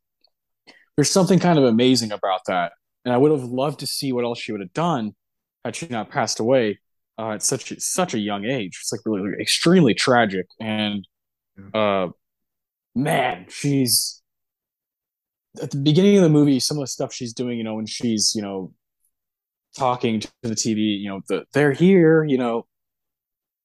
There's 0.97 1.11
something 1.11 1.39
kind 1.39 1.59
of 1.59 1.65
amazing 1.65 2.13
about 2.13 2.41
that, 2.49 2.73
and 3.05 3.15
I 3.15 3.17
would 3.17 3.31
have 3.31 3.45
loved 3.45 3.81
to 3.81 3.87
see 3.87 4.13
what 4.13 4.25
else 4.25 4.41
she 4.41 4.53
would 4.53 4.61
have 4.61 4.73
done 4.73 5.15
had 5.65 5.77
she 5.77 5.87
not 5.87 6.11
passed 6.11 6.41
away 6.41 6.81
uh, 7.19 7.31
at 7.31 7.43
such 7.43 7.71
a, 7.71 7.81
such 7.81 8.15
a 8.15 8.19
young 8.19 8.45
age. 8.45 8.79
It's 8.81 8.93
like 8.93 9.01
really 9.05 9.31
like, 9.31 9.41
extremely 9.41 9.95
tragic, 9.95 10.47
and 10.61 11.07
uh, 11.73 12.09
man, 12.97 13.47
she's 13.49 14.23
at 15.63 15.71
the 15.71 15.79
beginning 15.79 16.17
of 16.17 16.25
the 16.25 16.31
movie. 16.31 16.59
Some 16.59 16.79
of 16.79 16.83
the 16.83 16.89
stuff 16.89 17.13
she's 17.13 17.33
doing, 17.33 17.59
you 17.59 17.65
know, 17.65 17.75
when 17.75 17.87
she's 17.87 18.33
you 18.35 18.43
know 18.43 18.73
talking 19.77 20.21
to 20.21 20.29
the 20.43 20.55
TV, 20.55 21.01
you 21.01 21.09
know, 21.09 21.21
the, 21.29 21.45
they're 21.53 21.73
here, 21.73 22.25
you 22.25 22.39
know, 22.39 22.67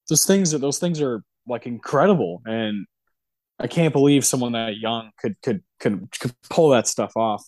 those 0.09 0.25
things 0.25 0.53
are 0.53 0.57
those 0.57 0.79
things 0.79 1.01
are 1.01 1.23
like 1.47 1.65
incredible, 1.65 2.41
and 2.45 2.85
I 3.59 3.67
can't 3.67 3.93
believe 3.93 4.25
someone 4.25 4.53
that 4.53 4.77
young 4.77 5.11
could 5.19 5.35
could 5.41 5.63
could 5.79 6.09
could 6.19 6.33
pull 6.49 6.69
that 6.69 6.87
stuff 6.87 7.13
off. 7.15 7.43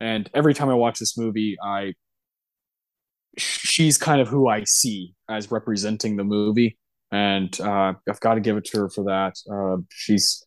And 0.00 0.28
every 0.34 0.54
time 0.54 0.68
I 0.68 0.74
watch 0.74 0.98
this 0.98 1.16
movie, 1.16 1.56
I 1.62 1.94
she's 3.38 3.98
kind 3.98 4.20
of 4.20 4.28
who 4.28 4.48
I 4.48 4.64
see 4.64 5.14
as 5.28 5.50
representing 5.50 6.16
the 6.16 6.24
movie, 6.24 6.78
and 7.10 7.58
uh, 7.60 7.94
I've 8.08 8.20
got 8.20 8.34
to 8.34 8.40
give 8.40 8.56
it 8.56 8.64
to 8.66 8.80
her 8.82 8.88
for 8.90 9.04
that. 9.04 9.34
Uh, 9.50 9.82
she's 9.90 10.44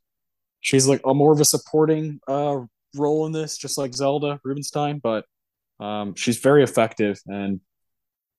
she's 0.62 0.88
like 0.88 1.02
a 1.06 1.14
more 1.14 1.34
of 1.34 1.40
a 1.40 1.46
supporting 1.46 2.20
uh, 2.28 2.60
role 2.96 3.26
in 3.26 3.32
this, 3.32 3.58
just 3.58 3.78
like 3.78 3.94
Zelda 3.94 4.40
Rubinstein, 4.44 5.00
but 5.02 5.26
um, 5.80 6.16
she's 6.16 6.40
very 6.40 6.64
effective, 6.64 7.20
and 7.28 7.60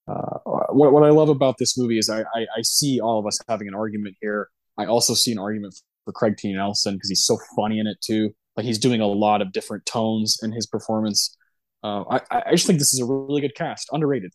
uh, 0.08 0.38
what 0.70 0.92
what 0.92 1.04
I 1.04 1.10
love 1.10 1.28
about 1.28 1.56
this 1.58 1.76
movie 1.76 1.98
is 1.98 2.08
I, 2.08 2.20
I, 2.20 2.46
I 2.56 2.62
see 2.62 3.00
all 3.00 3.18
of 3.18 3.26
us 3.26 3.38
having 3.48 3.68
an 3.68 3.74
argument 3.74 4.16
here. 4.20 4.48
I 4.76 4.86
also 4.86 5.14
see 5.14 5.32
an 5.32 5.38
argument 5.38 5.74
for 6.04 6.12
Craig 6.12 6.36
T. 6.36 6.52
Nelson 6.52 6.94
because 6.94 7.08
he's 7.08 7.24
so 7.24 7.38
funny 7.56 7.78
in 7.78 7.86
it 7.86 7.98
too. 8.00 8.30
Like 8.56 8.64
he's 8.64 8.78
doing 8.78 9.00
a 9.00 9.06
lot 9.06 9.42
of 9.42 9.52
different 9.52 9.86
tones 9.86 10.38
in 10.42 10.52
his 10.52 10.66
performance. 10.66 11.36
Uh, 11.84 12.04
I 12.10 12.20
I 12.30 12.50
just 12.52 12.66
think 12.66 12.78
this 12.78 12.94
is 12.94 13.00
a 13.00 13.04
really 13.04 13.40
good 13.40 13.54
cast, 13.54 13.88
underrated. 13.92 14.32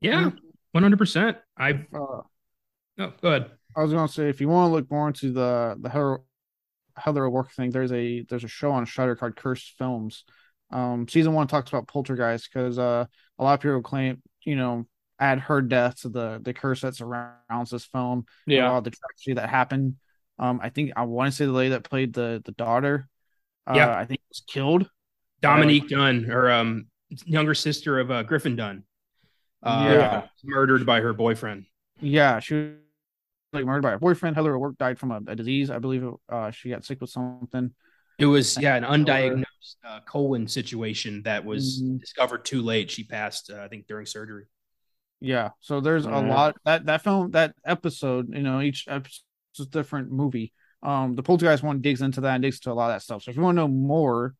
Yeah, 0.00 0.30
one 0.72 0.82
hundred 0.82 0.98
percent. 0.98 1.36
I 1.58 1.70
uh, 1.72 1.96
oh, 1.98 2.24
go 2.96 3.12
ahead. 3.24 3.50
I 3.76 3.82
was 3.82 3.92
gonna 3.92 4.08
say 4.08 4.28
if 4.28 4.40
you 4.40 4.48
want 4.48 4.70
to 4.70 4.72
look 4.72 4.90
more 4.90 5.08
into 5.08 5.32
the 5.32 5.76
the 5.80 5.90
Heather 5.90 6.20
Heather 6.96 7.26
O'Rourke 7.26 7.52
thing, 7.52 7.70
there's 7.70 7.92
a 7.92 8.22
there's 8.28 8.44
a 8.44 8.48
show 8.48 8.70
on 8.70 8.86
Shudder 8.86 9.16
called 9.16 9.36
Cursed 9.36 9.74
Films 9.76 10.24
um, 10.72 11.06
season 11.08 11.32
one 11.34 11.46
talks 11.46 11.70
about 11.70 11.88
poltergeist 11.88 12.48
because 12.52 12.78
uh, 12.78 13.04
a 13.38 13.44
lot 13.44 13.54
of 13.54 13.60
people 13.60 13.82
claim, 13.82 14.22
you 14.44 14.56
know, 14.56 14.86
add 15.18 15.40
her 15.40 15.60
death 15.62 16.02
to 16.02 16.08
the 16.08 16.40
the 16.42 16.52
curse 16.52 16.80
that 16.80 16.96
surrounds 16.96 17.70
this 17.70 17.84
film. 17.84 18.26
Yeah, 18.46 18.80
the 18.80 18.90
tragedy 18.90 19.34
that 19.34 19.48
happened. 19.48 19.96
Um, 20.38 20.60
I 20.62 20.70
think 20.70 20.92
I 20.96 21.04
want 21.04 21.30
to 21.30 21.36
say 21.36 21.46
the 21.46 21.52
lady 21.52 21.70
that 21.70 21.84
played 21.84 22.12
the 22.12 22.42
the 22.44 22.52
daughter. 22.52 23.08
Uh, 23.66 23.74
yeah, 23.76 23.96
I 23.96 24.04
think 24.04 24.20
was 24.28 24.42
killed. 24.46 24.88
Dominique 25.40 25.84
uh, 25.84 25.96
Dunne, 25.96 26.24
her 26.24 26.50
um 26.50 26.86
younger 27.24 27.54
sister 27.54 28.00
of 28.00 28.10
uh, 28.10 28.22
Griffin 28.22 28.56
Dunne. 28.56 28.84
Uh, 29.62 29.88
yeah, 29.88 30.26
murdered 30.44 30.84
by 30.84 31.00
her 31.00 31.12
boyfriend. 31.12 31.66
Yeah, 32.00 32.40
she 32.40 32.54
was 32.54 32.72
like 33.52 33.64
murdered 33.64 33.82
by 33.82 33.90
her 33.90 33.98
boyfriend. 33.98 34.34
Heather 34.34 34.54
O'Rourke 34.56 34.78
died 34.78 34.98
from 34.98 35.12
a, 35.12 35.20
a 35.28 35.36
disease. 35.36 35.70
I 35.70 35.78
believe 35.78 36.04
uh, 36.28 36.50
she 36.50 36.70
got 36.70 36.84
sick 36.84 37.00
with 37.00 37.10
something. 37.10 37.72
It 38.18 38.26
was 38.26 38.58
yeah 38.60 38.76
an 38.76 38.84
undiagnosed 38.84 39.44
uh, 39.84 40.00
colon 40.06 40.46
situation 40.48 41.22
that 41.24 41.44
was 41.44 41.80
mm-hmm. 41.82 41.96
discovered 41.98 42.44
too 42.44 42.62
late. 42.62 42.90
She 42.90 43.04
passed, 43.04 43.50
uh, 43.50 43.60
I 43.62 43.68
think, 43.68 43.86
during 43.86 44.06
surgery. 44.06 44.44
Yeah, 45.20 45.50
so 45.60 45.80
there's 45.80 46.04
a 46.04 46.10
lot 46.10 46.56
that 46.64 46.86
that 46.86 47.02
film 47.02 47.30
that 47.30 47.54
episode. 47.64 48.34
You 48.34 48.42
know, 48.42 48.60
each 48.60 48.86
episode 48.88 49.22
is 49.58 49.66
different 49.66 50.10
movie. 50.10 50.52
Um, 50.82 51.14
the 51.14 51.22
Poltergeist 51.22 51.62
one 51.62 51.80
digs 51.80 52.02
into 52.02 52.22
that 52.22 52.34
and 52.34 52.42
digs 52.42 52.56
into 52.56 52.72
a 52.72 52.74
lot 52.74 52.90
of 52.90 52.96
that 52.96 53.02
stuff. 53.02 53.22
So 53.22 53.30
if 53.30 53.36
you 53.36 53.42
want 53.42 53.56
to 53.56 53.62
know 53.62 53.68
more, 53.68 54.34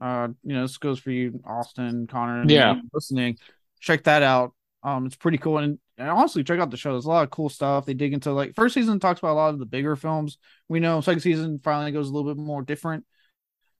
uh, 0.00 0.28
you 0.44 0.54
know, 0.54 0.62
this 0.62 0.78
goes 0.78 1.00
for 1.00 1.10
you, 1.10 1.40
Austin, 1.44 2.06
Connor, 2.06 2.44
yeah, 2.46 2.76
listening. 2.92 3.38
Check 3.80 4.04
that 4.04 4.22
out. 4.22 4.52
Um, 4.84 5.06
it's 5.06 5.16
pretty 5.16 5.38
cool, 5.38 5.56
and, 5.58 5.78
and 5.96 6.10
honestly, 6.10 6.44
check 6.44 6.60
out 6.60 6.70
the 6.70 6.76
show. 6.76 6.92
There's 6.92 7.06
a 7.06 7.08
lot 7.08 7.24
of 7.24 7.30
cool 7.30 7.48
stuff. 7.48 7.86
They 7.86 7.94
dig 7.94 8.12
into 8.12 8.32
like 8.32 8.54
first 8.54 8.74
season 8.74 9.00
talks 9.00 9.18
about 9.18 9.32
a 9.32 9.34
lot 9.34 9.54
of 9.54 9.58
the 9.58 9.64
bigger 9.64 9.96
films. 9.96 10.36
We 10.68 10.78
know 10.78 11.00
second 11.00 11.20
season 11.20 11.58
finally 11.64 11.90
goes 11.90 12.10
a 12.10 12.12
little 12.12 12.32
bit 12.32 12.40
more 12.40 12.62
different. 12.62 13.06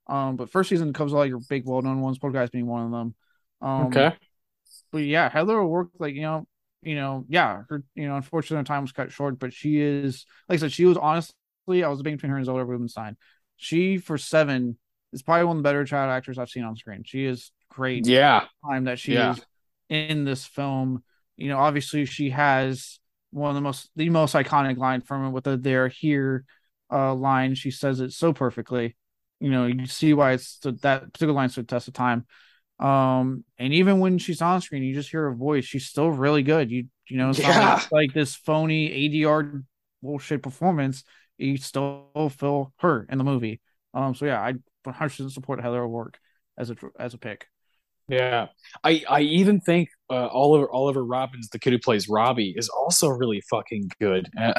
Um, 0.06 0.36
but 0.36 0.50
first 0.50 0.70
season 0.70 0.92
covers 0.94 1.12
all 1.12 1.26
your 1.26 1.40
big, 1.48 1.66
well-known 1.66 2.00
ones. 2.00 2.18
Poltergeist 2.18 2.52
being 2.52 2.66
one 2.66 2.86
of 2.86 2.90
them. 2.90 3.14
Um, 3.60 3.86
okay. 3.86 4.16
But 4.92 5.02
yeah, 5.02 5.28
Heather 5.28 5.60
will 5.60 5.70
work 5.70 5.88
like 5.98 6.14
you 6.14 6.22
know, 6.22 6.46
you 6.82 6.94
know, 6.94 7.26
yeah, 7.28 7.62
her, 7.68 7.82
you 7.94 8.08
know, 8.08 8.16
unfortunately, 8.16 8.58
her 8.58 8.64
time 8.64 8.82
was 8.82 8.92
cut 8.92 9.12
short, 9.12 9.38
but 9.38 9.52
she 9.52 9.80
is, 9.80 10.24
like 10.48 10.58
I 10.58 10.60
said, 10.60 10.72
she 10.72 10.86
was 10.86 10.96
honestly, 10.96 11.34
I 11.84 11.88
was 11.88 11.98
debating 11.98 12.16
between 12.16 12.30
her 12.30 12.36
and 12.36 12.46
Zelda 12.46 12.64
Rubinstein. 12.64 13.16
She 13.56 13.98
for 13.98 14.16
seven 14.16 14.78
is 15.12 15.22
probably 15.22 15.44
one 15.44 15.58
of 15.58 15.62
the 15.62 15.68
better 15.68 15.84
child 15.84 16.10
actors 16.10 16.38
I've 16.38 16.48
seen 16.50 16.64
on 16.64 16.76
screen. 16.76 17.02
She 17.04 17.24
is 17.24 17.52
great. 17.70 18.06
Yeah. 18.06 18.46
Time 18.64 18.84
that 18.84 18.98
she 18.98 19.14
yeah. 19.14 19.32
is 19.32 19.44
in 19.88 20.24
this 20.24 20.44
film. 20.44 21.02
You 21.36 21.48
know, 21.48 21.58
obviously 21.58 22.04
she 22.04 22.30
has 22.30 22.98
one 23.30 23.50
of 23.50 23.54
the 23.54 23.60
most 23.60 23.90
the 23.96 24.08
most 24.10 24.34
iconic 24.34 24.76
line 24.76 25.00
from 25.00 25.26
it 25.26 25.30
with 25.30 25.44
the 25.44 25.56
"They're 25.56 25.88
here" 25.88 26.44
uh, 26.92 27.14
line. 27.14 27.54
She 27.54 27.70
says 27.70 28.00
it 28.00 28.12
so 28.12 28.32
perfectly. 28.32 28.96
You 29.40 29.50
know, 29.50 29.66
you 29.66 29.86
see 29.86 30.14
why 30.14 30.32
it's 30.32 30.58
that 30.62 31.12
particular 31.12 31.34
line 31.34 31.48
stood 31.48 31.68
test 31.68 31.88
of 31.88 31.94
time. 31.94 32.26
Um, 32.78 33.44
and 33.58 33.72
even 33.72 34.00
when 34.00 34.18
she's 34.18 34.42
on 34.42 34.60
screen, 34.60 34.82
you 34.82 34.94
just 34.94 35.10
hear 35.10 35.24
her 35.24 35.34
voice. 35.34 35.64
She's 35.64 35.86
still 35.86 36.10
really 36.10 36.42
good. 36.42 36.70
You 36.70 36.86
you 37.08 37.18
know, 37.18 37.30
it's 37.30 37.38
yeah. 37.38 37.58
not 37.58 37.82
like, 37.82 37.92
like 37.92 38.14
this 38.14 38.34
phony 38.34 38.88
ADR 38.88 39.64
bullshit 40.02 40.42
performance. 40.42 41.04
You 41.36 41.56
still 41.56 42.08
feel 42.38 42.72
her 42.78 43.06
in 43.10 43.18
the 43.18 43.24
movie. 43.24 43.60
Um, 43.92 44.14
so 44.14 44.26
yeah, 44.26 44.40
I 44.40 44.54
100 44.84 45.30
support 45.32 45.60
Heather 45.60 45.82
O'Rourke 45.82 46.18
as 46.56 46.70
a 46.70 46.76
as 46.98 47.14
a 47.14 47.18
pick. 47.18 47.48
Yeah, 48.08 48.48
I 48.82 49.02
I 49.08 49.20
even 49.22 49.60
think 49.60 49.88
uh, 50.10 50.26
Oliver 50.26 50.70
Oliver 50.70 51.04
Robbins, 51.04 51.48
the 51.48 51.58
kid 51.58 51.72
who 51.72 51.78
plays 51.78 52.08
Robbie, 52.08 52.54
is 52.56 52.68
also 52.68 53.08
really 53.08 53.40
fucking 53.50 53.90
good. 54.00 54.28
And 54.36 54.54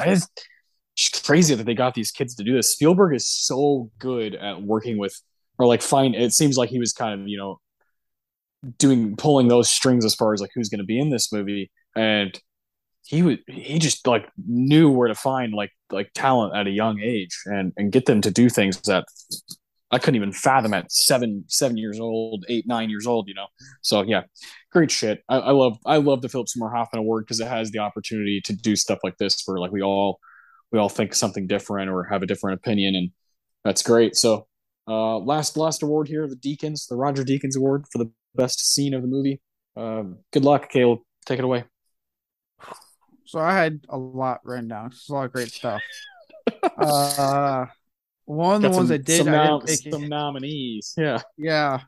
it's 0.96 1.20
crazy 1.22 1.54
that 1.54 1.64
they 1.64 1.74
got 1.74 1.94
these 1.94 2.10
kids 2.10 2.34
to 2.36 2.44
do 2.44 2.54
this. 2.54 2.72
Spielberg 2.72 3.14
is 3.14 3.28
so 3.28 3.90
good 3.98 4.34
at 4.34 4.62
working 4.62 4.98
with 4.98 5.20
or 5.58 5.66
like 5.66 5.82
find. 5.82 6.14
It 6.14 6.32
seems 6.32 6.56
like 6.56 6.70
he 6.70 6.78
was 6.78 6.92
kind 6.92 7.20
of 7.20 7.28
you 7.28 7.38
know 7.38 7.60
doing 8.78 9.16
pulling 9.16 9.48
those 9.48 9.68
strings 9.68 10.04
as 10.04 10.14
far 10.14 10.34
as 10.34 10.40
like 10.40 10.50
who's 10.54 10.68
going 10.68 10.78
to 10.80 10.84
be 10.84 10.98
in 10.98 11.10
this 11.10 11.32
movie, 11.32 11.70
and 11.94 12.38
he 13.04 13.22
would 13.22 13.40
he 13.46 13.78
just 13.78 14.06
like 14.06 14.28
knew 14.44 14.90
where 14.90 15.08
to 15.08 15.14
find 15.14 15.52
like 15.54 15.70
like 15.90 16.10
talent 16.14 16.56
at 16.56 16.66
a 16.66 16.70
young 16.70 17.00
age 17.00 17.36
and 17.46 17.72
and 17.76 17.92
get 17.92 18.06
them 18.06 18.20
to 18.20 18.30
do 18.30 18.48
things 18.48 18.80
that 18.82 19.04
I 19.96 19.98
couldn't 19.98 20.16
even 20.16 20.30
fathom 20.30 20.74
at 20.74 20.92
seven 20.92 21.42
seven 21.48 21.78
years 21.78 21.98
old, 21.98 22.44
eight 22.50 22.66
nine 22.66 22.90
years 22.90 23.06
old. 23.06 23.28
You 23.28 23.34
know, 23.34 23.46
so 23.80 24.02
yeah, 24.02 24.24
great 24.70 24.90
shit. 24.90 25.24
I, 25.26 25.38
I 25.38 25.50
love 25.52 25.78
I 25.86 25.96
love 25.96 26.20
the 26.20 26.28
Philip 26.28 26.50
Seymour 26.50 26.70
Hoffman 26.70 27.00
Award 27.00 27.24
because 27.24 27.40
it 27.40 27.48
has 27.48 27.70
the 27.70 27.78
opportunity 27.78 28.42
to 28.44 28.52
do 28.52 28.76
stuff 28.76 28.98
like 29.02 29.16
this 29.16 29.42
where 29.46 29.58
like 29.58 29.72
we 29.72 29.80
all 29.80 30.20
we 30.70 30.78
all 30.78 30.90
think 30.90 31.14
something 31.14 31.46
different 31.46 31.88
or 31.88 32.04
have 32.04 32.22
a 32.22 32.26
different 32.26 32.60
opinion, 32.60 32.94
and 32.94 33.10
that's 33.64 33.82
great. 33.82 34.16
So 34.16 34.46
uh, 34.86 35.16
last 35.16 35.56
last 35.56 35.82
award 35.82 36.08
here, 36.08 36.28
the 36.28 36.36
Deakins, 36.36 36.88
the 36.88 36.96
Roger 36.96 37.24
Deakins 37.24 37.56
Award 37.56 37.86
for 37.90 37.96
the 37.96 38.10
best 38.34 38.74
scene 38.74 38.92
of 38.92 39.00
the 39.00 39.08
movie. 39.08 39.40
Uh, 39.74 40.02
good 40.30 40.44
luck, 40.44 40.68
Caleb. 40.68 40.98
Take 41.24 41.38
it 41.38 41.44
away. 41.46 41.64
So 43.24 43.38
I 43.38 43.54
had 43.54 43.80
a 43.88 43.96
lot 43.96 44.40
written 44.44 44.68
down. 44.68 44.88
It's 44.88 45.08
a 45.08 45.14
lot 45.14 45.24
of 45.24 45.32
great 45.32 45.52
stuff. 45.52 45.80
uh, 46.78 47.64
one 48.26 48.56
of 48.56 48.62
the 48.62 48.68
Got 48.68 48.76
ones 48.76 48.88
some, 48.88 48.94
I 48.94 48.98
did, 48.98 49.18
some, 49.18 49.28
I 49.28 49.32
nom- 49.32 49.60
didn't 49.64 49.82
pick. 49.84 49.92
some 49.92 50.08
nominees. 50.08 50.94
Yeah. 50.96 51.22
Yeah. 51.38 51.80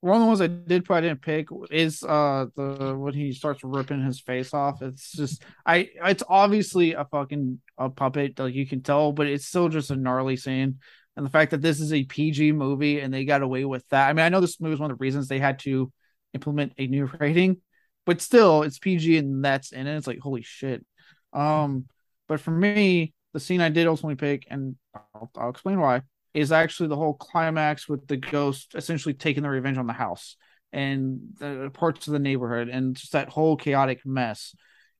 One 0.00 0.16
of 0.16 0.22
the 0.22 0.26
ones 0.26 0.40
I 0.42 0.48
did, 0.48 0.84
probably 0.84 1.08
didn't 1.08 1.22
pick 1.22 1.48
is 1.70 2.02
uh 2.02 2.46
the 2.56 2.94
when 2.98 3.14
he 3.14 3.32
starts 3.32 3.64
ripping 3.64 4.04
his 4.04 4.20
face 4.20 4.52
off. 4.52 4.82
It's 4.82 5.12
just 5.12 5.42
I. 5.64 5.88
It's 6.04 6.22
obviously 6.28 6.92
a 6.92 7.06
fucking 7.06 7.58
a 7.78 7.88
puppet, 7.88 8.38
like 8.38 8.52
you 8.54 8.66
can 8.66 8.82
tell, 8.82 9.12
but 9.12 9.26
it's 9.28 9.46
still 9.46 9.70
just 9.70 9.90
a 9.90 9.96
gnarly 9.96 10.36
scene. 10.36 10.78
And 11.16 11.24
the 11.24 11.30
fact 11.30 11.52
that 11.52 11.62
this 11.62 11.80
is 11.80 11.92
a 11.92 12.04
PG 12.04 12.52
movie 12.52 13.00
and 13.00 13.14
they 13.14 13.24
got 13.24 13.40
away 13.40 13.64
with 13.64 13.88
that. 13.90 14.10
I 14.10 14.12
mean, 14.12 14.26
I 14.26 14.28
know 14.28 14.40
this 14.42 14.60
movie 14.60 14.72
was 14.72 14.80
one 14.80 14.90
of 14.90 14.98
the 14.98 15.02
reasons 15.02 15.26
they 15.28 15.38
had 15.38 15.60
to 15.60 15.90
implement 16.34 16.74
a 16.76 16.86
new 16.86 17.06
rating, 17.18 17.62
but 18.04 18.20
still, 18.20 18.62
it's 18.62 18.78
PG 18.78 19.16
and 19.16 19.42
that's 19.42 19.72
in 19.72 19.86
it. 19.86 19.96
It's 19.96 20.06
like 20.06 20.18
holy 20.18 20.42
shit. 20.42 20.84
Um, 21.32 21.86
but 22.28 22.40
for 22.40 22.50
me, 22.50 23.13
the 23.34 23.40
scene 23.40 23.60
I 23.60 23.68
did 23.68 23.86
ultimately 23.86 24.16
pick, 24.16 24.46
and 24.50 24.76
I'll, 24.94 25.30
I'll 25.36 25.50
explain 25.50 25.80
why, 25.80 26.02
is 26.32 26.52
actually 26.52 26.88
the 26.88 26.96
whole 26.96 27.14
climax 27.14 27.88
with 27.88 28.06
the 28.08 28.16
ghost 28.16 28.74
essentially 28.74 29.14
taking 29.14 29.42
the 29.42 29.50
revenge 29.50 29.78
on 29.78 29.86
the 29.86 29.92
house 29.92 30.36
and 30.72 31.20
the 31.38 31.70
parts 31.74 32.06
of 32.06 32.14
the 32.14 32.18
neighborhood 32.18 32.68
and 32.70 32.96
just 32.96 33.12
that 33.12 33.28
whole 33.28 33.56
chaotic 33.56 34.06
mess. 34.06 34.54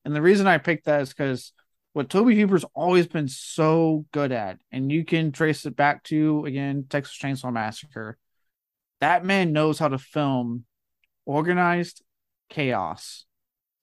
And 0.05 0.15
the 0.15 0.21
reason 0.21 0.47
I 0.47 0.59
picked 0.59 0.85
that 0.85 1.01
is 1.01 1.09
because 1.09 1.51
what 1.93 2.09
Tobe 2.09 2.33
Hooper's 2.33 2.65
always 2.75 3.07
been 3.07 3.27
so 3.27 4.05
good 4.11 4.31
at, 4.31 4.59
and 4.71 4.91
you 4.91 5.03
can 5.05 5.31
trace 5.31 5.65
it 5.65 5.75
back 5.75 6.03
to 6.03 6.45
again 6.45 6.85
Texas 6.89 7.17
Chainsaw 7.17 7.51
Massacre. 7.51 8.17
That 9.01 9.25
man 9.25 9.53
knows 9.53 9.79
how 9.79 9.89
to 9.89 9.97
film 9.97 10.65
organized 11.25 12.03
chaos. 12.49 13.25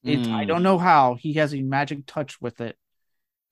It's 0.04 0.28
I 0.28 0.44
Mm. 0.44 0.48
don't 0.48 0.62
know 0.62 0.78
how 0.78 1.14
he 1.14 1.34
has 1.34 1.54
a 1.54 1.62
magic 1.62 2.06
touch 2.06 2.40
with 2.40 2.60
it. 2.60 2.76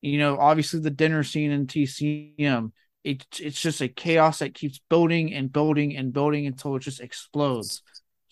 You 0.02 0.18
know, 0.18 0.38
obviously 0.38 0.80
the 0.80 0.90
dinner 0.90 1.22
scene 1.22 1.50
in 1.50 1.66
TCM, 1.66 2.72
it, 3.04 3.24
it's 3.40 3.60
just 3.60 3.80
a 3.80 3.88
chaos 3.88 4.38
that 4.38 4.54
keeps 4.54 4.80
building 4.88 5.32
and 5.34 5.52
building 5.52 5.96
and 5.96 6.12
building 6.12 6.46
until 6.46 6.76
it 6.76 6.80
just 6.80 7.00
explodes. 7.00 7.82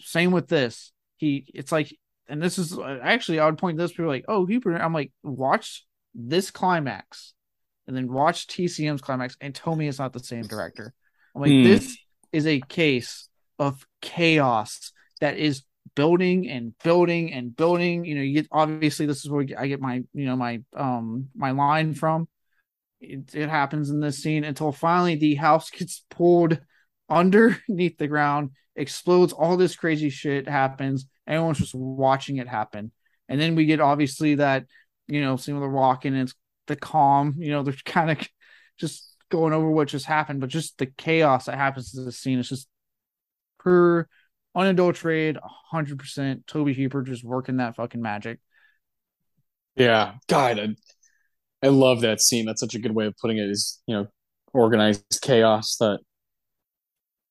Same 0.00 0.30
with 0.30 0.48
this. 0.48 0.92
He, 1.16 1.46
it's 1.54 1.72
like, 1.72 1.96
and 2.28 2.42
this 2.42 2.58
is 2.58 2.78
actually 3.02 3.40
I 3.40 3.46
would 3.46 3.58
point 3.58 3.78
this 3.78 3.92
people 3.92 4.06
like, 4.06 4.26
oh 4.28 4.46
Hooper. 4.46 4.76
I'm 4.76 4.92
like, 4.92 5.12
watch 5.22 5.84
this 6.14 6.50
climax, 6.50 7.34
and 7.86 7.96
then 7.96 8.12
watch 8.12 8.46
TCM's 8.46 9.02
climax, 9.02 9.36
and 9.40 9.54
tell 9.54 9.74
me 9.74 9.88
it's 9.88 9.98
not 9.98 10.12
the 10.12 10.20
same 10.20 10.42
director. 10.42 10.92
I'm 11.34 11.42
like, 11.42 11.50
Hmm. 11.50 11.64
this 11.64 11.96
is 12.32 12.46
a 12.46 12.60
case 12.60 13.28
of 13.58 13.86
chaos 14.00 14.92
that 15.20 15.38
is 15.38 15.62
building 15.94 16.48
and 16.48 16.72
building 16.82 17.32
and 17.32 17.54
building. 17.54 18.04
You 18.04 18.16
know, 18.16 18.22
you 18.22 18.34
get 18.34 18.48
obviously 18.50 19.06
this 19.06 19.24
is 19.24 19.30
where 19.30 19.46
I 19.56 19.68
get 19.68 19.80
my 19.80 20.02
you 20.12 20.26
know 20.26 20.36
my 20.36 20.62
um 20.76 21.28
my 21.34 21.50
line 21.52 21.94
from. 21.94 22.28
It, 23.00 23.34
it 23.34 23.48
happens 23.48 23.90
in 23.90 24.00
this 24.00 24.22
scene 24.22 24.44
until 24.44 24.72
finally 24.72 25.14
the 25.14 25.36
house 25.36 25.70
gets 25.70 26.04
pulled 26.10 26.60
underneath 27.08 27.98
the 27.98 28.08
ground, 28.08 28.50
explodes. 28.74 29.32
All 29.32 29.56
this 29.56 29.76
crazy 29.76 30.10
shit 30.10 30.48
happens. 30.48 31.06
Everyone's 31.26 31.58
just 31.58 31.74
watching 31.74 32.38
it 32.38 32.48
happen, 32.48 32.92
and 33.28 33.40
then 33.40 33.54
we 33.54 33.66
get 33.66 33.80
obviously 33.80 34.36
that 34.36 34.66
you 35.06 35.20
know 35.20 35.36
scene 35.36 35.54
where 35.54 35.62
they're 35.62 35.70
walking 35.70 36.14
and 36.14 36.22
it's 36.22 36.34
the 36.66 36.76
calm. 36.76 37.34
You 37.38 37.50
know, 37.50 37.62
they're 37.62 37.74
kind 37.84 38.10
of 38.10 38.18
just 38.78 39.14
going 39.30 39.52
over 39.52 39.70
what 39.70 39.88
just 39.88 40.06
happened, 40.06 40.40
but 40.40 40.50
just 40.50 40.78
the 40.78 40.86
chaos 40.86 41.46
that 41.46 41.56
happens 41.56 41.92
to 41.92 42.02
the 42.02 42.12
scene 42.12 42.38
is 42.38 42.48
just 42.48 42.68
per 43.58 44.08
unadulterated, 44.58 45.38
hundred 45.70 45.98
percent. 45.98 46.46
Tobe 46.46 46.74
Hooper 46.74 47.02
just 47.02 47.24
working 47.24 47.58
that 47.58 47.76
fucking 47.76 48.02
magic. 48.02 48.40
Yeah. 49.76 50.14
God, 50.28 50.58
I, 50.58 50.68
I 51.62 51.68
love 51.68 52.00
that 52.00 52.20
scene. 52.20 52.46
That's 52.46 52.60
such 52.60 52.74
a 52.74 52.80
good 52.80 52.92
way 52.92 53.06
of 53.06 53.14
putting 53.16 53.38
it. 53.38 53.48
Is 53.48 53.80
you 53.86 53.96
know 53.96 54.06
organized 54.52 55.20
chaos 55.22 55.76
that 55.76 56.00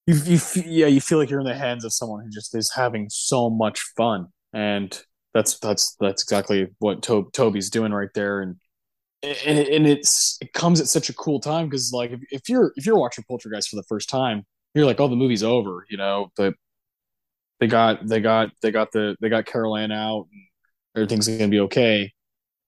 you 0.05 0.15
you 0.15 0.39
yeah 0.65 0.87
you 0.87 1.01
feel 1.01 1.17
like 1.17 1.29
you're 1.29 1.39
in 1.39 1.45
the 1.45 1.55
hands 1.55 1.83
of 1.83 1.93
someone 1.93 2.23
who 2.23 2.29
just 2.29 2.55
is 2.55 2.71
having 2.75 3.07
so 3.09 3.49
much 3.49 3.81
fun, 3.97 4.27
and 4.53 5.01
that's 5.33 5.59
that's 5.59 5.95
that's 5.99 6.23
exactly 6.23 6.67
what 6.79 7.03
to- 7.03 7.29
Tobe's 7.33 7.69
doing 7.69 7.91
right 7.91 8.09
there, 8.15 8.41
and 8.41 8.55
and, 9.23 9.59
it, 9.59 9.69
and 9.69 9.87
it's 9.87 10.37
it 10.41 10.53
comes 10.53 10.79
at 10.79 10.87
such 10.87 11.09
a 11.09 11.13
cool 11.13 11.39
time 11.39 11.67
because 11.67 11.91
like 11.91 12.11
if, 12.11 12.21
if 12.31 12.49
you're 12.49 12.71
if 12.75 12.85
you're 12.85 12.97
watching 12.97 13.25
Poltergeist 13.27 13.69
for 13.69 13.75
the 13.75 13.83
first 13.89 14.09
time, 14.09 14.45
you're 14.73 14.85
like, 14.85 14.99
oh, 14.99 15.07
the 15.07 15.15
movie's 15.15 15.43
over, 15.43 15.85
you 15.89 15.97
know, 15.97 16.31
but 16.37 16.53
they 17.59 17.67
got 17.67 18.07
they 18.07 18.19
got 18.19 18.51
they 18.61 18.71
got 18.71 18.91
the 18.91 19.15
they 19.21 19.29
got 19.29 19.45
Carol 19.45 19.75
Anne 19.77 19.91
out, 19.91 20.27
and 20.31 20.41
everything's 20.95 21.27
gonna 21.27 21.47
be 21.47 21.61
okay. 21.61 22.11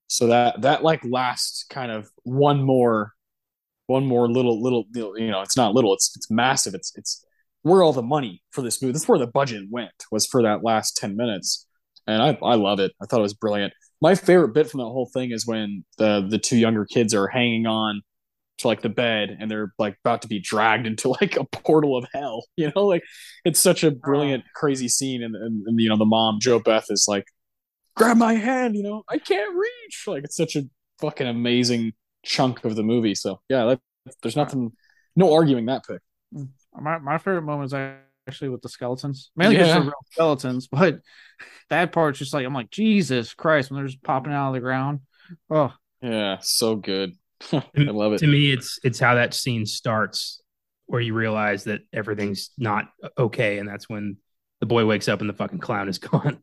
So 0.08 0.28
that 0.28 0.62
that 0.62 0.84
like 0.84 1.02
last 1.04 1.68
kind 1.70 1.92
of 1.92 2.10
one 2.24 2.64
more 2.64 3.14
one 3.88 4.06
more 4.06 4.28
little 4.28 4.62
little 4.62 4.86
you 4.94 5.30
know 5.30 5.42
it's 5.42 5.58
not 5.58 5.74
little 5.74 5.94
it's 5.94 6.16
it's 6.16 6.30
massive. 6.32 6.74
It's 6.74 6.92
it's 6.96 7.24
where 7.62 7.84
all 7.84 7.94
the 7.94 8.02
money 8.02 8.42
for 8.52 8.62
this 8.62 8.82
movie 8.82 8.94
that's 8.94 9.08
where 9.08 9.20
the 9.20 9.28
budget 9.28 9.64
went 9.70 9.92
was 10.12 10.26
for 10.26 10.44
that 10.44 10.64
last 10.64 10.96
10 10.98 11.16
minutes. 11.16 11.68
And 12.08 12.22
I 12.22 12.38
I 12.42 12.56
love 12.56 12.80
it. 12.80 12.92
I 13.02 13.06
thought 13.06 13.20
it 13.20 13.24
was 13.24 13.34
brilliant. 13.34 13.74
My 14.02 14.16
favorite 14.16 14.54
bit 14.54 14.70
from 14.70 14.80
that 14.80 14.86
whole 14.86 15.10
thing 15.14 15.32
is 15.32 15.46
when 15.46 15.84
the 15.98 16.26
the 16.28 16.40
two 16.40 16.58
younger 16.58 16.86
kids 16.86 17.14
are 17.14 17.28
hanging 17.28 17.68
on 17.68 18.02
to 18.60 18.68
like 18.68 18.82
the 18.82 18.90
bed 18.90 19.36
and 19.40 19.50
they're 19.50 19.74
like 19.80 19.98
about 20.04 20.22
to 20.22 20.28
be 20.28 20.40
dragged 20.40 20.86
into 20.92 21.10
like 21.10 21.36
a 21.36 21.44
portal 21.46 21.98
of 21.98 22.06
hell 22.14 22.46
you 22.56 22.72
know? 22.76 22.86
Like 22.86 23.04
it's 23.46 23.60
such 23.60 23.84
a 23.84 23.92
brilliant 23.92 24.44
crazy 24.56 24.88
scene 24.88 25.24
and, 25.24 25.36
and, 25.36 25.66
and 25.68 25.80
you 25.80 25.90
know 25.90 25.98
the 25.98 26.06
mom 26.06 26.40
JoBeth 26.40 26.86
is 26.90 27.06
like 27.08 27.26
grab 27.96 28.18
my 28.18 28.34
hand 28.36 28.76
you 28.76 28.84
know? 28.84 29.04
I 29.10 29.18
can't 29.18 29.56
reach! 29.56 30.04
Like 30.08 30.24
it's 30.24 30.38
such 30.38 30.56
a 30.56 30.64
fucking 31.00 31.28
amazing 31.28 31.94
chunk 32.24 32.66
of 32.66 32.76
the 32.76 32.84
movie 32.84 33.16
so 33.16 33.40
yeah 33.50 33.66
that, 33.66 33.80
there's 34.22 34.36
nothing 34.36 34.72
no 35.16 35.34
arguing 35.34 35.66
that 35.66 35.86
pick. 35.86 36.02
Mm. 36.34 36.50
My 36.80 36.98
my 37.00 37.18
favorite 37.18 37.42
moment 37.44 37.74
is 37.74 38.00
actually 38.28 38.50
with 38.50 38.62
the 38.62 38.70
skeletons, 38.70 39.32
mainly 39.36 39.56
because 39.56 39.68
Yeah. 39.68 39.74
they're 39.76 39.84
real 39.84 40.06
skeletons. 40.12 40.68
But 40.72 41.02
that 41.70 41.92
part's 41.92 42.20
just 42.20 42.34
like 42.34 42.46
I'm 42.46 42.54
like 42.54 42.70
Jesus 42.70 43.34
Christ 43.34 43.70
when 43.70 43.78
they're 43.80 43.88
just 43.88 44.04
popping 44.04 44.34
out 44.34 44.50
of 44.50 44.54
the 44.54 44.60
ground. 44.62 45.02
Oh, 45.50 45.74
yeah 46.02 46.38
so 46.42 46.76
good 46.76 47.14
I 47.54 47.64
love 47.78 48.14
it 48.14 48.20
To 48.20 48.28
me, 48.28 48.52
it's 48.52 48.80
it's 48.84 49.00
how 49.00 49.16
that 49.16 49.34
scene 49.34 49.66
starts, 49.66 50.42
where 50.88 51.02
you 51.02 51.14
realize 51.14 51.64
that 51.66 51.82
everything's 51.94 52.52
not 52.58 52.90
okay, 53.18 53.60
and 53.60 53.68
that's 53.68 53.88
when 53.90 54.18
the 54.60 54.66
boy 54.66 54.86
wakes 54.86 55.08
up 55.08 55.22
and 55.22 55.30
the 55.30 55.34
fucking 55.34 55.60
clown 55.60 55.88
is 55.90 55.98
gone. 56.00 56.42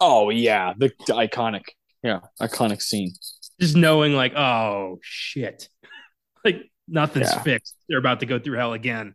oh 0.00 0.28
yeah 0.30 0.74
the, 0.76 0.92
the 1.06 1.14
iconic 1.14 1.62
yeah 2.02 2.20
iconic 2.40 2.82
scene 2.82 3.10
Just 3.58 3.76
knowing, 3.76 4.12
like, 4.12 4.34
oh 4.34 4.98
shit, 5.02 5.68
like 6.44 6.70
nothing's 6.86 7.30
Yeah. 7.32 7.42
fixed. 7.42 7.74
They're 7.88 7.98
about 7.98 8.20
to 8.20 8.26
go 8.26 8.38
through 8.38 8.58
hell 8.58 8.74
again. 8.74 9.14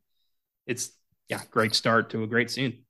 It's 0.65 0.91
yeah, 1.29 1.41
great 1.51 1.75
start 1.75 2.09
to 2.11 2.23
a 2.23 2.27
great 2.27 2.49
scene. 2.49 2.83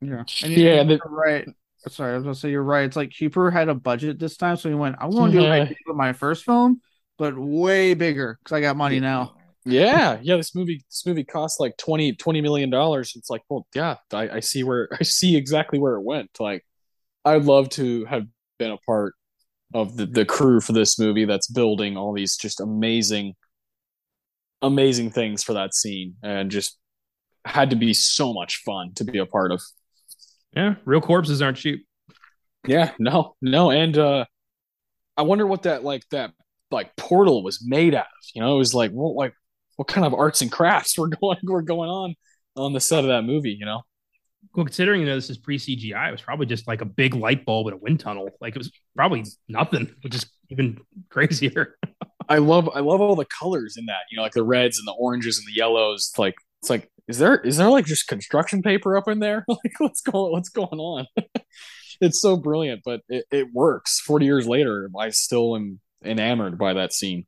yeah, 0.00 0.24
and 0.42 0.52
Yeah, 0.52 0.82
you're 0.82 0.84
the- 0.84 1.00
right. 1.08 1.48
Sorry, 1.88 2.12
I 2.12 2.14
was 2.16 2.24
gonna 2.24 2.34
say 2.34 2.50
you're 2.50 2.64
right. 2.64 2.84
It's 2.84 2.96
like 2.96 3.12
Hooper 3.16 3.48
had 3.52 3.68
a 3.68 3.74
budget 3.74 4.18
this 4.18 4.36
time, 4.36 4.56
so 4.56 4.68
he 4.68 4.74
went, 4.74 4.96
"I'm 4.98 5.10
going 5.12 5.30
to 5.30 5.38
do 5.38 5.42
what 5.44 5.52
I 5.52 5.64
did 5.66 5.76
with 5.86 5.96
my 5.96 6.12
first 6.12 6.44
film, 6.44 6.80
but 7.18 7.38
way 7.38 7.94
bigger 7.94 8.38
because 8.42 8.56
I 8.56 8.60
got 8.60 8.76
money 8.76 9.00
now." 9.00 9.34
yeah 9.68 10.18
yeah 10.22 10.36
this 10.36 10.54
movie 10.54 10.84
this 10.88 11.04
movie 11.04 11.24
cost 11.24 11.58
like 11.58 11.76
20 11.76 12.12
20 12.12 12.40
million 12.40 12.70
dollars 12.70 13.14
it's 13.16 13.28
like 13.28 13.42
well 13.48 13.66
yeah 13.74 13.96
I, 14.12 14.28
I 14.28 14.38
see 14.40 14.62
where 14.62 14.88
i 15.00 15.02
see 15.02 15.36
exactly 15.36 15.80
where 15.80 15.94
it 15.94 16.02
went 16.02 16.30
like 16.38 16.64
i'd 17.24 17.42
love 17.42 17.68
to 17.70 18.04
have 18.04 18.26
been 18.60 18.70
a 18.70 18.76
part 18.86 19.14
of 19.74 19.96
the, 19.96 20.06
the 20.06 20.24
crew 20.24 20.60
for 20.60 20.72
this 20.72 21.00
movie 21.00 21.24
that's 21.24 21.48
building 21.48 21.96
all 21.96 22.12
these 22.12 22.36
just 22.36 22.60
amazing 22.60 23.34
amazing 24.62 25.10
things 25.10 25.42
for 25.42 25.54
that 25.54 25.74
scene 25.74 26.14
and 26.22 26.50
just 26.50 26.78
had 27.44 27.70
to 27.70 27.76
be 27.76 27.94
so 27.94 28.32
much 28.32 28.62
fun 28.64 28.92
to 28.94 29.04
be 29.04 29.18
a 29.18 29.26
part 29.26 29.52
of. 29.52 29.62
Yeah, 30.54 30.76
real 30.84 31.00
corpses 31.00 31.42
aren't 31.42 31.58
cheap. 31.58 31.86
Yeah, 32.66 32.92
no, 32.98 33.36
no, 33.40 33.70
and 33.70 33.96
uh 33.96 34.24
I 35.16 35.22
wonder 35.22 35.46
what 35.46 35.62
that 35.62 35.84
like 35.84 36.02
that 36.10 36.32
like 36.70 36.94
portal 36.96 37.42
was 37.42 37.64
made 37.64 37.94
out 37.94 38.06
of. 38.06 38.30
You 38.34 38.42
know, 38.42 38.54
it 38.54 38.58
was 38.58 38.74
like 38.74 38.90
what 38.90 39.14
like 39.14 39.34
what 39.76 39.88
kind 39.88 40.06
of 40.06 40.14
arts 40.14 40.42
and 40.42 40.50
crafts 40.50 40.98
were 40.98 41.08
going 41.20 41.38
were 41.44 41.62
going 41.62 41.90
on 41.90 42.14
on 42.56 42.72
the 42.72 42.80
set 42.80 43.00
of 43.00 43.08
that 43.08 43.22
movie. 43.22 43.56
You 43.58 43.66
know, 43.66 43.82
well, 44.54 44.64
considering 44.64 45.02
you 45.02 45.06
know 45.06 45.14
this 45.14 45.30
is 45.30 45.38
pre 45.38 45.58
CGI, 45.58 46.08
it 46.08 46.12
was 46.12 46.22
probably 46.22 46.46
just 46.46 46.66
like 46.66 46.80
a 46.80 46.86
big 46.86 47.14
light 47.14 47.44
bulb 47.44 47.68
in 47.68 47.74
a 47.74 47.76
wind 47.76 48.00
tunnel. 48.00 48.30
Like 48.40 48.54
it 48.54 48.58
was 48.58 48.72
probably 48.94 49.24
nothing, 49.48 49.94
which 50.02 50.14
is 50.14 50.26
even 50.50 50.78
crazier. 51.10 51.76
I 52.28 52.38
love 52.38 52.68
I 52.74 52.80
love 52.80 53.00
all 53.00 53.16
the 53.16 53.26
colors 53.26 53.76
in 53.76 53.86
that. 53.86 54.00
You 54.10 54.16
know, 54.16 54.22
like 54.22 54.32
the 54.32 54.42
reds 54.42 54.78
and 54.78 54.88
the 54.88 54.92
oranges 54.92 55.38
and 55.38 55.46
the 55.46 55.56
yellows. 55.56 56.12
Like 56.18 56.34
it's 56.62 56.70
like 56.70 56.90
is 57.06 57.18
there 57.18 57.38
is 57.38 57.58
there 57.58 57.68
like 57.68 57.84
just 57.86 58.08
construction 58.08 58.62
paper 58.62 58.96
up 58.96 59.08
in 59.08 59.20
there? 59.20 59.44
like 59.48 59.78
what's 59.78 60.00
going 60.00 60.32
what's 60.32 60.48
going 60.48 60.78
on? 60.78 61.06
it's 62.00 62.20
so 62.20 62.36
brilliant, 62.36 62.82
but 62.84 63.02
it, 63.08 63.26
it 63.30 63.48
works. 63.52 64.00
Forty 64.00 64.26
years 64.26 64.48
later, 64.48 64.90
I 64.98 65.10
still 65.10 65.54
am 65.54 65.80
enamored 66.04 66.58
by 66.58 66.74
that 66.74 66.92
scene. 66.92 67.26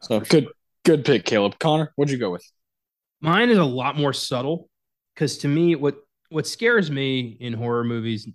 So 0.00 0.20
good 0.20 0.44
sure. 0.44 0.52
good 0.84 1.04
pick, 1.04 1.24
Caleb. 1.24 1.58
Connor, 1.58 1.92
what'd 1.96 2.12
you 2.12 2.18
go 2.18 2.30
with? 2.30 2.44
Mine 3.20 3.50
is 3.50 3.58
a 3.58 3.64
lot 3.64 3.96
more 3.96 4.12
subtle 4.12 4.68
because 5.14 5.38
to 5.38 5.48
me, 5.48 5.74
what 5.74 5.96
what 6.30 6.46
scares 6.46 6.90
me 6.90 7.36
in 7.40 7.52
horror 7.52 7.84
movies 7.84 8.28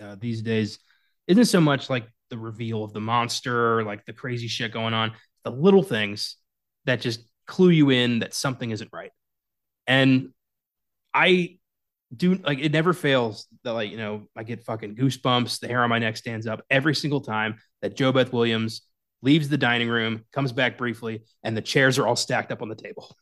uh, 0.00 0.16
these 0.18 0.42
days 0.42 0.78
isn't 1.26 1.44
so 1.44 1.60
much 1.60 1.90
like 1.90 2.06
the 2.30 2.38
reveal 2.38 2.82
of 2.82 2.92
the 2.92 3.00
monster 3.00 3.78
or 3.78 3.84
like 3.84 4.04
the 4.04 4.12
crazy 4.12 4.48
shit 4.48 4.72
going 4.72 4.94
on, 4.94 5.12
the 5.44 5.50
little 5.50 5.82
things 5.82 6.36
that 6.86 7.00
just 7.00 7.20
clue 7.46 7.70
you 7.70 7.90
in 7.90 8.20
that 8.20 8.34
something 8.34 8.70
isn't 8.70 8.90
right. 8.92 9.12
And 9.86 10.30
I 11.14 11.58
do 12.16 12.34
like 12.34 12.58
it 12.58 12.72
never 12.72 12.92
fails 12.92 13.46
that 13.64 13.72
like 13.72 13.90
you 13.90 13.96
know 13.96 14.28
I 14.36 14.42
get 14.42 14.64
fucking 14.64 14.96
goosebumps, 14.96 15.60
the 15.60 15.68
hair 15.68 15.82
on 15.82 15.90
my 15.90 15.98
neck 15.98 16.16
stands 16.16 16.46
up 16.46 16.62
every 16.70 16.94
single 16.94 17.20
time 17.20 17.56
that 17.82 17.96
JoBeth 17.96 18.32
Williams 18.32 18.82
leaves 19.22 19.48
the 19.48 19.58
dining 19.58 19.88
room, 19.88 20.24
comes 20.32 20.52
back 20.52 20.78
briefly, 20.78 21.24
and 21.42 21.56
the 21.56 21.62
chairs 21.62 21.98
are 21.98 22.06
all 22.06 22.16
stacked 22.16 22.52
up 22.52 22.62
on 22.62 22.68
the 22.68 22.74
table. 22.74 23.14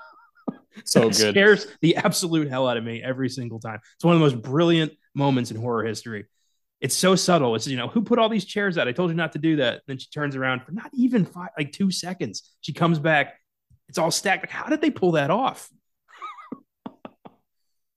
so 0.84 1.02
good. 1.10 1.14
Scares 1.14 1.66
the 1.80 1.96
absolute 1.96 2.48
hell 2.48 2.66
out 2.68 2.76
of 2.76 2.84
me 2.84 3.02
every 3.02 3.28
single 3.28 3.60
time. 3.60 3.80
It's 3.96 4.04
one 4.04 4.14
of 4.14 4.20
the 4.20 4.24
most 4.24 4.42
brilliant 4.42 4.92
moments 5.14 5.50
in 5.50 5.56
horror 5.56 5.84
history. 5.84 6.26
It's 6.80 6.94
so 6.94 7.16
subtle. 7.16 7.54
It's 7.54 7.66
you 7.66 7.76
know 7.76 7.88
who 7.88 8.02
put 8.02 8.18
all 8.18 8.28
these 8.28 8.44
chairs 8.44 8.78
out. 8.78 8.88
I 8.88 8.92
told 8.92 9.10
you 9.10 9.16
not 9.16 9.32
to 9.32 9.38
do 9.38 9.56
that. 9.56 9.82
then 9.86 9.98
she 9.98 10.08
turns 10.10 10.36
around 10.36 10.62
for 10.62 10.72
not 10.72 10.90
even 10.94 11.24
five, 11.24 11.50
like 11.58 11.72
two 11.72 11.90
seconds. 11.90 12.54
She 12.60 12.72
comes 12.72 12.98
back. 12.98 13.34
It's 13.88 13.98
all 13.98 14.10
stacked. 14.10 14.42
Like 14.42 14.50
how 14.50 14.68
did 14.68 14.80
they 14.80 14.90
pull 14.90 15.12
that 15.12 15.30
off? 15.30 15.68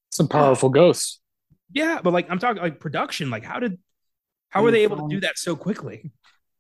Some 0.10 0.28
powerful 0.28 0.70
ghosts. 0.70 1.20
Yeah, 1.72 2.00
but 2.04 2.14
like 2.14 2.30
I'm 2.30 2.40
talking 2.40 2.62
like 2.62 2.80
production. 2.80 3.30
Like 3.30 3.44
how 3.44 3.60
did 3.60 3.78
how 4.50 4.64
were 4.64 4.72
they 4.72 4.84
able 4.84 5.08
to 5.08 5.14
do 5.14 5.22
that 5.22 5.38
so 5.38 5.56
quickly? 5.56 6.12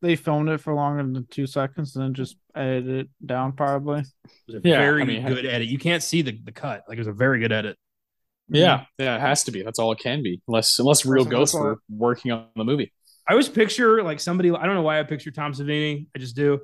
They 0.02 0.16
filmed 0.16 0.48
it 0.50 0.60
for 0.60 0.74
longer 0.74 1.04
than 1.04 1.28
two 1.30 1.46
seconds 1.46 1.96
and 1.96 2.06
then 2.06 2.14
just 2.14 2.38
edited 2.56 3.08
it 3.08 3.10
down, 3.26 3.52
probably. 3.52 4.00
It 4.00 4.08
was 4.48 4.56
a 4.56 4.62
yeah, 4.64 4.80
very 4.80 5.02
I 5.02 5.06
mean, 5.06 5.28
good 5.28 5.46
edit. 5.46 5.68
You 5.68 5.78
can't 5.78 6.02
see 6.02 6.22
the, 6.22 6.40
the 6.42 6.54
cut. 6.54 6.84
Like 6.88 6.98
it 6.98 7.02
was 7.02 7.08
a 7.08 7.14
very 7.14 7.40
good 7.40 7.52
edit. 7.52 7.78
Yeah, 8.48 8.86
yeah, 8.98 9.16
it 9.16 9.22
has 9.22 9.44
to 9.46 9.52
be. 9.52 9.62
That's 9.62 9.78
all 9.78 9.92
it 9.92 10.00
can 10.00 10.24
be, 10.24 10.42
unless 10.48 10.80
unless 10.80 11.06
real 11.06 11.26
ghosts 11.26 11.56
were 11.56 11.80
working 11.90 12.32
on 12.32 12.48
the 12.56 12.64
movie. 12.64 12.92
I 13.28 13.34
always 13.34 13.50
picture 13.50 14.02
like 14.02 14.20
somebody. 14.20 14.52
I 14.52 14.66
don't 14.66 14.76
know 14.76 14.82
why 14.82 15.00
I 15.00 15.04
picture 15.04 15.32
Tom 15.32 15.54
Savini. 15.54 16.08
I 16.16 16.20
just 16.20 16.36
do. 16.36 16.62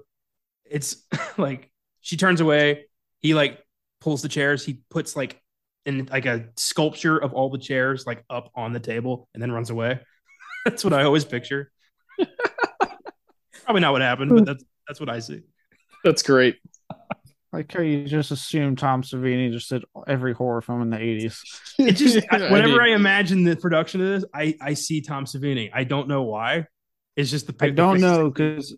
It's 0.64 1.04
like 1.38 1.72
she 2.02 2.18
turns 2.18 2.42
away. 2.42 2.86
He 3.20 3.34
like 3.34 3.60
pulls 4.02 4.22
the 4.22 4.30
chairs. 4.30 4.66
He 4.66 4.82
puts 4.90 5.16
like 5.16 5.40
in 5.86 6.08
like 6.12 6.26
a 6.26 6.48
sculpture 6.58 7.18
of 7.18 7.34
all 7.34 7.50
the 7.50 7.58
chairs 7.58 8.06
like 8.06 8.24
up 8.30 8.52
on 8.56 8.74
the 8.74 8.80
table 8.80 9.28
and 9.34 9.42
then 9.42 9.52
runs 9.52 9.70
away. 9.70 10.00
that's 10.66 10.84
what 10.84 10.94
I 10.94 11.04
always 11.04 11.26
picture. 11.26 11.72
Probably 13.64 13.82
not 13.82 13.94
what 13.94 14.02
happened, 14.02 14.32
but 14.32 14.46
that's 14.46 14.64
that's 14.88 15.00
what 15.00 15.10
I 15.10 15.20
see. 15.20 15.42
That's 16.04 16.22
great. 16.22 16.58
Like 17.52 17.72
how 17.72 17.82
you 17.82 18.06
just 18.06 18.32
assume 18.32 18.76
Tom 18.76 19.02
Savini 19.02 19.52
just 19.52 19.70
did 19.70 19.86
every 20.08 20.34
horror 20.34 20.62
film 20.62 20.82
in 20.82 20.90
the 20.90 21.00
eighties. 21.00 21.42
It 21.80 21.94
just 21.94 22.20
whenever 22.32 22.82
I, 22.82 22.90
I, 22.90 22.96
imagine 22.96 23.44
the 23.44 23.56
production 23.56 24.02
of 24.02 24.08
this, 24.08 24.26
I 24.34 24.56
I 24.62 24.74
see 24.74 25.02
Tom 25.02 25.26
Savini. 25.26 25.72
I 25.74 25.84
don't 25.84 26.08
know 26.08 26.24
why. 26.24 26.68
It's 27.16 27.32
just 27.32 27.48
the 27.48 27.54
picture. 27.54 27.74
I 27.74 27.76
don't 27.76 28.02
know 28.02 28.30
because 28.30 28.76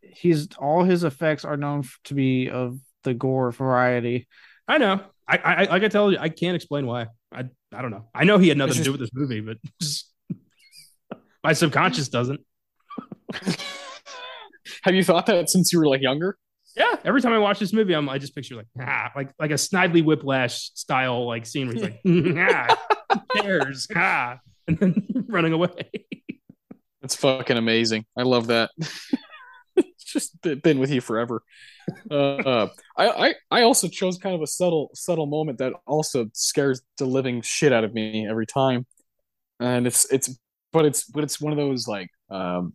he's 0.00 0.48
all 0.58 0.82
his 0.82 1.04
effects 1.04 1.44
are 1.44 1.56
known 1.56 1.84
to 2.04 2.14
be 2.14 2.48
of 2.48 2.78
the 3.04 3.14
gore 3.14 3.52
variety. 3.52 4.26
I 4.66 4.78
know. 4.78 5.00
I, 5.26 5.36
I 5.38 5.64
like 5.64 5.82
I 5.82 5.88
tell 5.88 6.12
you, 6.12 6.18
I 6.18 6.28
can't 6.28 6.56
explain 6.56 6.86
why. 6.86 7.06
I 7.32 7.44
I 7.72 7.82
don't 7.82 7.90
know. 7.90 8.06
I 8.14 8.24
know 8.24 8.38
he 8.38 8.48
had 8.48 8.58
nothing 8.58 8.74
just, 8.74 8.84
to 8.84 8.84
do 8.84 8.92
with 8.92 9.00
this 9.00 9.10
movie, 9.12 9.40
but 9.40 9.56
just, 9.80 10.12
my 11.44 11.52
subconscious 11.52 12.08
doesn't. 12.08 12.40
Have 14.82 14.94
you 14.94 15.02
thought 15.02 15.26
that 15.26 15.48
since 15.48 15.72
you 15.72 15.78
were 15.78 15.86
like 15.86 16.02
younger? 16.02 16.36
Yeah. 16.76 16.96
Every 17.04 17.20
time 17.22 17.32
I 17.32 17.38
watch 17.38 17.58
this 17.58 17.72
movie, 17.72 17.94
I'm 17.94 18.08
I 18.08 18.18
just 18.18 18.34
picture 18.34 18.56
like 18.56 18.66
ah, 18.80 19.12
like 19.16 19.30
like 19.38 19.50
a 19.50 19.54
Snidely 19.54 20.04
Whiplash 20.04 20.70
style 20.74 21.26
like 21.26 21.46
scene 21.46 21.68
where 21.68 21.74
he's 21.74 21.82
like 21.82 22.00
ah, 22.38 23.24
cares 23.36 23.86
ah, 23.94 24.38
and 24.66 24.78
then 24.78 25.26
running 25.28 25.52
away. 25.52 25.90
That's 27.00 27.16
fucking 27.16 27.56
amazing. 27.56 28.04
I 28.16 28.22
love 28.22 28.48
that. 28.48 28.70
Just 30.14 30.40
been 30.40 30.78
with 30.78 30.92
you 30.92 31.00
forever. 31.00 31.42
Uh, 32.08 32.68
I, 32.96 33.08
I 33.08 33.34
I 33.50 33.62
also 33.62 33.88
chose 33.88 34.16
kind 34.16 34.36
of 34.36 34.42
a 34.42 34.46
subtle 34.46 34.90
subtle 34.94 35.26
moment 35.26 35.58
that 35.58 35.72
also 35.88 36.30
scares 36.32 36.80
the 36.98 37.04
living 37.04 37.42
shit 37.42 37.72
out 37.72 37.82
of 37.82 37.92
me 37.92 38.28
every 38.28 38.46
time, 38.46 38.86
and 39.58 39.88
it's 39.88 40.10
it's 40.12 40.38
but 40.72 40.84
it's 40.84 41.04
but 41.04 41.24
it's 41.24 41.40
one 41.40 41.52
of 41.52 41.58
those 41.58 41.88
like 41.88 42.10
um, 42.30 42.74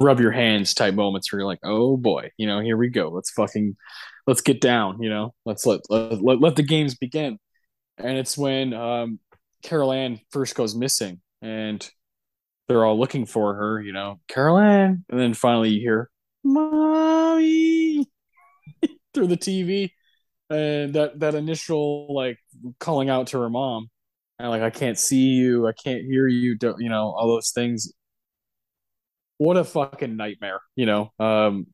rub 0.00 0.18
your 0.18 0.32
hands 0.32 0.74
type 0.74 0.94
moments 0.94 1.32
where 1.32 1.40
you're 1.40 1.46
like, 1.46 1.60
oh 1.62 1.96
boy, 1.96 2.30
you 2.38 2.48
know, 2.48 2.58
here 2.58 2.76
we 2.76 2.88
go. 2.88 3.08
Let's 3.08 3.30
fucking 3.30 3.76
let's 4.26 4.40
get 4.40 4.60
down. 4.60 5.00
You 5.00 5.10
know, 5.10 5.34
let's 5.44 5.64
let 5.64 5.82
let 5.88 6.20
let, 6.20 6.40
let 6.40 6.56
the 6.56 6.64
games 6.64 6.96
begin. 6.96 7.38
And 7.98 8.18
it's 8.18 8.36
when 8.36 8.74
um, 8.74 9.20
Carol 9.62 9.92
Anne 9.92 10.18
first 10.30 10.56
goes 10.56 10.74
missing, 10.74 11.20
and 11.40 11.88
they're 12.66 12.84
all 12.84 12.98
looking 12.98 13.26
for 13.26 13.54
her. 13.54 13.80
You 13.80 13.92
know, 13.92 14.18
Carol 14.26 14.58
Anne, 14.58 15.04
and 15.08 15.20
then 15.20 15.34
finally 15.34 15.70
you 15.70 15.80
hear 15.80 16.09
mommy 16.44 18.06
through 19.14 19.26
the 19.28 19.36
TV, 19.36 19.90
and 20.48 20.94
that 20.94 21.20
that 21.20 21.34
initial 21.34 22.12
like 22.14 22.38
calling 22.78 23.10
out 23.10 23.28
to 23.28 23.40
her 23.40 23.50
mom, 23.50 23.88
and 24.38 24.50
like 24.50 24.62
I 24.62 24.70
can't 24.70 24.98
see 24.98 25.28
you, 25.30 25.66
I 25.66 25.72
can't 25.72 26.02
hear 26.02 26.26
you, 26.26 26.56
don't 26.56 26.80
you 26.80 26.88
know 26.88 27.14
all 27.16 27.28
those 27.28 27.52
things. 27.52 27.92
What 29.38 29.56
a 29.56 29.64
fucking 29.64 30.16
nightmare, 30.16 30.60
you 30.76 30.86
know. 30.86 31.12
Um, 31.18 31.68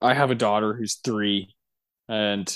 I 0.00 0.14
have 0.14 0.30
a 0.30 0.34
daughter 0.34 0.74
who's 0.74 0.96
three, 0.96 1.54
and 2.08 2.54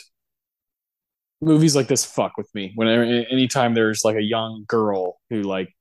movies 1.41 1.77
like 1.77 1.89
this 1.89 2.05
fuck 2.05 2.37
with 2.37 2.53
me. 2.55 2.73
Whenever 2.75 3.03
anytime 3.03 3.75
there's 3.75 4.05
like 4.05 4.17
a 4.17 4.23
young 4.23 4.65
girl 4.67 5.19
who 5.31 5.43
like 5.43 5.76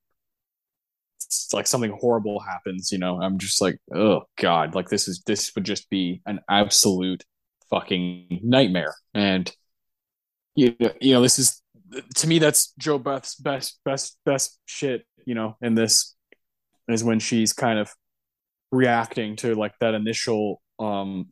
it's 1.25 1.53
like 1.53 1.67
something 1.67 1.91
horrible 1.99 2.39
happens, 2.39 2.91
you 2.91 2.97
know, 2.97 3.21
I'm 3.21 3.37
just 3.37 3.61
like, 3.61 3.77
oh 3.93 4.23
god, 4.37 4.75
like 4.75 4.89
this 4.89 5.07
is 5.07 5.23
this 5.25 5.53
would 5.55 5.63
just 5.63 5.89
be 5.89 6.21
an 6.25 6.39
absolute 6.49 7.23
fucking 7.69 8.41
nightmare. 8.43 8.95
And 9.13 9.51
you 10.55 10.75
know, 10.79 10.91
you 11.01 11.13
know, 11.13 11.21
this 11.21 11.39
is 11.39 11.61
to 12.15 12.27
me 12.27 12.39
that's 12.39 12.73
JoBeth's 12.79 13.35
best 13.35 13.79
best 13.85 14.17
best 14.25 14.59
shit, 14.65 15.05
you 15.25 15.35
know, 15.35 15.57
in 15.61 15.75
this 15.75 16.15
is 16.87 17.03
when 17.03 17.19
she's 17.19 17.53
kind 17.53 17.79
of 17.79 17.91
reacting 18.71 19.35
to 19.37 19.55
like 19.55 19.73
that 19.79 19.93
initial 19.93 20.61
um 20.79 21.27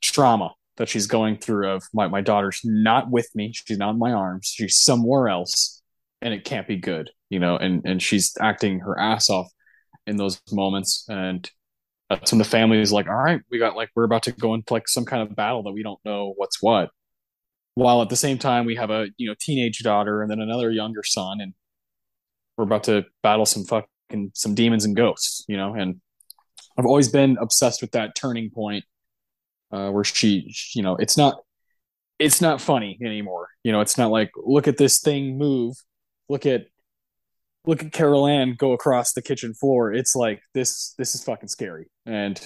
trauma 0.00 0.54
that 0.76 0.88
she's 0.88 1.08
going 1.08 1.36
through 1.36 1.68
of 1.68 1.82
my, 1.92 2.06
my 2.06 2.20
daughter's 2.20 2.60
not 2.64 3.10
with 3.10 3.28
me. 3.34 3.52
She's 3.52 3.78
not 3.78 3.90
in 3.90 3.98
my 3.98 4.12
arms. 4.12 4.46
She's 4.46 4.76
somewhere 4.76 5.28
else 5.28 5.77
and 6.22 6.34
it 6.34 6.44
can't 6.44 6.66
be 6.66 6.76
good 6.76 7.10
you 7.30 7.38
know 7.38 7.56
and 7.56 7.82
and 7.84 8.02
she's 8.02 8.36
acting 8.40 8.80
her 8.80 8.98
ass 8.98 9.30
off 9.30 9.48
in 10.08 10.16
those 10.16 10.40
moments. 10.50 11.04
And 11.08 11.48
that's 12.10 12.32
when 12.32 12.38
the 12.38 12.44
family 12.44 12.80
is 12.80 12.90
like 12.90 13.06
all 13.06 13.14
right 13.14 13.42
we 13.50 13.58
got 13.58 13.76
like 13.76 13.90
we're 13.94 14.04
about 14.04 14.22
to 14.24 14.32
go 14.32 14.54
into 14.54 14.72
like 14.72 14.88
some 14.88 15.04
kind 15.04 15.22
of 15.22 15.36
battle 15.36 15.62
that 15.62 15.72
we 15.72 15.82
don't 15.82 16.00
know 16.04 16.32
what's 16.36 16.62
what. 16.62 16.90
While 17.74 18.02
at 18.02 18.08
the 18.08 18.16
same 18.16 18.38
time 18.38 18.64
we 18.64 18.74
have 18.74 18.90
a 18.90 19.08
you 19.18 19.28
know 19.28 19.34
teenage 19.38 19.80
daughter 19.80 20.22
and 20.22 20.30
then 20.30 20.40
another 20.40 20.70
younger 20.70 21.04
son 21.04 21.40
and 21.40 21.52
we're 22.56 22.64
about 22.64 22.84
to 22.84 23.04
battle 23.22 23.46
some 23.46 23.64
fucking 23.64 24.32
some 24.34 24.54
demons 24.54 24.84
and 24.84 24.96
ghosts 24.96 25.44
you 25.46 25.56
know 25.56 25.74
and 25.74 26.00
i've 26.76 26.86
always 26.86 27.08
been 27.08 27.36
obsessed 27.40 27.80
with 27.80 27.92
that 27.92 28.16
turning 28.16 28.50
point 28.50 28.84
uh 29.70 29.90
where 29.90 30.02
she 30.02 30.52
you 30.74 30.82
know 30.82 30.96
it's 30.96 31.16
not 31.16 31.36
it's 32.18 32.40
not 32.40 32.60
funny 32.60 32.98
anymore. 33.00 33.48
You 33.62 33.72
know 33.72 33.80
it's 33.80 33.96
not 33.96 34.10
like 34.10 34.30
look 34.36 34.66
at 34.66 34.76
this 34.76 34.98
thing 34.98 35.38
move 35.38 35.76
look 36.28 36.46
at 36.46 36.66
look 37.66 37.82
at 37.82 37.92
Carol 37.92 38.26
Anne 38.26 38.54
go 38.58 38.72
across 38.72 39.12
the 39.12 39.22
kitchen 39.22 39.54
floor. 39.54 39.92
It's 39.92 40.14
like 40.14 40.40
this 40.54 40.94
this 40.98 41.14
is 41.14 41.22
fucking 41.22 41.48
scary. 41.48 41.90
And 42.06 42.40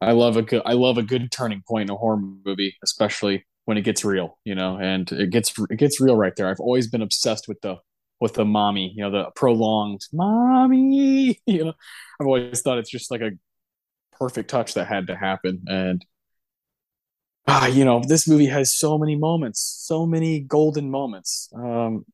I 0.00 0.12
love 0.12 0.36
a 0.36 0.42
good 0.42 0.62
I 0.64 0.72
love 0.72 0.98
a 0.98 1.02
good 1.02 1.30
turning 1.30 1.62
point 1.66 1.88
in 1.88 1.94
a 1.94 1.98
horror 1.98 2.18
movie, 2.18 2.76
especially 2.82 3.46
when 3.64 3.78
it 3.78 3.82
gets 3.82 4.04
real, 4.04 4.38
you 4.44 4.54
know, 4.54 4.76
and 4.76 5.10
it 5.12 5.30
gets 5.30 5.52
it 5.70 5.76
gets 5.76 6.00
real 6.00 6.16
right 6.16 6.34
there. 6.36 6.48
I've 6.48 6.60
always 6.60 6.88
been 6.88 7.02
obsessed 7.02 7.48
with 7.48 7.60
the 7.62 7.76
with 8.20 8.34
the 8.34 8.44
mommy, 8.44 8.92
you 8.96 9.02
know, 9.02 9.10
the 9.10 9.30
prolonged 9.36 10.02
mommy. 10.12 11.40
You 11.46 11.66
know, 11.66 11.72
I've 12.20 12.26
always 12.26 12.60
thought 12.62 12.78
it's 12.78 12.90
just 12.90 13.10
like 13.10 13.20
a 13.20 13.32
perfect 14.12 14.50
touch 14.50 14.74
that 14.74 14.86
had 14.86 15.06
to 15.08 15.16
happen, 15.16 15.62
and 15.66 16.04
ah, 17.46 17.66
you 17.66 17.84
know, 17.84 18.02
this 18.06 18.28
movie 18.28 18.46
has 18.46 18.74
so 18.74 18.98
many 18.98 19.16
moments, 19.16 19.60
so 19.60 20.06
many 20.06 20.40
golden 20.40 20.90
moments 20.90 21.50
um, 21.54 22.04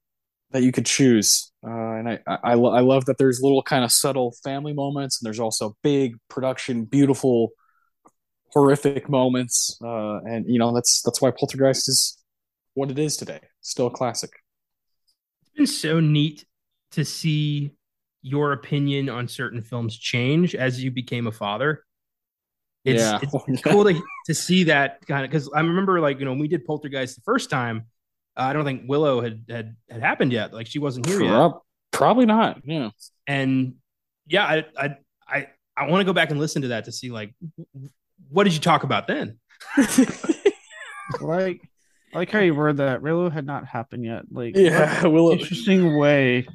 that 0.52 0.62
you 0.62 0.72
could 0.72 0.86
choose, 0.86 1.52
uh, 1.64 1.70
and 1.70 2.08
I 2.08 2.18
I, 2.26 2.38
I, 2.44 2.54
lo- 2.54 2.72
I 2.74 2.80
love 2.80 3.04
that 3.06 3.18
there's 3.18 3.40
little 3.42 3.62
kind 3.62 3.84
of 3.84 3.92
subtle 3.92 4.34
family 4.44 4.72
moments, 4.72 5.20
and 5.20 5.26
there's 5.26 5.40
also 5.40 5.76
big 5.82 6.16
production, 6.28 6.84
beautiful 6.84 7.50
horrific 8.52 9.08
moments, 9.08 9.78
uh, 9.82 10.18
and 10.24 10.44
you 10.48 10.58
know 10.58 10.74
that's 10.74 11.02
that's 11.02 11.20
why 11.20 11.30
Poltergeist 11.30 11.88
is 11.88 12.18
what 12.74 12.90
it 12.90 12.98
is 12.98 13.16
today. 13.16 13.40
Still 13.60 13.86
a 13.86 13.90
classic. 13.90 14.30
It's 15.42 15.50
been 15.56 15.66
so 15.66 16.00
neat 16.00 16.44
to 16.92 17.04
see 17.04 17.72
your 18.22 18.52
opinion 18.52 19.08
on 19.08 19.28
certain 19.28 19.62
films 19.62 19.96
change 19.96 20.54
as 20.54 20.82
you 20.82 20.90
became 20.90 21.26
a 21.26 21.32
father. 21.32 21.84
It's, 22.84 23.02
Yeah. 23.02 23.20
it's 23.22 23.62
cool 23.62 23.84
to, 23.84 24.02
to 24.26 24.34
see 24.34 24.64
that 24.64 25.06
kind 25.06 25.24
of 25.24 25.30
because 25.30 25.50
I 25.54 25.60
remember 25.60 26.00
like 26.00 26.18
you 26.18 26.24
know 26.24 26.32
when 26.32 26.40
we 26.40 26.48
did 26.48 26.64
Poltergeist 26.64 27.16
the 27.16 27.22
first 27.22 27.50
time, 27.50 27.86
uh, 28.36 28.42
I 28.42 28.52
don't 28.52 28.64
think 28.64 28.84
Willow 28.88 29.20
had 29.20 29.44
had 29.48 29.76
had 29.90 30.00
happened 30.02 30.32
yet. 30.32 30.52
Like 30.52 30.66
she 30.66 30.78
wasn't 30.78 31.06
here 31.06 31.22
yet, 31.22 31.52
Probably 31.92 32.26
not. 32.26 32.60
Yeah. 32.64 32.90
and 33.26 33.74
yeah, 34.26 34.44
I 34.44 34.64
I 34.76 34.96
I, 35.28 35.46
I 35.76 35.88
want 35.88 36.00
to 36.00 36.04
go 36.04 36.12
back 36.12 36.30
and 36.30 36.38
listen 36.38 36.62
to 36.62 36.68
that 36.68 36.84
to 36.86 36.92
see 36.92 37.10
like 37.10 37.34
what 38.28 38.44
did 38.44 38.52
you 38.54 38.60
talk 38.60 38.84
about 38.84 39.06
then? 39.06 39.38
like 41.20 41.60
I 42.14 42.18
like 42.18 42.30
how 42.30 42.40
you 42.40 42.54
word 42.54 42.78
that. 42.78 43.02
Willow 43.02 43.30
had 43.30 43.46
not 43.46 43.66
happened 43.66 44.04
yet. 44.04 44.24
Like 44.30 44.56
yeah. 44.56 45.02
what 45.02 45.12
Willow. 45.12 45.32
an 45.32 45.38
interesting 45.40 45.96
way 45.96 46.46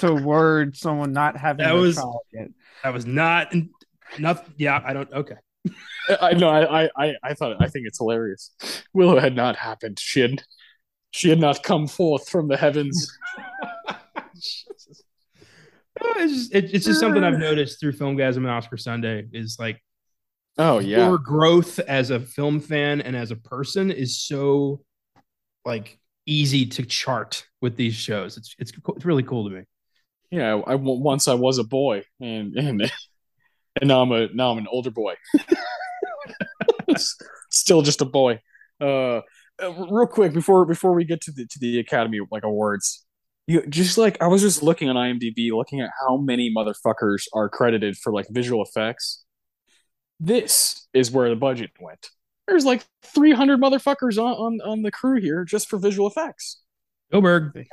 to 0.00 0.14
word 0.14 0.76
someone 0.76 1.12
not 1.12 1.36
having 1.36 1.64
That 1.64 1.72
was- 1.74 1.96
child 1.96 2.20
yet. 2.32 2.48
That 2.82 2.94
was 2.94 3.04
not 3.04 3.52
nothing. 4.18 4.54
Yeah, 4.56 4.80
I 4.82 4.94
don't. 4.94 5.12
Okay. 5.12 5.34
I 6.20 6.32
know. 6.32 6.48
I, 6.48 6.88
I 6.96 7.14
I 7.22 7.34
thought 7.34 7.62
I 7.62 7.68
think 7.68 7.86
it's 7.86 7.98
hilarious. 7.98 8.52
Willow 8.94 9.18
had 9.20 9.36
not 9.36 9.56
happened. 9.56 9.98
She 10.00 10.20
had 10.20 10.42
she 11.10 11.28
had 11.28 11.38
not 11.38 11.62
come 11.62 11.86
forth 11.86 12.28
from 12.28 12.48
the 12.48 12.56
heavens. 12.56 13.16
Jesus. 14.34 15.02
Oh, 16.02 16.14
It's 16.18 16.32
just, 16.32 16.54
it, 16.54 16.74
it's 16.74 16.86
just 16.86 17.00
something 17.00 17.22
I've 17.22 17.38
noticed 17.38 17.78
through 17.80 17.92
Filmgazm 17.92 18.38
and 18.38 18.48
Oscar 18.48 18.76
Sunday 18.76 19.26
is 19.32 19.56
like 19.58 19.82
Oh 20.56 20.78
yeah. 20.78 21.06
your 21.08 21.18
growth 21.18 21.78
as 21.80 22.10
a 22.10 22.20
film 22.20 22.60
fan 22.60 23.00
and 23.00 23.14
as 23.16 23.30
a 23.30 23.36
person 23.36 23.90
is 23.90 24.20
so 24.22 24.82
like 25.64 25.98
easy 26.26 26.66
to 26.66 26.84
chart 26.84 27.46
with 27.60 27.76
these 27.76 27.94
shows. 27.94 28.36
It's 28.36 28.54
it's 28.58 28.72
it's 28.96 29.04
really 29.04 29.22
cool 29.22 29.48
to 29.48 29.54
me. 29.56 29.62
Yeah. 30.30 30.60
I 30.66 30.74
once 30.76 31.28
I 31.28 31.34
was 31.34 31.58
a 31.58 31.64
boy, 31.64 32.04
and 32.20 32.54
and 32.56 32.82
and 33.80 33.88
now 33.88 34.00
I'm 34.02 34.12
a 34.12 34.28
now 34.32 34.52
I'm 34.52 34.58
an 34.58 34.68
older 34.70 34.90
boy. 34.90 35.14
Still 37.50 37.82
just 37.82 38.00
a 38.00 38.04
boy. 38.04 38.40
Uh, 38.80 39.20
uh, 39.62 39.86
real 39.90 40.06
quick 40.06 40.32
before 40.32 40.64
before 40.64 40.92
we 40.94 41.04
get 41.04 41.20
to 41.22 41.32
the 41.32 41.46
to 41.46 41.58
the 41.58 41.78
Academy 41.78 42.18
like 42.30 42.44
awards, 42.44 43.04
you 43.46 43.64
just 43.66 43.98
like 43.98 44.20
I 44.22 44.26
was 44.26 44.42
just 44.42 44.62
looking 44.62 44.88
on 44.88 44.96
IMDb, 44.96 45.50
looking 45.52 45.80
at 45.80 45.90
how 46.00 46.16
many 46.16 46.52
motherfuckers 46.54 47.24
are 47.32 47.48
credited 47.48 47.96
for 47.96 48.12
like 48.12 48.26
visual 48.30 48.62
effects. 48.62 49.24
This 50.18 50.86
is 50.92 51.10
where 51.10 51.28
the 51.30 51.36
budget 51.36 51.70
went. 51.80 52.08
There's 52.46 52.64
like 52.64 52.84
300 53.04 53.60
motherfuckers 53.60 54.18
on 54.18 54.32
on, 54.32 54.60
on 54.68 54.82
the 54.82 54.90
crew 54.90 55.20
here 55.20 55.44
just 55.44 55.68
for 55.68 55.78
visual 55.78 56.08
effects. 56.08 56.60
Goldberg. 57.12 57.66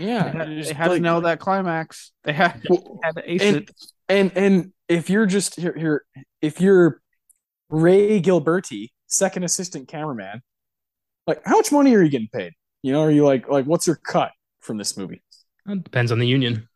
Yeah, 0.00 0.30
They 0.32 0.38
had, 0.38 0.48
just 0.56 0.68
they 0.70 0.74
had 0.74 0.88
like- 0.90 0.98
to 0.98 1.02
know 1.02 1.20
that 1.20 1.40
climax. 1.40 2.12
They 2.24 2.32
had, 2.32 2.62
Well, 2.68 3.00
had 3.02 3.16
to 3.16 3.30
ace 3.32 3.42
and, 3.42 3.56
it. 3.56 3.70
and 4.08 4.32
and 4.36 4.72
if 4.88 5.10
you're 5.10 5.26
just 5.26 5.56
here, 5.56 5.74
here 5.76 6.04
if 6.40 6.60
you're 6.60 7.00
Ray 7.70 8.20
Gilberti, 8.22 8.88
second 9.06 9.44
assistant 9.44 9.88
cameraman, 9.88 10.40
like 11.28 11.40
how 11.44 11.56
much 11.56 11.70
money 11.70 11.94
are 11.94 12.02
you 12.02 12.10
getting 12.10 12.28
paid? 12.32 12.54
You 12.82 12.92
know, 12.92 13.02
are 13.02 13.10
you 13.10 13.24
like 13.24 13.48
like 13.48 13.66
what's 13.66 13.86
your 13.86 13.96
cut 13.96 14.32
from 14.60 14.78
this 14.78 14.96
movie? 14.96 15.22
It 15.68 15.84
depends 15.84 16.10
on 16.10 16.18
the 16.18 16.26
union. 16.26 16.68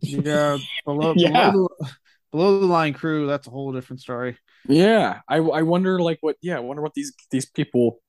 Yeah, 0.00 0.58
below, 0.84 1.14
Yeah. 1.16 1.50
below, 1.52 1.68
the, 1.78 1.90
below 2.32 2.60
the 2.60 2.66
line 2.66 2.92
crew, 2.94 3.26
that's 3.26 3.46
a 3.46 3.50
whole 3.50 3.72
different 3.72 4.00
story. 4.00 4.36
Yeah, 4.68 5.20
I 5.28 5.36
I 5.36 5.62
wonder 5.62 6.00
like 6.00 6.18
what 6.20 6.36
yeah, 6.42 6.56
I 6.56 6.60
wonder 6.60 6.82
what 6.82 6.94
these 6.94 7.12
these 7.30 7.46
people 7.46 8.00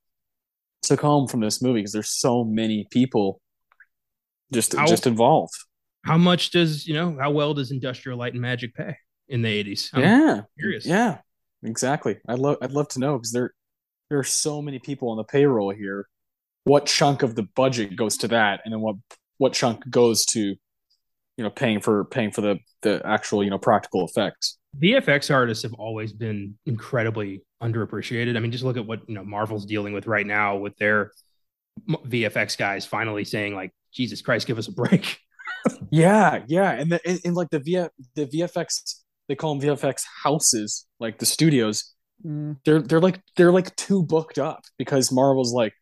took 0.82 1.00
home 1.00 1.28
from 1.28 1.40
this 1.40 1.62
movie 1.62 1.80
because 1.80 1.92
there's 1.92 2.10
so 2.10 2.44
many 2.44 2.86
people 2.90 3.40
just 4.52 4.74
How- 4.74 4.86
just 4.86 5.06
involved. 5.06 5.54
How 6.04 6.18
much 6.18 6.50
does 6.50 6.86
you 6.86 6.94
know? 6.94 7.16
How 7.20 7.30
well 7.30 7.54
does 7.54 7.70
Industrial 7.70 8.18
Light 8.18 8.32
and 8.32 8.42
Magic 8.42 8.74
pay 8.74 8.96
in 9.28 9.42
the 9.42 9.48
eighties? 9.48 9.88
yeah, 9.96 10.40
curious. 10.58 10.84
yeah, 10.84 11.18
exactly. 11.62 12.18
I'd 12.26 12.40
love 12.40 12.56
I'd 12.60 12.72
love 12.72 12.88
to 12.88 12.98
know 12.98 13.16
because 13.18 13.30
there 13.30 13.52
there 14.12 14.18
are 14.18 14.24
so 14.24 14.60
many 14.60 14.78
people 14.78 15.08
on 15.08 15.16
the 15.16 15.24
payroll 15.24 15.70
here. 15.70 16.06
What 16.64 16.84
chunk 16.84 17.22
of 17.22 17.34
the 17.34 17.44
budget 17.44 17.96
goes 17.96 18.18
to 18.18 18.28
that, 18.28 18.60
and 18.64 18.72
then 18.72 18.82
what 18.82 18.96
what 19.38 19.54
chunk 19.54 19.88
goes 19.88 20.26
to 20.26 20.40
you 20.40 20.58
know 21.38 21.48
paying 21.48 21.80
for 21.80 22.04
paying 22.04 22.30
for 22.30 22.42
the 22.42 22.58
the 22.82 23.00
actual 23.06 23.42
you 23.42 23.48
know 23.48 23.58
practical 23.58 24.04
effects? 24.04 24.58
VFX 24.78 25.32
artists 25.32 25.62
have 25.62 25.72
always 25.72 26.12
been 26.12 26.58
incredibly 26.66 27.42
underappreciated. 27.62 28.36
I 28.36 28.40
mean, 28.40 28.52
just 28.52 28.64
look 28.64 28.76
at 28.76 28.86
what 28.86 29.00
you 29.08 29.14
know 29.14 29.24
Marvel's 29.24 29.64
dealing 29.64 29.94
with 29.94 30.06
right 30.06 30.26
now 30.26 30.56
with 30.56 30.76
their 30.76 31.12
VFX 31.88 32.58
guys 32.58 32.84
finally 32.84 33.24
saying 33.24 33.54
like, 33.54 33.72
"Jesus 33.94 34.20
Christ, 34.20 34.46
give 34.46 34.58
us 34.58 34.68
a 34.68 34.72
break." 34.72 35.18
Yeah, 35.92 36.42
yeah, 36.48 36.72
and 36.72 36.90
the 36.90 37.00
and, 37.08 37.20
and 37.24 37.34
like 37.36 37.50
the 37.50 37.60
V 37.60 37.86
the 38.16 38.26
VFX 38.26 39.02
they 39.28 39.36
call 39.36 39.56
them 39.56 39.66
VFX 39.66 40.02
houses, 40.24 40.86
like 40.98 41.18
the 41.18 41.26
studios. 41.26 41.94
Mm, 42.26 42.58
They're 42.64 42.80
they're 42.82 43.00
like 43.00 43.20
they're 43.36 43.52
like 43.52 43.74
too 43.76 44.02
booked 44.02 44.38
up 44.38 44.64
because 44.78 45.10
Marvel's 45.12 45.52
like 45.52 45.72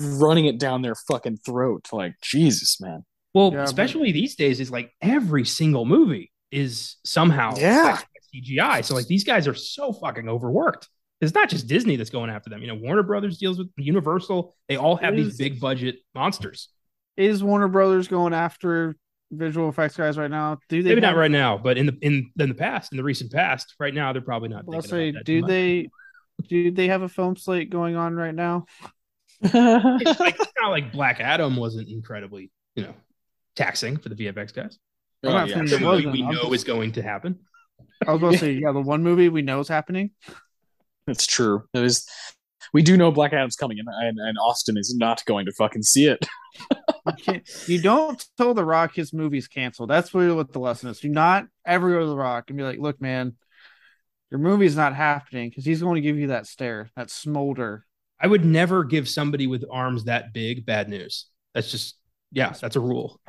running 0.00 0.46
it 0.46 0.58
down 0.58 0.82
their 0.82 0.94
fucking 0.94 1.38
throat. 1.38 1.88
Like 1.92 2.14
Jesus, 2.22 2.80
man. 2.80 3.04
Well, 3.34 3.50
Yeah, 3.52 3.58
but- 3.58 3.64
especially 3.64 4.12
these 4.12 4.34
days, 4.36 4.60
is 4.60 4.70
like 4.70 4.92
every 5.02 5.44
single 5.44 5.84
movie 5.84 6.32
is 6.50 6.96
somehow 7.04 7.54
Yeah. 7.56 7.98
CGI. 8.34 8.84
So 8.84 8.94
like 8.94 9.06
these 9.06 9.24
guys 9.24 9.46
are 9.48 9.54
so 9.54 9.92
fucking 9.92 10.28
overworked. 10.28 10.88
It's 11.20 11.34
not 11.34 11.48
just 11.48 11.66
Disney 11.66 11.96
that's 11.96 12.10
going 12.10 12.30
after 12.30 12.48
them. 12.50 12.60
You 12.62 12.68
know, 12.68 12.74
Warner 12.76 13.02
Brothers 13.02 13.38
deals 13.38 13.58
with 13.58 13.68
Universal. 13.76 14.54
They 14.68 14.76
all 14.76 14.96
have 14.96 15.16
these 15.16 15.36
big 15.36 15.58
budget 15.60 15.96
monsters. 16.14 16.68
is 17.16 17.42
Warner 17.42 17.66
Brothers 17.68 18.06
going 18.06 18.32
after 18.32 18.94
visual 19.30 19.68
effects 19.68 19.96
guys 19.96 20.16
right 20.18 20.30
now? 20.30 20.58
Do 20.68 20.82
they 20.82 20.90
Maybe 20.90 21.00
have- 21.02 21.14
not 21.14 21.20
right 21.20 21.30
now, 21.30 21.58
but 21.58 21.76
in 21.78 21.86
the 21.86 21.96
in 22.02 22.30
in 22.38 22.48
the 22.48 22.54
past, 22.54 22.92
in 22.92 22.96
the 22.96 23.04
recent 23.04 23.32
past, 23.32 23.74
right 23.78 23.92
now 23.94 24.12
they're 24.12 24.22
probably 24.22 24.48
not. 24.48 24.64
I'll 24.72 24.82
say, 24.82 25.10
about 25.10 25.20
that 25.20 25.26
too 25.26 25.40
do 25.42 25.46
they 25.46 25.88
do 26.48 26.70
they 26.70 26.88
have 26.88 27.02
a 27.02 27.08
film 27.08 27.36
slate 27.36 27.70
going 27.70 27.96
on 27.96 28.14
right 28.14 28.34
now? 28.34 28.66
It's 29.42 29.54
like, 30.20 30.36
it's 30.40 30.52
not 30.60 30.70
like 30.70 30.92
Black 30.92 31.20
Adam 31.20 31.56
wasn't 31.56 31.88
incredibly, 31.88 32.50
you 32.74 32.82
know, 32.84 32.94
taxing 33.56 33.96
for 33.96 34.08
the 34.08 34.14
VFX 34.14 34.52
guys. 34.54 34.78
I'm 35.24 35.30
Oh, 35.30 35.32
not 35.32 35.48
yeah, 35.48 35.54
saying 35.56 35.66
The 35.66 35.76
it 35.76 35.80
movie 35.80 36.06
wasn't. 36.06 36.12
we 36.12 36.22
I'm 36.24 36.34
know 36.34 36.42
just- 36.42 36.54
is 36.54 36.64
going 36.64 36.92
to 36.92 37.02
happen. 37.02 37.38
I 38.06 38.12
was 38.12 38.22
about 38.22 38.32
to 38.32 38.38
say, 38.38 38.52
yeah, 38.62 38.72
the 38.72 38.80
one 38.80 39.02
movie 39.02 39.28
we 39.28 39.42
know 39.42 39.58
is 39.60 39.68
happening. 39.68 40.10
It's 41.08 41.26
true. 41.26 41.64
It 41.74 41.82
is. 41.82 42.06
We 42.72 42.82
do 42.82 42.96
know 42.96 43.10
Black 43.10 43.32
Adam's 43.32 43.56
coming, 43.56 43.78
and, 43.78 43.88
and 43.88 44.18
and 44.18 44.38
Austin 44.38 44.76
is 44.76 44.94
not 44.96 45.24
going 45.24 45.46
to 45.46 45.52
fucking 45.52 45.82
see 45.82 46.06
it. 46.06 46.26
You, 47.26 47.40
you 47.66 47.80
don't 47.80 48.22
tell 48.36 48.52
The 48.52 48.64
Rock 48.64 48.94
his 48.94 49.14
movie's 49.14 49.48
canceled. 49.48 49.88
That's 49.88 50.12
really 50.12 50.34
what 50.34 50.52
the 50.52 50.58
lesson 50.58 50.90
is. 50.90 51.00
Do 51.00 51.08
not 51.08 51.46
ever 51.64 51.90
go 51.90 52.00
to 52.00 52.06
The 52.06 52.16
Rock 52.16 52.44
and 52.48 52.58
be 52.58 52.64
like, 52.64 52.78
look, 52.78 53.00
man, 53.00 53.34
your 54.30 54.40
movie's 54.40 54.76
not 54.76 54.94
happening 54.94 55.48
because 55.48 55.64
he's 55.64 55.80
going 55.80 55.94
to 55.94 56.00
give 56.02 56.18
you 56.18 56.26
that 56.28 56.46
stare, 56.46 56.90
that 56.96 57.10
smolder. 57.10 57.86
I 58.20 58.26
would 58.26 58.44
never 58.44 58.84
give 58.84 59.08
somebody 59.08 59.46
with 59.46 59.64
arms 59.70 60.04
that 60.04 60.34
big 60.34 60.66
bad 60.66 60.90
news. 60.90 61.26
That's 61.54 61.70
just 61.70 61.96
yeah, 62.30 62.52
that's 62.60 62.76
a 62.76 62.80
rule. 62.80 63.20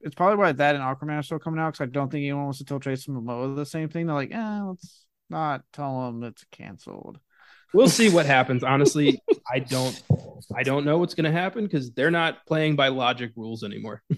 It's 0.00 0.16
probably 0.16 0.36
why 0.36 0.52
that 0.52 0.74
and 0.74 0.82
Aquaman 0.82 1.18
are 1.18 1.22
still 1.22 1.38
coming 1.38 1.60
out 1.60 1.74
because 1.74 1.86
I 1.86 1.90
don't 1.90 2.10
think 2.10 2.22
anyone 2.22 2.44
wants 2.44 2.58
to 2.58 2.64
tell 2.64 2.80
Jason 2.80 3.14
Momoa 3.14 3.54
the 3.54 3.64
same 3.64 3.88
thing. 3.88 4.06
They're 4.06 4.16
like, 4.16 4.32
eh, 4.32 4.62
let's 4.62 5.06
not 5.30 5.62
tell 5.72 6.08
him 6.08 6.24
it's 6.24 6.44
canceled. 6.50 7.20
We'll 7.74 7.88
see 7.88 8.08
what 8.10 8.26
happens. 8.26 8.64
Honestly, 8.64 9.20
I 9.50 9.58
don't 9.58 10.00
I 10.54 10.62
don't 10.62 10.84
know 10.84 10.98
what's 10.98 11.14
gonna 11.14 11.32
happen 11.32 11.64
because 11.64 11.90
they're 11.92 12.10
not 12.10 12.46
playing 12.46 12.76
by 12.76 12.88
logic 12.88 13.32
rules 13.36 13.64
anymore. 13.64 14.02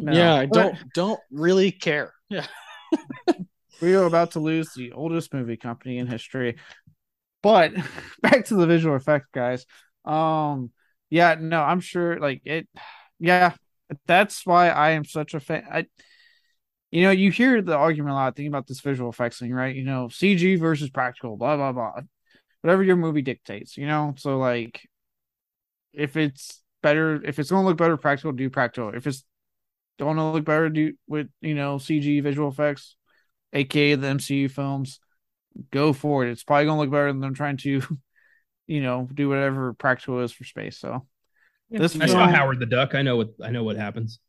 No. 0.00 0.12
yeah, 0.12 0.34
I 0.34 0.46
don't 0.46 0.76
don't 0.94 1.18
really 1.28 1.72
care. 1.72 2.12
Yeah. 2.28 2.46
we 3.82 3.96
are 3.96 4.04
about 4.04 4.30
to 4.32 4.38
lose 4.38 4.72
the 4.72 4.92
oldest 4.92 5.34
movie 5.34 5.56
company 5.56 5.98
in 5.98 6.06
history. 6.06 6.56
But 7.42 7.72
back 8.22 8.44
to 8.44 8.54
the 8.54 8.68
visual 8.68 8.94
effects 8.94 9.26
guys. 9.34 9.66
Um 10.04 10.70
yeah, 11.10 11.34
no, 11.40 11.60
I'm 11.60 11.80
sure 11.80 12.20
like 12.20 12.42
it 12.44 12.68
yeah, 13.18 13.54
that's 14.06 14.46
why 14.46 14.68
I 14.68 14.90
am 14.90 15.04
such 15.04 15.34
a 15.34 15.40
fan. 15.40 15.64
I 15.68 15.86
you 16.92 17.02
know, 17.02 17.10
you 17.10 17.32
hear 17.32 17.60
the 17.60 17.76
argument 17.76 18.12
a 18.12 18.14
lot 18.14 18.36
thinking 18.36 18.52
about 18.52 18.68
this 18.68 18.80
visual 18.80 19.10
effects 19.10 19.40
thing, 19.40 19.52
right? 19.52 19.74
You 19.74 19.84
know, 19.84 20.06
CG 20.06 20.60
versus 20.60 20.90
practical, 20.90 21.36
blah 21.36 21.56
blah 21.56 21.72
blah. 21.72 22.02
But 22.68 22.72
whatever 22.72 22.82
your 22.82 22.96
movie 22.96 23.22
dictates, 23.22 23.78
you 23.78 23.86
know. 23.86 24.14
So 24.18 24.36
like, 24.36 24.86
if 25.94 26.18
it's 26.18 26.62
better, 26.82 27.22
if 27.24 27.38
it's 27.38 27.50
gonna 27.50 27.66
look 27.66 27.78
better 27.78 27.96
practical, 27.96 28.32
do 28.32 28.50
practical. 28.50 28.90
If 28.94 29.06
it's 29.06 29.24
don't 29.96 30.16
want 30.16 30.18
to 30.18 30.24
look 30.24 30.44
better, 30.44 30.68
do 30.68 30.92
with 31.06 31.28
you 31.40 31.54
know 31.54 31.76
CG 31.76 32.22
visual 32.22 32.50
effects, 32.50 32.94
aka 33.54 33.94
the 33.94 34.06
MCU 34.06 34.50
films, 34.50 35.00
go 35.70 35.94
for 35.94 36.26
it. 36.26 36.30
It's 36.30 36.44
probably 36.44 36.66
gonna 36.66 36.80
look 36.80 36.90
better 36.90 37.10
than 37.10 37.20
them 37.20 37.32
trying 37.32 37.56
to, 37.58 37.80
you 38.66 38.82
know, 38.82 39.08
do 39.14 39.30
whatever 39.30 39.72
practical 39.72 40.20
is 40.20 40.32
for 40.32 40.44
space. 40.44 40.78
So 40.78 41.06
this 41.70 41.98
I 41.98 42.04
saw 42.04 42.28
Howard 42.28 42.60
the 42.60 42.66
Duck. 42.66 42.94
I 42.94 43.00
know 43.00 43.16
what 43.16 43.30
I 43.42 43.50
know 43.50 43.64
what 43.64 43.76
happens. 43.76 44.20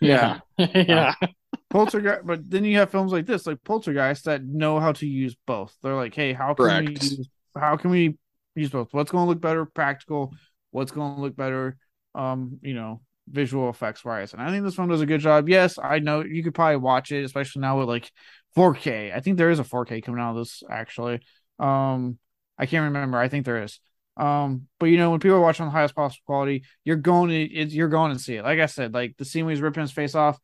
Yeah, 0.00 0.38
yeah. 0.58 1.14
Uh, 1.20 1.26
Poltergeist, 1.70 2.24
but 2.24 2.48
then 2.48 2.64
you 2.64 2.78
have 2.78 2.90
films 2.90 3.10
like 3.10 3.26
this, 3.26 3.46
like 3.48 3.62
Poltergeist, 3.64 4.24
that 4.26 4.44
know 4.44 4.78
how 4.78 4.92
to 4.92 5.06
use 5.06 5.36
both. 5.46 5.76
They're 5.82 5.96
like, 5.96 6.14
hey, 6.14 6.32
how 6.32 6.54
can 6.54 6.64
Correct. 6.64 6.88
we 6.88 6.94
use, 6.94 7.28
how 7.56 7.76
can 7.76 7.90
we 7.90 8.16
use 8.54 8.70
both? 8.70 8.88
What's 8.92 9.10
going 9.10 9.24
to 9.24 9.28
look 9.28 9.40
better, 9.40 9.64
practical? 9.64 10.32
What's 10.70 10.92
going 10.92 11.16
to 11.16 11.20
look 11.20 11.36
better, 11.36 11.76
um, 12.14 12.58
you 12.62 12.74
know, 12.74 13.00
visual 13.28 13.68
effects 13.70 14.04
wise? 14.04 14.32
And 14.32 14.42
I 14.42 14.50
think 14.50 14.64
this 14.64 14.78
one 14.78 14.88
does 14.88 15.00
a 15.00 15.06
good 15.06 15.20
job. 15.20 15.48
Yes, 15.48 15.78
I 15.82 15.98
know 15.98 16.22
you 16.24 16.42
could 16.42 16.54
probably 16.54 16.76
watch 16.76 17.12
it, 17.12 17.24
especially 17.24 17.62
now 17.62 17.78
with 17.78 17.88
like 17.88 18.10
4K. 18.54 19.12
I 19.12 19.20
think 19.20 19.36
there 19.36 19.50
is 19.50 19.58
a 19.58 19.64
4K 19.64 20.02
coming 20.02 20.20
out 20.20 20.30
of 20.30 20.36
this 20.36 20.62
actually. 20.70 21.20
Um, 21.58 22.18
I 22.58 22.66
can't 22.66 22.84
remember. 22.84 23.18
I 23.18 23.28
think 23.28 23.44
there 23.44 23.62
is. 23.62 23.80
Um, 24.16 24.68
but 24.78 24.86
you 24.86 24.98
know, 24.98 25.10
when 25.10 25.20
people 25.20 25.38
are 25.38 25.40
watching 25.40 25.64
the 25.64 25.70
highest 25.70 25.94
possible 25.94 26.22
quality, 26.26 26.64
you're 26.84 26.96
going 26.96 27.30
to 27.30 27.40
it, 27.40 27.70
you're 27.70 27.88
going 27.88 28.12
to 28.12 28.18
see 28.18 28.36
it. 28.36 28.44
Like 28.44 28.58
I 28.60 28.66
said, 28.66 28.92
like 28.92 29.16
the 29.16 29.24
scene 29.24 29.46
where 29.46 29.54
he's 29.54 29.62
ripping 29.62 29.80
his 29.80 29.92
face 29.92 30.14
off, 30.14 30.38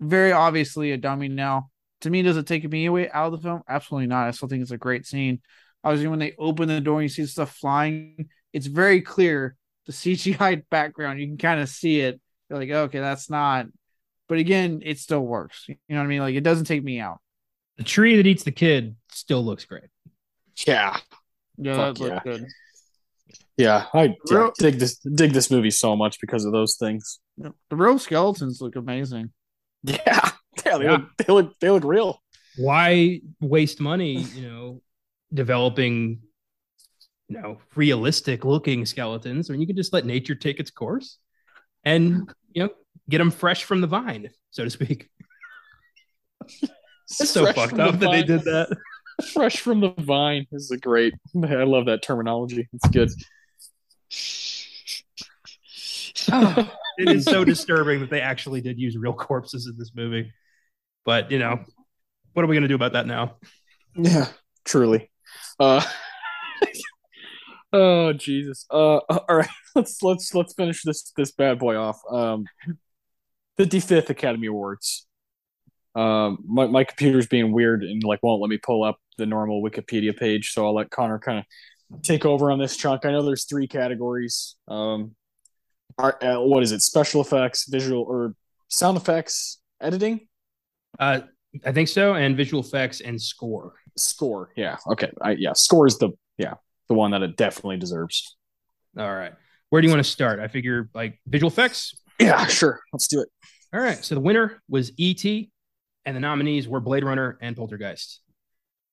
very 0.00 0.32
obviously 0.32 0.92
a 0.92 0.96
dummy. 0.96 1.28
Now, 1.28 1.70
to 2.00 2.10
me, 2.10 2.22
does 2.22 2.36
it 2.36 2.46
take 2.46 2.68
me 2.68 2.86
away 2.86 3.10
out 3.10 3.32
of 3.32 3.40
the 3.40 3.48
film? 3.48 3.62
Absolutely 3.68 4.08
not. 4.08 4.26
I 4.26 4.30
still 4.32 4.48
think 4.48 4.62
it's 4.62 4.70
a 4.70 4.78
great 4.78 5.06
scene. 5.06 5.40
Obviously, 5.82 6.08
when 6.08 6.18
they 6.18 6.34
open 6.38 6.68
the 6.68 6.80
door 6.80 7.00
and 7.00 7.04
you 7.04 7.08
see 7.08 7.26
stuff 7.26 7.54
flying, 7.56 8.28
it's 8.52 8.66
very 8.66 9.00
clear 9.00 9.56
the 9.86 9.92
CGI 9.92 10.64
background. 10.70 11.20
You 11.20 11.26
can 11.26 11.38
kind 11.38 11.60
of 11.60 11.68
see 11.68 12.00
it. 12.00 12.20
You're 12.48 12.58
like, 12.58 12.70
okay, 12.70 13.00
that's 13.00 13.30
not. 13.30 13.66
But 14.28 14.38
again, 14.38 14.82
it 14.84 14.98
still 14.98 15.20
works. 15.22 15.64
You 15.68 15.76
know 15.88 15.98
what 15.98 16.04
I 16.04 16.06
mean? 16.06 16.20
Like 16.20 16.34
it 16.34 16.44
doesn't 16.44 16.66
take 16.66 16.84
me 16.84 17.00
out. 17.00 17.18
The 17.78 17.84
tree 17.84 18.16
that 18.16 18.26
eats 18.26 18.44
the 18.44 18.52
kid 18.52 18.94
still 19.10 19.44
looks 19.44 19.64
great. 19.64 19.88
Yeah. 20.66 20.98
Yeah, 21.56 21.76
Fuck 21.76 21.96
that 21.96 22.04
looks 22.04 22.24
good. 22.24 22.46
Yeah, 23.56 23.86
I 23.92 24.14
yeah, 24.30 24.48
dig 24.58 24.78
this 24.78 24.98
dig 24.98 25.32
this 25.32 25.50
movie 25.50 25.70
so 25.70 25.94
much 25.94 26.18
because 26.20 26.46
of 26.46 26.52
those 26.52 26.76
things. 26.76 27.20
The 27.36 27.52
real 27.70 27.98
skeletons 27.98 28.60
look 28.60 28.76
amazing. 28.76 29.32
Yeah, 29.82 30.30
yeah, 30.66 30.76
they, 30.76 30.84
yeah. 30.84 30.90
Look, 30.90 31.16
they 31.16 31.32
look 31.32 31.58
they 31.60 31.70
look 31.70 31.84
real. 31.84 32.20
Why 32.58 33.22
waste 33.40 33.80
money? 33.80 34.18
You 34.18 34.42
know, 34.42 34.82
developing 35.32 36.20
you 37.28 37.40
know 37.40 37.58
realistic 37.76 38.44
looking 38.44 38.84
skeletons 38.84 39.48
when 39.48 39.60
you 39.60 39.66
can 39.66 39.76
just 39.76 39.92
let 39.92 40.04
nature 40.04 40.34
take 40.34 40.58
its 40.58 40.70
course 40.70 41.18
and 41.84 42.32
you 42.52 42.64
know 42.64 42.70
get 43.08 43.18
them 43.18 43.30
fresh 43.30 43.64
from 43.64 43.80
the 43.80 43.86
vine, 43.86 44.30
so 44.50 44.64
to 44.64 44.70
speak. 44.70 45.08
it's 46.62 47.30
so 47.30 47.52
fucked 47.52 47.78
up 47.78 47.92
the 47.92 48.06
that 48.06 48.10
they 48.12 48.22
did 48.22 48.42
that. 48.44 48.76
Fresh 49.34 49.60
from 49.60 49.80
the 49.80 49.90
vine 49.98 50.46
is 50.50 50.70
a 50.70 50.78
great. 50.78 51.12
I 51.44 51.64
love 51.64 51.84
that 51.86 52.02
terminology. 52.02 52.66
It's 52.72 52.88
good. 52.88 53.10
it 56.98 57.08
is 57.08 57.26
so 57.26 57.44
disturbing 57.44 58.00
that 58.00 58.08
they 58.08 58.22
actually 58.22 58.62
did 58.62 58.78
use 58.78 58.96
real 58.96 59.12
corpses 59.12 59.66
in 59.66 59.76
this 59.76 59.92
movie. 59.94 60.32
But 61.04 61.30
you 61.30 61.38
know, 61.38 61.62
what 62.32 62.44
are 62.44 62.48
we 62.48 62.54
going 62.54 62.62
to 62.62 62.68
do 62.68 62.76
about 62.76 62.94
that 62.94 63.06
now? 63.06 63.36
Yeah, 63.94 64.28
truly. 64.64 65.10
Uh, 65.60 65.84
oh 67.72 68.12
Jesus. 68.14 68.66
Uh, 68.70 68.96
all 69.08 69.24
right, 69.28 69.48
let's 69.74 70.02
let's 70.02 70.34
let's 70.34 70.54
finish 70.54 70.82
this 70.82 71.12
this 71.16 71.32
bad 71.32 71.58
boy 71.58 71.76
off. 71.76 72.00
Um, 72.10 72.46
55th 73.58 74.08
Academy 74.08 74.46
Awards. 74.46 75.06
Um, 75.94 76.38
my 76.46 76.66
my 76.66 76.84
computer's 76.84 77.26
being 77.26 77.52
weird 77.52 77.84
and 77.84 78.02
like 78.02 78.20
won't 78.22 78.40
let 78.40 78.48
me 78.48 78.58
pull 78.58 78.82
up 78.82 78.98
the 79.18 79.26
normal 79.26 79.62
Wikipedia 79.62 80.16
page, 80.16 80.52
so 80.52 80.66
I'll 80.66 80.74
let 80.74 80.90
Connor 80.90 81.18
kind 81.18 81.40
of 81.40 82.02
take 82.02 82.24
over 82.24 82.50
on 82.50 82.58
this 82.58 82.76
chunk. 82.76 83.04
I 83.04 83.10
know 83.10 83.22
there's 83.22 83.44
three 83.44 83.68
categories. 83.68 84.56
Um, 84.66 85.14
art, 85.98 86.22
uh, 86.22 86.38
what 86.38 86.62
is 86.62 86.72
it? 86.72 86.80
Special 86.80 87.20
effects, 87.20 87.66
visual 87.68 88.02
or 88.02 88.34
sound 88.68 88.96
effects, 88.96 89.60
editing. 89.80 90.28
Uh, 90.98 91.20
I 91.66 91.72
think 91.72 91.88
so, 91.88 92.14
and 92.14 92.36
visual 92.36 92.62
effects 92.62 93.00
and 93.00 93.20
score. 93.20 93.74
Score, 94.00 94.50
yeah, 94.56 94.76
okay, 94.86 95.10
I, 95.20 95.32
yeah, 95.32 95.52
score 95.54 95.86
is 95.86 95.98
the 95.98 96.10
yeah 96.38 96.54
the 96.88 96.94
one 96.94 97.12
that 97.12 97.22
it 97.22 97.36
definitely 97.36 97.76
deserves. 97.76 98.36
All 98.98 99.14
right, 99.14 99.32
where 99.68 99.80
do 99.80 99.88
you 99.88 99.92
want 99.92 100.04
to 100.04 100.10
start? 100.10 100.40
I 100.40 100.48
figure 100.48 100.88
like 100.94 101.20
visual 101.26 101.50
effects. 101.50 101.94
Yeah, 102.18 102.46
sure, 102.46 102.80
let's 102.92 103.08
do 103.08 103.20
it. 103.20 103.28
All 103.72 103.80
right, 103.80 104.04
so 104.04 104.14
the 104.14 104.20
winner 104.20 104.60
was 104.68 104.92
E.T., 104.96 105.50
and 106.04 106.16
the 106.16 106.20
nominees 106.20 106.66
were 106.66 106.80
Blade 106.80 107.04
Runner 107.04 107.38
and 107.40 107.56
Poltergeist. 107.56 108.20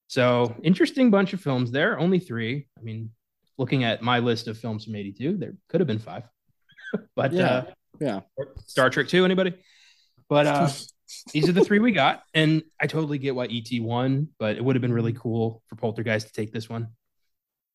So 0.07 0.55
interesting 0.63 1.11
bunch 1.11 1.33
of 1.33 1.41
films 1.41 1.71
there. 1.71 1.99
Only 1.99 2.19
three. 2.19 2.67
I 2.77 2.81
mean, 2.81 3.11
looking 3.57 3.83
at 3.83 4.01
my 4.01 4.19
list 4.19 4.47
of 4.47 4.57
films 4.57 4.85
from 4.85 4.95
'82, 4.95 5.37
there 5.37 5.53
could 5.67 5.81
have 5.81 5.87
been 5.87 5.99
five. 5.99 6.23
but 7.15 7.33
yeah, 7.33 7.47
uh, 7.47 7.65
yeah. 7.99 8.19
Star 8.67 8.89
Trek 8.89 9.07
Two, 9.07 9.25
anybody? 9.25 9.53
But 10.29 10.47
uh, 10.47 10.69
these 11.31 11.47
are 11.47 11.53
the 11.53 11.63
three 11.63 11.79
we 11.79 11.91
got, 11.91 12.23
and 12.33 12.63
I 12.79 12.87
totally 12.87 13.17
get 13.17 13.35
why 13.35 13.45
ET 13.45 13.69
won, 13.81 14.29
but 14.39 14.57
it 14.57 14.63
would 14.63 14.75
have 14.75 14.81
been 14.81 14.93
really 14.93 15.13
mm-hmm. 15.13 15.21
cool 15.21 15.63
for 15.67 15.75
Poltergeist 15.75 16.27
to 16.27 16.33
take 16.33 16.51
this 16.51 16.69
one. 16.69 16.89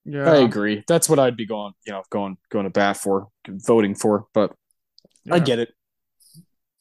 Yeah, 0.05 0.31
I 0.31 0.37
agree. 0.39 0.83
That's 0.89 1.09
what 1.09 1.19
I'd 1.19 1.37
be 1.37 1.47
going, 1.47 1.73
you 1.87 1.93
know, 1.93 2.03
going 2.11 2.37
going 2.51 2.65
to 2.65 2.71
bat 2.71 2.97
for, 2.97 3.29
voting 3.47 3.95
for. 3.95 4.27
But 4.35 4.53
yeah. 5.25 5.35
I 5.35 5.39
get 5.39 5.61
it. 5.61 5.73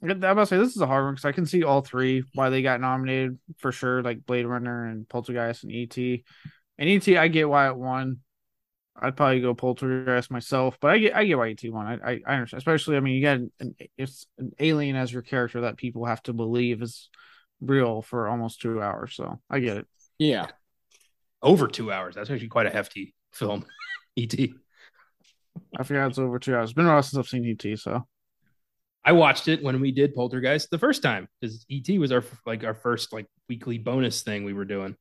I'm 0.03 0.09
about 0.09 0.35
to 0.35 0.45
say 0.47 0.57
this 0.57 0.75
is 0.75 0.81
a 0.81 0.87
hard 0.87 1.05
one 1.05 1.13
because 1.13 1.25
I 1.25 1.31
can 1.31 1.45
see 1.45 1.63
all 1.63 1.81
three 1.81 2.23
why 2.33 2.49
they 2.49 2.63
got 2.63 2.81
nominated 2.81 3.37
for 3.59 3.71
sure, 3.71 4.01
like 4.01 4.25
Blade 4.25 4.47
Runner 4.47 4.87
and 4.87 5.07
Poltergeist 5.07 5.63
and 5.63 5.71
ET. 5.71 5.95
And 5.97 6.89
ET, 6.89 7.07
I 7.17 7.27
get 7.27 7.47
why 7.47 7.67
it 7.67 7.75
won. 7.75 8.21
I'd 8.95 9.15
probably 9.15 9.41
go 9.41 9.53
Poltergeist 9.53 10.31
myself, 10.31 10.77
but 10.81 10.91
I 10.91 10.97
get 10.99 11.15
I 11.15 11.25
get 11.25 11.37
why 11.37 11.49
ET 11.49 11.69
won. 11.69 11.87
I, 11.87 12.11
I, 12.11 12.21
I 12.25 12.33
understand, 12.35 12.59
especially 12.59 12.97
I 12.97 12.99
mean 12.99 13.15
you 13.15 13.21
got 13.21 13.37
an 13.59 13.75
it's 13.97 14.25
an 14.37 14.51
alien 14.59 14.95
as 14.95 15.11
your 15.11 15.21
character 15.21 15.61
that 15.61 15.77
people 15.77 16.05
have 16.05 16.21
to 16.23 16.33
believe 16.33 16.81
is 16.81 17.09
real 17.61 18.01
for 18.01 18.27
almost 18.27 18.61
two 18.61 18.81
hours. 18.81 19.15
So 19.15 19.39
I 19.49 19.59
get 19.59 19.77
it. 19.77 19.87
Yeah, 20.19 20.47
over 21.41 21.67
two 21.67 21.91
hours. 21.91 22.15
That's 22.15 22.29
actually 22.29 22.49
quite 22.49 22.67
a 22.67 22.71
hefty 22.71 23.15
film. 23.31 23.65
ET. 24.17 24.53
I 25.77 25.83
forgot 25.83 26.09
it's 26.09 26.19
over 26.19 26.37
two 26.37 26.55
hours. 26.55 26.69
It's 26.69 26.75
been 26.75 26.85
a 26.85 26.89
while 26.89 27.01
since 27.01 27.17
I've 27.17 27.29
seen 27.29 27.45
ET, 27.45 27.79
so 27.79 28.05
I 29.03 29.13
watched 29.13 29.47
it 29.47 29.63
when 29.63 29.79
we 29.79 29.91
did 29.91 30.13
Poltergeist 30.13 30.69
the 30.69 30.77
first 30.77 31.01
time 31.01 31.27
because 31.39 31.65
ET 31.71 31.97
was 31.97 32.11
our 32.11 32.23
like 32.45 32.63
our 32.63 32.73
first 32.73 33.13
like 33.13 33.25
weekly 33.49 33.77
bonus 33.77 34.21
thing 34.21 34.43
we 34.43 34.53
were 34.53 34.65
doing. 34.65 34.95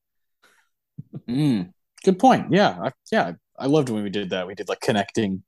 Mm, 1.29 1.73
good 2.05 2.19
point. 2.19 2.53
Yeah, 2.53 2.79
I, 2.83 2.93
yeah, 3.13 3.33
I 3.61 3.67
loved 3.67 3.91
when 3.91 4.03
we 4.03 4.11
did 4.11 4.31
that. 4.31 4.47
We 4.47 4.55
did 4.55 4.69
like 4.69 4.81
connecting, 4.81 5.43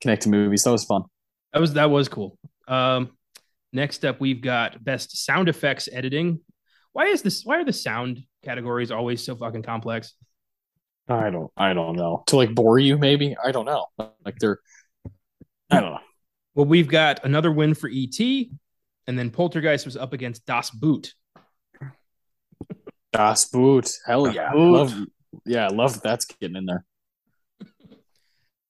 connecting 0.00 0.32
movies. 0.32 0.64
That 0.64 0.72
was 0.72 0.84
fun. 0.84 1.04
That 1.52 1.60
was 1.60 1.74
that 1.74 1.90
was 1.90 2.08
cool. 2.08 2.36
Um, 2.68 3.10
next 3.72 4.04
up, 4.04 4.20
we've 4.20 4.42
got 4.42 4.82
best 4.82 5.24
sound 5.24 5.48
effects 5.48 5.88
editing. 5.92 6.40
Why 6.92 7.06
is 7.06 7.22
this? 7.22 7.44
Why 7.44 7.58
are 7.58 7.64
the 7.64 7.72
sound 7.72 8.22
categories 8.42 8.90
always 8.90 9.24
so 9.24 9.36
fucking 9.36 9.62
complex? 9.62 10.14
I 11.08 11.30
don't. 11.30 11.50
I 11.56 11.72
don't 11.72 11.96
know. 11.96 12.24
To 12.26 12.36
like 12.36 12.54
bore 12.54 12.78
you, 12.78 12.98
maybe. 12.98 13.36
I 13.42 13.52
don't 13.52 13.64
know. 13.64 13.86
Like 14.24 14.38
they're. 14.38 14.58
I 15.70 15.80
don't 15.80 15.92
know. 15.92 16.00
Well, 16.54 16.66
we've 16.66 16.88
got 16.88 17.24
another 17.24 17.52
win 17.52 17.74
for 17.74 17.88
ET, 17.92 18.18
and 19.06 19.18
then 19.18 19.30
Poltergeist 19.30 19.84
was 19.84 19.96
up 19.96 20.12
against 20.12 20.46
Das 20.46 20.70
Boot. 20.70 21.14
Das 23.12 23.46
Boot, 23.46 23.90
hell 24.06 24.32
yeah, 24.32 24.52
Boot. 24.52 24.72
love, 24.72 24.94
yeah, 25.44 25.68
love 25.68 26.00
that's 26.02 26.24
getting 26.24 26.56
in 26.56 26.66
there. 26.66 26.84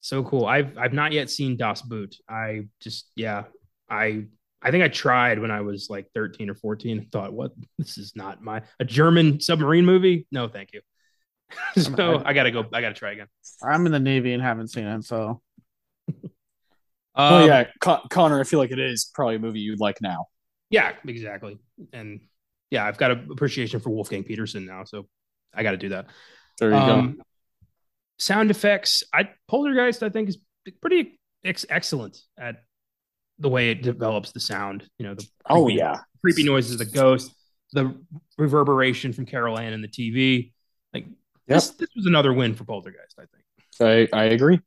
So 0.00 0.22
cool. 0.24 0.46
I've 0.46 0.76
I've 0.78 0.92
not 0.92 1.12
yet 1.12 1.30
seen 1.30 1.56
Das 1.56 1.82
Boot. 1.82 2.16
I 2.28 2.66
just 2.80 3.10
yeah, 3.16 3.44
I 3.88 4.24
I 4.62 4.70
think 4.70 4.84
I 4.84 4.88
tried 4.88 5.38
when 5.38 5.50
I 5.50 5.60
was 5.60 5.88
like 5.90 6.06
13 6.14 6.50
or 6.50 6.54
14 6.54 6.98
and 6.98 7.12
thought, 7.12 7.32
what 7.32 7.52
this 7.78 7.98
is 7.98 8.14
not 8.14 8.42
my 8.42 8.62
a 8.78 8.84
German 8.84 9.40
submarine 9.40 9.84
movie. 9.84 10.26
No, 10.30 10.48
thank 10.48 10.72
you. 10.72 10.80
so 11.82 12.22
I 12.24 12.32
gotta 12.32 12.50
go, 12.50 12.64
I 12.72 12.80
gotta 12.80 12.94
try 12.94 13.12
again. 13.12 13.26
I'm 13.62 13.86
in 13.86 13.92
the 13.92 14.00
Navy 14.00 14.32
and 14.32 14.42
haven't 14.42 14.68
seen 14.68 14.86
it, 14.86 15.04
so 15.04 15.40
um, 16.08 16.22
oh 17.14 17.46
yeah, 17.46 17.64
Con- 17.80 18.02
Connor. 18.10 18.40
I 18.40 18.44
feel 18.44 18.58
like 18.58 18.70
it 18.70 18.78
is 18.78 19.10
probably 19.12 19.36
a 19.36 19.40
movie 19.40 19.60
you'd 19.60 19.80
like 19.80 20.00
now. 20.00 20.26
Yeah, 20.70 20.92
exactly. 21.06 21.58
And 21.92 22.20
yeah, 22.70 22.86
I've 22.86 22.96
got 22.96 23.10
an 23.10 23.28
appreciation 23.30 23.80
for 23.80 23.90
Wolfgang 23.90 24.24
Petersen 24.24 24.64
now, 24.64 24.84
so 24.84 25.06
I 25.52 25.62
got 25.62 25.72
to 25.72 25.76
do 25.76 25.88
that. 25.90 26.06
There 26.58 26.70
you 26.70 26.76
um, 26.76 27.16
go. 27.16 27.22
Sound 28.20 28.50
effects. 28.50 29.02
I 29.14 29.30
Poltergeist. 29.48 30.02
I 30.02 30.10
think 30.10 30.28
is 30.28 30.38
pretty 30.82 31.18
ex- 31.42 31.64
excellent 31.70 32.20
at 32.38 32.56
the 33.38 33.48
way 33.48 33.70
it 33.70 33.82
develops 33.82 34.32
the 34.32 34.40
sound. 34.40 34.88
You 34.98 35.06
know, 35.06 35.14
the 35.14 35.26
oh 35.48 35.68
yeah, 35.68 36.00
creepy 36.20 36.44
noises, 36.44 36.76
the 36.76 36.84
ghost, 36.84 37.34
the 37.72 37.94
reverberation 38.36 39.14
from 39.14 39.24
Carol 39.24 39.58
Anne 39.58 39.72
and 39.72 39.82
the 39.82 39.88
TV. 39.88 40.52
Like 40.92 41.06
yep. 41.06 41.14
this, 41.46 41.70
this 41.70 41.88
was 41.96 42.04
another 42.04 42.32
win 42.34 42.54
for 42.54 42.64
Poltergeist. 42.64 43.18
I 43.18 43.24
think. 43.24 44.10
I 44.12 44.18
I 44.18 44.24
agree. 44.24 44.60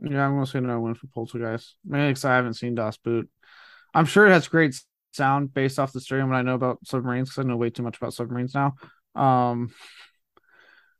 Yeah, 0.00 0.26
I'm 0.26 0.34
gonna 0.34 0.46
say 0.46 0.60
no 0.60 0.78
win 0.80 0.94
for 0.94 1.06
Poltergeist. 1.06 1.76
Maybe 1.86 2.08
because 2.08 2.26
I 2.26 2.34
haven't 2.34 2.54
seen 2.54 2.74
Das 2.74 2.98
Boot. 2.98 3.30
I'm 3.94 4.04
sure 4.04 4.26
it 4.26 4.32
has 4.32 4.46
great 4.46 4.78
sound 5.12 5.54
based 5.54 5.78
off 5.78 5.92
the 5.94 6.00
story 6.00 6.20
and 6.20 6.28
what 6.28 6.36
I 6.36 6.42
know 6.42 6.54
about 6.54 6.80
submarines 6.84 7.30
because 7.30 7.44
I 7.44 7.48
know 7.48 7.56
way 7.56 7.70
too 7.70 7.82
much 7.82 7.96
about 7.96 8.12
submarines 8.12 8.54
now. 8.54 8.74
Um, 9.14 9.72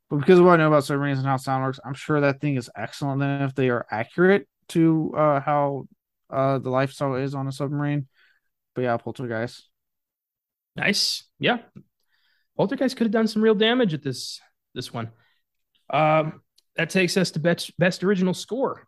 but 0.09 0.17
because 0.17 0.39
of 0.39 0.45
what 0.45 0.53
I 0.53 0.57
know 0.57 0.67
about 0.67 0.85
submarines 0.85 1.19
and 1.19 1.27
how 1.27 1.37
sound 1.37 1.63
works, 1.63 1.79
I'm 1.83 1.93
sure 1.93 2.21
that 2.21 2.39
thing 2.39 2.55
is 2.55 2.69
excellent. 2.75 3.19
Then 3.19 3.41
if 3.41 3.55
they 3.55 3.69
are 3.69 3.85
accurate 3.89 4.47
to 4.69 5.13
uh, 5.17 5.39
how 5.39 5.87
uh, 6.29 6.59
the 6.59 6.69
lifestyle 6.69 7.15
is 7.15 7.33
on 7.35 7.47
a 7.47 7.51
submarine. 7.51 8.07
But 8.73 8.83
yeah, 8.83 8.97
Poltergeist. 8.97 9.67
Nice. 10.75 11.23
Yeah. 11.39 11.59
Poltergeist 12.57 12.97
could 12.97 13.05
have 13.05 13.11
done 13.11 13.27
some 13.27 13.41
real 13.41 13.55
damage 13.55 13.93
at 13.93 14.03
this 14.03 14.39
this 14.73 14.93
one. 14.93 15.11
Um, 15.89 16.41
that 16.75 16.89
takes 16.89 17.15
us 17.17 17.31
to 17.31 17.39
best 17.39 17.77
best 17.77 18.03
original 18.03 18.33
score. 18.33 18.87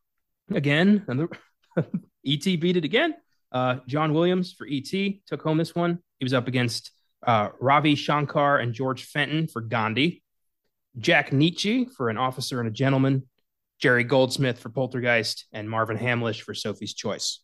Again, 0.52 1.06
and 1.07 1.30
ET 2.26 2.44
beat 2.44 2.77
it 2.77 2.85
again. 2.85 3.15
Uh, 3.52 3.77
John 3.88 4.14
Williams 4.14 4.53
for 4.53 4.68
ET 4.69 4.91
took 5.26 5.41
home 5.41 5.57
this 5.57 5.76
one. 5.76 5.99
He 6.19 6.26
was 6.26 6.34
up 6.34 6.48
against 6.48 6.91
uh, 7.26 7.49
Ravi 7.60 7.95
Shankar 7.95 8.57
and 8.57 8.73
George 8.73 9.03
Fenton 9.06 9.48
for 9.48 9.61
Gandhi. 9.61 10.23
Jack 10.98 11.32
Nitzsche 11.32 11.91
for 11.91 12.10
An 12.10 12.18
Officer 12.18 12.60
and 12.60 12.68
a 12.68 12.72
Gentleman. 12.72 13.24
Jerry 13.80 14.03
Goldsmith 14.03 14.57
for 14.57 14.69
Poltergeist, 14.69 15.45
and 15.52 15.69
Marvin 15.69 15.98
Hamlisch 15.98 16.41
for 16.41 16.56
Sophie's 16.56 16.95
Choice. 16.95 17.41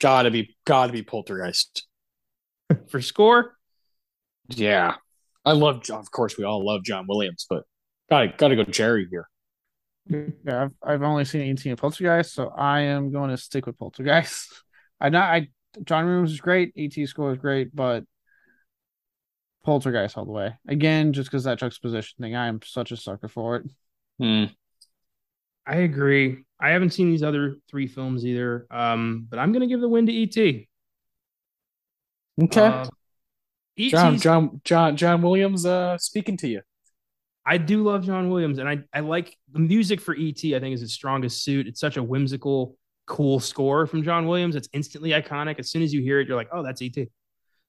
Gotta 0.00 0.30
be, 0.30 0.56
gotta 0.64 0.92
be 0.92 1.02
Poltergeist. 1.02 1.86
for 2.88 3.00
score, 3.00 3.56
yeah, 4.48 4.96
I 5.44 5.52
love. 5.52 5.82
Of 5.90 6.10
course, 6.10 6.36
we 6.38 6.44
all 6.44 6.64
love 6.64 6.84
John 6.84 7.06
Williams, 7.08 7.46
but 7.48 7.64
gotta 8.08 8.32
gotta 8.36 8.56
go 8.56 8.64
Jerry 8.64 9.06
here. 9.10 9.28
Yeah, 10.08 10.64
I've, 10.64 10.72
I've 10.82 11.02
only 11.02 11.24
seen 11.24 11.42
18 11.42 11.76
Poltergeist, 11.76 12.34
so 12.34 12.48
I 12.48 12.80
am 12.80 13.12
going 13.12 13.30
to 13.30 13.36
stick 13.36 13.66
with 13.66 13.78
Poltergeist. 13.78 14.48
I 15.00 15.08
not 15.08 15.24
I 15.24 15.48
John 15.84 16.06
Williams 16.06 16.32
is 16.32 16.40
great, 16.40 16.72
ET 16.76 16.94
score 17.08 17.32
is 17.32 17.38
great, 17.38 17.74
but 17.74 18.04
Poltergeist 19.64 20.16
all 20.16 20.24
the 20.24 20.32
way. 20.32 20.54
Again, 20.68 21.12
just 21.12 21.30
because 21.30 21.44
that 21.44 21.58
juxtaposition 21.58 22.16
thing, 22.20 22.34
I 22.34 22.48
am 22.48 22.60
such 22.64 22.92
a 22.92 22.96
sucker 22.96 23.28
for 23.28 23.56
it. 23.56 23.70
Hmm. 24.18 24.44
I 25.66 25.76
agree. 25.76 26.44
I 26.60 26.70
haven't 26.70 26.90
seen 26.90 27.10
these 27.10 27.22
other 27.22 27.56
three 27.70 27.86
films 27.86 28.26
either, 28.26 28.66
um, 28.70 29.26
but 29.28 29.38
I'm 29.38 29.52
going 29.52 29.60
to 29.60 29.66
give 29.68 29.80
the 29.80 29.88
win 29.88 30.06
to 30.06 30.22
ET. 30.22 30.66
Okay. 32.42 32.60
Uh, 32.60 32.86
John 33.78 34.18
John 34.18 34.60
John 34.64 34.96
John 34.96 35.22
Williams 35.22 35.64
uh 35.64 35.96
speaking 35.98 36.36
to 36.38 36.48
you. 36.48 36.60
I 37.44 37.58
do 37.58 37.82
love 37.82 38.04
John 38.04 38.30
Williams, 38.30 38.58
and 38.58 38.68
I 38.68 38.80
I 38.92 39.00
like 39.00 39.36
the 39.50 39.58
music 39.58 40.00
for 40.00 40.14
ET. 40.14 40.38
I 40.44 40.60
think 40.60 40.74
is 40.74 40.80
his 40.80 40.92
strongest 40.92 41.42
suit. 41.42 41.66
It's 41.66 41.80
such 41.80 41.96
a 41.96 42.02
whimsical, 42.02 42.76
cool 43.06 43.40
score 43.40 43.86
from 43.86 44.02
John 44.02 44.26
Williams. 44.26 44.56
It's 44.56 44.68
instantly 44.72 45.10
iconic. 45.10 45.58
As 45.58 45.70
soon 45.70 45.82
as 45.82 45.92
you 45.92 46.00
hear 46.02 46.20
it, 46.20 46.28
you're 46.28 46.36
like, 46.36 46.50
oh, 46.52 46.62
that's 46.62 46.82
ET. 46.82 46.96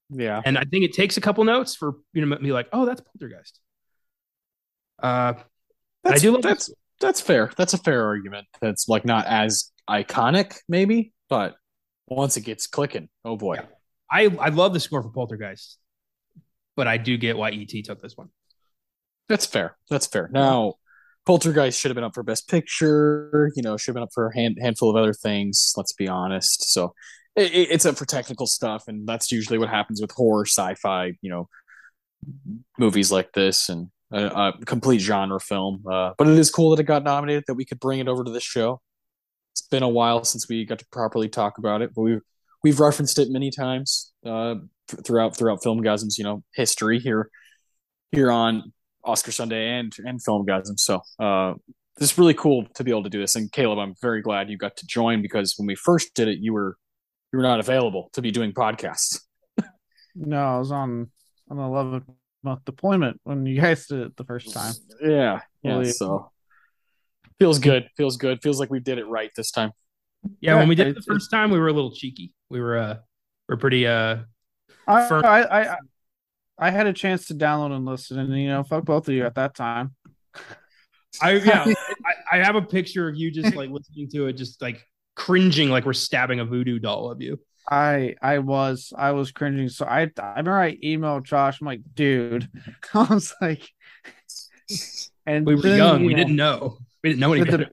Yeah. 0.10 0.42
And 0.46 0.58
I 0.58 0.64
think 0.64 0.86
it 0.86 0.94
takes 0.94 1.18
a 1.18 1.22
couple 1.22 1.44
notes 1.44 1.76
for 1.76 1.96
you 2.14 2.26
know 2.26 2.38
me 2.40 2.52
like, 2.52 2.68
oh, 2.74 2.86
that's 2.86 3.02
Poltergeist. 3.02 3.60
Uh, 5.02 5.34
That's, 6.04 6.22
I 6.22 6.24
do 6.24 6.32
love 6.34 6.42
that's 6.42 6.72
that's 7.02 7.22
fair. 7.22 7.52
That's 7.58 7.74
a 7.74 7.78
fair 7.78 8.06
argument. 8.06 8.48
That's 8.62 8.88
like 8.88 9.06
not 9.06 9.26
as 9.28 9.72
iconic, 9.90 10.58
maybe, 10.70 11.14
but 11.30 11.56
once 12.08 12.38
it 12.38 12.42
gets 12.42 12.68
clicking, 12.68 13.10
oh 13.26 13.36
boy. 13.38 13.56
Yeah. 13.56 13.66
I 14.12 14.26
I 14.40 14.50
love 14.50 14.74
the 14.74 14.80
score 14.80 15.02
for 15.02 15.10
Poltergeist, 15.10 15.78
but 16.76 16.88
I 16.88 16.98
do 16.98 17.18
get 17.18 17.38
why 17.38 17.52
ET 17.52 17.72
took 17.84 18.02
this 18.02 18.16
one. 18.16 18.30
That's 19.30 19.46
fair. 19.46 19.78
That's 19.90 20.08
fair. 20.08 20.30
Now, 20.32 20.76
Poltergeist 21.26 21.80
should 21.80 21.90
have 21.90 21.96
been 21.96 22.04
up 22.04 22.14
for 22.14 22.24
Best 22.24 22.50
Picture. 22.50 23.52
You 23.56 23.64
know, 23.64 23.78
should 23.78 23.92
have 23.92 23.96
been 23.96 24.04
up 24.04 24.14
for 24.14 24.28
a 24.28 24.36
hand, 24.36 24.58
handful 24.62 24.90
of 24.90 24.96
other 24.96 25.14
things. 25.14 25.74
Let's 25.78 25.94
be 25.94 26.08
honest. 26.08 26.72
So 26.72 26.94
it, 27.36 27.52
it- 27.54 27.72
it's 27.72 27.86
up 27.86 27.98
for 27.98 28.06
technical 28.06 28.48
stuff, 28.48 28.86
and 28.88 29.08
that's 29.08 29.32
usually 29.32 29.58
what 29.58 29.70
happens 29.70 30.02
with 30.02 30.12
horror, 30.12 30.46
sci-fi. 30.46 31.14
You 31.22 31.30
know, 31.30 31.50
movies 32.78 33.12
like 33.12 33.32
this 33.34 33.70
and 33.70 33.90
a, 34.12 34.26
a 34.26 34.54
complete 34.66 35.00
genre 35.00 35.40
film. 35.40 35.84
Uh, 35.90 36.12
but 36.18 36.28
it 36.28 36.38
is 36.38 36.50
cool 36.50 36.70
that 36.72 36.80
it 36.80 36.84
got 36.86 37.04
nominated. 37.04 37.44
That 37.48 37.56
we 37.56 37.66
could 37.66 37.80
bring 37.80 38.00
it 38.00 38.08
over 38.08 38.24
to 38.24 38.32
this 38.32 38.44
show. 38.44 38.82
It's 39.54 39.62
been 39.62 39.84
a 39.84 39.90
while 39.90 40.24
since 40.24 40.48
we 40.50 40.66
got 40.66 40.80
to 40.80 40.86
properly 40.92 41.30
talk 41.30 41.58
about 41.58 41.82
it, 41.82 41.92
but 41.96 42.02
we've 42.02 42.22
we've 42.64 42.80
referenced 42.80 43.20
it 43.20 43.30
many 43.30 43.52
times 43.52 44.12
uh, 44.26 44.56
th- 44.90 45.04
throughout 45.06 45.36
throughout 45.38 45.62
Filmgazm's 45.62 46.18
you 46.18 46.24
know 46.24 46.44
history 46.56 47.00
here 47.00 47.30
here 48.12 48.32
on 48.32 48.74
Oscar 49.04 49.32
Sunday 49.32 49.78
and 49.80 49.94
and 50.06 50.20
Filmgasm. 50.24 50.80
So 50.80 51.02
uh, 51.20 51.54
this 51.98 52.12
is 52.12 52.18
really 52.18 52.34
cool 52.34 52.66
to 52.76 52.84
be 52.84 52.92
able 52.92 53.04
to 53.04 53.10
do 53.10 53.20
this. 53.20 53.36
And 53.36 53.52
Caleb, 53.52 53.78
I'm 53.80 53.94
very 54.02 54.22
glad 54.22 54.50
you 54.50 54.58
got 54.58 54.78
to 54.78 54.88
join 54.88 55.22
because 55.22 55.56
when 55.58 55.68
we 55.68 55.76
first 55.76 56.14
did 56.16 56.28
it, 56.28 56.40
you 56.40 56.54
were 56.54 56.76
you 57.34 57.38
were 57.38 57.44
not 57.44 57.60
available 57.60 58.10
to 58.14 58.22
be 58.22 58.32
doing 58.32 58.54
podcasts. 58.54 59.20
No, 60.16 60.38
I 60.38 60.60
was 60.60 60.72
on 60.72 61.10
on 61.50 61.58
the 61.58 61.64
11th 61.64 62.04
month 62.44 62.64
deployment 62.66 63.20
when 63.24 63.48
you 63.48 63.60
guys 63.60 63.88
did 63.88 64.02
it 64.02 64.16
the 64.16 64.24
first 64.24 64.54
time. 64.54 64.76
Yeah, 65.02 65.40
yeah. 65.64 65.72
Really- 65.72 65.92
So 65.92 66.30
feels 67.40 67.58
good. 67.58 67.90
Feels 67.98 68.18
good. 68.18 68.40
Feels 68.44 68.60
like 68.60 68.70
we 68.70 68.80
did 68.80 69.00
it 69.00 69.06
right 69.08 69.32
this 69.36 69.50
time. 69.50 69.72
Yeah, 70.40 70.56
when 70.58 70.68
we 70.68 70.76
did 70.76 70.86
it 70.86 70.90
it's- 70.92 71.06
the 71.06 71.12
first 71.14 71.32
time, 71.32 71.50
we 71.50 71.58
were 71.58 71.68
a 71.68 71.74
little 71.74 71.96
cheeky. 71.96 72.32
We 72.52 72.62
were 72.62 72.78
uh, 72.78 72.98
we're 73.50 73.58
pretty 73.58 73.88
uh, 73.88 74.18
I, 74.88 75.08
For- 75.08 75.26
I, 75.26 75.42
I, 75.64 75.78
I 76.60 76.70
had 76.70 76.86
a 76.86 76.94
chance 76.94 77.26
to 77.30 77.34
download 77.34 77.76
and 77.76 77.84
listen, 77.84 78.20
and 78.20 78.40
you 78.40 78.50
know, 78.50 78.62
fuck 78.62 78.86
both 78.86 79.08
of 79.08 79.16
you 79.16 79.26
at 79.26 79.34
that 79.34 79.56
time. 79.56 79.96
I 81.24 81.32
yeah, 81.38 81.66
I, 82.06 82.38
I 82.38 82.44
have 82.44 82.56
a 82.56 82.62
picture 82.62 83.10
of 83.10 83.16
you 83.16 83.32
just 83.32 83.56
like 83.56 83.72
listening 83.72 84.10
to 84.12 84.28
it, 84.28 84.34
just 84.34 84.62
like 84.62 84.86
cringing, 85.16 85.70
like 85.70 85.86
we're 85.86 85.94
stabbing 85.94 86.40
a 86.40 86.46
voodoo 86.46 86.80
doll 86.80 87.12
of 87.12 87.22
you. 87.22 87.40
I 87.70 88.16
I 88.22 88.40
was 88.40 88.92
I 88.98 89.12
was 89.12 89.32
cringing. 89.32 89.70
So 89.70 89.86
I 89.86 90.02
I 90.20 90.30
remember 90.30 90.60
I 90.60 90.76
emailed 90.78 91.24
Josh. 91.24 91.62
I'm 91.62 91.68
like, 91.68 91.82
dude, 91.94 92.50
I 92.94 93.04
was 93.04 93.34
like, 93.42 93.68
and 95.26 95.46
We 95.46 95.56
were 95.56 95.62
then, 95.62 95.78
young, 95.78 96.02
you 96.02 96.08
we 96.08 96.14
know, 96.14 96.18
didn't 96.18 96.36
know, 96.36 96.78
we 97.04 97.10
didn't 97.12 97.20
know 97.22 97.34
any 97.34 97.44
but 97.46 97.52
the- 97.52 97.58
better. 97.60 97.72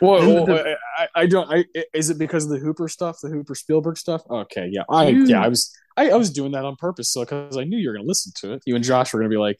Well, 0.00 0.46
Then 0.46 0.54
well, 0.54 0.76
I, 0.96 1.08
I 1.22 1.26
don't. 1.26 1.52
I, 1.52 1.64
is 1.92 2.08
it 2.08 2.16
because 2.16 2.44
of 2.44 2.50
the 2.50 2.58
Hooper 2.58 2.86
stuff, 2.88 3.18
the 3.20 3.28
Hooper 3.28 3.56
Spielberg 3.56 3.98
stuff? 3.98 4.22
Okay, 4.30 4.68
yeah, 4.70 4.82
I 4.88 5.10
Dude. 5.10 5.28
yeah, 5.28 5.42
I 5.42 5.48
was 5.48 5.76
I, 5.96 6.10
I 6.10 6.14
was 6.14 6.30
doing 6.30 6.52
that 6.52 6.64
on 6.64 6.76
purpose, 6.76 7.10
so 7.10 7.22
because 7.22 7.56
I 7.56 7.64
knew 7.64 7.76
you 7.78 7.88
were 7.88 7.94
going 7.94 8.04
to 8.04 8.08
listen 8.08 8.32
to 8.42 8.52
it. 8.52 8.62
You 8.64 8.76
and 8.76 8.84
Josh 8.84 9.12
were 9.12 9.18
going 9.18 9.28
to 9.30 9.34
be 9.34 9.40
like, 9.40 9.58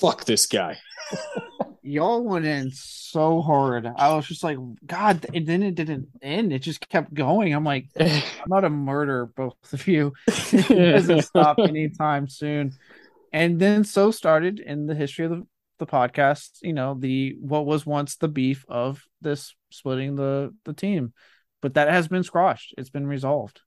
"Fuck 0.00 0.26
this 0.26 0.44
guy." 0.46 0.78
y'all 1.82 2.22
went 2.22 2.44
in 2.44 2.70
so 2.70 3.42
hard. 3.42 3.86
I 3.86 4.14
was 4.14 4.26
just 4.26 4.44
like, 4.44 4.58
God, 4.86 5.26
and 5.34 5.46
then 5.46 5.62
it 5.62 5.74
didn't 5.74 6.08
end. 6.22 6.52
It 6.52 6.60
just 6.60 6.88
kept 6.88 7.12
going. 7.12 7.52
I'm 7.52 7.64
like, 7.64 7.86
I'm 7.98 8.22
about 8.46 8.60
to 8.60 8.70
murder 8.70 9.26
both 9.26 9.72
of 9.72 9.86
you. 9.86 10.12
it 10.26 10.92
doesn't 10.92 11.22
stop 11.22 11.58
anytime 11.58 12.28
soon. 12.28 12.72
And 13.32 13.58
then 13.58 13.84
so 13.84 14.10
started 14.10 14.60
in 14.60 14.86
the 14.86 14.94
history 14.94 15.24
of 15.24 15.30
the, 15.32 15.46
the 15.78 15.86
podcast, 15.86 16.58
you 16.62 16.72
know, 16.72 16.94
the 16.98 17.36
what 17.40 17.66
was 17.66 17.84
once 17.84 18.16
the 18.16 18.28
beef 18.28 18.64
of 18.68 19.02
this 19.20 19.54
splitting 19.70 20.16
the 20.16 20.54
the 20.64 20.74
team. 20.74 21.12
But 21.60 21.74
that 21.74 21.88
has 21.88 22.08
been 22.08 22.22
squashed. 22.22 22.74
It's 22.76 22.90
been 22.90 23.06
resolved. 23.06 23.60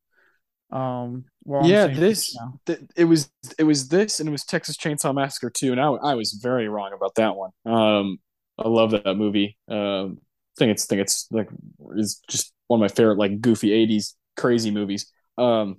Um 0.72 1.26
we're 1.46 1.60
on 1.60 1.64
the 1.64 1.70
yeah, 1.70 1.88
this 1.88 2.36
th- 2.66 2.80
it 2.96 3.06
was 3.06 3.30
it 3.58 3.64
was 3.64 3.88
this, 3.88 4.20
and 4.20 4.28
it 4.28 4.32
was 4.32 4.44
Texas 4.44 4.78
Chainsaw 4.78 5.14
Massacre 5.14 5.50
too. 5.52 5.72
And 5.72 5.80
I, 5.80 5.88
I 5.88 6.16
was 6.16 6.40
very 6.42 6.68
wrong 6.68 6.92
about 6.94 7.16
that 7.16 7.36
one. 7.36 7.52
Um, 7.66 8.20
I 8.58 8.68
love 8.68 8.92
that 8.92 9.16
movie. 9.16 9.58
Um, 9.70 10.20
think 10.58 10.72
it's 10.72 10.86
think 10.86 11.02
it's 11.02 11.28
like 11.32 11.50
is 11.96 12.22
just 12.30 12.54
one 12.68 12.80
of 12.80 12.82
my 12.82 12.94
favorite 12.94 13.18
like 13.18 13.42
goofy 13.42 13.70
'80s 13.70 14.14
crazy 14.36 14.72
movies. 14.72 15.12
Um, 15.38 15.78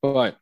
but 0.00 0.36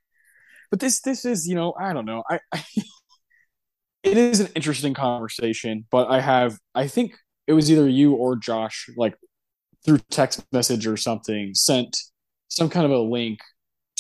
but 0.71 0.81
this 0.81 1.01
this 1.01 1.25
is 1.25 1.47
you 1.47 1.55
know 1.55 1.75
I 1.79 1.93
don't 1.93 2.07
know 2.07 2.23
I, 2.29 2.41
I 2.53 2.65
it 4.03 4.17
is 4.17 4.41
an 4.41 4.49
interesting 4.55 4.95
conversation, 4.95 5.87
but 5.91 6.09
I 6.09 6.21
have 6.21 6.59
I 6.75 6.87
think 6.87 7.15
it 7.47 7.53
was 7.53 7.71
either 7.71 7.89
you 7.89 8.15
or 8.15 8.37
Josh 8.37 8.89
like 8.97 9.17
through 9.85 9.99
text 10.11 10.45
message 10.53 10.87
or 10.87 10.97
something 10.97 11.53
sent 11.55 11.97
some 12.49 12.69
kind 12.69 12.85
of 12.85 12.93
a 12.93 12.99
link 12.99 13.41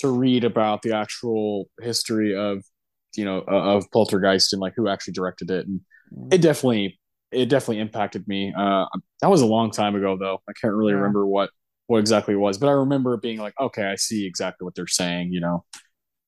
to 0.00 0.08
read 0.10 0.44
about 0.44 0.82
the 0.82 0.92
actual 0.92 1.66
history 1.80 2.34
of 2.36 2.62
you 3.16 3.24
know 3.24 3.38
of 3.40 3.84
Poltergeist 3.92 4.52
and 4.52 4.60
like 4.60 4.74
who 4.76 4.88
actually 4.88 5.14
directed 5.14 5.50
it, 5.50 5.66
and 5.66 5.80
it 6.32 6.38
definitely 6.42 6.98
it 7.32 7.48
definitely 7.48 7.78
impacted 7.80 8.26
me. 8.28 8.52
Uh, 8.56 8.86
that 9.22 9.30
was 9.30 9.40
a 9.42 9.46
long 9.46 9.70
time 9.70 9.94
ago 9.94 10.16
though. 10.18 10.40
I 10.48 10.52
can't 10.60 10.74
really 10.74 10.92
Yeah. 10.92 10.98
remember 10.98 11.26
what 11.26 11.50
what 11.86 11.98
exactly 11.98 12.34
it 12.34 12.38
was, 12.38 12.58
but 12.58 12.68
I 12.68 12.72
remember 12.72 13.14
it 13.14 13.22
being 13.22 13.38
like, 13.38 13.54
okay, 13.60 13.84
I 13.84 13.96
see 13.96 14.26
exactly 14.26 14.64
what 14.64 14.74
they're 14.76 14.86
saying, 14.86 15.32
you 15.32 15.40
know, 15.40 15.64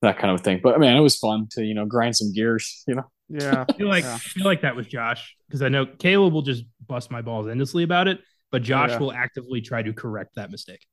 that 0.03 0.19
kind 0.19 0.32
of 0.35 0.40
thing. 0.40 0.61
But 0.62 0.81
man, 0.81 0.97
it 0.97 1.01
was 1.01 1.16
fun 1.19 1.47
to 1.53 1.65
you 1.65 1.74
know 1.74 1.86
grind 1.86 2.16
some 2.16 2.32
gears, 2.32 2.82
you 2.89 2.94
know. 2.97 3.05
Yeah. 3.28 3.65
I 3.69 3.73
feel 3.74 3.89
like 3.89 4.05
Yeah. 4.05 4.15
I 4.15 4.19
feel 4.19 4.44
like 4.44 4.62
that 4.62 4.77
was 4.77 4.86
Josh 4.86 5.36
because 5.49 5.62
I 5.62 5.69
know 5.69 5.86
Caleb 5.86 6.32
will 6.35 6.43
just 6.43 6.65
bust 6.86 7.11
my 7.11 7.23
balls 7.23 7.49
endlessly 7.49 7.82
about 7.85 8.09
it, 8.09 8.20
but 8.51 8.62
Josh 8.62 8.90
yeah. 8.90 8.99
will 8.99 9.12
actively 9.12 9.61
try 9.61 9.82
to 9.82 9.93
correct 9.93 10.35
that 10.36 10.51
mistake. 10.51 10.85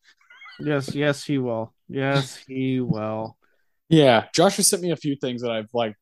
Yes, 0.60 0.94
yes, 0.94 1.24
he 1.24 1.38
will. 1.38 1.74
Yes, 1.88 2.38
he 2.48 2.80
will. 2.82 3.38
Yeah, 3.90 4.26
Josh 4.34 4.58
has 4.58 4.68
sent 4.68 4.82
me 4.82 4.92
a 4.92 4.98
few 4.98 5.16
things 5.16 5.42
that 5.42 5.52
I've 5.52 5.70
like 5.74 5.96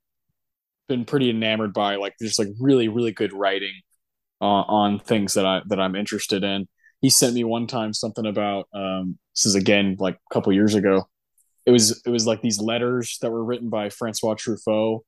been 0.88 1.06
pretty 1.06 1.30
enamored 1.30 1.74
by, 1.74 1.96
like 1.96 2.16
just 2.22 2.40
like 2.40 2.50
really, 2.60 2.88
really 2.88 3.12
good 3.12 3.34
writing 3.34 3.74
on, 4.42 4.66
on 4.68 5.00
things 5.00 5.34
that 5.36 5.46
I 5.46 5.62
that 5.68 5.80
I'm 5.80 5.96
interested 5.96 6.44
in. 6.44 6.68
He 7.02 7.10
sent 7.10 7.36
me 7.36 7.44
one 7.44 7.68
time 7.68 7.94
something 7.94 8.26
about 8.26 8.68
um, 8.74 9.18
this 9.36 9.46
is 9.46 9.56
again 9.56 9.96
like 10.00 10.16
a 10.16 10.34
couple 10.34 10.52
years 10.54 10.76
ago. 10.76 11.08
It 11.66 11.72
was 11.72 12.02
it 12.06 12.10
was 12.10 12.26
like 12.26 12.42
these 12.42 12.60
letters 12.60 13.18
that 13.22 13.32
were 13.32 13.44
written 13.44 13.70
by 13.70 13.90
Francois 13.90 14.36
Truffaut, 14.36 15.02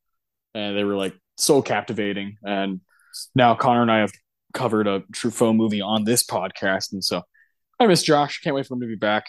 and 0.54 0.78
they 0.78 0.84
were 0.84 0.96
like 0.96 1.16
so 1.38 1.62
captivating. 1.62 2.38
And 2.44 2.82
now 3.36 3.56
Connor 3.56 3.82
and 3.82 3.92
I 3.92 4.00
have 4.00 4.12
covered 4.54 4.88
a 4.88 5.02
Truffaut 5.12 5.56
movie 5.56 5.82
on 5.82 6.04
this 6.04 6.24
podcast, 6.24 6.94
and 6.94 7.04
so 7.04 7.24
I 7.80 7.88
miss 7.88 8.04
Josh. 8.04 8.42
Can't 8.42 8.56
wait 8.56 8.68
for 8.68 8.76
him 8.76 8.82
to 8.82 8.88
be 8.88 8.96
back, 8.96 9.26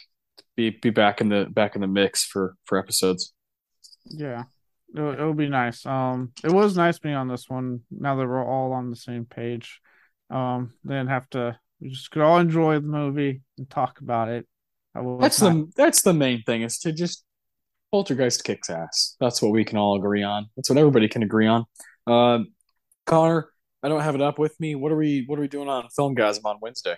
be 0.56 0.70
be 0.70 0.90
back 0.90 1.20
in 1.20 1.28
the 1.28 1.46
back 1.50 1.74
in 1.74 1.80
the 1.80 1.86
mix 1.86 2.24
for 2.24 2.54
for 2.64 2.78
episodes. 2.78 3.32
Yeah, 4.06 4.44
it'll, 4.94 5.12
it'll 5.12 5.34
be 5.34 5.48
nice. 5.48 5.84
Um, 5.86 6.32
it 6.42 6.52
was 6.52 6.76
nice 6.76 6.98
being 6.98 7.14
on 7.14 7.28
this 7.28 7.48
one. 7.48 7.80
Now 7.90 8.16
that 8.16 8.26
we're 8.26 8.44
all 8.44 8.72
on 8.72 8.90
the 8.90 8.96
same 8.96 9.24
page, 9.24 9.80
um, 10.30 10.72
then 10.84 11.06
have 11.06 11.28
to 11.30 11.58
we 11.80 11.90
just 11.90 12.10
could 12.10 12.22
all 12.22 12.38
enjoy 12.38 12.74
the 12.74 12.86
movie 12.86 13.42
and 13.58 13.68
talk 13.68 14.00
about 14.00 14.28
it. 14.28 14.46
That's 14.94 15.40
not... 15.40 15.52
the 15.52 15.72
that's 15.76 16.02
the 16.02 16.12
main 16.12 16.42
thing 16.42 16.62
is 16.62 16.78
to 16.78 16.92
just 16.92 17.24
Poltergeist 17.92 18.44
kicks 18.44 18.70
ass. 18.70 19.16
That's 19.20 19.42
what 19.42 19.52
we 19.52 19.64
can 19.64 19.78
all 19.78 19.96
agree 19.96 20.22
on. 20.22 20.46
That's 20.56 20.70
what 20.70 20.78
everybody 20.78 21.08
can 21.08 21.22
agree 21.22 21.46
on. 21.46 21.64
Um, 22.06 22.52
Connor, 23.06 23.48
I 23.82 23.88
don't 23.88 24.02
have 24.02 24.14
it 24.14 24.22
up 24.22 24.38
with 24.38 24.58
me. 24.60 24.74
What 24.74 24.92
are 24.92 24.96
we 24.96 25.24
What 25.26 25.38
are 25.38 25.42
we 25.42 25.48
doing 25.48 25.68
on 25.68 25.88
Filmgazm 25.98 26.44
on 26.44 26.58
Wednesday? 26.60 26.96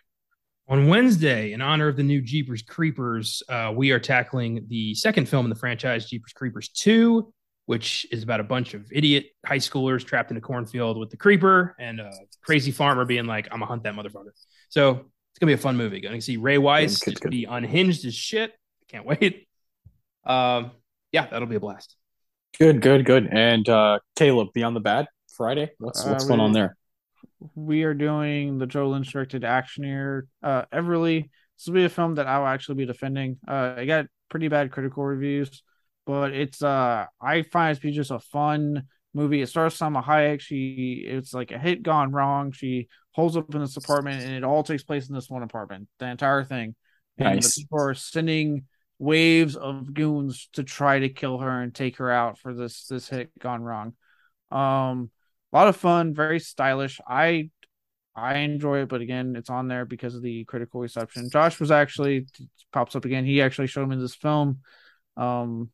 On 0.68 0.86
Wednesday, 0.86 1.52
in 1.52 1.60
honor 1.60 1.88
of 1.88 1.96
the 1.96 2.02
new 2.02 2.22
Jeepers 2.22 2.62
Creepers, 2.62 3.42
uh, 3.48 3.72
we 3.74 3.90
are 3.90 3.98
tackling 3.98 4.64
the 4.68 4.94
second 4.94 5.28
film 5.28 5.44
in 5.44 5.50
the 5.50 5.56
franchise, 5.56 6.08
Jeepers 6.08 6.32
Creepers 6.32 6.68
2, 6.68 7.32
which 7.66 8.06
is 8.12 8.22
about 8.22 8.40
a 8.40 8.44
bunch 8.44 8.74
of 8.74 8.86
idiot 8.92 9.26
high 9.44 9.58
schoolers 9.58 10.04
trapped 10.04 10.30
in 10.30 10.36
a 10.36 10.40
cornfield 10.40 10.98
with 10.98 11.10
the 11.10 11.16
creeper 11.16 11.74
and 11.78 12.00
a 12.00 12.12
crazy 12.42 12.70
farmer 12.70 13.04
being 13.04 13.26
like, 13.26 13.46
I'm 13.46 13.58
going 13.58 13.60
to 13.60 13.66
hunt 13.66 13.82
that 13.84 13.94
motherfucker. 13.94 14.30
So 14.68 14.90
it's 14.90 15.38
going 15.38 15.40
to 15.40 15.46
be 15.46 15.52
a 15.54 15.58
fun 15.58 15.76
movie. 15.76 16.00
Going 16.00 16.14
to 16.14 16.20
see 16.20 16.36
Ray 16.36 16.58
Wise 16.58 17.00
yeah, 17.06 17.14
be 17.28 17.44
unhinged 17.44 18.04
as 18.04 18.14
shit. 18.14 18.52
Can't 18.88 19.04
wait. 19.04 19.48
Um, 20.24 20.70
yeah, 21.10 21.26
that'll 21.26 21.48
be 21.48 21.56
a 21.56 21.60
blast. 21.60 21.96
Good, 22.58 22.80
good, 22.80 23.04
good. 23.04 23.28
And 23.32 23.68
uh, 23.68 23.98
Caleb, 24.14 24.48
Beyond 24.54 24.76
the 24.76 24.80
Bad 24.80 25.06
Friday. 25.36 25.72
What's 25.78 26.04
what's 26.04 26.24
uh, 26.24 26.28
going 26.28 26.40
on 26.40 26.52
there? 26.52 26.76
We 27.54 27.84
are 27.84 27.94
doing 27.94 28.58
the 28.58 28.66
Joe 28.66 28.90
Lynch 28.90 29.12
directed 29.12 29.42
actioneer 29.42 30.22
uh, 30.42 30.64
Everly. 30.72 31.30
This 31.56 31.66
will 31.66 31.74
be 31.74 31.84
a 31.84 31.88
film 31.88 32.16
that 32.16 32.26
I'll 32.26 32.46
actually 32.46 32.76
be 32.76 32.86
defending. 32.86 33.38
Uh, 33.46 33.74
it 33.78 33.86
got 33.86 34.06
pretty 34.28 34.48
bad 34.48 34.72
critical 34.72 35.04
reviews, 35.04 35.62
but 36.06 36.32
it's 36.32 36.62
uh 36.62 37.06
I 37.20 37.42
find 37.42 37.72
it 37.72 37.80
to 37.80 37.86
be 37.86 37.92
just 37.92 38.10
a 38.10 38.18
fun 38.18 38.84
movie. 39.14 39.42
It 39.42 39.48
stars 39.48 39.78
Salma 39.78 40.02
Hayek. 40.02 40.40
She 40.40 41.04
it's 41.06 41.34
like 41.34 41.50
a 41.52 41.58
hit 41.58 41.82
gone 41.82 42.12
wrong. 42.12 42.52
She 42.52 42.88
holds 43.12 43.36
up 43.36 43.54
in 43.54 43.60
this 43.60 43.76
apartment, 43.76 44.22
and 44.22 44.34
it 44.34 44.44
all 44.44 44.62
takes 44.62 44.82
place 44.82 45.08
in 45.08 45.14
this 45.14 45.30
one 45.30 45.42
apartment. 45.42 45.88
The 45.98 46.06
entire 46.06 46.44
thing. 46.44 46.74
And 47.18 47.34
nice. 47.36 47.54
the 47.54 47.62
people 47.62 47.78
are 47.78 47.94
sending 47.94 48.64
waves 48.98 49.56
of 49.56 49.92
goons 49.92 50.48
to 50.54 50.64
try 50.64 50.98
to 51.00 51.08
kill 51.08 51.38
her 51.38 51.60
and 51.62 51.74
take 51.74 51.98
her 51.98 52.10
out 52.10 52.38
for 52.38 52.54
this 52.54 52.86
this 52.86 53.08
hit 53.08 53.30
gone 53.38 53.62
wrong. 53.62 53.94
Um, 54.50 55.10
a 55.52 55.56
lot 55.56 55.68
of 55.68 55.76
fun, 55.76 56.14
very 56.14 56.40
stylish. 56.40 57.00
I 57.06 57.50
I 58.14 58.38
enjoy 58.38 58.82
it, 58.82 58.88
but 58.88 59.00
again, 59.00 59.36
it's 59.36 59.50
on 59.50 59.68
there 59.68 59.84
because 59.84 60.14
of 60.14 60.22
the 60.22 60.44
critical 60.44 60.80
reception. 60.80 61.30
Josh 61.30 61.58
was 61.60 61.70
actually 61.70 62.26
pops 62.72 62.94
up 62.94 63.04
again. 63.04 63.24
He 63.24 63.40
actually 63.40 63.68
showed 63.68 63.88
me 63.88 63.96
this 63.96 64.14
film, 64.14 64.60
um, 65.16 65.70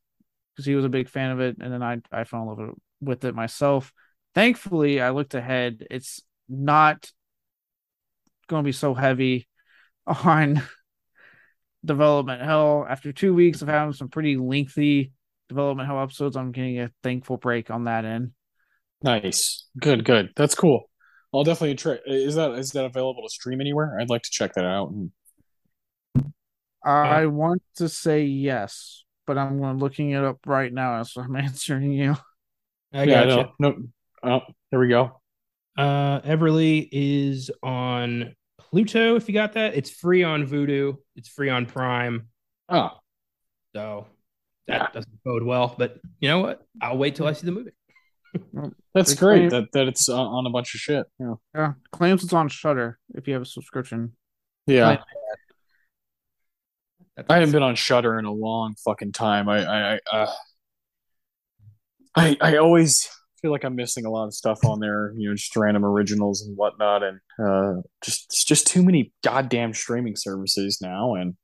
because 0.53 0.67
he 0.67 0.75
was 0.75 0.85
a 0.85 0.89
big 0.89 1.09
fan 1.09 1.31
of 1.33 1.41
it, 1.41 1.57
and 1.61 1.73
then 1.73 1.83
I 1.83 1.99
I 2.13 2.25
fell 2.25 2.43
in 2.43 2.49
love 2.49 2.75
with 3.01 3.25
it 3.25 3.35
myself. 3.35 3.93
Thankfully, 4.35 5.01
I 5.01 5.11
looked 5.11 5.35
ahead. 5.35 5.87
It's 5.91 6.23
not 6.49 7.11
going 8.49 8.63
to 8.63 8.69
be 8.69 8.73
so 8.73 8.95
heavy 8.95 9.47
on 10.07 10.63
development 11.85 12.43
hell. 12.43 12.87
After 12.89 13.13
two 13.13 13.35
weeks 13.35 13.63
of 13.63 13.69
having 13.69 13.93
some 13.93 14.09
pretty 14.09 14.37
lengthy 14.37 15.13
development 15.49 15.89
hell 15.89 16.03
episodes, 16.03 16.37
I'm 16.37 16.53
getting 16.53 16.81
a 16.81 16.91
thankful 17.03 17.37
break 17.37 17.71
on 17.71 17.85
that 17.85 18.05
end. 18.05 18.33
Nice. 19.03 19.67
Good, 19.79 20.05
good. 20.05 20.31
That's 20.37 20.55
cool. 20.55 20.91
I'll 21.33 21.45
definitely 21.45 21.77
try. 21.77 21.99
Is 22.07 22.35
that 22.37 22.53
is 22.53 22.71
that 22.73 22.85
available 22.85 23.23
to 23.23 23.29
stream 23.29 23.61
anywhere? 23.61 23.99
I'd 24.01 24.09
like 24.09 24.23
to 24.23 24.31
check 24.31 24.55
that 24.55 24.65
out. 24.65 24.93
I 26.85 27.25
uh, 27.25 27.29
want 27.29 27.63
to 27.77 27.89
say 27.89 28.25
yes, 28.25 29.05
but 29.27 29.37
I'm 29.37 29.79
looking 29.79 30.13
it 30.13 30.25
up 30.25 30.39
right 30.47 30.73
now 30.73 31.01
as 31.01 31.13
I'm 31.17 31.37
answering 31.37 31.93
you. 31.93 32.17
I 32.93 33.07
got 33.07 33.29
you. 33.29 33.45
No, 33.59 33.77
oh, 34.23 34.41
there 34.71 34.81
we 34.81 34.89
go. 34.89 35.21
Uh, 35.77 36.21
Everly 36.23 36.89
is 36.91 37.51
on 37.63 38.35
Pluto. 38.59 39.17
If 39.17 39.29
you 39.29 39.35
got 39.35 39.53
that, 39.53 39.75
it's 39.75 39.91
free 39.91 40.25
on 40.25 40.47
Vudu. 40.47 40.97
It's 41.15 41.29
free 41.29 41.51
on 41.51 41.67
Prime. 41.67 42.29
Oh, 42.69 42.91
so 43.75 44.07
that 44.67 44.81
yeah. 44.81 44.87
doesn't 44.93 45.25
bode 45.25 45.43
well. 45.43 45.75
But 45.77 45.99
you 46.21 46.29
know 46.29 46.41
what? 46.41 46.67
I'll 46.81 46.97
wait 46.97 47.15
till 47.17 47.27
I 47.27 47.33
see 47.33 47.45
the 47.45 47.53
movie. 47.53 47.73
That's 48.95 49.15
great 49.15 49.51
that, 49.51 49.73
that 49.73 49.89
it's 49.89 50.09
on 50.09 50.47
a 50.47 50.51
bunch 50.51 50.75
of 50.75 50.81
shit. 50.81 51.07
Yeah. 51.19 51.35
Yeah. 51.55 51.73
Claims 51.93 52.25
it's 52.25 52.33
on 52.33 52.49
Shudder 52.49 52.99
if 53.15 53.27
you 53.27 53.35
have 53.35 53.43
a 53.43 53.47
subscription. 53.47 54.13
Yeah. 54.67 54.99
I 57.29 57.35
haven't 57.35 57.53
been 57.53 57.63
on 57.63 57.75
Shudder 57.75 58.19
in 58.19 58.25
a 58.25 58.33
long 58.33 58.75
fucking 58.85 59.13
time. 59.13 59.49
I 59.49 59.95
I 59.95 60.01
uh, 60.13 60.33
I 62.15 62.37
I 62.41 62.57
always 62.59 63.09
feel 63.41 63.51
like 63.51 63.65
I'm 63.65 63.77
missing 63.77 64.05
a 64.05 64.11
lot 64.11 64.27
of 64.27 64.35
stuff 64.35 64.65
on 64.65 64.81
there, 64.81 65.13
you 65.17 65.29
know, 65.29 65.35
just 65.35 65.55
random 65.57 65.85
originals 65.85 66.43
and 66.43 66.57
whatnot, 66.57 67.03
and 67.03 67.21
uh, 67.43 67.83
just 68.03 68.27
it's 68.27 68.45
just 68.45 68.67
too 68.67 68.85
many 68.85 69.13
goddamn 69.25 69.75
streaming 69.75 70.17
services 70.17 70.81
now, 70.81 71.15
and 71.15 71.37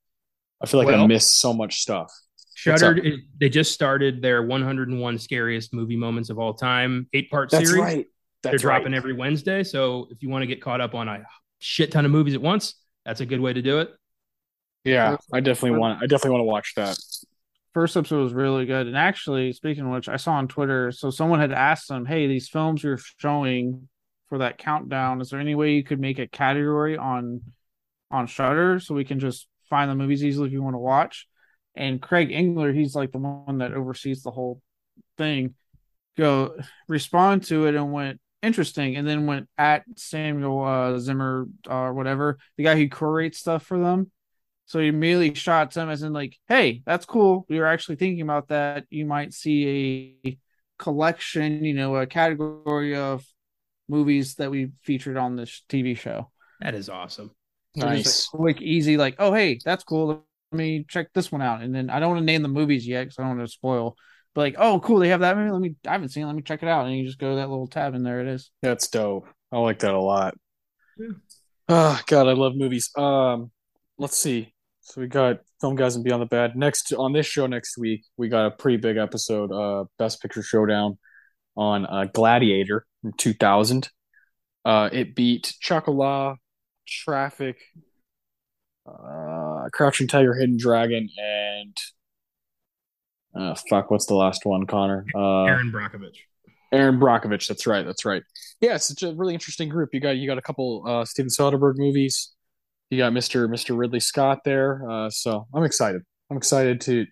I 0.62 0.66
feel 0.66 0.78
like 0.78 0.88
well, 0.88 1.02
I 1.02 1.06
miss 1.06 1.32
so 1.32 1.52
much 1.52 1.80
stuff. 1.80 2.12
Shudder, 2.54 2.96
they 3.40 3.48
just 3.48 3.72
started 3.72 4.22
their 4.22 4.42
101 4.42 5.18
scariest 5.18 5.74
movie 5.74 5.96
moments 5.96 6.30
of 6.30 6.38
all 6.38 6.54
time 6.54 7.08
eight 7.12 7.30
part 7.30 7.50
series. 7.50 7.70
That's 7.70 7.80
right. 7.80 8.06
That's 8.42 8.52
They're 8.52 8.58
dropping 8.58 8.92
right. 8.92 8.98
every 8.98 9.12
Wednesday. 9.12 9.64
So 9.64 10.06
if 10.10 10.22
you 10.22 10.28
want 10.28 10.42
to 10.42 10.46
get 10.46 10.62
caught 10.62 10.80
up 10.80 10.94
on 10.94 11.08
a 11.08 11.24
shit 11.58 11.90
ton 11.90 12.04
of 12.04 12.10
movies 12.10 12.34
at 12.34 12.42
once, 12.42 12.74
that's 13.04 13.20
a 13.20 13.26
good 13.26 13.40
way 13.40 13.52
to 13.52 13.62
do 13.62 13.80
it. 13.80 13.90
Yeah, 14.84 15.16
I 15.32 15.40
definitely 15.40 15.78
want. 15.78 16.02
I 16.02 16.06
definitely 16.06 16.32
want 16.32 16.40
to 16.42 16.46
watch 16.46 16.74
that. 16.76 16.98
First 17.72 17.96
episode 17.96 18.22
was 18.22 18.34
really 18.34 18.66
good, 18.66 18.86
and 18.86 18.96
actually, 18.96 19.52
speaking 19.52 19.84
of 19.84 19.90
which, 19.90 20.08
I 20.08 20.16
saw 20.16 20.34
on 20.34 20.46
Twitter. 20.46 20.92
So 20.92 21.10
someone 21.10 21.40
had 21.40 21.52
asked 21.52 21.88
them, 21.88 22.04
"Hey, 22.04 22.26
these 22.26 22.48
films 22.48 22.84
you're 22.84 23.00
showing 23.18 23.88
for 24.28 24.38
that 24.38 24.58
countdown, 24.58 25.20
is 25.20 25.30
there 25.30 25.40
any 25.40 25.54
way 25.54 25.72
you 25.72 25.82
could 25.82 26.00
make 26.00 26.18
a 26.18 26.26
category 26.26 26.96
on 26.96 27.40
on 28.10 28.26
Shudder 28.26 28.78
so 28.78 28.94
we 28.94 29.04
can 29.04 29.18
just 29.18 29.48
find 29.70 29.90
the 29.90 29.94
movies 29.94 30.22
easily 30.22 30.46
if 30.48 30.52
you 30.52 30.62
want 30.62 30.74
to 30.74 30.78
watch?" 30.78 31.26
And 31.76 32.00
Craig 32.00 32.30
Engler, 32.30 32.72
he's 32.72 32.94
like 32.94 33.12
the 33.12 33.18
one 33.18 33.58
that 33.58 33.72
oversees 33.72 34.22
the 34.22 34.30
whole 34.30 34.60
thing, 35.18 35.54
go 36.16 36.56
respond 36.88 37.44
to 37.44 37.66
it 37.66 37.74
and 37.74 37.92
went 37.92 38.20
interesting, 38.42 38.96
and 38.96 39.06
then 39.06 39.26
went 39.26 39.48
at 39.58 39.84
Samuel 39.96 40.64
uh, 40.64 40.98
Zimmer 40.98 41.46
or 41.68 41.88
uh, 41.88 41.92
whatever, 41.92 42.38
the 42.56 42.64
guy 42.64 42.76
who 42.76 42.88
curates 42.88 43.38
stuff 43.38 43.64
for 43.64 43.78
them. 43.78 44.10
So 44.66 44.80
he 44.80 44.88
immediately 44.88 45.34
shot 45.34 45.76
him 45.76 45.90
as 45.90 46.02
in 46.02 46.12
like, 46.12 46.38
"Hey, 46.48 46.82
that's 46.86 47.04
cool. 47.04 47.44
We 47.48 47.58
were 47.58 47.66
actually 47.66 47.96
thinking 47.96 48.22
about 48.22 48.48
that. 48.48 48.84
You 48.88 49.04
might 49.04 49.34
see 49.34 50.20
a 50.24 50.38
collection, 50.78 51.64
you 51.64 51.74
know, 51.74 51.96
a 51.96 52.06
category 52.06 52.96
of 52.96 53.24
movies 53.88 54.36
that 54.36 54.50
we 54.50 54.70
featured 54.82 55.16
on 55.16 55.36
this 55.36 55.62
TV 55.68 55.96
show." 55.96 56.30
That 56.60 56.74
is 56.74 56.88
awesome. 56.88 57.32
So 57.76 57.86
nice, 57.86 58.28
quick, 58.28 58.62
easy. 58.62 58.96
Like, 58.96 59.16
oh, 59.18 59.34
hey, 59.34 59.58
that's 59.62 59.84
cool 59.84 60.24
me 60.54 60.84
check 60.88 61.08
this 61.12 61.30
one 61.30 61.42
out. 61.42 61.62
And 61.62 61.74
then 61.74 61.90
I 61.90 62.00
don't 62.00 62.10
want 62.10 62.20
to 62.20 62.26
name 62.26 62.42
the 62.42 62.48
movies 62.48 62.86
yet 62.86 63.04
because 63.04 63.18
I 63.18 63.22
don't 63.22 63.36
want 63.36 63.48
to 63.48 63.52
spoil. 63.52 63.96
But 64.34 64.40
like, 64.42 64.56
oh, 64.58 64.80
cool, 64.80 64.98
they 64.98 65.08
have 65.08 65.20
that 65.20 65.36
movie. 65.36 65.50
Let 65.50 65.60
me. 65.60 65.74
I 65.86 65.92
haven't 65.92 66.08
seen. 66.08 66.24
it. 66.24 66.26
Let 66.26 66.36
me 66.36 66.42
check 66.42 66.62
it 66.62 66.68
out. 66.68 66.86
And 66.86 66.96
you 66.96 67.04
just 67.04 67.18
go 67.18 67.30
to 67.30 67.36
that 67.36 67.48
little 67.48 67.68
tab, 67.68 67.94
and 67.94 68.04
there 68.04 68.20
it 68.20 68.26
is. 68.26 68.50
That's 68.62 68.88
dope. 68.88 69.28
I 69.52 69.58
like 69.58 69.78
that 69.80 69.94
a 69.94 70.00
lot. 70.00 70.34
Yeah. 70.98 71.08
Oh 71.68 72.00
God, 72.06 72.26
I 72.26 72.32
love 72.32 72.56
movies. 72.56 72.90
Um, 72.96 73.50
let's 73.96 74.16
see. 74.16 74.52
So 74.80 75.00
we 75.00 75.06
got 75.06 75.38
Filmgazm 75.62 75.96
and 75.96 76.04
Beyond 76.04 76.22
the 76.22 76.26
Bad. 76.26 76.56
Next 76.56 76.92
on 76.92 77.12
this 77.12 77.26
show 77.26 77.46
next 77.46 77.78
week, 77.78 78.04
we 78.16 78.28
got 78.28 78.46
a 78.46 78.50
pretty 78.50 78.76
big 78.76 78.96
episode. 78.96 79.50
Uh, 79.50 79.84
Best 79.98 80.20
Picture 80.20 80.42
Showdown 80.42 80.98
on 81.56 81.86
uh, 81.86 82.04
Gladiator 82.12 82.84
from 83.00 83.12
2000. 83.14 83.88
Uh, 84.64 84.90
it 84.92 85.14
beat 85.14 85.54
Chocolat, 85.60 86.36
Traffic, 86.86 87.56
uh, 88.86 89.68
Crouching 89.72 90.08
Tiger, 90.08 90.34
Hidden 90.34 90.58
Dragon, 90.58 91.08
and 91.16 91.76
uh, 93.34 93.54
fuck, 93.68 93.90
what's 93.90 94.06
the 94.06 94.14
last 94.14 94.44
one, 94.44 94.66
Connor? 94.66 95.04
Uh, 95.14 95.44
Erin 95.44 95.72
Brockovich. 95.72 96.16
Erin 96.72 96.98
Brockovich. 96.98 97.46
That's 97.46 97.66
right. 97.66 97.84
That's 97.84 98.04
right. 98.04 98.22
Yeah, 98.60 98.74
it's 98.74 99.02
a 99.02 99.14
really 99.14 99.34
interesting 99.34 99.68
group. 99.68 99.90
You 99.92 100.00
got 100.00 100.16
you 100.16 100.26
got 100.26 100.38
a 100.38 100.42
couple 100.42 100.84
uh, 100.86 101.04
Steven 101.04 101.28
Soderbergh 101.28 101.76
movies. 101.76 102.32
You 102.90 102.98
got 102.98 103.12
Mister 103.12 103.48
Mister 103.48 103.74
Ridley 103.74 104.00
Scott 104.00 104.40
there. 104.44 104.88
Uh, 104.88 105.10
so 105.10 105.46
I'm 105.54 105.64
excited. 105.64 106.02
I'm 106.30 106.36
excited 106.36 106.80
to 106.82 107.06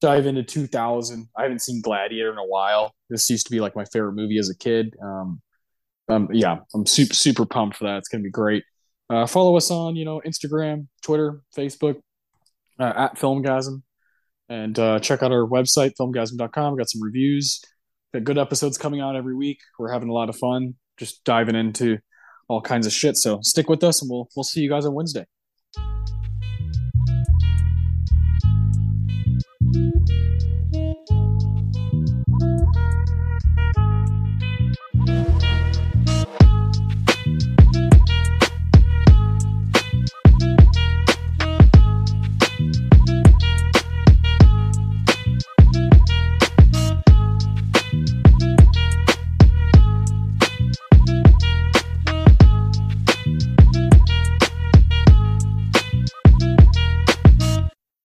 dive 0.00 0.26
into 0.26 0.42
2000. 0.42 1.28
I 1.36 1.42
haven't 1.42 1.60
seen 1.60 1.80
Gladiator 1.82 2.32
in 2.32 2.38
a 2.38 2.46
while. 2.46 2.94
This 3.10 3.28
used 3.30 3.46
to 3.46 3.52
be 3.52 3.60
like 3.60 3.74
my 3.74 3.84
favorite 3.86 4.12
movie 4.12 4.38
as 4.38 4.50
a 4.50 4.56
kid. 4.56 4.94
Um, 5.02 5.40
um, 6.08 6.28
yeah, 6.32 6.58
I'm 6.74 6.86
super 6.86 7.14
super 7.14 7.46
pumped 7.46 7.76
for 7.76 7.84
that. 7.84 7.98
It's 7.98 8.08
gonna 8.08 8.24
be 8.24 8.30
great. 8.30 8.64
Uh, 9.10 9.26
follow 9.26 9.56
us 9.56 9.70
on 9.70 9.96
you 9.96 10.04
know 10.04 10.20
Instagram, 10.26 10.86
Twitter, 11.02 11.40
Facebook 11.56 12.00
uh, 12.78 12.92
at 12.96 13.16
Filmgazm. 13.16 13.82
and 14.48 14.78
uh, 14.78 14.98
check 15.00 15.22
out 15.22 15.32
our 15.32 15.46
website 15.46 15.92
filmgazm.com. 15.98 16.76
Got 16.76 16.90
some 16.90 17.02
reviews. 17.02 17.62
Got 18.12 18.24
good 18.24 18.38
episodes 18.38 18.78
coming 18.78 19.00
out 19.00 19.16
every 19.16 19.34
week. 19.34 19.58
We're 19.78 19.92
having 19.92 20.08
a 20.08 20.12
lot 20.12 20.28
of 20.28 20.36
fun, 20.36 20.74
just 20.98 21.24
diving 21.24 21.54
into 21.56 21.98
all 22.48 22.60
kinds 22.60 22.86
of 22.86 22.92
shit. 22.92 23.16
So 23.16 23.40
stick 23.42 23.68
with 23.68 23.82
us, 23.84 24.02
and 24.02 24.10
we'll 24.10 24.28
we'll 24.36 24.44
see 24.44 24.60
you 24.60 24.68
guys 24.70 24.84
on 24.86 24.94
Wednesday. 24.94 25.26